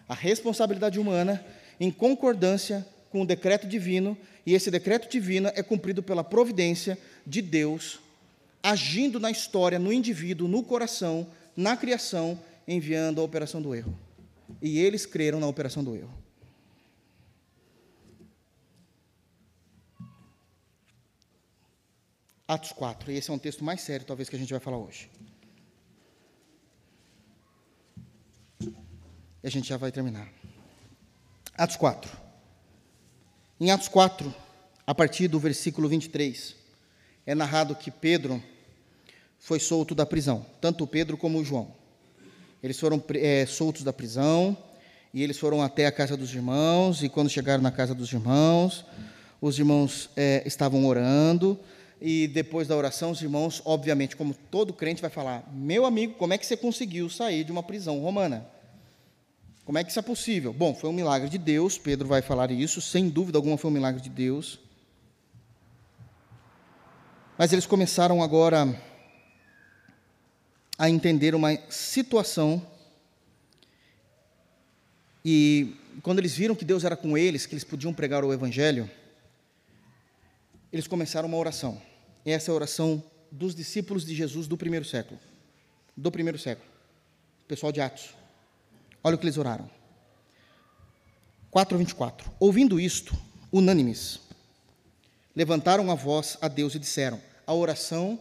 A 0.07 0.13
responsabilidade 0.13 0.99
humana 0.99 1.43
em 1.79 1.91
concordância 1.91 2.85
com 3.09 3.21
o 3.21 3.25
decreto 3.25 3.67
divino, 3.67 4.17
e 4.45 4.53
esse 4.53 4.71
decreto 4.71 5.09
divino 5.09 5.51
é 5.53 5.61
cumprido 5.61 6.01
pela 6.01 6.23
providência 6.23 6.97
de 7.27 7.41
Deus, 7.41 7.99
agindo 8.61 9.19
na 9.19 9.29
história, 9.29 9.77
no 9.77 9.93
indivíduo, 9.93 10.47
no 10.47 10.63
coração, 10.63 11.27
na 11.55 11.77
criação 11.77 12.39
enviando 12.67 13.21
a 13.21 13.23
operação 13.23 13.61
do 13.61 13.73
erro. 13.73 13.97
E 14.61 14.79
eles 14.79 15.05
creram 15.05 15.39
na 15.39 15.47
operação 15.47 15.83
do 15.83 15.95
erro. 15.95 16.13
Atos 22.47 22.71
4, 22.71 23.11
e 23.11 23.17
esse 23.17 23.29
é 23.31 23.33
um 23.33 23.39
texto 23.39 23.63
mais 23.63 23.81
sério, 23.81 24.05
talvez, 24.05 24.29
que 24.29 24.35
a 24.35 24.39
gente 24.39 24.51
vai 24.51 24.59
falar 24.59 24.77
hoje. 24.77 25.09
E 28.61 29.47
a 29.47 29.49
gente 29.49 29.67
já 29.67 29.77
vai 29.77 29.91
terminar. 29.91 30.31
Atos 31.57 31.75
4. 31.75 32.11
Em 33.59 33.71
Atos 33.71 33.87
4, 33.87 34.33
a 34.85 34.93
partir 34.93 35.27
do 35.27 35.39
versículo 35.39 35.87
23, 35.87 36.55
é 37.25 37.33
narrado 37.33 37.75
que 37.75 37.89
Pedro 37.89 38.43
foi 39.39 39.59
solto 39.59 39.95
da 39.95 40.05
prisão, 40.05 40.45
tanto 40.61 40.85
Pedro 40.85 41.17
como 41.17 41.43
João. 41.43 41.82
Eles 42.63 42.79
foram 42.79 43.03
é, 43.15 43.45
soltos 43.45 43.83
da 43.83 43.91
prisão 43.91 44.57
e 45.13 45.21
eles 45.21 45.37
foram 45.37 45.61
até 45.61 45.85
a 45.85 45.91
casa 45.91 46.15
dos 46.15 46.33
irmãos. 46.33 47.03
E 47.03 47.09
quando 47.09 47.29
chegaram 47.29 47.61
na 47.61 47.71
casa 47.71 47.93
dos 47.93 48.11
irmãos, 48.13 48.85
os 49.41 49.59
irmãos 49.59 50.09
é, 50.15 50.41
estavam 50.45 50.85
orando. 50.85 51.59
E 52.01 52.27
depois 52.27 52.65
da 52.67 52.75
oração, 52.75 53.11
os 53.11 53.21
irmãos, 53.21 53.61
obviamente, 53.65 54.15
como 54.15 54.33
todo 54.49 54.71
crente 54.73 55.01
vai 55.01 55.11
falar: 55.11 55.43
Meu 55.53 55.85
amigo, 55.85 56.13
como 56.13 56.33
é 56.33 56.37
que 56.37 56.45
você 56.45 56.55
conseguiu 56.55 57.09
sair 57.09 57.43
de 57.43 57.51
uma 57.51 57.61
prisão 57.61 57.99
romana? 57.99 58.45
Como 59.65 59.77
é 59.77 59.83
que 59.83 59.89
isso 59.89 59.99
é 59.99 60.01
possível? 60.01 60.51
Bom, 60.53 60.73
foi 60.73 60.89
um 60.89 60.93
milagre 60.93 61.29
de 61.29 61.37
Deus, 61.37 61.77
Pedro 61.77 62.07
vai 62.07 62.21
falar 62.21 62.51
isso, 62.51 62.81
sem 62.81 63.09
dúvida 63.09 63.37
alguma 63.37 63.57
foi 63.57 63.71
um 63.71 63.73
milagre 63.73 64.01
de 64.01 64.09
Deus. 64.09 64.59
Mas 67.37 67.53
eles 67.53 67.65
começaram 67.65 68.21
agora 68.21 68.77
a 70.77 70.89
entender 70.89 71.35
uma 71.35 71.57
situação. 71.69 72.65
E 75.23 75.75
quando 76.01 76.19
eles 76.19 76.35
viram 76.35 76.55
que 76.55 76.65
Deus 76.65 76.83
era 76.83 76.95
com 76.95 77.17
eles, 77.17 77.45
que 77.45 77.53
eles 77.53 77.63
podiam 77.63 77.93
pregar 77.93 78.23
o 78.23 78.33
Evangelho, 78.33 78.89
eles 80.71 80.87
começaram 80.87 81.27
uma 81.27 81.37
oração. 81.37 81.81
E 82.25 82.31
essa 82.31 82.49
é 82.49 82.51
a 82.51 82.55
oração 82.55 83.03
dos 83.31 83.53
discípulos 83.55 84.05
de 84.05 84.15
Jesus 84.15 84.47
do 84.47 84.57
primeiro 84.57 84.85
século. 84.85 85.19
Do 85.95 86.11
primeiro 86.11 86.37
século. 86.37 86.67
Pessoal 87.47 87.71
de 87.71 87.81
Atos. 87.81 88.15
Olha 89.03 89.15
o 89.15 89.19
que 89.19 89.25
eles 89.25 89.37
oraram. 89.37 89.69
4:24. 91.51 92.31
Ouvindo 92.39 92.79
isto, 92.79 93.15
unânimes, 93.51 94.19
levantaram 95.35 95.91
a 95.91 95.95
voz 95.95 96.37
a 96.41 96.47
Deus 96.47 96.73
e 96.73 96.79
disseram: 96.79 97.21
A 97.45 97.53
oração 97.53 98.19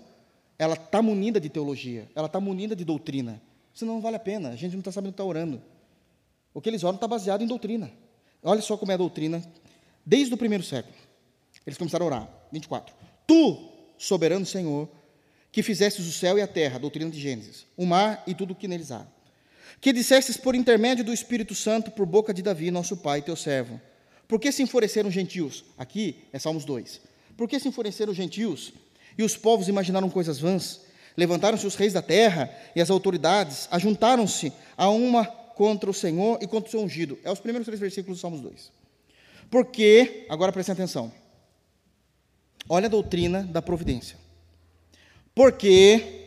ela 0.62 0.74
está 0.74 1.02
munida 1.02 1.40
de 1.40 1.48
teologia, 1.48 2.08
ela 2.14 2.26
está 2.26 2.38
munida 2.38 2.76
de 2.76 2.84
doutrina. 2.84 3.42
Senão 3.74 3.94
não 3.94 4.00
vale 4.00 4.14
a 4.14 4.20
pena, 4.20 4.50
a 4.50 4.54
gente 4.54 4.70
não 4.70 4.78
está 4.78 4.92
sabendo 4.92 5.10
o 5.10 5.12
que 5.12 5.14
está 5.14 5.24
orando. 5.24 5.60
O 6.54 6.60
que 6.60 6.68
eles 6.68 6.84
oram 6.84 6.94
está 6.94 7.08
baseado 7.08 7.42
em 7.42 7.48
doutrina. 7.48 7.90
Olha 8.40 8.62
só 8.62 8.76
como 8.76 8.92
é 8.92 8.94
a 8.94 8.98
doutrina 8.98 9.42
desde 10.06 10.32
o 10.32 10.36
primeiro 10.36 10.62
século. 10.62 10.94
Eles 11.66 11.76
começaram 11.76 12.06
a 12.06 12.08
orar. 12.08 12.28
24. 12.52 12.94
Tu, 13.26 13.70
soberano 13.98 14.46
Senhor, 14.46 14.88
que 15.50 15.64
fizestes 15.64 16.06
o 16.06 16.12
céu 16.12 16.38
e 16.38 16.42
a 16.42 16.46
terra, 16.46 16.78
doutrina 16.78 17.10
de 17.10 17.20
Gênesis, 17.20 17.66
o 17.76 17.84
mar 17.84 18.22
e 18.24 18.32
tudo 18.32 18.52
o 18.52 18.54
que 18.54 18.68
neles 18.68 18.92
há. 18.92 19.04
Que 19.80 19.92
dissestes 19.92 20.36
por 20.36 20.54
intermédio 20.54 21.04
do 21.04 21.12
Espírito 21.12 21.56
Santo, 21.56 21.90
por 21.90 22.06
boca 22.06 22.32
de 22.32 22.40
Davi, 22.40 22.70
nosso 22.70 22.96
pai, 22.98 23.20
teu 23.20 23.34
servo. 23.34 23.80
Por 24.28 24.38
que 24.38 24.52
se 24.52 24.62
enfureceram 24.62 25.08
os 25.08 25.14
gentios? 25.14 25.64
Aqui 25.76 26.18
é 26.32 26.38
Salmos 26.38 26.64
2. 26.64 27.00
Por 27.36 27.48
que 27.48 27.58
se 27.58 27.66
enfureceram 27.66 28.12
os 28.12 28.16
gentios 28.16 28.72
e 29.16 29.22
os 29.22 29.36
povos 29.36 29.68
imaginaram 29.68 30.08
coisas 30.08 30.38
vãs. 30.38 30.80
Levantaram-se 31.16 31.66
os 31.66 31.74
reis 31.74 31.92
da 31.92 32.02
terra 32.02 32.50
e 32.74 32.80
as 32.80 32.90
autoridades, 32.90 33.68
ajuntaram-se 33.70 34.52
a 34.76 34.88
uma 34.88 35.24
contra 35.26 35.90
o 35.90 35.94
Senhor 35.94 36.38
e 36.40 36.46
contra 36.46 36.68
o 36.68 36.70
seu 36.70 36.80
ungido. 36.80 37.18
É 37.22 37.30
os 37.30 37.40
primeiros 37.40 37.66
três 37.66 37.80
versículos 37.80 38.18
do 38.18 38.20
Salmos 38.20 38.40
2. 38.40 38.72
Porque, 39.50 40.26
agora 40.28 40.52
prestem 40.52 40.72
atenção. 40.72 41.12
Olha 42.68 42.86
a 42.86 42.90
doutrina 42.90 43.42
da 43.42 43.60
providência. 43.60 44.16
Porque, 45.34 46.26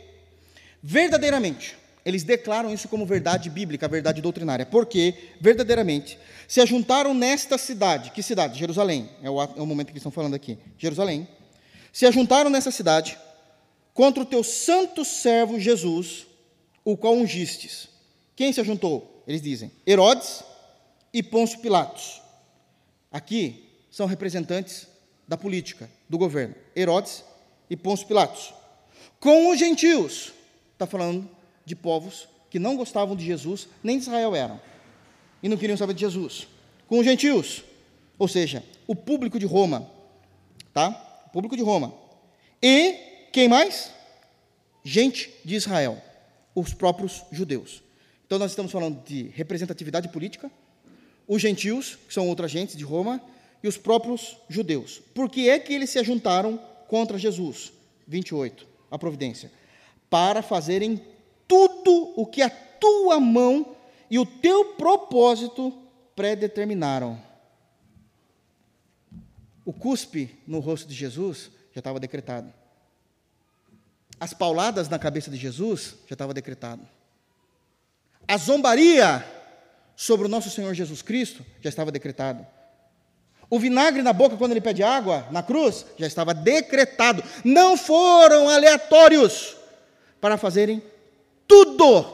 verdadeiramente, 0.82 1.76
eles 2.06 2.24
declaram 2.24 2.72
isso 2.72 2.88
como 2.88 3.06
verdade 3.06 3.50
bíblica, 3.50 3.88
verdade 3.88 4.22
doutrinária. 4.22 4.66
Porque, 4.66 5.16
verdadeiramente, 5.42 6.20
se 6.48 6.62
ajuntaram 6.62 7.14
nesta 7.16 7.58
cidade. 7.58 8.12
Que 8.12 8.22
cidade? 8.22 8.60
Jerusalém. 8.60 9.10
É 9.24 9.30
o, 9.30 9.42
é 9.42 9.62
o 9.62 9.66
momento 9.66 9.92
que 9.92 9.98
estão 9.98 10.12
falando 10.12 10.36
aqui. 10.36 10.60
Jerusalém 10.78 11.28
se 11.96 12.06
ajuntaram 12.06 12.50
nessa 12.50 12.72
cidade 12.72 13.18
contra 13.94 14.22
o 14.22 14.26
teu 14.26 14.44
santo 14.44 15.06
servo 15.06 15.58
Jesus, 15.58 16.28
o 16.84 16.98
qual 16.98 17.14
ungistes. 17.14 17.88
Quem 18.36 18.52
se 18.52 18.60
ajuntou? 18.60 19.24
Eles 19.26 19.42
dizem 19.42 19.72
Herodes 19.88 20.44
e 21.14 21.24
Pôncio 21.24 21.58
Pilatos. 21.60 22.22
Aqui 23.10 23.70
são 23.90 24.08
representantes 24.08 24.90
da 25.26 25.38
política, 25.38 25.90
do 26.10 26.18
governo, 26.18 26.54
Herodes 26.76 27.24
e 27.70 27.78
Pôncio 27.78 28.06
Pilatos. 28.06 28.54
Com 29.18 29.50
os 29.50 29.58
gentios, 29.58 30.34
está 30.74 30.86
falando 30.86 31.30
de 31.64 31.78
povos 31.78 32.28
que 32.50 32.60
não 32.60 32.76
gostavam 32.76 33.16
de 33.16 33.26
Jesus, 33.26 33.70
nem 33.82 33.98
de 33.98 34.04
Israel 34.04 34.36
eram, 34.36 34.60
e 35.42 35.48
não 35.48 35.56
queriam 35.56 35.78
saber 35.78 35.94
de 35.94 36.02
Jesus. 36.02 36.46
Com 36.88 37.00
os 37.00 37.06
gentios, 37.06 37.64
ou 38.20 38.28
seja, 38.28 38.66
o 38.86 38.94
público 38.94 39.40
de 39.40 39.46
Roma, 39.46 39.90
tá? 40.74 41.14
Público 41.36 41.58
de 41.58 41.64
Roma. 41.64 41.94
E 42.64 42.94
quem 43.34 43.50
mais? 43.50 43.92
Gente 44.86 45.30
de 45.44 45.56
Israel, 45.56 46.02
os 46.56 46.74
próprios 46.74 47.26
judeus. 47.30 47.84
Então 48.26 48.40
nós 48.40 48.52
estamos 48.52 48.72
falando 48.72 49.04
de 49.04 49.24
representatividade 49.36 50.08
política, 50.08 50.50
os 51.28 51.42
gentios, 51.42 51.98
que 52.08 52.14
são 52.14 52.30
outras 52.30 52.52
gentes 52.52 52.78
de 52.78 52.86
Roma, 52.86 53.22
e 53.62 53.68
os 53.68 53.76
próprios 53.76 54.38
judeus. 54.48 55.02
Por 55.14 55.30
que 55.30 55.50
é 55.50 55.60
que 55.60 55.74
eles 55.74 55.90
se 55.90 56.00
ajuntaram 56.00 56.58
contra 56.88 57.18
Jesus? 57.18 57.74
28, 58.08 58.66
a 58.90 58.98
providência. 58.98 59.52
Para 60.10 60.42
fazerem 60.42 61.02
tudo 61.46 62.14
o 62.16 62.26
que 62.26 62.42
a 62.42 62.50
tua 62.50 63.20
mão 63.20 63.76
e 64.10 64.18
o 64.18 64.26
teu 64.26 64.74
propósito 64.76 65.74
predeterminaram. 66.16 67.20
O 69.66 69.74
cuspe 69.74 70.38
no 70.46 70.60
rosto 70.60 70.88
de 70.88 70.94
Jesus 70.94 71.50
já 71.74 71.80
estava 71.80 72.00
decretado. 72.00 72.54
As 74.20 74.34
pauladas 74.34 74.88
na 74.88 75.00
cabeça 75.00 75.30
de 75.30 75.38
Jesus 75.38 75.96
já 76.08 76.14
estava 76.14 76.34
decretado. 76.34 76.88
A 78.28 78.38
zombaria 78.38 79.26
sobre 79.96 80.28
o 80.28 80.30
nosso 80.30 80.50
Senhor 80.50 80.74
Jesus 80.74 81.02
Cristo 81.02 81.44
já 81.62 81.70
estava 81.70 81.92
decretado. 81.92 82.46
O 83.50 83.60
vinagre 83.60 84.02
na 84.02 84.14
boca 84.14 84.38
quando 84.38 84.52
ele 84.52 84.62
pede 84.62 84.84
água 84.84 85.28
na 85.32 85.44
cruz 85.44 85.86
já 85.98 86.08
estava 86.08 86.34
decretado. 86.34 87.24
Não 87.44 87.76
foram 87.76 88.50
aleatórios 88.50 89.56
para 90.22 90.38
fazerem 90.38 90.82
tudo 91.48 92.06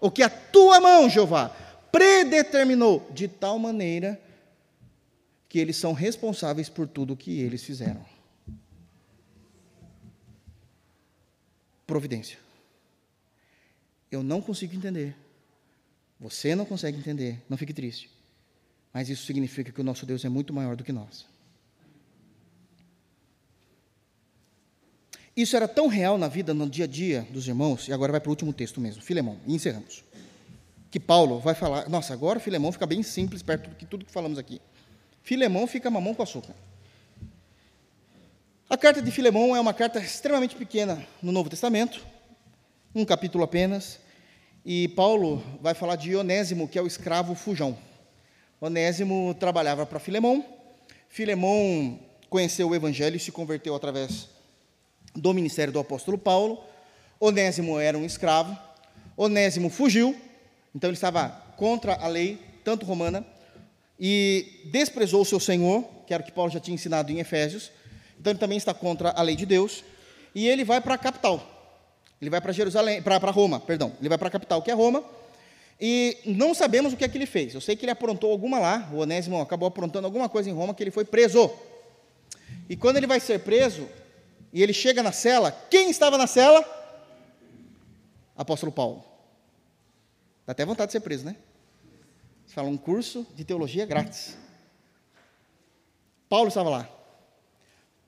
o 0.00 0.10
que 0.10 0.22
a 0.22 0.30
tua 0.30 0.80
mão, 0.80 1.08
Jeová, 1.08 1.54
predeterminou 1.92 3.06
de 3.12 3.28
tal 3.28 3.58
maneira 3.58 4.20
que 5.50 5.58
eles 5.58 5.76
são 5.76 5.92
responsáveis 5.92 6.68
por 6.68 6.86
tudo 6.86 7.14
o 7.14 7.16
que 7.16 7.40
eles 7.40 7.64
fizeram. 7.64 8.06
Providência. 11.84 12.38
Eu 14.12 14.22
não 14.22 14.40
consigo 14.40 14.76
entender. 14.76 15.16
Você 16.20 16.54
não 16.54 16.64
consegue 16.64 16.96
entender. 16.96 17.42
Não 17.48 17.58
fique 17.58 17.74
triste. 17.74 18.08
Mas 18.94 19.08
isso 19.08 19.26
significa 19.26 19.72
que 19.72 19.80
o 19.80 19.84
nosso 19.84 20.06
Deus 20.06 20.24
é 20.24 20.28
muito 20.28 20.52
maior 20.52 20.76
do 20.76 20.84
que 20.84 20.92
nós. 20.92 21.26
Isso 25.36 25.56
era 25.56 25.66
tão 25.66 25.88
real 25.88 26.16
na 26.16 26.28
vida, 26.28 26.54
no 26.54 26.70
dia 26.70 26.84
a 26.84 26.88
dia 26.88 27.26
dos 27.32 27.48
irmãos, 27.48 27.88
e 27.88 27.92
agora 27.92 28.12
vai 28.12 28.20
para 28.20 28.28
o 28.28 28.30
último 28.30 28.52
texto 28.52 28.80
mesmo, 28.80 29.02
Filemão, 29.02 29.40
e 29.46 29.54
encerramos. 29.54 30.04
Que 30.92 31.00
Paulo 31.00 31.40
vai 31.40 31.54
falar, 31.54 31.88
nossa, 31.88 32.12
agora 32.12 32.38
Filemão 32.38 32.70
fica 32.70 32.86
bem 32.86 33.02
simples 33.02 33.42
perto 33.42 33.70
de 33.76 33.86
tudo 33.86 34.04
que 34.04 34.12
falamos 34.12 34.38
aqui. 34.38 34.60
Filemão 35.22 35.66
fica 35.66 35.90
mamão 35.90 36.14
com 36.14 36.22
açúcar. 36.22 36.54
A 38.68 38.76
carta 38.76 39.02
de 39.02 39.10
Filemão 39.10 39.54
é 39.54 39.60
uma 39.60 39.74
carta 39.74 39.98
extremamente 39.98 40.54
pequena 40.54 41.04
no 41.22 41.32
Novo 41.32 41.50
Testamento, 41.50 42.06
um 42.94 43.04
capítulo 43.04 43.42
apenas, 43.42 43.98
e 44.64 44.88
Paulo 44.88 45.42
vai 45.60 45.74
falar 45.74 45.96
de 45.96 46.14
Onésimo, 46.14 46.68
que 46.68 46.78
é 46.78 46.82
o 46.82 46.86
escravo 46.86 47.34
fujão. 47.34 47.76
Onésimo 48.60 49.34
trabalhava 49.34 49.84
para 49.86 49.98
Filemão, 49.98 50.44
Filemão 51.08 51.98
conheceu 52.28 52.68
o 52.68 52.74
Evangelho 52.74 53.16
e 53.16 53.20
se 53.20 53.32
converteu 53.32 53.74
através 53.74 54.28
do 55.14 55.34
ministério 55.34 55.72
do 55.72 55.80
apóstolo 55.80 56.16
Paulo. 56.16 56.62
Onésimo 57.18 57.78
era 57.80 57.98
um 57.98 58.04
escravo, 58.04 58.56
Onésimo 59.16 59.68
fugiu, 59.68 60.16
então 60.72 60.88
ele 60.88 60.94
estava 60.94 61.28
contra 61.56 61.94
a 61.94 62.06
lei, 62.06 62.38
tanto 62.62 62.86
romana, 62.86 63.26
e 64.00 64.62
desprezou 64.64 65.20
o 65.20 65.24
seu 65.26 65.38
Senhor, 65.38 65.84
que 66.06 66.14
era 66.14 66.22
o 66.22 66.26
que 66.26 66.32
Paulo 66.32 66.50
já 66.50 66.58
tinha 66.58 66.74
ensinado 66.74 67.12
em 67.12 67.20
Efésios, 67.20 67.70
então 68.18 68.30
ele 68.30 68.40
também 68.40 68.56
está 68.56 68.72
contra 68.72 69.10
a 69.10 69.20
lei 69.20 69.36
de 69.36 69.44
Deus, 69.44 69.84
e 70.34 70.48
ele 70.48 70.64
vai 70.64 70.80
para 70.80 70.94
a 70.94 70.98
capital. 70.98 71.58
Ele 72.20 72.30
vai 72.30 72.40
para 72.40 72.52
Jerusalém, 72.52 73.02
para 73.02 73.30
Roma, 73.30 73.60
perdão. 73.60 73.92
Ele 74.00 74.08
vai 74.08 74.16
para 74.16 74.28
a 74.28 74.30
capital, 74.30 74.62
que 74.62 74.70
é 74.70 74.74
Roma, 74.74 75.04
e 75.78 76.16
não 76.24 76.54
sabemos 76.54 76.92
o 76.92 76.96
que 76.96 77.04
é 77.04 77.08
que 77.08 77.18
ele 77.18 77.26
fez. 77.26 77.54
Eu 77.54 77.60
sei 77.60 77.76
que 77.76 77.84
ele 77.84 77.92
aprontou 77.92 78.30
alguma 78.30 78.58
lá, 78.58 78.90
o 78.92 78.98
Onésimo 78.98 79.40
acabou 79.40 79.68
aprontando 79.68 80.06
alguma 80.06 80.28
coisa 80.28 80.48
em 80.48 80.52
Roma 80.52 80.74
que 80.74 80.82
ele 80.82 80.90
foi 80.90 81.04
preso. 81.04 81.50
E 82.68 82.76
quando 82.76 82.96
ele 82.96 83.06
vai 83.06 83.20
ser 83.20 83.40
preso, 83.40 83.86
e 84.52 84.62
ele 84.62 84.72
chega 84.72 85.02
na 85.02 85.12
cela, 85.12 85.52
quem 85.70 85.90
estava 85.90 86.16
na 86.16 86.26
cela? 86.26 86.64
Apóstolo 88.36 88.72
Paulo. 88.72 89.04
Dá 90.46 90.52
até 90.52 90.64
vontade 90.64 90.88
de 90.88 90.92
ser 90.92 91.00
preso, 91.00 91.24
né? 91.24 91.36
Você 92.50 92.54
fala, 92.56 92.68
um 92.68 92.76
curso 92.76 93.24
de 93.36 93.44
teologia 93.44 93.86
grátis. 93.86 94.36
Paulo 96.28 96.48
estava 96.48 96.68
lá. 96.68 96.90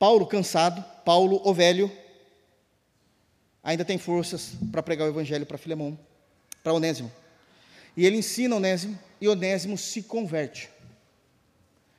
Paulo 0.00 0.26
cansado, 0.26 0.84
Paulo 1.04 1.40
o 1.44 1.54
velho, 1.54 1.88
ainda 3.62 3.84
tem 3.84 3.98
forças 3.98 4.54
para 4.72 4.82
pregar 4.82 5.06
o 5.06 5.12
evangelho 5.12 5.46
para 5.46 5.56
Filemão, 5.56 5.96
para 6.60 6.72
Onésimo. 6.72 7.08
E 7.96 8.04
ele 8.04 8.16
ensina 8.16 8.56
Onésimo, 8.56 8.98
e 9.20 9.28
Onésimo 9.28 9.78
se 9.78 10.02
converte. 10.02 10.68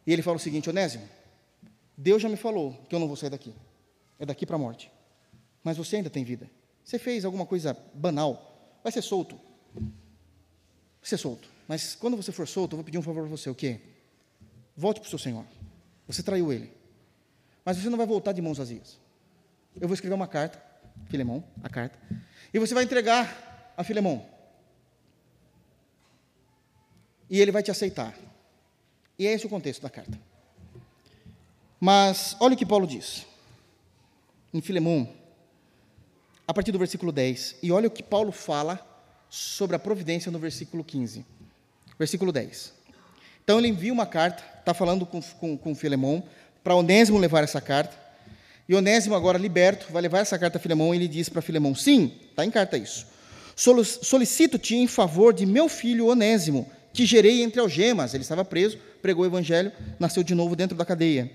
E 0.05 0.11
ele 0.11 0.21
fala 0.21 0.35
o 0.35 0.39
seguinte: 0.39 0.69
Onésimo, 0.69 1.07
Deus 1.95 2.21
já 2.21 2.27
me 2.27 2.35
falou 2.35 2.73
que 2.89 2.93
eu 2.93 2.99
não 2.99 3.07
vou 3.07 3.15
sair 3.15 3.29
daqui, 3.29 3.53
é 4.19 4.25
daqui 4.25 4.45
para 4.45 4.57
a 4.57 4.59
morte. 4.59 4.91
Mas 5.63 5.77
você 5.77 5.95
ainda 5.95 6.09
tem 6.09 6.25
vida. 6.25 6.51
Você 6.83 6.99
fez 6.99 7.23
alguma 7.23 7.45
coisa 7.45 7.73
banal, 7.93 8.77
vai 8.83 8.91
ser 8.91 9.01
solto. 9.01 9.39
Vai 9.73 9.83
ser 11.03 11.15
solto. 11.15 11.52
Mas 11.67 11.95
quando 11.95 12.17
você 12.17 12.31
for 12.31 12.47
solto, 12.47 12.73
eu 12.73 12.77
vou 12.77 12.83
pedir 12.83 12.97
um 12.97 13.01
favor 13.01 13.21
para 13.21 13.29
você: 13.29 13.49
o 13.49 13.55
quê? 13.55 13.79
Volte 14.75 14.99
para 14.99 15.07
o 15.07 15.09
seu 15.09 15.19
Senhor. 15.19 15.45
Você 16.07 16.21
traiu 16.21 16.51
ele. 16.51 16.71
Mas 17.63 17.77
você 17.77 17.89
não 17.89 17.97
vai 17.97 18.07
voltar 18.07 18.31
de 18.31 18.41
mãos 18.41 18.57
vazias. 18.57 18.99
Eu 19.79 19.87
vou 19.87 19.93
escrever 19.93 20.15
uma 20.15 20.27
carta, 20.27 20.61
Filemão, 21.07 21.43
a 21.63 21.69
carta, 21.69 21.97
e 22.53 22.59
você 22.59 22.73
vai 22.73 22.83
entregar 22.83 23.73
a 23.75 23.83
Filemão. 23.83 24.25
E 27.29 27.39
ele 27.39 27.51
vai 27.51 27.63
te 27.63 27.71
aceitar. 27.71 28.15
E 29.17 29.25
é 29.25 29.33
esse 29.33 29.45
o 29.45 29.49
contexto 29.49 29.81
da 29.81 29.89
carta. 29.89 30.19
Mas 31.79 32.35
olha 32.39 32.53
o 32.53 32.57
que 32.57 32.65
Paulo 32.65 32.85
diz. 32.85 33.25
Em 34.53 34.61
Filemão, 34.61 35.11
a 36.47 36.53
partir 36.53 36.71
do 36.71 36.77
versículo 36.77 37.11
10, 37.11 37.57
e 37.63 37.71
olha 37.71 37.87
o 37.87 37.91
que 37.91 38.03
Paulo 38.03 38.31
fala 38.31 38.79
sobre 39.29 39.75
a 39.75 39.79
providência 39.79 40.31
no 40.31 40.37
versículo 40.37 40.83
15. 40.83 41.25
Versículo 41.97 42.31
10. 42.31 42.73
Então 43.43 43.59
ele 43.59 43.67
envia 43.67 43.91
uma 43.91 44.05
carta, 44.05 44.43
está 44.59 44.73
falando 44.73 45.05
com, 45.05 45.21
com, 45.21 45.57
com 45.57 45.75
Filemão, 45.75 46.23
para 46.63 46.75
Onésimo 46.75 47.17
levar 47.17 47.43
essa 47.43 47.59
carta. 47.59 48.01
E 48.67 48.73
Onésimo, 48.73 49.15
agora 49.15 49.37
liberto, 49.37 49.87
vai 49.91 50.01
levar 50.01 50.19
essa 50.19 50.39
carta 50.39 50.57
a 50.57 50.61
Filemão 50.61 50.93
e 50.93 50.97
ele 50.97 51.07
diz 51.07 51.27
para 51.27 51.41
Filemão: 51.41 51.75
Sim, 51.75 52.11
está 52.29 52.45
em 52.45 52.51
carta 52.51 52.77
isso. 52.77 53.05
Solicito-te 53.55 54.75
em 54.75 54.87
favor 54.87 55.33
de 55.33 55.45
meu 55.45 55.67
filho 55.67 56.07
Onésimo, 56.07 56.69
que 56.93 57.05
gerei 57.05 57.43
entre 57.43 57.59
algemas. 57.59 58.13
Ele 58.13 58.23
estava 58.23 58.45
preso, 58.45 58.79
pregou 59.01 59.23
o 59.23 59.27
evangelho, 59.27 59.71
nasceu 59.99 60.23
de 60.23 60.33
novo 60.33 60.55
dentro 60.55 60.77
da 60.77 60.85
cadeia. 60.85 61.29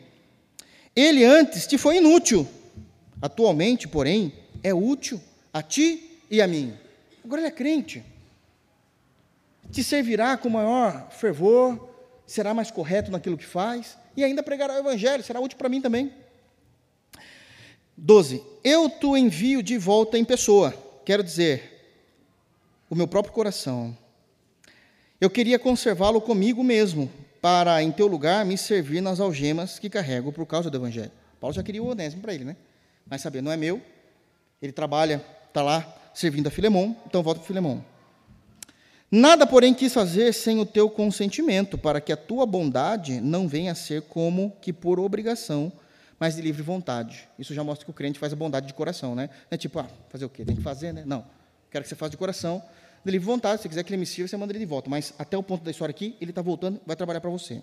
Ele 0.97 1.25
antes 1.25 1.67
te 1.67 1.77
foi 1.77 1.99
inútil, 1.99 2.49
atualmente, 3.21 3.87
porém, 3.87 4.33
é 4.63 4.75
útil 4.75 5.21
a 5.53 5.63
ti 5.63 6.19
e 6.31 6.41
a 6.41 6.47
mim. 6.49 6.73
Agora 7.23 7.43
ele 7.43 7.49
é 7.49 7.53
crente 7.53 8.03
te 9.71 9.83
servirá 9.85 10.37
com 10.37 10.49
maior 10.49 11.11
fervor, 11.11 11.89
será 12.27 12.53
mais 12.55 12.71
correto 12.71 13.11
naquilo 13.11 13.37
que 13.37 13.47
faz 13.47 13.97
e 14.17 14.25
ainda 14.25 14.43
pregará 14.43 14.75
o 14.75 14.79
evangelho, 14.79 15.23
será 15.23 15.41
útil 15.41 15.59
para 15.59 15.69
mim 15.69 15.81
também. 15.81 16.13
12. 17.97 18.43
Eu 18.63 18.89
te 18.89 19.07
envio 19.07 19.63
de 19.63 19.77
volta 19.77 20.17
em 20.17 20.25
pessoa, 20.25 20.73
quero 21.05 21.23
dizer, 21.23 21.79
o 22.89 22.95
meu 22.95 23.09
próprio 23.09 23.35
coração. 23.35 23.97
Eu 25.21 25.29
queria 25.29 25.59
conservá-lo 25.59 26.21
comigo 26.21 26.63
mesmo, 26.63 27.11
para 27.41 27.83
em 27.83 27.91
teu 27.91 28.07
lugar 28.07 28.45
me 28.45 28.57
servir 28.57 29.01
nas 29.01 29.21
algemas 29.21 29.79
que 29.79 29.91
carrego 29.91 30.33
por 30.33 30.47
causa 30.47 30.71
do 30.71 30.77
evangelho. 30.77 31.11
Paulo 31.41 31.55
já 31.55 31.63
queria 31.63 31.83
o 31.83 31.89
onésimo 31.89 32.23
para 32.23 32.35
ele, 32.35 32.45
né? 32.45 32.57
Mas 33.09 33.23
sabia, 33.23 33.43
não 33.43 33.51
é 33.51 33.57
meu, 33.57 33.81
ele 34.61 34.73
trabalha, 34.73 35.25
está 35.47 35.63
lá 35.63 36.11
servindo 36.15 36.49
a 36.49 36.51
Filemão, 36.51 36.97
então 37.07 37.23
volta 37.23 37.41
para 37.41 37.47
Filemão. 37.47 37.85
Nada, 39.11 39.47
porém, 39.47 39.73
quis 39.73 39.95
fazer 39.95 40.35
sem 40.35 40.61
o 40.61 40.67
teu 40.67 40.91
consentimento, 40.91 41.79
para 41.79 41.99
que 41.99 42.13
a 42.13 42.17
tua 42.17 42.45
bondade 42.45 43.21
não 43.23 43.49
venha 43.49 43.73
a 43.73 43.75
ser 43.75 44.03
como 44.03 44.55
que 44.61 44.71
por 44.71 45.01
obrigação, 45.01 45.73
mas 46.21 46.37
de 46.37 46.43
livre 46.43 46.63
vontade. 46.63 47.27
Isso 47.39 47.55
já 47.55 47.65
mostra 47.65 47.87
que 47.87 47.91
o 47.91 47.95
crente 47.95 48.19
faz 48.19 48.35
a 48.35 48.37
bondade 48.37 48.67
de 48.67 48.75
coração, 48.75 49.15
né? 49.15 49.31
Não 49.51 49.55
é 49.55 49.57
tipo, 49.57 49.79
ah, 49.79 49.89
fazer 50.11 50.27
o 50.27 50.29
quê? 50.29 50.45
Tem 50.45 50.55
que 50.55 50.63
fazer, 50.63 50.93
né? 50.93 51.05
Não. 51.07 51.25
Quero 51.71 51.85
que 51.85 51.89
você 51.89 51.95
faça 51.95 52.11
de 52.11 52.19
coração, 52.19 52.63
de 53.03 53.11
livre 53.11 53.27
vontade. 53.27 53.63
Se 53.63 53.69
quiser 53.69 53.83
que 53.83 53.91
ele 53.91 53.99
me 53.99 54.05
sirva, 54.05 54.29
você 54.29 54.37
manda 54.37 54.53
ele 54.53 54.59
de 54.59 54.67
volta. 54.67 54.91
Mas 54.91 55.15
até 55.19 55.39
o 55.39 55.43
ponto 55.43 55.65
da 55.65 55.71
história 55.71 55.91
aqui, 55.91 56.15
ele 56.21 56.31
está 56.31 56.43
voltando, 56.43 56.79
vai 56.87 56.95
trabalhar 56.95 57.23
para 57.23 57.31
você. 57.31 57.63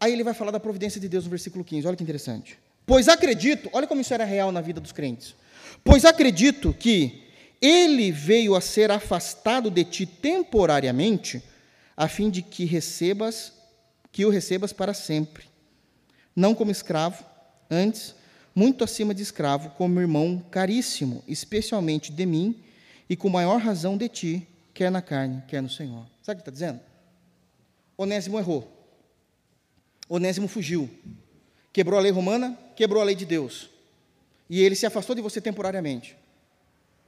Aí 0.00 0.12
ele 0.12 0.24
vai 0.24 0.32
falar 0.32 0.52
da 0.52 0.60
providência 0.60 0.98
de 0.98 1.08
Deus 1.08 1.24
no 1.24 1.30
versículo 1.30 1.64
15. 1.64 1.86
Olha 1.86 1.96
que 1.96 2.02
interessante. 2.02 2.58
Pois 2.86 3.08
acredito, 3.08 3.68
olha 3.72 3.86
como 3.86 4.00
isso 4.00 4.12
era 4.14 4.24
real 4.24 4.50
na 4.52 4.60
vida 4.62 4.80
dos 4.80 4.92
crentes. 4.92 5.34
Pois 5.82 6.04
acredito 6.04 6.72
que 6.72 7.23
ele 7.64 8.12
veio 8.12 8.54
a 8.54 8.60
ser 8.60 8.90
afastado 8.90 9.70
de 9.70 9.84
ti 9.84 10.04
temporariamente, 10.04 11.42
a 11.96 12.06
fim 12.06 12.28
de 12.28 12.42
que 12.42 12.66
recebas 12.66 13.54
que 14.12 14.26
o 14.26 14.30
recebas 14.30 14.72
para 14.72 14.92
sempre, 14.92 15.46
não 16.36 16.54
como 16.54 16.70
escravo, 16.70 17.24
antes 17.70 18.14
muito 18.54 18.84
acima 18.84 19.14
de 19.14 19.22
escravo, 19.22 19.70
como 19.70 19.98
irmão 19.98 20.44
caríssimo, 20.50 21.24
especialmente 21.26 22.12
de 22.12 22.26
mim 22.26 22.62
e 23.08 23.16
com 23.16 23.28
maior 23.30 23.60
razão 23.60 23.96
de 23.96 24.08
ti, 24.08 24.46
quer 24.74 24.90
na 24.90 25.00
carne, 25.00 25.42
quer 25.48 25.62
no 25.62 25.70
Senhor. 25.70 26.06
Sabe 26.22 26.40
o 26.40 26.42
que 26.44 26.48
está 26.48 26.52
dizendo? 26.52 26.80
Onésimo 27.96 28.38
errou. 28.38 28.70
Onésimo 30.08 30.48
fugiu. 30.48 30.88
Quebrou 31.72 31.98
a 31.98 32.02
lei 32.02 32.12
romana, 32.12 32.56
quebrou 32.76 33.00
a 33.00 33.04
lei 33.04 33.14
de 33.14 33.24
Deus. 33.24 33.70
E 34.48 34.60
ele 34.60 34.76
se 34.76 34.86
afastou 34.86 35.16
de 35.16 35.22
você 35.22 35.40
temporariamente. 35.40 36.16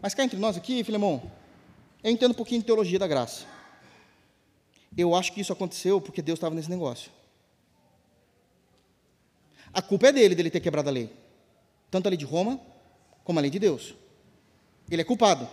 Mas 0.01 0.14
cá 0.14 0.24
entre 0.24 0.39
nós 0.39 0.56
aqui, 0.56 0.85
Filemão, 0.85 1.31
eu 2.02 2.10
entendo 2.10 2.32
um 2.32 2.35
pouquinho 2.35 2.60
de 2.60 2.66
teologia 2.66 2.98
da 2.98 3.06
graça. 3.06 3.44
Eu 4.97 5.14
acho 5.14 5.32
que 5.32 5.40
isso 5.40 5.52
aconteceu 5.52 6.01
porque 6.01 6.23
Deus 6.23 6.39
estava 6.39 6.55
nesse 6.55 6.70
negócio. 6.70 7.10
A 9.73 9.82
culpa 9.82 10.09
é 10.09 10.12
dele, 10.12 10.35
dele 10.35 10.51
ter 10.51 10.60
quebrado 10.60 10.89
a 10.89 10.93
lei. 10.93 11.12
Tanto 11.90 12.06
a 12.06 12.10
lei 12.10 12.16
de 12.16 12.24
Roma, 12.24 12.60
como 13.24 13.39
a 13.39 13.43
lei 13.43 13.51
de 13.51 13.59
Deus. 13.59 13.94
Ele 14.90 15.02
é 15.02 15.05
culpado. 15.05 15.48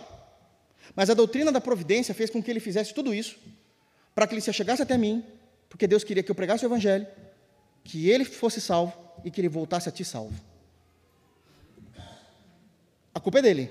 Mas 0.94 1.10
a 1.10 1.14
doutrina 1.14 1.50
da 1.50 1.60
providência 1.60 2.14
fez 2.14 2.30
com 2.30 2.42
que 2.42 2.50
ele 2.50 2.60
fizesse 2.60 2.94
tudo 2.94 3.12
isso, 3.12 3.38
para 4.14 4.26
que 4.26 4.34
ele 4.34 4.40
se 4.40 4.52
chegasse 4.52 4.82
até 4.82 4.96
mim, 4.96 5.24
porque 5.68 5.86
Deus 5.86 6.04
queria 6.04 6.22
que 6.22 6.30
eu 6.30 6.34
pregasse 6.34 6.64
o 6.64 6.68
Evangelho, 6.68 7.06
que 7.82 8.08
ele 8.08 8.24
fosse 8.24 8.60
salvo 8.60 8.96
e 9.24 9.30
que 9.30 9.40
ele 9.40 9.48
voltasse 9.48 9.88
a 9.88 9.92
ti 9.92 10.04
salvo. 10.04 10.38
A 13.14 13.20
culpa 13.20 13.40
é 13.40 13.42
dele, 13.42 13.70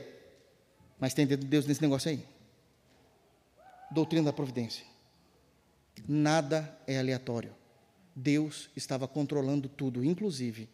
mas 0.99 1.13
tem 1.13 1.25
dedo 1.25 1.41
de 1.41 1.47
Deus 1.47 1.65
nesse 1.65 1.81
negócio 1.81 2.09
aí. 2.09 2.25
Doutrina 3.91 4.25
da 4.25 4.33
providência. 4.33 4.85
Nada 6.07 6.77
é 6.87 6.97
aleatório. 6.97 7.53
Deus 8.15 8.69
estava 8.75 9.07
controlando 9.07 9.67
tudo, 9.67 10.03
inclusive, 10.03 10.69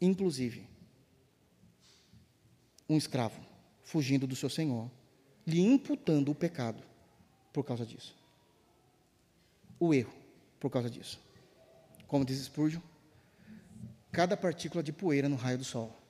inclusive, 0.00 0.66
um 2.88 2.96
escravo 2.96 3.40
fugindo 3.82 4.26
do 4.26 4.34
seu 4.34 4.50
senhor, 4.50 4.90
lhe 5.46 5.60
imputando 5.60 6.30
o 6.30 6.34
pecado 6.34 6.82
por 7.52 7.64
causa 7.64 7.86
disso. 7.86 8.16
O 9.78 9.94
erro 9.94 10.12
por 10.58 10.70
causa 10.70 10.90
disso. 10.90 11.20
Como 12.06 12.24
diz 12.24 12.38
Spurgeon, 12.38 12.80
cada 14.10 14.36
partícula 14.36 14.82
de 14.82 14.92
poeira 14.92 15.28
no 15.28 15.36
raio 15.36 15.58
do 15.58 15.64
sol 15.64 16.03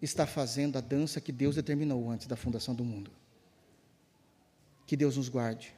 está 0.00 0.26
fazendo 0.26 0.76
a 0.76 0.80
dança 0.80 1.20
que 1.20 1.32
Deus 1.32 1.56
determinou 1.56 2.10
antes 2.10 2.26
da 2.26 2.36
fundação 2.36 2.74
do 2.74 2.84
mundo. 2.84 3.10
Que 4.86 4.96
Deus 4.96 5.16
nos 5.16 5.28
guarde, 5.28 5.74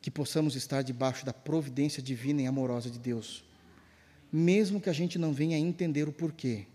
que 0.00 0.10
possamos 0.10 0.56
estar 0.56 0.82
debaixo 0.82 1.26
da 1.26 1.32
providência 1.32 2.02
divina 2.02 2.42
e 2.42 2.46
amorosa 2.46 2.90
de 2.90 2.98
Deus, 2.98 3.44
mesmo 4.32 4.80
que 4.80 4.88
a 4.88 4.92
gente 4.92 5.18
não 5.18 5.32
venha 5.32 5.58
entender 5.58 6.08
o 6.08 6.12
porquê. 6.12 6.66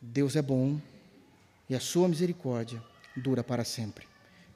Deus 0.00 0.36
é 0.36 0.42
bom 0.42 0.80
e 1.68 1.74
a 1.74 1.80
sua 1.80 2.08
misericórdia 2.08 2.82
dura 3.16 3.44
para 3.44 3.64
sempre. 3.64 4.06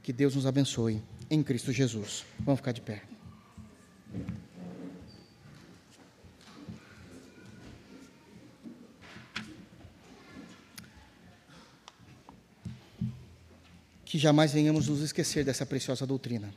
Que 0.02 0.12
Deus 0.12 0.34
nos 0.34 0.46
abençoe 0.46 1.02
em 1.30 1.42
Cristo 1.42 1.72
Jesus. 1.72 2.24
Vamos 2.40 2.60
ficar 2.60 2.72
de 2.72 2.80
pé. 2.80 3.02
Que 14.06 14.18
jamais 14.18 14.52
venhamos 14.52 14.88
nos 14.88 15.00
esquecer 15.00 15.44
dessa 15.44 15.66
preciosa 15.66 16.06
doutrina. 16.06 16.54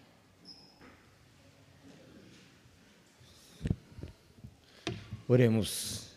Oremos. 5.28 6.08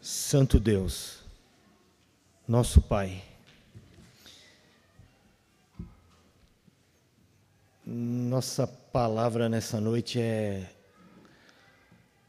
Santo 0.00 0.60
Deus, 0.60 1.18
nosso 2.46 2.80
Pai, 2.80 3.24
nossa 7.84 8.66
palavra 8.66 9.48
nessa 9.48 9.80
noite 9.80 10.20
é: 10.20 10.68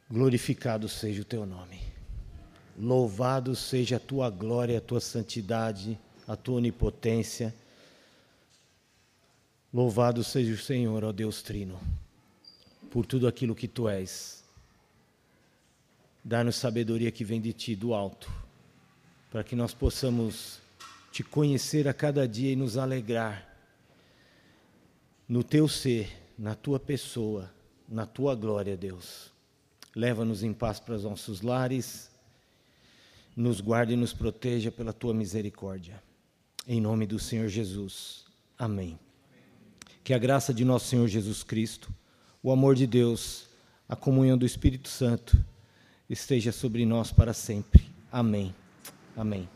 glorificado 0.09 0.87
seja 0.87 1.21
o 1.21 1.25
teu 1.25 1.45
nome, 1.45 1.79
louvado 2.77 3.55
seja 3.55 3.97
a 3.97 3.99
tua 3.99 4.29
glória, 4.29 4.77
a 4.79 4.81
tua 4.81 4.99
santidade, 4.99 5.99
a 6.27 6.35
tua 6.35 6.57
onipotência. 6.57 7.55
Louvado 9.73 10.23
seja 10.23 10.53
o 10.53 10.57
Senhor, 10.57 11.03
ó 11.03 11.11
Deus 11.11 11.41
Trino, 11.41 11.79
por 12.91 13.05
tudo 13.05 13.27
aquilo 13.27 13.55
que 13.55 13.67
tu 13.67 13.87
és. 13.87 14.43
Dá-nos 16.23 16.57
sabedoria 16.57 17.11
que 17.11 17.23
vem 17.23 17.39
de 17.39 17.53
ti, 17.53 17.75
do 17.75 17.93
alto 17.93 18.29
para 19.31 19.43
que 19.43 19.55
nós 19.55 19.73
possamos 19.73 20.59
te 21.11 21.23
conhecer 21.23 21.87
a 21.87 21.93
cada 21.93 22.27
dia 22.27 22.51
e 22.51 22.55
nos 22.55 22.77
alegrar 22.77 23.55
no 25.27 25.43
teu 25.43 25.67
ser, 25.67 26.09
na 26.37 26.55
tua 26.55 26.79
pessoa, 26.79 27.51
na 27.87 28.05
tua 28.05 28.33
glória, 28.35 28.77
Deus. 28.77 29.31
Leva-nos 29.95 30.43
em 30.43 30.53
paz 30.53 30.79
para 30.79 30.95
os 30.95 31.03
nossos 31.03 31.41
lares, 31.41 32.09
nos 33.35 33.59
guarde 33.59 33.93
e 33.93 33.97
nos 33.97 34.13
proteja 34.13 34.71
pela 34.71 34.93
tua 34.93 35.13
misericórdia. 35.13 36.01
Em 36.67 36.81
nome 36.81 37.07
do 37.07 37.17
Senhor 37.17 37.47
Jesus. 37.47 38.25
Amém. 38.59 38.99
Que 40.03 40.13
a 40.13 40.17
graça 40.17 40.53
de 40.53 40.65
nosso 40.65 40.87
Senhor 40.87 41.07
Jesus 41.07 41.41
Cristo, 41.41 41.93
o 42.43 42.51
amor 42.51 42.75
de 42.75 42.85
Deus, 42.85 43.47
a 43.87 43.95
comunhão 43.95 44.37
do 44.37 44.45
Espírito 44.45 44.89
Santo 44.89 45.41
esteja 46.09 46.51
sobre 46.51 46.85
nós 46.85 47.09
para 47.09 47.33
sempre. 47.33 47.85
Amém. 48.11 48.53
Amém. 49.15 49.47